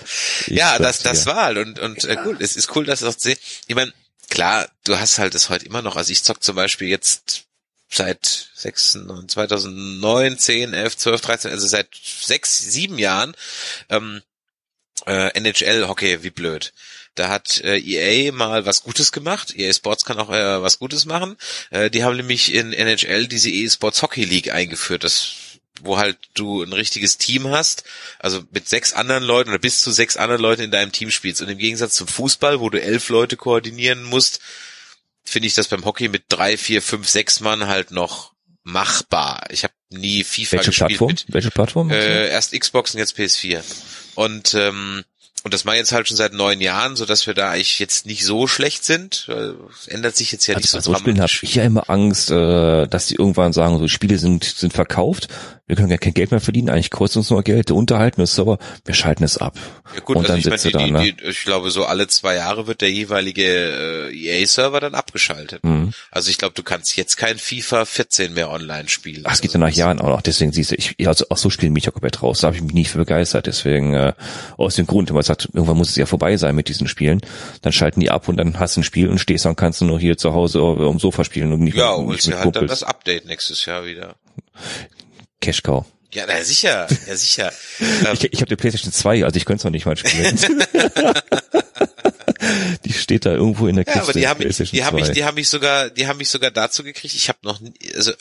Ich 0.47 0.57
ja, 0.57 0.77
das, 0.79 0.99
das 0.99 1.25
war 1.25 1.43
halt 1.45 1.57
und, 1.57 1.79
und 1.79 2.03
äh, 2.05 2.17
gut, 2.23 2.41
es 2.41 2.55
ist 2.55 2.75
cool, 2.75 2.85
dass 2.85 2.99
das 2.99 3.15
sehe. 3.19 3.37
Ich 3.67 3.75
meine, 3.75 3.93
klar, 4.29 4.67
du 4.83 4.97
hast 4.99 5.17
halt 5.17 5.33
das 5.33 5.49
heute 5.49 5.65
immer 5.65 5.81
noch. 5.81 5.95
Also 5.95 6.11
ich 6.11 6.23
zock 6.23 6.43
zum 6.43 6.55
Beispiel 6.55 6.89
jetzt 6.89 7.45
seit 7.89 8.49
6, 8.55 8.99
2009, 9.27 10.37
10, 10.37 10.73
11, 10.73 10.97
12, 10.97 11.21
13, 11.21 11.51
also 11.51 11.67
seit 11.67 11.87
sechs, 11.93 12.59
sieben 12.59 12.97
Jahren 12.97 13.35
ähm, 13.89 14.21
äh, 15.05 15.29
NHL 15.39 15.87
Hockey, 15.87 16.23
wie 16.23 16.31
blöd. 16.31 16.73
Da 17.15 17.29
hat 17.29 17.61
äh, 17.61 17.77
EA 17.77 18.31
mal 18.31 18.65
was 18.65 18.83
Gutes 18.83 19.11
gemacht. 19.11 19.55
EA 19.55 19.73
Sports 19.73 20.05
kann 20.05 20.19
auch 20.19 20.31
äh, 20.31 20.61
was 20.61 20.79
Gutes 20.79 21.05
machen. 21.05 21.37
Äh, 21.69 21.89
die 21.89 22.03
haben 22.03 22.17
nämlich 22.17 22.53
in 22.53 22.73
NHL 22.73 23.27
diese 23.27 23.49
EA 23.49 23.69
Sports 23.69 24.01
Hockey 24.01 24.25
League 24.25 24.51
eingeführt, 24.51 25.03
das 25.03 25.33
wo 25.81 25.97
halt 25.97 26.17
du 26.33 26.63
ein 26.63 26.71
richtiges 26.71 27.17
Team 27.17 27.47
hast, 27.49 27.83
also 28.19 28.43
mit 28.51 28.69
sechs 28.69 28.93
anderen 28.93 29.23
Leuten 29.23 29.49
oder 29.49 29.59
bis 29.59 29.81
zu 29.81 29.91
sechs 29.91 30.17
anderen 30.17 30.41
Leuten 30.41 30.61
in 30.61 30.71
deinem 30.71 30.91
Team 30.91 31.09
spielst. 31.11 31.41
Und 31.41 31.49
im 31.49 31.57
Gegensatz 31.57 31.95
zum 31.95 32.07
Fußball, 32.07 32.59
wo 32.59 32.69
du 32.69 32.81
elf 32.81 33.09
Leute 33.09 33.37
koordinieren 33.37 34.03
musst, 34.03 34.39
finde 35.23 35.47
ich 35.47 35.55
das 35.55 35.67
beim 35.67 35.83
Hockey 35.83 36.09
mit 36.09 36.25
drei, 36.29 36.57
vier, 36.57 36.81
fünf, 36.81 37.09
sechs 37.09 37.39
Mann 37.39 37.67
halt 37.67 37.91
noch 37.91 38.33
machbar. 38.63 39.45
Ich 39.49 39.63
habe 39.63 39.73
nie 39.89 40.23
FIFA 40.23 40.57
Welche 40.57 40.69
gespielt 40.69 40.87
Plattform? 40.89 41.09
mit 41.09 41.25
Welche 41.27 41.51
Plattform? 41.51 41.91
äh, 41.91 42.29
erst 42.29 42.57
Xbox 42.57 42.93
und 42.93 42.99
jetzt 42.99 43.17
PS4. 43.17 43.61
Und 44.15 44.53
ähm, 44.53 45.03
und 45.43 45.53
das 45.53 45.65
mache 45.65 45.75
ich 45.75 45.79
jetzt 45.81 45.91
halt 45.91 46.07
schon 46.07 46.15
seit 46.15 46.33
neun 46.33 46.61
Jahren, 46.61 46.95
so 46.95 47.05
dass 47.05 47.27
wir 47.27 47.33
da 47.33 47.51
eigentlich 47.51 47.79
jetzt 47.79 48.05
nicht 48.05 48.23
so 48.23 48.47
schlecht 48.47 48.85
sind. 48.85 49.27
Es 49.77 49.87
ändert 49.87 50.15
sich 50.15 50.31
jetzt 50.31 50.47
ja 50.47 50.55
nicht 50.55 50.69
so 50.69 50.77
bei 50.77 50.81
so 50.81 50.95
Spielen 50.95 51.19
habe 51.19 51.31
ich 51.41 51.55
ja 51.55 51.63
immer 51.63 51.89
Angst, 51.89 52.31
äh, 52.31 52.87
dass 52.87 53.07
die 53.07 53.15
irgendwann 53.15 53.51
sagen, 53.51 53.77
so 53.77 53.87
Spiele 53.87 54.17
sind 54.17 54.43
sind 54.43 54.73
verkauft, 54.73 55.27
wir 55.65 55.77
können 55.77 55.91
ja 55.91 55.97
kein 55.97 56.13
Geld 56.13 56.31
mehr 56.31 56.41
verdienen, 56.41 56.69
eigentlich 56.69 56.89
kostet 56.89 57.17
uns 57.17 57.29
nur 57.29 57.41
Geld, 57.41 57.69
der 57.69 57.77
Unterhalt 57.77 58.17
nur 58.17 58.27
Server, 58.27 58.57
wir 58.83 58.93
schalten 58.93 59.23
es 59.23 59.37
ab. 59.37 59.57
Ja 59.95 60.01
gut, 60.01 60.17
und 60.17 60.29
also 60.29 60.33
dann 60.33 60.39
ich 60.39 60.45
meine, 60.45 60.57
sitzt 60.57 60.75
die, 60.75 60.91
da, 60.91 60.99
ne? 60.99 61.13
die, 61.13 61.29
ich 61.29 61.43
glaube, 61.43 61.71
so 61.71 61.85
alle 61.85 62.07
zwei 62.07 62.35
Jahre 62.35 62.67
wird 62.67 62.81
der 62.81 62.91
jeweilige 62.91 64.09
äh, 64.11 64.13
EA-Server 64.13 64.81
dann 64.81 64.93
abgeschaltet. 64.93 65.63
Mhm. 65.63 65.93
Also 66.11 66.29
ich 66.31 66.37
glaube, 66.37 66.53
du 66.53 66.63
kannst 66.63 66.97
jetzt 66.97 67.15
kein 67.15 67.37
FIFA 67.37 67.85
14 67.85 68.33
mehr 68.33 68.49
online 68.49 68.89
spielen. 68.89 69.23
Ach, 69.25 69.33
es 69.33 69.39
geht 69.39 69.53
ja 69.53 69.59
nach 69.59 69.69
Jahren 69.69 70.01
auch 70.01 70.09
noch, 70.09 70.21
deswegen 70.21 70.51
siehst 70.51 70.71
du, 70.71 70.75
ich, 70.75 70.95
also 71.07 71.25
aus 71.29 71.41
so 71.41 71.49
Spielen 71.49 71.73
bin 71.73 71.79
ich 71.79 71.85
ja 71.85 71.91
komplett 71.91 72.21
raus, 72.21 72.41
da 72.41 72.47
habe 72.47 72.57
ich 72.57 72.63
mich 72.63 72.73
nicht 72.73 72.89
für 72.91 72.97
begeistert, 72.97 73.47
deswegen 73.47 73.93
äh, 73.93 74.13
aus 74.57 74.75
dem 74.75 74.85
Grund, 74.85 75.11
man 75.11 75.23
sagt, 75.33 75.49
irgendwann 75.53 75.77
muss 75.77 75.89
es 75.89 75.95
ja 75.95 76.05
vorbei 76.05 76.37
sein 76.37 76.55
mit 76.55 76.67
diesen 76.67 76.87
Spielen, 76.87 77.21
dann 77.61 77.73
schalten 77.73 77.99
die 77.99 78.09
ab 78.11 78.27
und 78.27 78.37
dann 78.37 78.59
hast 78.59 78.75
du 78.75 78.81
ein 78.81 78.83
Spiel 78.83 79.09
und 79.09 79.19
stehst 79.19 79.45
dann 79.45 79.55
kannst 79.55 79.81
du 79.81 79.85
nur 79.85 79.99
hier 79.99 80.17
zu 80.17 80.33
Hause 80.33 80.59
am 80.61 80.99
Sofa 80.99 81.23
spielen 81.23 81.51
und 81.51 81.61
nicht, 81.61 81.75
Ja, 81.75 81.95
holst 81.95 82.27
nicht 82.27 82.27
mit 82.27 82.35
halt 82.35 82.45
dann 82.55 82.61
Kumpels. 82.61 82.79
das 82.79 82.87
Update 82.87 83.25
nächstes 83.25 83.65
Jahr 83.65 83.85
wieder. 83.85 84.15
Cash 85.41 85.63
Cow. 85.63 85.85
Ja, 86.11 86.25
na 86.27 86.43
sicher, 86.43 86.87
ja 87.07 87.15
sicher. 87.15 87.51
Ich, 88.13 88.23
ich 88.31 88.39
habe 88.41 88.49
die 88.49 88.55
PlayStation 88.55 88.93
2, 88.93 89.25
also 89.25 89.35
ich 89.35 89.45
könnte 89.45 89.61
es 89.61 89.63
noch 89.63 89.71
nicht 89.71 89.85
mal 89.85 89.97
spielen. 89.97 90.37
die 92.85 92.93
steht 92.93 93.25
da 93.25 93.33
irgendwo 93.33 93.67
in 93.67 93.75
der 93.75 93.85
Kiste. 93.85 93.99
Ja, 93.99 94.03
aber 94.03 94.13
die 94.13 94.27
haben 94.27 94.43
mich, 94.43 94.57
die 94.71 94.83
haben 94.83 94.95
mich, 94.95 95.05
2. 95.05 95.13
die 95.13 95.25
haben 95.25 95.35
mich 95.35 95.49
sogar, 95.49 95.89
die 95.89 96.07
haben 96.07 96.17
mich 96.17 96.29
sogar 96.29 96.51
dazu 96.51 96.83
gekriegt. 96.83 97.15
Ich 97.15 97.29
habe 97.29 97.39
noch, 97.41 97.59
also 97.95 98.11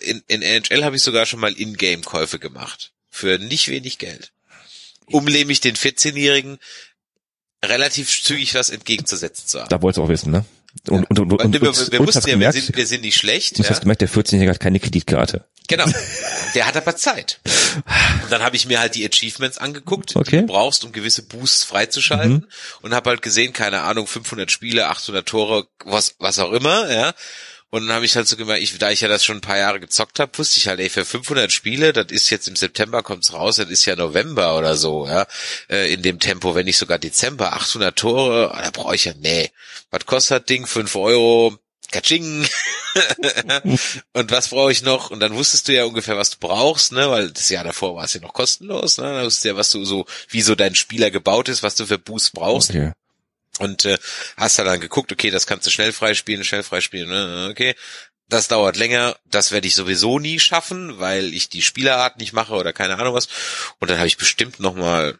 in, 0.00 0.22
in 0.28 0.42
NHL 0.42 0.84
habe 0.84 0.96
ich 0.96 1.02
sogar 1.02 1.24
schon 1.26 1.40
mal 1.40 1.52
In-Game-Käufe 1.52 2.38
gemacht 2.38 2.92
für 3.08 3.38
nicht 3.38 3.68
wenig 3.68 3.98
Geld, 3.98 4.32
um 5.12 5.24
nämlich 5.24 5.60
den 5.60 5.76
14-Jährigen 5.76 6.58
relativ 7.64 8.22
zügig 8.22 8.54
was 8.54 8.70
entgegenzusetzen 8.70 9.46
zu 9.46 9.60
haben. 9.60 9.68
Da 9.68 9.82
wolltest 9.82 9.98
du 9.98 10.04
auch 10.04 10.08
wissen, 10.08 10.30
ne? 10.32 10.44
Und, 10.88 11.10
und, 11.10 11.18
und, 11.18 11.32
und, 11.32 11.52
wir, 11.60 11.68
und, 11.68 11.92
wir 11.92 12.00
und 12.00 12.06
hast 12.06 12.14
wussten 12.16 12.20
ja, 12.20 12.26
wir 12.26 12.32
gemerkt, 12.34 12.54
sind, 12.62 12.76
wir 12.76 12.86
sind 12.86 13.02
nicht 13.02 13.16
schlecht. 13.16 13.58
du 13.58 13.62
Ja. 13.64 13.70
hast 13.70 13.80
gemerkt, 13.80 14.02
der 14.02 14.08
14-Jährige 14.08 14.50
hat 14.52 14.60
keine 14.60 14.78
Kreditkarte. 14.78 15.44
Genau. 15.66 15.84
Der 16.54 16.66
hat 16.66 16.76
aber 16.76 16.96
Zeit. 16.96 17.40
Und 18.22 18.30
dann 18.32 18.42
habe 18.42 18.56
ich 18.56 18.66
mir 18.66 18.80
halt 18.80 18.94
die 18.94 19.04
Achievements 19.06 19.58
angeguckt, 19.58 20.16
Okay. 20.16 20.30
die 20.30 20.36
du 20.38 20.46
brauchst, 20.46 20.84
um 20.84 20.92
gewisse 20.92 21.22
Boosts 21.22 21.64
freizuschalten 21.64 22.46
und 22.82 22.94
habe 22.94 23.10
halt 23.10 23.22
gesehen, 23.22 23.52
keine 23.52 23.82
Ahnung, 23.82 24.06
500 24.06 24.50
Spiele, 24.50 24.88
800 24.88 25.28
Tore, 25.28 25.66
was 25.84 26.14
was 26.18 26.38
auch 26.38 26.52
immer, 26.52 26.90
ja. 26.90 27.14
Und 27.70 27.86
dann 27.86 27.94
habe 27.94 28.04
ich 28.04 28.16
halt 28.16 28.26
so 28.26 28.36
gemerkt, 28.36 28.62
ich, 28.62 28.76
da 28.78 28.90
ich 28.90 29.00
ja 29.00 29.08
das 29.08 29.24
schon 29.24 29.38
ein 29.38 29.42
paar 29.42 29.58
Jahre 29.58 29.78
gezockt 29.78 30.18
habe, 30.18 30.36
wusste 30.36 30.58
ich 30.58 30.66
halt, 30.66 30.80
ey, 30.80 30.88
für 30.88 31.04
500 31.04 31.52
Spiele, 31.52 31.92
das 31.92 32.06
ist 32.10 32.28
jetzt 32.30 32.48
im 32.48 32.56
September 32.56 33.02
kommt's 33.04 33.32
raus, 33.32 33.56
das 33.56 33.70
ist 33.70 33.84
ja 33.84 33.94
November 33.94 34.58
oder 34.58 34.76
so, 34.76 35.06
ja, 35.06 35.26
äh, 35.68 35.92
in 35.92 36.02
dem 36.02 36.18
Tempo, 36.18 36.56
wenn 36.56 36.66
nicht 36.66 36.78
sogar 36.78 36.98
Dezember, 36.98 37.52
800 37.52 37.96
Tore, 37.96 38.52
da 38.60 38.70
brauche 38.70 38.96
ich 38.96 39.04
ja, 39.04 39.12
nee. 39.20 39.50
Was 39.90 40.04
kostet 40.04 40.40
das 40.40 40.46
Ding? 40.46 40.66
5 40.66 40.96
Euro, 40.96 41.56
Katsching. 41.92 42.46
und 44.12 44.30
was 44.30 44.48
brauche 44.48 44.72
ich 44.72 44.82
noch? 44.82 45.10
Und 45.10 45.20
dann 45.20 45.34
wusstest 45.34 45.68
du 45.68 45.74
ja 45.74 45.84
ungefähr, 45.84 46.16
was 46.16 46.30
du 46.30 46.36
brauchst, 46.40 46.92
ne? 46.92 47.10
Weil 47.10 47.30
das 47.30 47.48
Jahr 47.48 47.64
davor 47.64 47.96
war 47.96 48.04
es 48.04 48.14
ja 48.14 48.20
noch 48.20 48.32
kostenlos, 48.32 48.98
ne? 48.98 49.04
Da 49.04 49.24
wusstest 49.24 49.44
du 49.44 49.48
ja, 49.48 49.56
was 49.56 49.70
du 49.70 49.84
so, 49.84 50.06
wie 50.28 50.42
so 50.42 50.54
dein 50.54 50.74
Spieler 50.74 51.10
gebaut 51.10 51.48
ist, 51.48 51.62
was 51.62 51.74
du 51.74 51.86
für 51.86 51.98
Boost 51.98 52.32
brauchst. 52.32 52.70
Okay. 52.70 52.92
Und 53.60 53.84
äh, 53.84 53.98
hast 54.36 54.58
da 54.58 54.64
dann 54.64 54.80
geguckt, 54.80 55.12
okay, 55.12 55.30
das 55.30 55.46
kannst 55.46 55.66
du 55.66 55.70
schnell 55.70 55.92
freispielen, 55.92 56.44
schnell 56.44 56.62
freispielen, 56.62 57.08
ne? 57.08 57.48
okay. 57.50 57.74
Das 58.28 58.48
dauert 58.48 58.76
länger, 58.76 59.16
das 59.26 59.52
werde 59.52 59.66
ich 59.66 59.74
sowieso 59.74 60.18
nie 60.18 60.38
schaffen, 60.38 60.98
weil 60.98 61.34
ich 61.34 61.48
die 61.48 61.62
Spielerart 61.62 62.18
nicht 62.18 62.32
mache 62.32 62.54
oder 62.54 62.72
keine 62.72 62.96
Ahnung 62.96 63.14
was. 63.14 63.28
Und 63.80 63.90
dann 63.90 63.98
habe 63.98 64.06
ich 64.06 64.16
bestimmt 64.16 64.60
noch 64.60 64.74
mal 64.74 65.18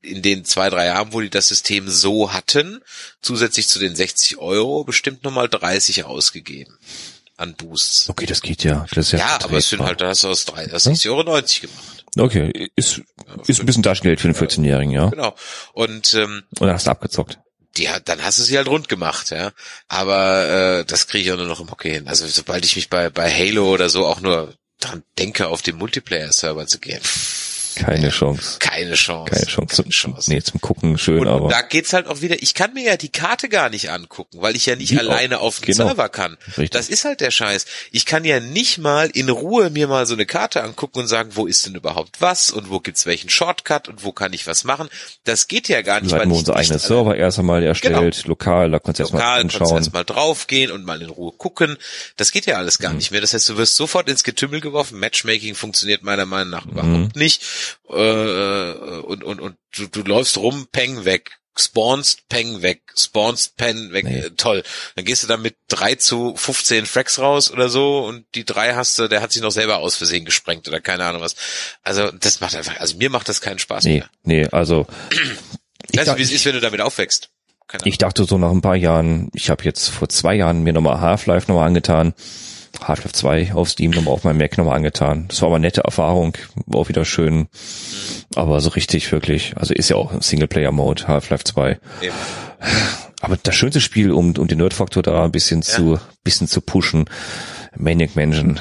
in 0.00 0.22
den 0.22 0.44
zwei, 0.44 0.70
drei 0.70 0.86
Jahren, 0.86 1.12
wo 1.12 1.20
die 1.20 1.30
das 1.30 1.48
System 1.48 1.88
so 1.88 2.32
hatten, 2.32 2.80
zusätzlich 3.20 3.68
zu 3.68 3.78
den 3.78 3.94
60 3.94 4.38
Euro, 4.38 4.84
bestimmt 4.84 5.24
noch 5.24 5.32
mal 5.32 5.48
30 5.48 6.04
ausgegeben 6.04 6.78
an 7.36 7.54
Boosts. 7.54 8.08
Okay, 8.08 8.26
das 8.26 8.40
geht 8.40 8.64
ja. 8.64 8.86
Das 8.90 9.06
ist 9.06 9.12
ja, 9.12 9.18
Ja, 9.18 9.38
aber 9.44 9.58
es 9.58 9.68
sind 9.68 9.82
halt, 9.82 10.00
da 10.00 10.08
hast 10.08 10.24
du 10.24 10.28
aus 10.28 10.46
3, 10.46 10.72
aus 10.72 10.84
60 10.84 11.10
Euro 11.10 11.22
90 11.22 11.60
gemacht. 11.62 12.05
Okay, 12.18 12.70
ist, 12.76 13.02
ist 13.46 13.60
ein 13.60 13.66
bisschen 13.66 13.82
Taschengeld 13.82 14.20
für 14.20 14.28
den 14.32 14.36
14-Jährigen, 14.36 14.90
ja. 14.92 15.08
Genau. 15.08 15.34
Und 15.74 16.14
ähm, 16.14 16.44
Und 16.58 16.66
dann 16.66 16.74
hast 16.74 16.86
du 16.86 16.90
abgezockt. 16.90 17.38
die 17.76 17.88
hat, 17.90 18.08
dann 18.08 18.22
hast 18.24 18.38
du 18.38 18.42
sie 18.42 18.56
halt 18.56 18.68
rund 18.68 18.88
gemacht, 18.88 19.30
ja. 19.30 19.52
Aber 19.88 20.78
äh, 20.80 20.84
das 20.86 21.06
kriege 21.08 21.24
ich 21.24 21.32
auch 21.32 21.36
nur 21.36 21.46
noch 21.46 21.60
im 21.60 21.70
Hockey 21.70 21.90
hin. 21.90 22.08
Also 22.08 22.26
sobald 22.26 22.64
ich 22.64 22.76
mich 22.76 22.88
bei 22.88 23.10
bei 23.10 23.30
Halo 23.30 23.70
oder 23.70 23.88
so 23.90 24.06
auch 24.06 24.20
nur 24.20 24.54
daran 24.80 25.02
denke, 25.18 25.48
auf 25.48 25.62
den 25.62 25.76
Multiplayer-Server 25.76 26.66
zu 26.66 26.78
gehen, 26.78 27.00
Keine 27.76 28.08
Chance. 28.10 28.58
Keine 28.58 28.94
Chance. 28.94 29.30
Keine 29.32 29.46
Chance. 29.46 29.82
Keine 29.82 29.90
Chance. 29.92 30.30
Nee, 30.30 30.42
zum 30.42 30.60
Gucken 30.60 30.98
schön, 30.98 31.20
Und, 31.20 31.28
aber. 31.28 31.44
und 31.44 31.52
da 31.52 31.62
geht's 31.62 31.92
halt 31.92 32.06
auch 32.08 32.20
wieder, 32.20 32.42
ich 32.42 32.54
kann 32.54 32.72
mir 32.74 32.82
ja 32.84 32.96
die 32.96 33.10
Karte 33.10 33.48
gar 33.48 33.68
nicht 33.70 33.90
angucken, 33.90 34.38
weil 34.40 34.56
ich 34.56 34.66
ja 34.66 34.76
nicht 34.76 34.92
Wie 34.92 34.98
alleine 34.98 35.38
auch. 35.40 35.44
auf 35.46 35.60
dem 35.60 35.66
Genau. 35.66 35.86
Server 35.86 36.08
kann. 36.08 36.36
Richtig. 36.48 36.70
Das 36.70 36.88
ist 36.88 37.04
halt 37.04 37.20
der 37.20 37.30
Scheiß. 37.30 37.66
Ich 37.92 38.06
kann 38.06 38.24
ja 38.24 38.40
nicht 38.40 38.78
mal 38.78 39.08
in 39.10 39.28
Ruhe 39.28 39.70
mir 39.70 39.86
mal 39.88 40.06
so 40.06 40.14
eine 40.14 40.26
Karte 40.26 40.62
angucken 40.62 41.00
und 41.00 41.06
sagen, 41.06 41.30
wo 41.34 41.46
ist 41.46 41.66
denn 41.66 41.74
überhaupt 41.74 42.20
was 42.20 42.50
und 42.50 42.70
wo 42.70 42.80
gibt's 42.80 43.06
welchen 43.06 43.30
Shortcut 43.30 43.88
und 43.88 44.02
wo 44.04 44.12
kann 44.12 44.32
ich 44.32 44.46
was 44.46 44.64
machen. 44.64 44.88
Das 45.24 45.48
geht 45.48 45.68
ja 45.68 45.82
gar 45.82 46.00
nicht, 46.00 46.10
Wir 46.12 46.18
weil 46.18 46.26
ich 46.26 46.32
unser 46.32 46.52
nicht 46.54 46.60
eigenes 46.70 46.84
alle- 46.84 46.96
Server 46.96 47.16
erst 47.16 47.38
einmal 47.38 47.62
erstellt, 47.62 48.24
lokal, 48.26 48.70
da 48.70 48.78
konntest 48.78 48.98
du 49.00 49.02
erstmal 49.04 49.22
Lokal, 49.22 49.40
kannst 49.42 49.54
du 49.56 49.60
anschauen. 49.64 49.76
erstmal 49.78 50.04
draufgehen 50.04 50.70
und 50.72 50.84
mal 50.84 51.00
in 51.02 51.10
Ruhe 51.10 51.32
gucken. 51.36 51.76
Das 52.16 52.32
geht 52.32 52.46
ja 52.46 52.56
alles 52.56 52.78
gar 52.78 52.90
Mhm. 52.92 52.96
nicht 52.98 53.10
mehr. 53.10 53.20
Das 53.20 53.34
heißt, 53.34 53.48
du 53.48 53.56
wirst 53.56 53.76
sofort 53.76 54.08
ins 54.08 54.24
Getümmel 54.24 54.60
geworfen. 54.60 54.98
Matchmaking 54.98 55.54
funktioniert 55.54 56.02
meiner 56.02 56.26
Meinung 56.26 56.50
nach 56.50 56.64
Mhm. 56.64 56.70
überhaupt 56.72 57.16
nicht. 57.16 57.42
Äh, 57.88 58.72
und 59.00 59.24
und, 59.24 59.40
und 59.40 59.56
du, 59.76 59.86
du 59.86 60.02
läufst 60.02 60.36
rum, 60.38 60.66
Peng 60.72 61.04
weg. 61.04 61.38
Spawnst, 61.58 62.28
Peng 62.28 62.60
weg, 62.60 62.82
spawnst, 62.98 63.56
Pen 63.56 63.90
weg, 63.94 64.04
Nee. 64.04 64.18
äh, 64.18 64.30
toll. 64.36 64.62
Dann 64.94 65.06
gehst 65.06 65.22
du 65.22 65.26
dann 65.26 65.40
mit 65.40 65.56
drei 65.68 65.94
zu 65.94 66.34
15 66.36 66.84
Fracks 66.84 67.18
raus 67.18 67.50
oder 67.50 67.70
so 67.70 68.04
und 68.04 68.26
die 68.34 68.44
drei 68.44 68.74
hast 68.74 68.98
du, 68.98 69.08
der 69.08 69.22
hat 69.22 69.32
sich 69.32 69.40
noch 69.40 69.50
selber 69.52 69.78
aus 69.78 69.96
Versehen 69.96 70.26
gesprengt 70.26 70.68
oder 70.68 70.82
keine 70.82 71.06
Ahnung 71.06 71.22
was. 71.22 71.34
Also 71.82 72.10
das 72.10 72.40
macht 72.40 72.54
einfach, 72.56 72.78
also 72.78 72.98
mir 72.98 73.08
macht 73.08 73.30
das 73.30 73.40
keinen 73.40 73.58
Spaß 73.58 73.84
Nee, 73.84 74.00
mehr. 74.00 74.10
nee, 74.24 74.46
also 74.52 74.86
ich, 75.90 75.98
Weißt 75.98 76.08
du, 76.10 76.18
wie 76.18 76.22
es 76.24 76.30
ist, 76.30 76.44
wenn 76.44 76.52
du 76.52 76.60
damit 76.60 76.82
aufwächst? 76.82 77.30
Keine 77.68 77.84
ich 77.86 77.96
dachte 77.96 78.24
so 78.24 78.36
nach 78.36 78.50
ein 78.50 78.60
paar 78.60 78.76
Jahren, 78.76 79.30
ich 79.32 79.48
habe 79.48 79.64
jetzt 79.64 79.88
vor 79.88 80.10
zwei 80.10 80.34
Jahren 80.34 80.62
mir 80.62 80.74
nochmal 80.74 81.00
Half-Life 81.00 81.50
nochmal 81.50 81.66
angetan. 81.68 82.12
Half-Life 82.82 83.12
2 83.12 83.52
auf 83.54 83.68
Steam 83.68 83.90
nochmal 83.92 84.14
auf 84.14 84.24
meinem 84.24 84.38
Mac 84.38 84.56
nochmal 84.58 84.76
angetan. 84.76 85.26
Das 85.28 85.40
war 85.42 85.48
aber 85.48 85.56
eine 85.56 85.66
nette 85.66 85.82
Erfahrung, 85.82 86.36
war 86.66 86.80
auch 86.80 86.88
wieder 86.88 87.04
schön. 87.04 87.48
Aber 88.34 88.60
so 88.60 88.70
richtig 88.70 89.10
wirklich, 89.12 89.54
also 89.56 89.74
ist 89.74 89.88
ja 89.90 89.96
auch 89.96 90.12
Singleplayer-Mode, 90.20 91.06
Half-Life 91.08 91.44
2. 91.44 91.78
Eben. 92.02 92.14
Aber 93.20 93.36
das 93.42 93.54
schönste 93.54 93.80
Spiel, 93.80 94.12
um, 94.12 94.36
um 94.36 94.46
den 94.48 94.58
Nerd-Faktor 94.58 95.02
da 95.02 95.24
ein 95.24 95.32
bisschen 95.32 95.62
zu, 95.62 95.98
bisschen 96.24 96.48
zu 96.48 96.60
pushen, 96.60 97.06
Maniac 97.76 98.14
Mansion, 98.16 98.60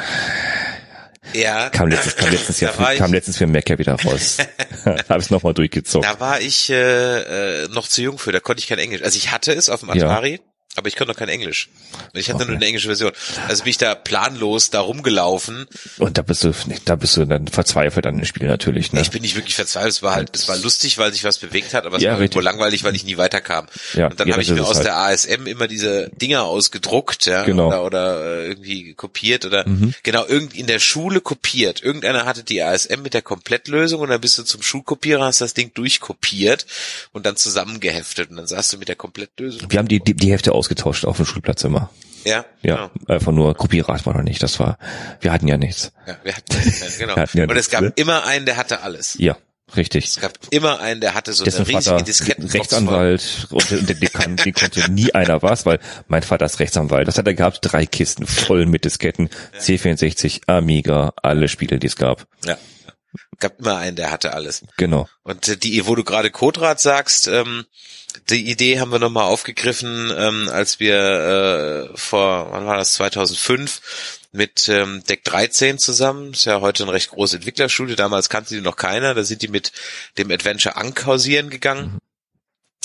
Ja, 1.34 1.70
kam 1.70 1.90
letztens, 1.90 2.16
kam 2.16 2.30
letztens, 2.32 2.60
ja, 2.62 2.72
ich- 2.92 2.98
kam 2.98 3.12
letztens 3.14 3.38
für 3.38 3.48
Mac 3.48 3.70
ja 3.70 3.78
wieder 3.78 3.94
raus. 3.96 4.38
Habe 5.10 5.22
ich 5.22 5.30
nochmal 5.30 5.54
durchgezockt. 5.54 6.06
Da 6.06 6.20
war 6.20 6.40
ich 6.40 6.70
äh, 6.70 7.64
äh, 7.64 7.68
noch 7.70 7.88
zu 7.88 8.02
jung 8.02 8.18
für, 8.18 8.32
da 8.32 8.40
konnte 8.40 8.60
ich 8.62 8.68
kein 8.68 8.80
Englisch. 8.80 9.02
Also 9.02 9.18
ich 9.18 9.32
hatte 9.32 9.52
es 9.52 9.68
auf 9.70 9.82
dem 9.82 9.90
Ja. 9.96 10.08
Aber 10.76 10.88
ich 10.88 10.96
konnte 10.96 11.12
noch 11.14 11.18
kein 11.18 11.30
Englisch. 11.30 11.70
Ich 12.14 12.28
hatte 12.30 12.36
Okay. 12.38 12.46
nur 12.48 12.56
eine 12.58 12.66
englische 12.66 12.88
Version. 12.88 13.12
Also 13.48 13.64
bin 13.64 13.72
ich 13.72 13.78
da 13.78 13.96
planlos 13.96 14.70
da 14.72 14.82
rumgelaufen. 14.82 15.68
Und 16.00 16.18
da 16.18 16.22
bist 16.22 16.44
du, 16.44 16.52
da 16.86 16.96
bist 16.96 17.16
du 17.18 17.26
dann 17.26 17.48
verzweifelt 17.48 18.06
an 18.06 18.18
dem 18.18 18.26
Spiel 18.26 18.48
natürlich, 18.48 18.92
ne? 18.92 19.02
Ich 19.02 19.10
bin 19.12 19.22
nicht 19.22 19.36
wirklich 19.36 19.56
verzweifelt. 19.56 19.92
Es 19.94 20.04
war 20.04 20.16
halt, 20.16 20.36
es 20.36 20.48
war 20.50 20.58
lustig, 20.58 20.98
weil 20.98 21.14
sich 21.14 21.24
was 21.24 21.38
bewegt 21.38 21.74
hat, 21.74 21.86
aber 21.86 21.98
es 21.98 22.04
Ja, 22.04 22.12
war 22.14 22.20
irgendwo 22.20 22.42
langweilig, 22.42 22.84
weil 22.84 22.96
ich 22.96 23.06
nie 23.06 23.18
weiterkam. 23.18 23.68
Ja, 23.94 24.08
und 24.08 24.20
dann 24.20 24.28
ja, 24.28 24.34
habe 24.34 24.44
ich 24.44 24.52
mir 24.52 24.64
aus 24.64 24.76
halt. 24.78 24.86
der 24.88 24.98
ASM 24.98 25.48
immer 25.48 25.68
diese 25.68 26.10
Dinger 26.10 26.44
ausgedruckt, 26.44 27.26
ja, 27.26 27.44
Genau. 27.44 27.68
oder, 27.68 27.84
oder 27.86 28.26
äh, 28.42 28.48
irgendwie 28.50 28.94
kopiert 28.96 29.46
oder 29.46 29.68
Mhm. 29.68 29.94
genau 30.04 30.26
irgend 30.26 30.54
in 30.56 30.68
der 30.68 30.80
Schule 30.80 31.22
kopiert. 31.22 31.82
Irgendeiner 31.82 32.26
hatte 32.26 32.44
die 32.44 32.62
ASM 32.62 33.02
mit 33.02 33.14
der 33.14 33.22
Komplettlösung 33.22 34.02
und 34.02 34.10
dann 34.10 34.20
bist 34.22 34.38
du 34.38 34.44
zum 34.44 34.62
Schulkopierer, 34.62 35.24
hast 35.26 35.40
das 35.42 35.54
Ding 35.54 35.72
durchkopiert 35.74 36.66
und 37.14 37.26
dann 37.26 37.36
zusammengeheftet 37.38 38.30
und 38.30 38.38
dann 38.38 38.48
saß 38.48 38.72
du 38.72 38.78
mit 38.78 38.88
der 38.90 38.96
Komplettlösung. 38.96 39.72
Wir 39.72 39.80
haben 39.80 39.88
die, 39.88 40.00
die, 40.00 40.14
die 40.14 40.32
Hälfte 40.32 40.54
ausgetauscht 40.66 41.06
auf 41.06 41.18
dem 41.18 41.26
Schulplatz 41.26 41.64
immer. 41.64 41.92
Ja, 42.24 42.44
Ja, 42.64 42.76
genau. 42.88 43.16
einfach 43.16 43.32
nur 43.32 43.54
Kopierat 43.54 44.08
war 44.08 44.16
noch 44.16 44.24
nicht. 44.24 44.42
Das 44.42 44.60
war, 44.60 44.80
wir 45.22 45.32
hatten 45.32 45.48
ja 45.48 45.58
nichts. 45.58 45.92
Ja, 46.08 46.18
wir 46.24 46.36
hatten 46.36 46.74
genau. 46.98 47.16
Wir 47.16 47.22
hatten 47.22 47.38
ja 47.38 47.44
und 47.44 47.56
es 47.56 47.70
gab 47.70 47.82
ne? 47.82 47.94
immer 47.96 48.26
einen, 48.26 48.48
der 48.48 48.58
hatte 48.58 48.82
alles. 48.82 49.16
Ja, 49.20 49.38
richtig. 49.76 50.06
Es 50.06 50.20
gab 50.20 50.34
immer 50.50 50.80
einen, 50.80 51.02
der 51.02 51.14
hatte 51.14 51.34
so 51.34 51.44
Dessen 51.44 51.68
eine 51.68 51.78
riesige 51.78 52.02
Disketten. 52.02 52.48
Rechtsanwalt 52.48 53.48
und 53.52 53.70
der, 53.70 54.10
kann, 54.10 54.38
die 54.38 54.54
konnte 54.54 54.92
nie 54.92 55.14
einer 55.14 55.44
was, 55.44 55.68
weil 55.68 55.80
mein 56.08 56.24
Vater 56.24 56.46
ist 56.46 56.60
Rechtsanwalt. 56.60 57.08
Das 57.08 57.20
hat 57.20 57.28
er 57.28 57.36
gehabt, 57.36 57.60
drei 57.62 57.86
Kisten 57.86 58.26
voll 58.26 58.66
mit 58.66 58.86
Disketten, 58.86 59.30
C64, 59.60 60.48
Amiga, 60.48 61.14
alle 61.22 61.48
Spiele, 61.48 61.78
die 61.78 61.88
es 61.88 61.96
gab. 61.96 62.26
Ja. 62.44 62.58
Gab 63.38 63.60
immer 63.60 63.78
einen, 63.78 63.96
der 63.96 64.10
hatte 64.10 64.34
alles. 64.34 64.64
Genau. 64.78 65.08
Und 65.22 65.48
äh, 65.48 65.58
die, 65.58 65.86
wo 65.86 65.94
du 65.94 66.04
gerade 66.04 66.32
Codrad 66.32 66.80
sagst, 66.80 67.28
ähm, 67.28 67.66
die 68.30 68.50
Idee 68.50 68.80
haben 68.80 68.92
wir 68.92 69.00
nochmal 69.00 69.26
aufgegriffen, 69.26 70.12
ähm, 70.16 70.50
als 70.50 70.80
wir 70.80 71.92
äh, 71.94 71.98
vor, 71.98 72.52
wann 72.52 72.66
war 72.66 72.78
das, 72.78 72.94
2005 72.96 74.20
mit 74.32 74.68
ähm, 74.68 75.04
Deck 75.04 75.24
13 75.24 75.78
zusammen, 75.78 76.34
ist 76.34 76.46
ja 76.46 76.60
heute 76.62 76.84
ein 76.84 76.90
recht 76.90 77.10
großes 77.10 77.36
Entwicklerstudio, 77.36 77.96
damals 77.96 78.30
kannte 78.30 78.56
die 78.56 78.62
noch 78.62 78.76
keiner, 78.76 79.14
da 79.14 79.24
sind 79.24 79.42
die 79.42 79.48
mit 79.48 79.72
dem 80.18 80.32
Adventure 80.32 80.76
Ankh 80.76 81.06
hausieren 81.06 81.50
gegangen. 81.50 82.00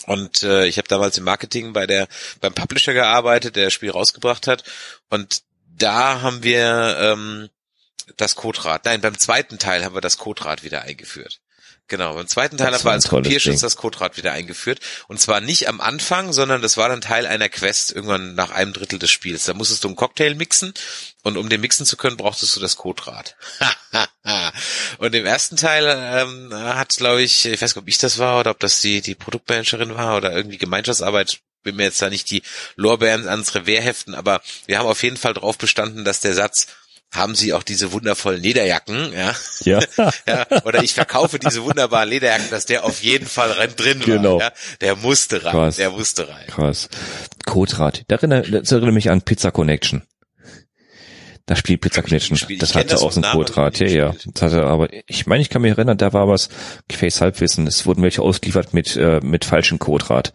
Und 0.06 0.42
äh, 0.42 0.66
ich 0.66 0.78
habe 0.78 0.88
damals 0.88 1.18
im 1.18 1.24
Marketing 1.24 1.72
bei 1.72 1.86
der 1.86 2.08
beim 2.40 2.54
Publisher 2.54 2.94
gearbeitet, 2.94 3.56
der 3.56 3.64
das 3.64 3.72
Spiel 3.72 3.90
rausgebracht 3.90 4.46
hat. 4.46 4.64
Und 5.08 5.42
da 5.76 6.22
haben 6.22 6.42
wir 6.42 6.96
ähm, 6.98 7.48
das 8.16 8.34
Codrad. 8.34 8.84
Nein, 8.84 9.00
beim 9.00 9.18
zweiten 9.18 9.58
Teil 9.58 9.84
haben 9.84 9.94
wir 9.94 10.00
das 10.00 10.18
Codrad 10.18 10.64
wieder 10.64 10.82
eingeführt. 10.82 11.40
Genau, 11.90 12.14
beim 12.14 12.28
zweiten 12.28 12.56
Teil 12.56 12.70
Das 12.70 12.80
haben 12.80 12.82
wir 12.82 12.86
war 12.86 12.92
als 12.92 13.08
Kopierschutz 13.08 13.60
das 13.60 13.74
Codrad 13.74 14.16
wieder 14.16 14.30
eingeführt. 14.30 14.78
Und 15.08 15.20
zwar 15.20 15.40
nicht 15.40 15.68
am 15.68 15.80
Anfang, 15.80 16.32
sondern 16.32 16.62
das 16.62 16.76
war 16.76 16.88
dann 16.88 17.00
Teil 17.00 17.26
einer 17.26 17.48
Quest 17.48 17.90
irgendwann 17.90 18.36
nach 18.36 18.52
einem 18.52 18.72
Drittel 18.72 19.00
des 19.00 19.10
Spiels. 19.10 19.44
Da 19.44 19.54
musstest 19.54 19.82
du 19.82 19.88
einen 19.88 19.96
Cocktail 19.96 20.36
mixen 20.36 20.72
und 21.24 21.36
um 21.36 21.48
den 21.48 21.60
mixen 21.60 21.84
zu 21.84 21.96
können, 21.96 22.16
brauchtest 22.16 22.54
du 22.54 22.60
das 22.60 22.76
Codrad. 22.76 23.34
und 24.98 25.12
im 25.16 25.26
ersten 25.26 25.56
Teil 25.56 25.84
ähm, 25.88 26.54
hat, 26.54 26.96
glaube 26.96 27.22
ich, 27.22 27.44
ich 27.46 27.60
weiß 27.60 27.74
nicht, 27.74 27.82
ob 27.82 27.88
ich 27.88 27.98
das 27.98 28.18
war 28.18 28.38
oder 28.38 28.52
ob 28.52 28.60
das 28.60 28.80
die, 28.80 29.00
die 29.00 29.16
Produktmanagerin 29.16 29.96
war 29.96 30.16
oder 30.16 30.32
irgendwie 30.32 30.58
Gemeinschaftsarbeit, 30.58 31.40
bin 31.64 31.74
mir 31.74 31.84
jetzt 31.84 32.00
da 32.00 32.08
nicht 32.08 32.30
die 32.30 32.42
Lorbeeren 32.76 33.28
ans 33.28 33.56
Revers 33.56 33.84
heften, 33.84 34.14
aber 34.14 34.40
wir 34.66 34.78
haben 34.78 34.86
auf 34.86 35.02
jeden 35.02 35.16
Fall 35.16 35.34
drauf 35.34 35.58
bestanden, 35.58 36.04
dass 36.04 36.20
der 36.20 36.34
Satz 36.34 36.68
haben 37.12 37.34
Sie 37.34 37.52
auch 37.52 37.62
diese 37.62 37.92
wundervollen 37.92 38.40
Lederjacken, 38.40 39.12
ja, 39.12 39.34
Ja. 39.64 39.80
ja, 40.26 40.46
oder 40.64 40.82
ich 40.82 40.94
verkaufe 40.94 41.38
diese 41.38 41.64
wunderbaren 41.64 42.08
Lederjacken, 42.08 42.50
dass 42.50 42.66
der 42.66 42.84
auf 42.84 43.02
jeden 43.02 43.26
Fall 43.26 43.50
rein 43.52 43.74
drin 43.76 44.00
war. 44.00 44.06
Genau. 44.06 44.40
Ja, 44.40 44.52
der 44.80 44.96
musste 44.96 45.44
rein, 45.44 45.52
Krass. 45.52 45.76
der 45.76 45.90
musste 45.90 46.28
rein. 46.28 46.46
Krass. 46.46 46.88
Codrad. 47.46 48.04
Das 48.08 48.22
erinnert, 48.22 48.52
das 48.52 48.70
erinnert 48.70 48.94
mich 48.94 49.10
an 49.10 49.22
Pizza 49.22 49.50
Connection. 49.50 50.02
Das 51.50 51.58
Spiel 51.58 51.78
Pizza 51.78 52.02
gespielt. 52.02 52.62
Das 52.62 52.76
hatte 52.76 52.90
das 52.90 53.02
auch 53.02 53.10
so 53.10 53.20
vom 53.20 53.24
ein 53.24 53.32
Namen, 53.32 53.44
Codrad. 53.44 53.80
aber 53.80 53.88
Ja, 53.88 53.88
ja. 53.88 54.14
Das 54.34 54.42
hatte 54.42 54.64
aber, 54.64 54.88
ich 55.08 55.26
meine, 55.26 55.42
ich 55.42 55.50
kann 55.50 55.62
mich 55.62 55.72
erinnern, 55.72 55.98
da 55.98 56.12
war 56.12 56.28
was, 56.28 56.48
Gefäß 56.86 57.20
Halbwissen. 57.20 57.66
Es 57.66 57.86
wurden 57.86 58.02
welche 58.02 58.22
ausgeliefert 58.22 58.72
mit, 58.72 58.96
äh, 58.96 59.18
mit 59.20 59.44
falschem 59.44 59.80
Codrad. 59.80 60.32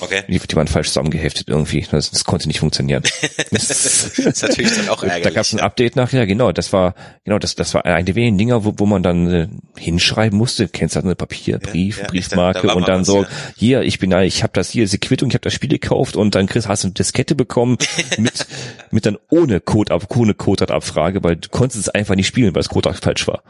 Okay. 0.00 0.24
Die, 0.26 0.40
die 0.40 0.56
waren 0.56 0.66
falsch 0.66 0.88
zusammengeheftet 0.88 1.48
irgendwie. 1.48 1.86
Das, 1.88 2.10
das 2.10 2.24
konnte 2.24 2.48
nicht 2.48 2.58
funktionieren. 2.58 3.04
Das 3.52 3.70
ist 3.70 4.42
natürlich 4.42 4.74
dann 4.74 4.88
auch 4.88 5.02
Da 5.02 5.06
ärgerlich. 5.06 5.34
gab 5.34 5.44
es 5.44 5.52
ein 5.52 5.60
Update 5.60 5.94
nachher, 5.94 6.26
genau, 6.26 6.50
das 6.52 6.72
war, 6.72 6.94
genau, 7.24 7.38
das, 7.38 7.54
das 7.54 7.74
war 7.74 7.84
eine 7.84 8.04
der 8.04 8.14
wenigen 8.16 8.38
Dinger, 8.38 8.64
wo, 8.64 8.74
wo 8.76 8.86
man 8.86 9.02
dann 9.02 9.30
äh, 9.30 9.48
hinschreiben 9.78 10.36
musste, 10.36 10.68
kennst 10.68 10.96
du 10.96 11.00
das, 11.00 11.04
eine 11.04 11.14
Papier, 11.14 11.58
Brief, 11.58 11.98
ja, 11.98 12.04
ich 12.04 12.10
Briefmarke 12.10 12.62
da 12.62 12.68
war 12.68 12.76
und 12.76 12.88
dann 12.88 13.00
was, 13.02 13.06
so, 13.06 13.22
ja. 13.22 13.28
hier, 13.56 13.82
ich 13.82 13.98
bin, 13.98 14.10
ich 14.12 14.42
habe 14.42 14.52
das 14.52 14.70
hier, 14.70 14.84
diese 14.84 14.98
Quittung, 14.98 15.28
ich 15.28 15.34
habe 15.34 15.42
das 15.42 15.54
Spiel 15.54 15.70
gekauft 15.70 16.16
und 16.16 16.34
dann 16.34 16.46
Chris, 16.46 16.66
hast 16.66 16.82
du 16.82 16.88
eine 16.88 16.94
Diskette 16.94 17.34
bekommen 17.34 17.78
mit, 18.18 18.46
mit 18.90 19.06
dann 19.06 19.16
ohne 19.30 19.60
Code 19.60 19.94
ab, 19.94 20.06
ohne 20.16 20.34
Code-Abfrage, 20.56 21.22
weil 21.22 21.36
du 21.36 21.48
konntest 21.48 21.80
es 21.80 21.88
einfach 21.88 22.14
nicht 22.14 22.26
spielen, 22.26 22.54
weil 22.54 22.62
das 22.62 22.68
Code 22.68 22.92
falsch 22.94 23.26
war. 23.28 23.42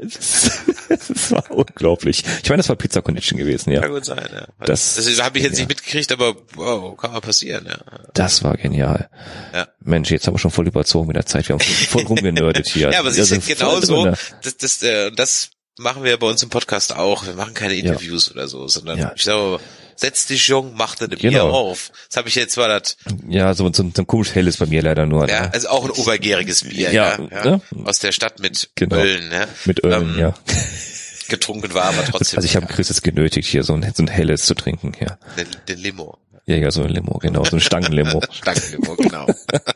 Das, 0.00 1.30
war 1.30 1.50
unglaublich. 1.50 2.24
Ich 2.42 2.48
meine, 2.48 2.58
das 2.58 2.68
war 2.68 2.76
Pizza 2.76 3.02
Connection 3.02 3.36
gewesen, 3.38 3.70
ja. 3.72 3.82
Kann 3.82 3.90
gut 3.90 4.04
sein, 4.06 4.26
ja. 4.32 4.46
Das- 4.64 4.94
Das, 4.96 5.22
habe 5.22 5.38
ich 5.38 5.44
jetzt 5.44 5.54
ja. 5.54 5.60
nicht 5.60 5.68
mitgekriegt, 5.68 6.10
aber 6.12 6.34
wow, 6.54 6.96
kann 6.96 7.12
mal 7.12 7.20
passieren, 7.20 7.66
ja. 7.68 7.78
Das 8.14 8.42
war 8.42 8.56
genial. 8.56 9.10
Ja. 9.52 9.68
Mensch, 9.80 10.10
jetzt 10.10 10.26
haben 10.26 10.34
wir 10.34 10.38
schon 10.38 10.50
voll 10.50 10.66
überzogen 10.66 11.06
mit 11.08 11.16
der 11.16 11.26
Zeit. 11.26 11.48
Wir 11.48 11.54
haben 11.54 11.60
voll 11.60 12.04
rumgenördet 12.04 12.68
hier. 12.68 12.90
Ja, 12.90 13.00
aber 13.00 13.10
es 13.10 13.16
Wir 13.16 13.22
ist 13.24 13.30
ja 13.30 13.40
sind 13.40 13.44
voll 13.58 13.68
genau 13.68 13.80
so, 13.80 14.02
drinne. 14.04 14.16
das, 14.42 14.56
das, 14.56 14.82
äh, 14.82 15.10
das 15.12 15.50
machen 15.78 16.04
wir 16.04 16.16
bei 16.18 16.26
uns 16.26 16.42
im 16.42 16.48
Podcast 16.48 16.96
auch. 16.96 17.26
Wir 17.26 17.34
machen 17.34 17.52
keine 17.54 17.74
Interviews 17.74 18.30
oder 18.30 18.48
so, 18.48 18.66
sondern 18.68 18.98
Ja. 18.98 19.12
ich 19.14 19.24
sage, 19.24 19.60
setz 19.96 20.26
dich 20.26 20.46
jung, 20.48 20.72
mach 20.76 20.94
dir 20.94 21.08
Genau. 21.08 21.18
Bier 21.18 21.44
auf. 21.44 21.90
Das 22.08 22.16
habe 22.18 22.28
ich 22.28 22.34
jetzt 22.34 22.56
war 22.56 22.68
das, 22.68 22.96
Ja, 23.28 23.52
so, 23.54 23.64
so, 23.72 23.90
so 23.94 24.02
ein 24.02 24.06
komisch 24.06 24.34
helles 24.34 24.58
bei 24.58 24.66
mir 24.66 24.82
leider 24.82 25.06
nur. 25.06 25.28
ja, 25.28 25.42
ne? 25.42 25.52
also 25.54 25.68
auch 25.68 25.84
ein 25.84 25.90
obergäriges 25.90 26.64
Bier, 26.64 26.92
Ja, 26.92 27.18
ja, 27.18 27.28
ja, 27.30 27.44
ne? 27.44 27.60
aus 27.84 27.98
der 27.98 28.12
Stadt 28.12 28.38
mit 28.40 28.70
Genau. 28.74 28.96
Ölen, 28.96 29.30
ja. 29.32 29.46
Mit 29.64 29.82
Ölen, 29.84 30.14
Ähm, 30.14 30.18
ja. 30.18 30.34
Getrunken 31.28 31.74
war, 31.74 31.86
aber 31.86 32.04
trotzdem. 32.04 32.38
Also 32.38 32.46
ich 32.46 32.54
habe 32.54 32.66
Chris 32.66 32.88
jetzt 32.88 33.02
genötigt, 33.02 33.48
hier 33.48 33.64
so 33.64 33.72
ein, 33.74 33.82
so 33.96 34.02
ein 34.02 34.06
helles 34.08 34.46
zu 34.46 34.54
trinken, 34.54 34.92
ja. 35.00 35.18
den, 35.36 35.48
den 35.68 35.78
Limo. 35.78 36.18
Ja, 36.46 36.54
ja, 36.54 36.70
so 36.70 36.82
ein 36.84 36.90
Limo, 36.90 37.18
genau, 37.18 37.42
so 37.44 37.56
ein 37.56 37.60
Stangenlimo. 37.60 38.22
Stangenlimo, 38.30 38.94
genau. 38.94 39.26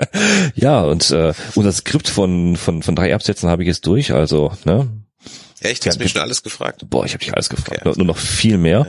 ja, 0.55 0.83
und 0.83 1.11
äh, 1.11 1.33
unser 1.57 1.73
Skript 1.73 2.09
von, 2.09 2.57
von, 2.57 2.85
von 2.85 2.95
drei 2.95 3.13
Absätzen 3.13 3.49
habe 3.51 3.63
ich 3.65 3.67
jetzt 3.67 3.85
durch, 3.87 4.13
also, 4.13 4.53
ne? 4.65 4.89
Echt, 5.63 5.85
hast 5.87 5.99
mich 5.99 6.13
schon 6.13 6.23
alles 6.23 6.43
gefragt? 6.45 6.85
Boah, 6.89 7.05
ich 7.05 7.13
habe 7.13 7.25
dich 7.25 7.35
alles 7.35 7.49
gefragt. 7.51 7.73
Okay, 7.73 7.81
nur, 7.85 7.97
nur 7.97 8.07
noch 8.07 8.17
viel 8.19 8.57
mehr. 8.57 8.87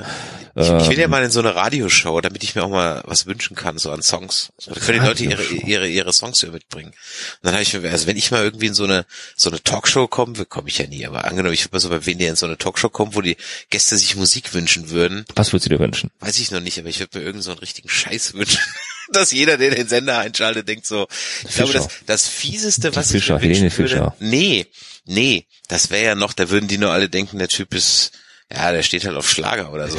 Ich, 0.55 0.67
ich 0.67 0.89
will 0.89 0.97
ja 0.97 1.05
Ähm, 1.05 1.09
mal 1.11 1.23
in 1.23 1.31
so 1.31 1.39
eine 1.39 1.55
Radioshow, 1.55 2.19
damit 2.21 2.43
ich 2.43 2.55
mir 2.55 2.63
auch 2.63 2.69
mal 2.69 3.01
was 3.05 3.25
wünschen 3.25 3.55
kann, 3.55 3.77
so 3.77 3.91
an 3.91 4.01
Songs. 4.01 4.49
Da 4.65 4.73
können 4.73 4.99
die 5.01 5.07
Leute 5.07 5.23
ihre, 5.23 5.43
ihre, 5.43 5.87
ihre 5.87 6.11
Songs 6.13 6.39
hier 6.41 6.51
mitbringen. 6.51 6.89
Und 6.89 6.95
dann 7.43 7.53
habe 7.53 7.63
ich 7.63 7.73
mir, 7.73 7.89
also 7.89 8.07
wenn 8.07 8.17
ich 8.17 8.31
mal 8.31 8.43
irgendwie 8.43 8.67
in 8.67 8.73
so 8.73 8.83
eine, 8.83 9.05
so 9.35 9.49
eine 9.49 9.63
Talkshow 9.63 10.07
komme, 10.07 10.45
komme 10.45 10.67
ich 10.69 10.77
ja 10.77 10.87
nie, 10.87 11.05
aber 11.05 11.25
angenommen, 11.25 11.53
ich 11.53 11.63
würde 11.63 11.75
mal 11.75 11.79
so 11.79 11.89
bei 11.89 12.05
WNDR 12.05 12.29
in 12.31 12.35
so 12.35 12.45
eine 12.45 12.57
Talkshow 12.57 12.89
kommen, 12.89 13.15
wo 13.15 13.21
die 13.21 13.37
Gäste 13.69 13.97
sich 13.97 14.15
Musik 14.15 14.53
wünschen 14.53 14.89
würden, 14.89 15.25
Was 15.35 15.53
würdest 15.53 15.67
du 15.67 15.69
dir 15.69 15.79
wünschen? 15.79 16.11
weiß 16.19 16.37
ich 16.39 16.51
noch 16.51 16.59
nicht, 16.59 16.77
aber 16.79 16.89
ich 16.89 16.99
würde 16.99 17.17
mir 17.19 17.23
irgend 17.25 17.43
so 17.43 17.51
einen 17.51 17.59
richtigen 17.59 17.89
Scheiß 17.89 18.33
wünschen. 18.33 18.59
Dass 19.13 19.31
jeder, 19.31 19.57
der 19.57 19.71
den 19.71 19.89
Sender 19.89 20.19
einschaltet, 20.19 20.67
denkt 20.69 20.85
so, 20.85 21.07
ich 21.47 21.55
glaube, 21.55 21.73
das, 21.73 21.85
Fischer. 21.87 22.03
das 22.05 22.27
fieseste, 22.29 22.95
was 22.95 23.09
Die 23.09 23.17
ich 23.17 23.29
mir 23.29 23.39
Fischer, 23.39 23.39
Helene 23.39 23.61
wünschen 23.63 23.77
würde, 23.77 23.89
Fischer. 23.89 24.15
nee, 24.19 24.67
nee, 25.05 25.45
das 25.67 25.89
wäre 25.89 26.05
ja 26.05 26.15
noch, 26.15 26.31
da 26.31 26.49
würden 26.49 26.67
die 26.69 26.77
nur 26.77 26.91
alle 26.91 27.09
denken, 27.09 27.37
der 27.37 27.49
Typ 27.49 27.73
ist, 27.73 28.11
ja, 28.53 28.71
der 28.71 28.83
steht 28.83 29.05
halt 29.05 29.15
auf 29.15 29.29
Schlager 29.29 29.71
oder 29.71 29.89
so. 29.89 29.97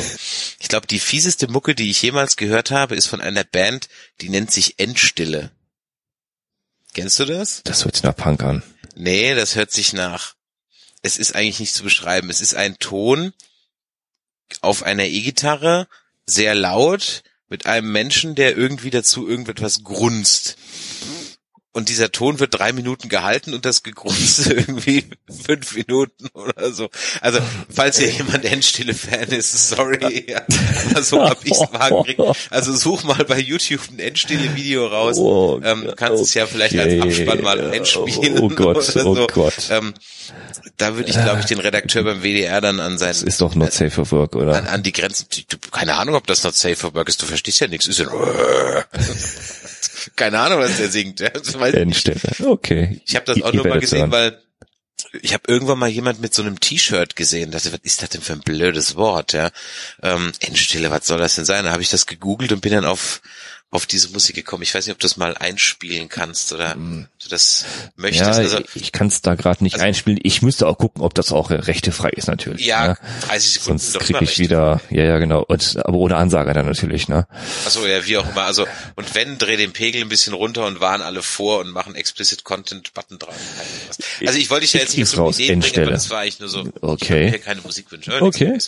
Ich 0.58 0.68
glaube, 0.68 0.86
die 0.86 1.00
fieseste 1.00 1.48
Mucke, 1.48 1.74
die 1.74 1.90
ich 1.90 2.02
jemals 2.02 2.36
gehört 2.36 2.70
habe, 2.70 2.94
ist 2.94 3.06
von 3.06 3.20
einer 3.20 3.44
Band, 3.44 3.88
die 4.20 4.28
nennt 4.28 4.50
sich 4.50 4.78
Endstille. 4.78 5.50
Kennst 6.94 7.18
du 7.18 7.24
das? 7.24 7.62
Das 7.64 7.84
hört 7.84 7.96
sich 7.96 8.02
nach 8.02 8.16
Punk 8.16 8.42
an. 8.42 8.62
Nee, 8.94 9.34
das 9.34 9.56
hört 9.56 9.72
sich 9.72 9.94
nach. 9.94 10.34
Es 11.00 11.16
ist 11.16 11.34
eigentlich 11.34 11.60
nicht 11.60 11.74
zu 11.74 11.82
beschreiben. 11.82 12.28
Es 12.28 12.40
ist 12.40 12.54
ein 12.54 12.78
Ton 12.78 13.32
auf 14.60 14.82
einer 14.82 15.04
E-Gitarre, 15.04 15.88
sehr 16.26 16.54
laut, 16.54 17.22
mit 17.48 17.66
einem 17.66 17.90
Menschen, 17.90 18.34
der 18.34 18.56
irgendwie 18.56 18.90
dazu 18.90 19.26
irgendetwas 19.26 19.82
grunzt. 19.82 20.56
Und 21.74 21.88
dieser 21.88 22.12
Ton 22.12 22.38
wird 22.38 22.52
drei 22.58 22.72
Minuten 22.74 23.08
gehalten 23.08 23.54
und 23.54 23.64
das 23.64 23.82
Gegrunze 23.82 24.52
irgendwie 24.54 25.06
fünf 25.46 25.74
Minuten 25.74 26.28
oder 26.34 26.70
so. 26.70 26.90
Also, 27.22 27.38
falls 27.74 27.98
hier 27.98 28.10
jemand 28.10 28.44
Endstille-Fan 28.44 29.28
ist, 29.28 29.70
sorry. 29.70 30.26
Ja, 30.28 30.42
aber 30.90 31.02
so 31.02 31.22
hab 31.22 31.44
ich's 31.46 31.60
wahrgekriegt. 31.72 32.20
Also 32.50 32.74
such 32.76 33.04
mal 33.04 33.24
bei 33.24 33.38
YouTube 33.38 33.80
ein 33.90 33.98
Endstille-Video 33.98 34.86
raus. 34.86 35.16
Oh, 35.16 35.60
ähm, 35.64 35.84
du 35.86 35.94
kannst 35.96 36.22
es 36.22 36.34
ja 36.34 36.46
vielleicht 36.46 36.78
als 36.78 36.92
okay. 36.92 37.02
Abspann 37.02 37.42
mal 37.42 37.70
einspielen. 37.70 38.38
Oh 38.38 38.48
Gott, 38.50 38.94
oder 38.94 39.06
oh 39.06 39.14
so. 39.14 39.26
Gott. 39.28 39.54
Ähm, 39.70 39.94
da 40.76 40.96
würde 40.96 41.10
ich, 41.10 41.16
glaube 41.16 41.40
ich, 41.40 41.46
den 41.46 41.58
Redakteur 41.58 42.04
beim 42.04 42.22
WDR 42.22 42.60
dann 42.60 42.80
an 42.80 42.98
sein, 42.98 43.08
Das 43.08 43.22
ist 43.22 43.40
doch 43.40 43.54
not 43.54 43.72
safe 43.72 43.90
for 43.90 44.10
work, 44.10 44.34
an, 44.34 44.42
oder? 44.42 44.70
an 44.70 44.82
die 44.82 44.92
Grenzen. 44.92 45.26
Du, 45.48 45.56
keine 45.70 45.96
Ahnung, 45.96 46.16
ob 46.16 46.26
das 46.26 46.44
not 46.44 46.54
safe 46.54 46.76
for 46.76 46.94
work 46.94 47.08
ist. 47.08 47.22
Du 47.22 47.26
verstehst 47.26 47.60
ja 47.60 47.68
nichts. 47.68 47.86
Ist 47.86 47.98
ja 47.98 48.06
keine 50.16 50.40
Ahnung, 50.40 50.58
was 50.58 50.76
der 50.76 50.90
singt. 50.90 51.20
Ja, 51.20 51.30
ich. 51.34 52.40
Okay. 52.40 53.00
Ich 53.06 53.16
habe 53.16 53.26
das 53.26 53.42
auch 53.42 53.52
nur 53.52 53.66
mal 53.66 53.80
gesehen, 53.80 54.00
hören. 54.00 54.12
weil 54.12 54.42
ich 55.20 55.34
habe 55.34 55.44
irgendwann 55.46 55.78
mal 55.78 55.88
jemand 55.88 56.20
mit 56.20 56.32
so 56.32 56.42
einem 56.42 56.60
T-Shirt 56.60 57.16
gesehen. 57.16 57.50
Dachte, 57.50 57.72
was 57.72 57.80
ist 57.82 58.02
das 58.02 58.10
denn 58.10 58.22
für 58.22 58.32
ein 58.32 58.40
blödes 58.40 58.96
Wort? 58.96 59.32
Ja, 59.32 59.50
ähm, 60.02 60.32
Endstille, 60.40 60.90
was 60.90 61.06
soll 61.06 61.18
das 61.18 61.34
denn 61.34 61.44
sein? 61.44 61.64
Da 61.64 61.72
habe 61.72 61.82
ich 61.82 61.90
das 61.90 62.06
gegoogelt 62.06 62.52
und 62.52 62.60
bin 62.60 62.72
dann 62.72 62.84
auf 62.84 63.20
auf 63.70 63.86
diese 63.86 64.10
Musik 64.10 64.36
gekommen. 64.36 64.62
Ich 64.62 64.74
weiß 64.74 64.86
nicht, 64.86 64.92
ob 64.92 65.00
du 65.00 65.06
das 65.06 65.16
mal 65.16 65.34
einspielen 65.34 66.08
kannst 66.08 66.52
oder 66.52 66.72
ob 66.72 67.08
du 67.24 67.28
das 67.28 67.64
möchtest. 67.96 68.22
Ja, 68.30 68.36
also 68.36 68.58
ich 68.74 68.92
kann 68.92 69.06
es 69.08 69.22
da 69.22 69.34
gerade 69.34 69.62
nicht 69.64 69.74
Also- 69.74 69.84
einspielen. 69.86 70.18
Ich 70.22 70.42
müsste 70.42 70.66
auch 70.66 70.78
gucken, 70.78 71.02
ob 71.02 71.14
das 71.14 71.32
auch 71.32 71.50
rechtefrei 71.50 72.10
ist 72.10 72.28
natürlich. 72.28 72.64
ja, 72.66 72.88
ne? 72.88 72.98
30 73.28 73.52
Sekunden 73.54 73.78
Sonst 73.78 73.98
kriege 74.06 74.24
ich 74.24 74.38
wieder, 74.38 74.80
ja, 74.90 75.04
ja, 75.04 75.18
genau. 75.18 75.42
Und, 75.42 75.76
aber 75.84 75.96
ohne 75.98 76.16
Ansage 76.16 76.52
dann 76.52 76.66
natürlich, 76.66 77.08
ne? 77.08 77.26
Achso, 77.66 77.86
ja, 77.86 78.04
wie 78.06 78.16
auch 78.18 78.28
immer. 78.28 78.42
Also, 78.42 78.66
und 78.96 79.14
wenn, 79.14 79.38
dreh 79.38 79.56
den 79.56 79.72
Pegel 79.72 80.02
ein 80.02 80.08
bisschen 80.08 80.34
runter 80.34 80.66
und 80.66 80.80
warn 80.80 81.02
alle 81.02 81.22
vor 81.22 81.60
und 81.60 81.70
machen 81.70 81.94
explicit 81.94 82.44
Content 82.44 82.92
Button 82.94 83.18
drauf. 83.18 83.34
Also 84.26 84.38
ich 84.38 84.50
wollte 84.50 84.62
dich 84.62 84.72
ja 84.74 84.80
jetzt 84.80 84.96
nicht 84.96 85.16
raus, 85.18 85.36
Ideen 85.36 85.60
bringen, 85.60 85.62
Endstelle. 85.62 85.86
aber 85.86 85.94
das 85.94 86.10
war 86.10 86.20
eigentlich 86.20 86.40
nur 86.40 86.48
so, 86.48 86.68
Okay. 86.80 87.24
ich 87.26 87.30
hier 87.30 87.38
keine 87.40 87.60
Musikwünsche. 87.62 88.20
Okay. 88.20 88.58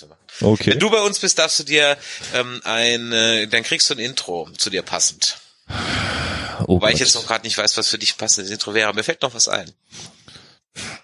Okay. 0.40 0.70
Wenn 0.72 0.78
du 0.80 0.90
bei 0.90 1.00
uns 1.00 1.18
bist, 1.20 1.38
darfst 1.38 1.60
du 1.60 1.62
dir 1.64 1.96
ähm, 2.34 2.60
ein, 2.64 3.12
äh, 3.12 3.46
dann 3.46 3.62
kriegst 3.62 3.88
du 3.90 3.94
ein 3.94 4.00
Intro 4.00 4.48
zu 4.56 4.68
dir 4.70 4.82
passend. 4.82 5.38
Oh 5.68 6.74
Wobei 6.74 6.88
Gott. 6.88 6.94
ich 6.94 7.00
jetzt 7.00 7.14
noch 7.14 7.26
gerade 7.26 7.44
nicht 7.44 7.58
weiß, 7.58 7.76
was 7.76 7.88
für 7.88 7.98
dich 7.98 8.16
passendes 8.16 8.50
Intro 8.50 8.74
wäre. 8.74 8.92
Mir 8.94 9.04
fällt 9.04 9.22
noch 9.22 9.34
was 9.34 9.48
ein. 9.48 9.70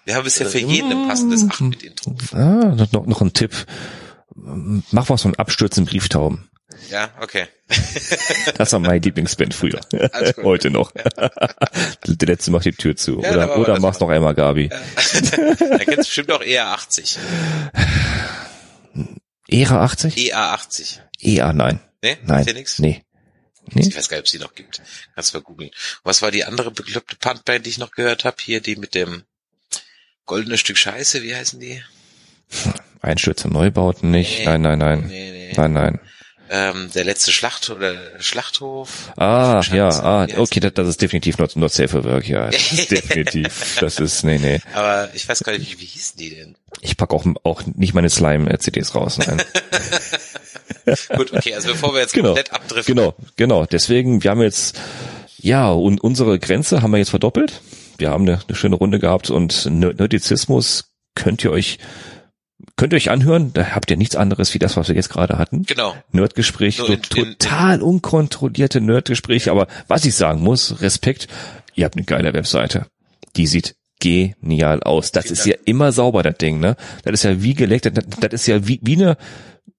Wir 0.05 0.15
haben 0.15 0.23
bisher 0.23 0.47
für 0.47 0.59
jeden 0.59 0.91
ein 0.91 1.07
passendes 1.07 1.43
8-Bit-Intro. 1.43 2.15
Ah, 2.33 2.75
noch, 2.91 3.05
noch, 3.05 3.21
ein 3.21 3.33
Tipp. 3.33 3.53
Mach 4.35 5.09
was 5.09 5.21
von 5.21 5.35
Abstürzen 5.35 5.85
Brieftauben. 5.85 6.49
Ja, 6.89 7.11
okay. 7.21 7.47
Das 8.57 8.73
war 8.73 8.79
mein 8.79 9.01
Lieblingsband 9.01 9.53
früher. 9.53 9.79
Heute 10.43 10.69
noch. 10.69 10.91
Der 12.05 12.27
letzte 12.27 12.51
macht 12.51 12.65
die 12.65 12.71
Tür 12.71 12.95
zu. 12.95 13.21
Ja, 13.21 13.31
oder 13.31 13.57
oder 13.57 13.79
mach's 13.79 13.99
noch 13.99 14.09
einmal, 14.09 14.35
Gabi. 14.35 14.69
da 14.95 15.77
kennst 15.79 15.89
du 15.89 15.95
bestimmt 15.95 16.31
auch 16.31 16.43
EA 16.43 16.73
80. 16.73 17.17
ERA 19.47 19.83
80? 19.83 20.17
EA 20.17 20.53
80. 20.53 21.01
EA, 21.19 21.53
nein. 21.53 21.79
Ne? 22.03 22.17
Nein. 22.25 22.45
Nix? 22.45 22.79
Nee. 22.79 23.03
Nee? 23.67 23.87
Ich 23.87 23.95
weiß 23.95 24.09
gar 24.09 24.17
nicht, 24.17 24.21
ob 24.21 24.25
es 24.25 24.31
die 24.31 24.39
noch 24.39 24.55
gibt. 24.55 24.81
Kannst 25.15 25.33
du 25.33 25.37
mal 25.37 25.43
googeln. 25.43 25.71
Was 26.03 26.21
war 26.21 26.31
die 26.31 26.43
andere 26.43 26.71
bekloppte 26.71 27.15
Punkband, 27.15 27.65
die 27.65 27.69
ich 27.69 27.77
noch 27.77 27.91
gehört 27.91 28.25
habe? 28.25 28.37
Hier, 28.39 28.61
die 28.61 28.75
mit 28.75 28.95
dem 28.95 29.23
goldene 30.25 30.57
Stück 30.57 30.77
Scheiße, 30.77 31.23
wie 31.23 31.35
heißen 31.35 31.59
die? 31.59 31.81
Einstürze 33.01 33.47
Neubauten 33.47 34.11
nicht. 34.11 34.39
Nee. 34.39 34.45
Nein, 34.45 34.61
nein, 34.61 34.79
nein. 34.79 35.05
Nee, 35.07 35.31
nee. 35.31 35.53
Nein, 35.55 35.73
nein. 35.73 35.99
Ähm, 36.53 36.91
der 36.93 37.05
letzte 37.05 37.31
Schlacht 37.31 37.69
oder 37.69 37.95
Schlachthof. 38.19 39.13
Ah, 39.15 39.61
ja, 39.71 39.87
ah, 39.87 40.27
okay, 40.35 40.59
das, 40.59 40.73
das 40.73 40.89
ist 40.89 41.01
definitiv 41.01 41.37
not, 41.37 41.55
not 41.55 41.71
safe 41.71 41.87
for 41.87 42.03
work, 42.03 42.27
ja. 42.27 42.49
Das 42.51 42.87
definitiv. 42.87 43.77
Das 43.79 43.99
ist, 43.99 44.25
nee, 44.25 44.37
nee. 44.37 44.59
Aber 44.73 45.09
ich 45.13 45.29
weiß 45.29 45.45
gar 45.45 45.57
nicht, 45.57 45.71
wie, 45.71 45.79
wie 45.79 45.85
hießen 45.85 46.17
die 46.17 46.35
denn? 46.35 46.57
Ich 46.81 46.97
pack 46.97 47.13
auch, 47.13 47.25
auch 47.43 47.63
nicht 47.65 47.93
meine 47.93 48.09
Slime-CDs 48.09 48.95
raus, 48.95 49.17
nein. 49.19 49.41
Gut, 51.15 51.33
okay, 51.33 51.53
also 51.55 51.69
bevor 51.71 51.93
wir 51.93 52.01
jetzt 52.01 52.13
Genau. 52.13 52.29
komplett 52.29 52.53
abdriften. 52.53 52.95
Genau, 52.95 53.15
genau. 53.35 53.65
Deswegen, 53.65 54.23
wir 54.23 54.31
haben 54.31 54.41
jetzt, 54.41 54.79
ja, 55.37 55.69
und 55.71 56.01
unsere 56.01 56.39
Grenze 56.39 56.81
haben 56.81 56.91
wir 56.91 56.97
jetzt 56.97 57.09
verdoppelt. 57.09 57.61
Wir 57.97 58.09
haben 58.09 58.23
eine, 58.27 58.39
eine 58.47 58.55
schöne 58.55 58.75
Runde 58.75 58.99
gehabt 58.99 59.29
und 59.29 59.65
Ner- 59.69 59.93
Nerdizismus 59.93 60.91
könnt 61.15 61.43
ihr 61.43 61.51
euch, 61.51 61.77
könnt 62.77 62.93
ihr 62.93 62.97
euch 62.97 63.09
anhören. 63.11 63.53
Da 63.53 63.67
habt 63.75 63.91
ihr 63.91 63.97
nichts 63.97 64.15
anderes 64.15 64.53
wie 64.53 64.59
das, 64.59 64.75
was 64.77 64.87
wir 64.87 64.95
jetzt 64.95 65.09
gerade 65.09 65.37
hatten. 65.37 65.63
Genau. 65.63 65.95
Nerdgespräch, 66.11 66.77
so 66.77 66.85
in- 66.85 66.93
in- 66.93 67.01
total 67.39 67.81
unkontrollierte 67.81 68.81
Nerdgespräche. 68.81 69.51
Aber 69.51 69.67
was 69.87 70.05
ich 70.05 70.15
sagen 70.15 70.41
muss, 70.41 70.81
Respekt, 70.81 71.27
ihr 71.75 71.85
habt 71.85 71.95
eine 71.95 72.05
geile 72.05 72.33
Webseite. 72.33 72.87
Die 73.35 73.45
sieht 73.47 73.75
genial 73.99 74.81
aus. 74.81 75.11
Das 75.11 75.29
ist 75.29 75.45
ja 75.45 75.55
immer 75.65 75.91
sauber, 75.91 76.23
das 76.23 76.37
Ding, 76.37 76.59
ne? 76.59 76.75
Das 77.03 77.13
ist 77.13 77.23
ja 77.23 77.41
wie 77.43 77.53
geleckt, 77.53 77.85
das, 77.85 77.93
das 78.19 78.33
ist 78.33 78.47
ja 78.47 78.67
wie, 78.67 78.79
wie 78.81 78.95
eine, 78.95 79.15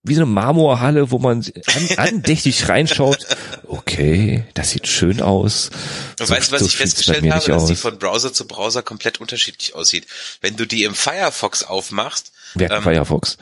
wie 0.05 0.14
so 0.14 0.22
eine 0.22 0.30
Marmorhalle, 0.30 1.11
wo 1.12 1.18
man 1.18 1.45
an, 1.66 1.89
andächtig 1.99 2.68
reinschaut. 2.68 3.24
Okay, 3.68 4.45
das 4.55 4.70
sieht 4.70 4.89
schön 4.89 5.20
aus. 5.22 5.70
So- 6.18 6.28
weißt 6.28 6.49
du, 6.49 6.53
was 6.55 6.61
so 6.61 6.66
ich 6.66 6.76
festgestellt 6.76 7.18
habe, 7.30 7.45
dass 7.53 7.66
die 7.66 7.72
aus. 7.74 7.80
von 7.80 7.99
Browser 7.99 8.33
zu 8.33 8.47
Browser 8.47 8.83
komplett 8.83 9.20
unterschiedlich 9.20 9.74
aussieht. 9.74 10.07
Wenn 10.41 10.57
du 10.57 10.66
die 10.66 10.85
im 10.85 10.95
Firefox 10.95 11.62
aufmachst, 11.64 12.33
Wer 12.55 12.68
hat 12.68 12.78
ähm, 12.78 12.83
Firefox? 12.83 13.39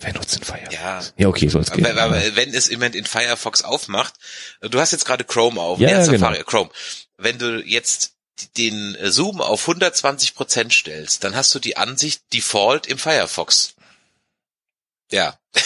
Wer 0.00 0.12
nutzt 0.14 0.36
den 0.36 0.44
Firefox? 0.44 0.74
ja, 0.74 1.02
Ja, 1.16 1.28
okay, 1.28 1.48
soll 1.48 1.62
es 1.62 1.70
gehen. 1.72 1.86
Aber, 1.86 2.02
aber 2.02 2.36
wenn 2.36 2.52
es 2.54 2.68
jemand 2.68 2.94
in 2.94 3.04
Firefox 3.04 3.62
aufmacht, 3.62 4.14
du 4.60 4.78
hast 4.78 4.92
jetzt 4.92 5.06
gerade 5.06 5.24
Chrome 5.24 5.60
auf, 5.60 5.80
Ja, 5.80 5.88
nee, 5.88 5.94
ja, 5.94 6.04
Safari, 6.04 6.34
genau. 6.34 6.44
Chrome. 6.46 6.70
Wenn 7.18 7.38
du 7.38 7.62
jetzt 7.64 8.12
den 8.58 8.96
Zoom 9.04 9.40
auf 9.40 9.62
120 9.62 10.34
Prozent 10.34 10.72
stellst, 10.72 11.24
dann 11.24 11.34
hast 11.34 11.54
du 11.54 11.58
die 11.60 11.76
Ansicht 11.76 12.22
Default 12.32 12.86
im 12.86 12.98
Firefox. 12.98 13.73
Ja. 15.14 15.38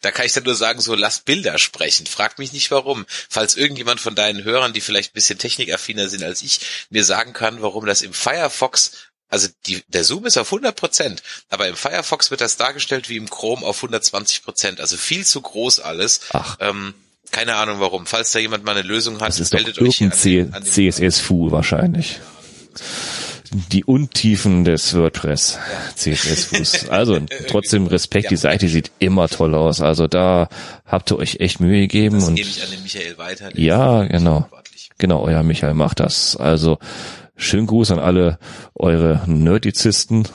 da 0.00 0.10
kann 0.10 0.26
ich 0.26 0.32
dann 0.32 0.44
nur 0.44 0.54
sagen, 0.56 0.80
so 0.80 0.94
lass 0.94 1.20
Bilder 1.20 1.58
sprechen. 1.58 2.06
Frag 2.06 2.38
mich 2.38 2.52
nicht 2.52 2.70
warum. 2.70 3.04
Falls 3.08 3.56
irgendjemand 3.56 4.00
von 4.00 4.14
deinen 4.14 4.42
Hörern, 4.42 4.72
die 4.72 4.80
vielleicht 4.80 5.12
ein 5.12 5.14
bisschen 5.14 5.38
technikaffiner 5.38 6.08
sind 6.08 6.24
als 6.24 6.42
ich, 6.42 6.60
mir 6.90 7.04
sagen 7.04 7.32
kann, 7.32 7.62
warum 7.62 7.86
das 7.86 8.02
im 8.02 8.12
Firefox 8.12 8.92
also 9.28 9.48
die, 9.66 9.82
der 9.88 10.04
Zoom 10.04 10.26
ist 10.26 10.36
auf 10.36 10.48
100 10.52 10.76
Prozent, 10.76 11.22
aber 11.48 11.66
im 11.66 11.74
Firefox 11.74 12.30
wird 12.30 12.40
das 12.40 12.56
dargestellt 12.56 13.08
wie 13.08 13.16
im 13.16 13.28
Chrome 13.28 13.66
auf 13.66 13.78
120 13.78 14.44
Prozent. 14.44 14.80
Also 14.80 14.96
viel 14.96 15.26
zu 15.26 15.40
groß 15.40 15.80
alles. 15.80 16.20
Ach. 16.32 16.56
Ähm, 16.60 16.94
keine 17.32 17.56
Ahnung 17.56 17.80
warum. 17.80 18.06
Falls 18.06 18.30
da 18.32 18.38
jemand 18.38 18.64
mal 18.64 18.72
eine 18.76 18.86
Lösung 18.86 19.20
hat, 19.20 19.28
Das 19.28 19.40
ist 19.40 19.52
doch 19.52 19.58
meldet 19.58 19.78
euch 19.80 20.00
irgendein 20.00 20.18
C 20.18 20.40
an 20.42 20.46
den- 20.46 20.54
an 20.54 20.64
CSS-Fu 20.64 21.50
wahrscheinlich. 21.50 22.20
Die 23.54 23.84
Untiefen 23.84 24.64
des 24.64 24.96
WordPress 24.96 25.60
CSS-Fus. 25.94 26.88
Also 26.88 27.20
trotzdem 27.46 27.86
Respekt, 27.86 28.32
die 28.32 28.36
Seite 28.36 28.66
sieht 28.66 28.90
immer 28.98 29.28
toll 29.28 29.54
aus. 29.54 29.80
Also 29.80 30.08
da 30.08 30.48
habt 30.84 31.12
ihr 31.12 31.18
euch 31.18 31.36
echt 31.38 31.60
Mühe 31.60 31.82
gegeben 31.82 32.16
Das 32.16 32.28
und 32.28 32.34
gebe 32.34 32.48
ich 32.48 32.64
an 32.64 32.70
den 32.72 32.82
Michael 32.82 33.16
weiter. 33.16 33.56
Ja, 33.56 34.02
genau. 34.04 34.48
genau, 34.98 35.22
euer 35.22 35.44
Michael 35.44 35.74
macht 35.74 36.00
das. 36.00 36.36
Also 36.36 36.78
schönen 37.36 37.68
Gruß 37.68 37.92
an 37.92 38.00
alle 38.00 38.40
eure 38.74 39.22
Nerdizisten. 39.26 40.26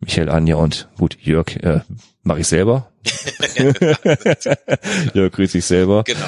Michael, 0.00 0.30
Anja 0.30 0.56
und 0.56 0.88
gut, 0.96 1.18
Jörg, 1.20 1.56
äh, 1.56 1.80
mache 2.22 2.40
ich 2.40 2.48
selber. 2.48 2.90
Jörg 5.12 5.32
grüß 5.32 5.52
dich 5.52 5.66
selber. 5.66 6.04
Genau. 6.04 6.24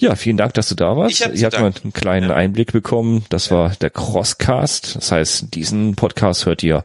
Ja, 0.00 0.16
vielen 0.16 0.38
Dank, 0.38 0.54
dass 0.54 0.68
du 0.68 0.74
da 0.74 0.96
warst. 0.96 1.20
Ich 1.20 1.22
hab 1.22 1.34
Ihr 1.34 1.44
habt 1.44 1.60
mal 1.60 1.72
einen 1.82 1.92
kleinen 1.92 2.30
Einblick 2.30 2.72
bekommen. 2.72 3.26
Das 3.28 3.50
war 3.50 3.70
der 3.76 3.90
Crosscast. 3.90 4.96
Das 4.96 5.12
heißt, 5.12 5.54
diesen 5.54 5.94
Podcast 5.94 6.46
hört 6.46 6.62
ihr 6.62 6.84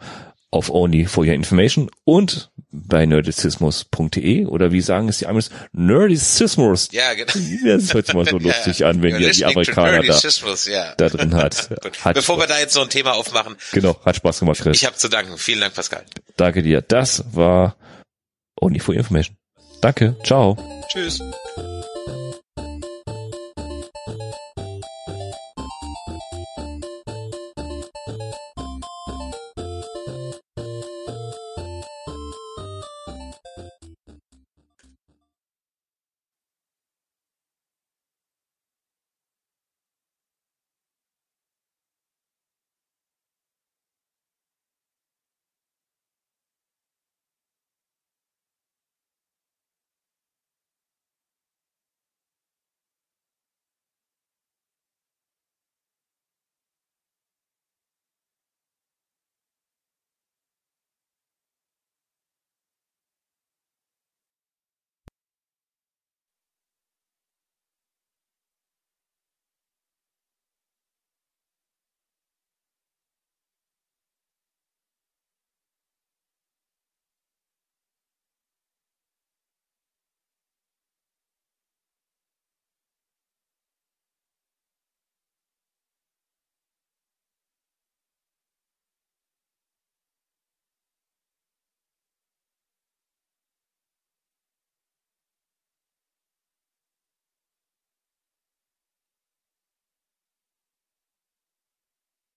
auf 0.51 0.69
Only 0.69 1.05
for 1.05 1.25
Your 1.25 1.33
Information. 1.33 1.89
Und 2.03 2.51
bei 2.71 3.05
nerdizismus.de 3.05 4.45
oder 4.47 4.73
wie 4.73 4.81
sagen 4.81 5.07
es 5.07 5.19
die 5.19 5.27
Amis? 5.27 5.49
Nerdizismus. 5.71 6.89
Ja, 6.91 7.13
genau. 7.13 7.31
Das 7.65 7.93
hört 7.93 8.07
sich 8.07 8.15
mal 8.15 8.25
so 8.25 8.37
lustig 8.39 8.85
an, 8.85 9.01
wenn 9.01 9.17
ihr 9.19 9.31
die 9.31 9.45
Amerikaner 9.45 10.01
da, 10.03 10.19
ja. 10.65 10.93
da 10.97 11.09
drin 11.09 11.35
hat. 11.35 11.69
Hat 12.03 12.15
Bevor 12.15 12.37
wir 12.37 12.47
da 12.47 12.59
jetzt 12.59 12.73
so 12.73 12.81
ein 12.81 12.89
Thema 12.89 13.13
aufmachen, 13.13 13.55
genau, 13.71 13.97
hat 14.05 14.17
Spaß 14.17 14.39
gemacht, 14.39 14.59
Chris. 14.59 14.77
ich 14.77 14.85
habe 14.85 14.97
zu 14.97 15.07
danken. 15.07 15.37
Vielen 15.37 15.61
Dank, 15.61 15.73
Pascal. 15.73 16.03
Danke 16.35 16.63
dir. 16.63 16.81
Das 16.81 17.23
war 17.31 17.77
Only 18.59 18.79
for 18.79 18.93
Information. 18.93 19.37
Danke. 19.81 20.15
Ciao. 20.23 20.57
Tschüss. 20.91 21.21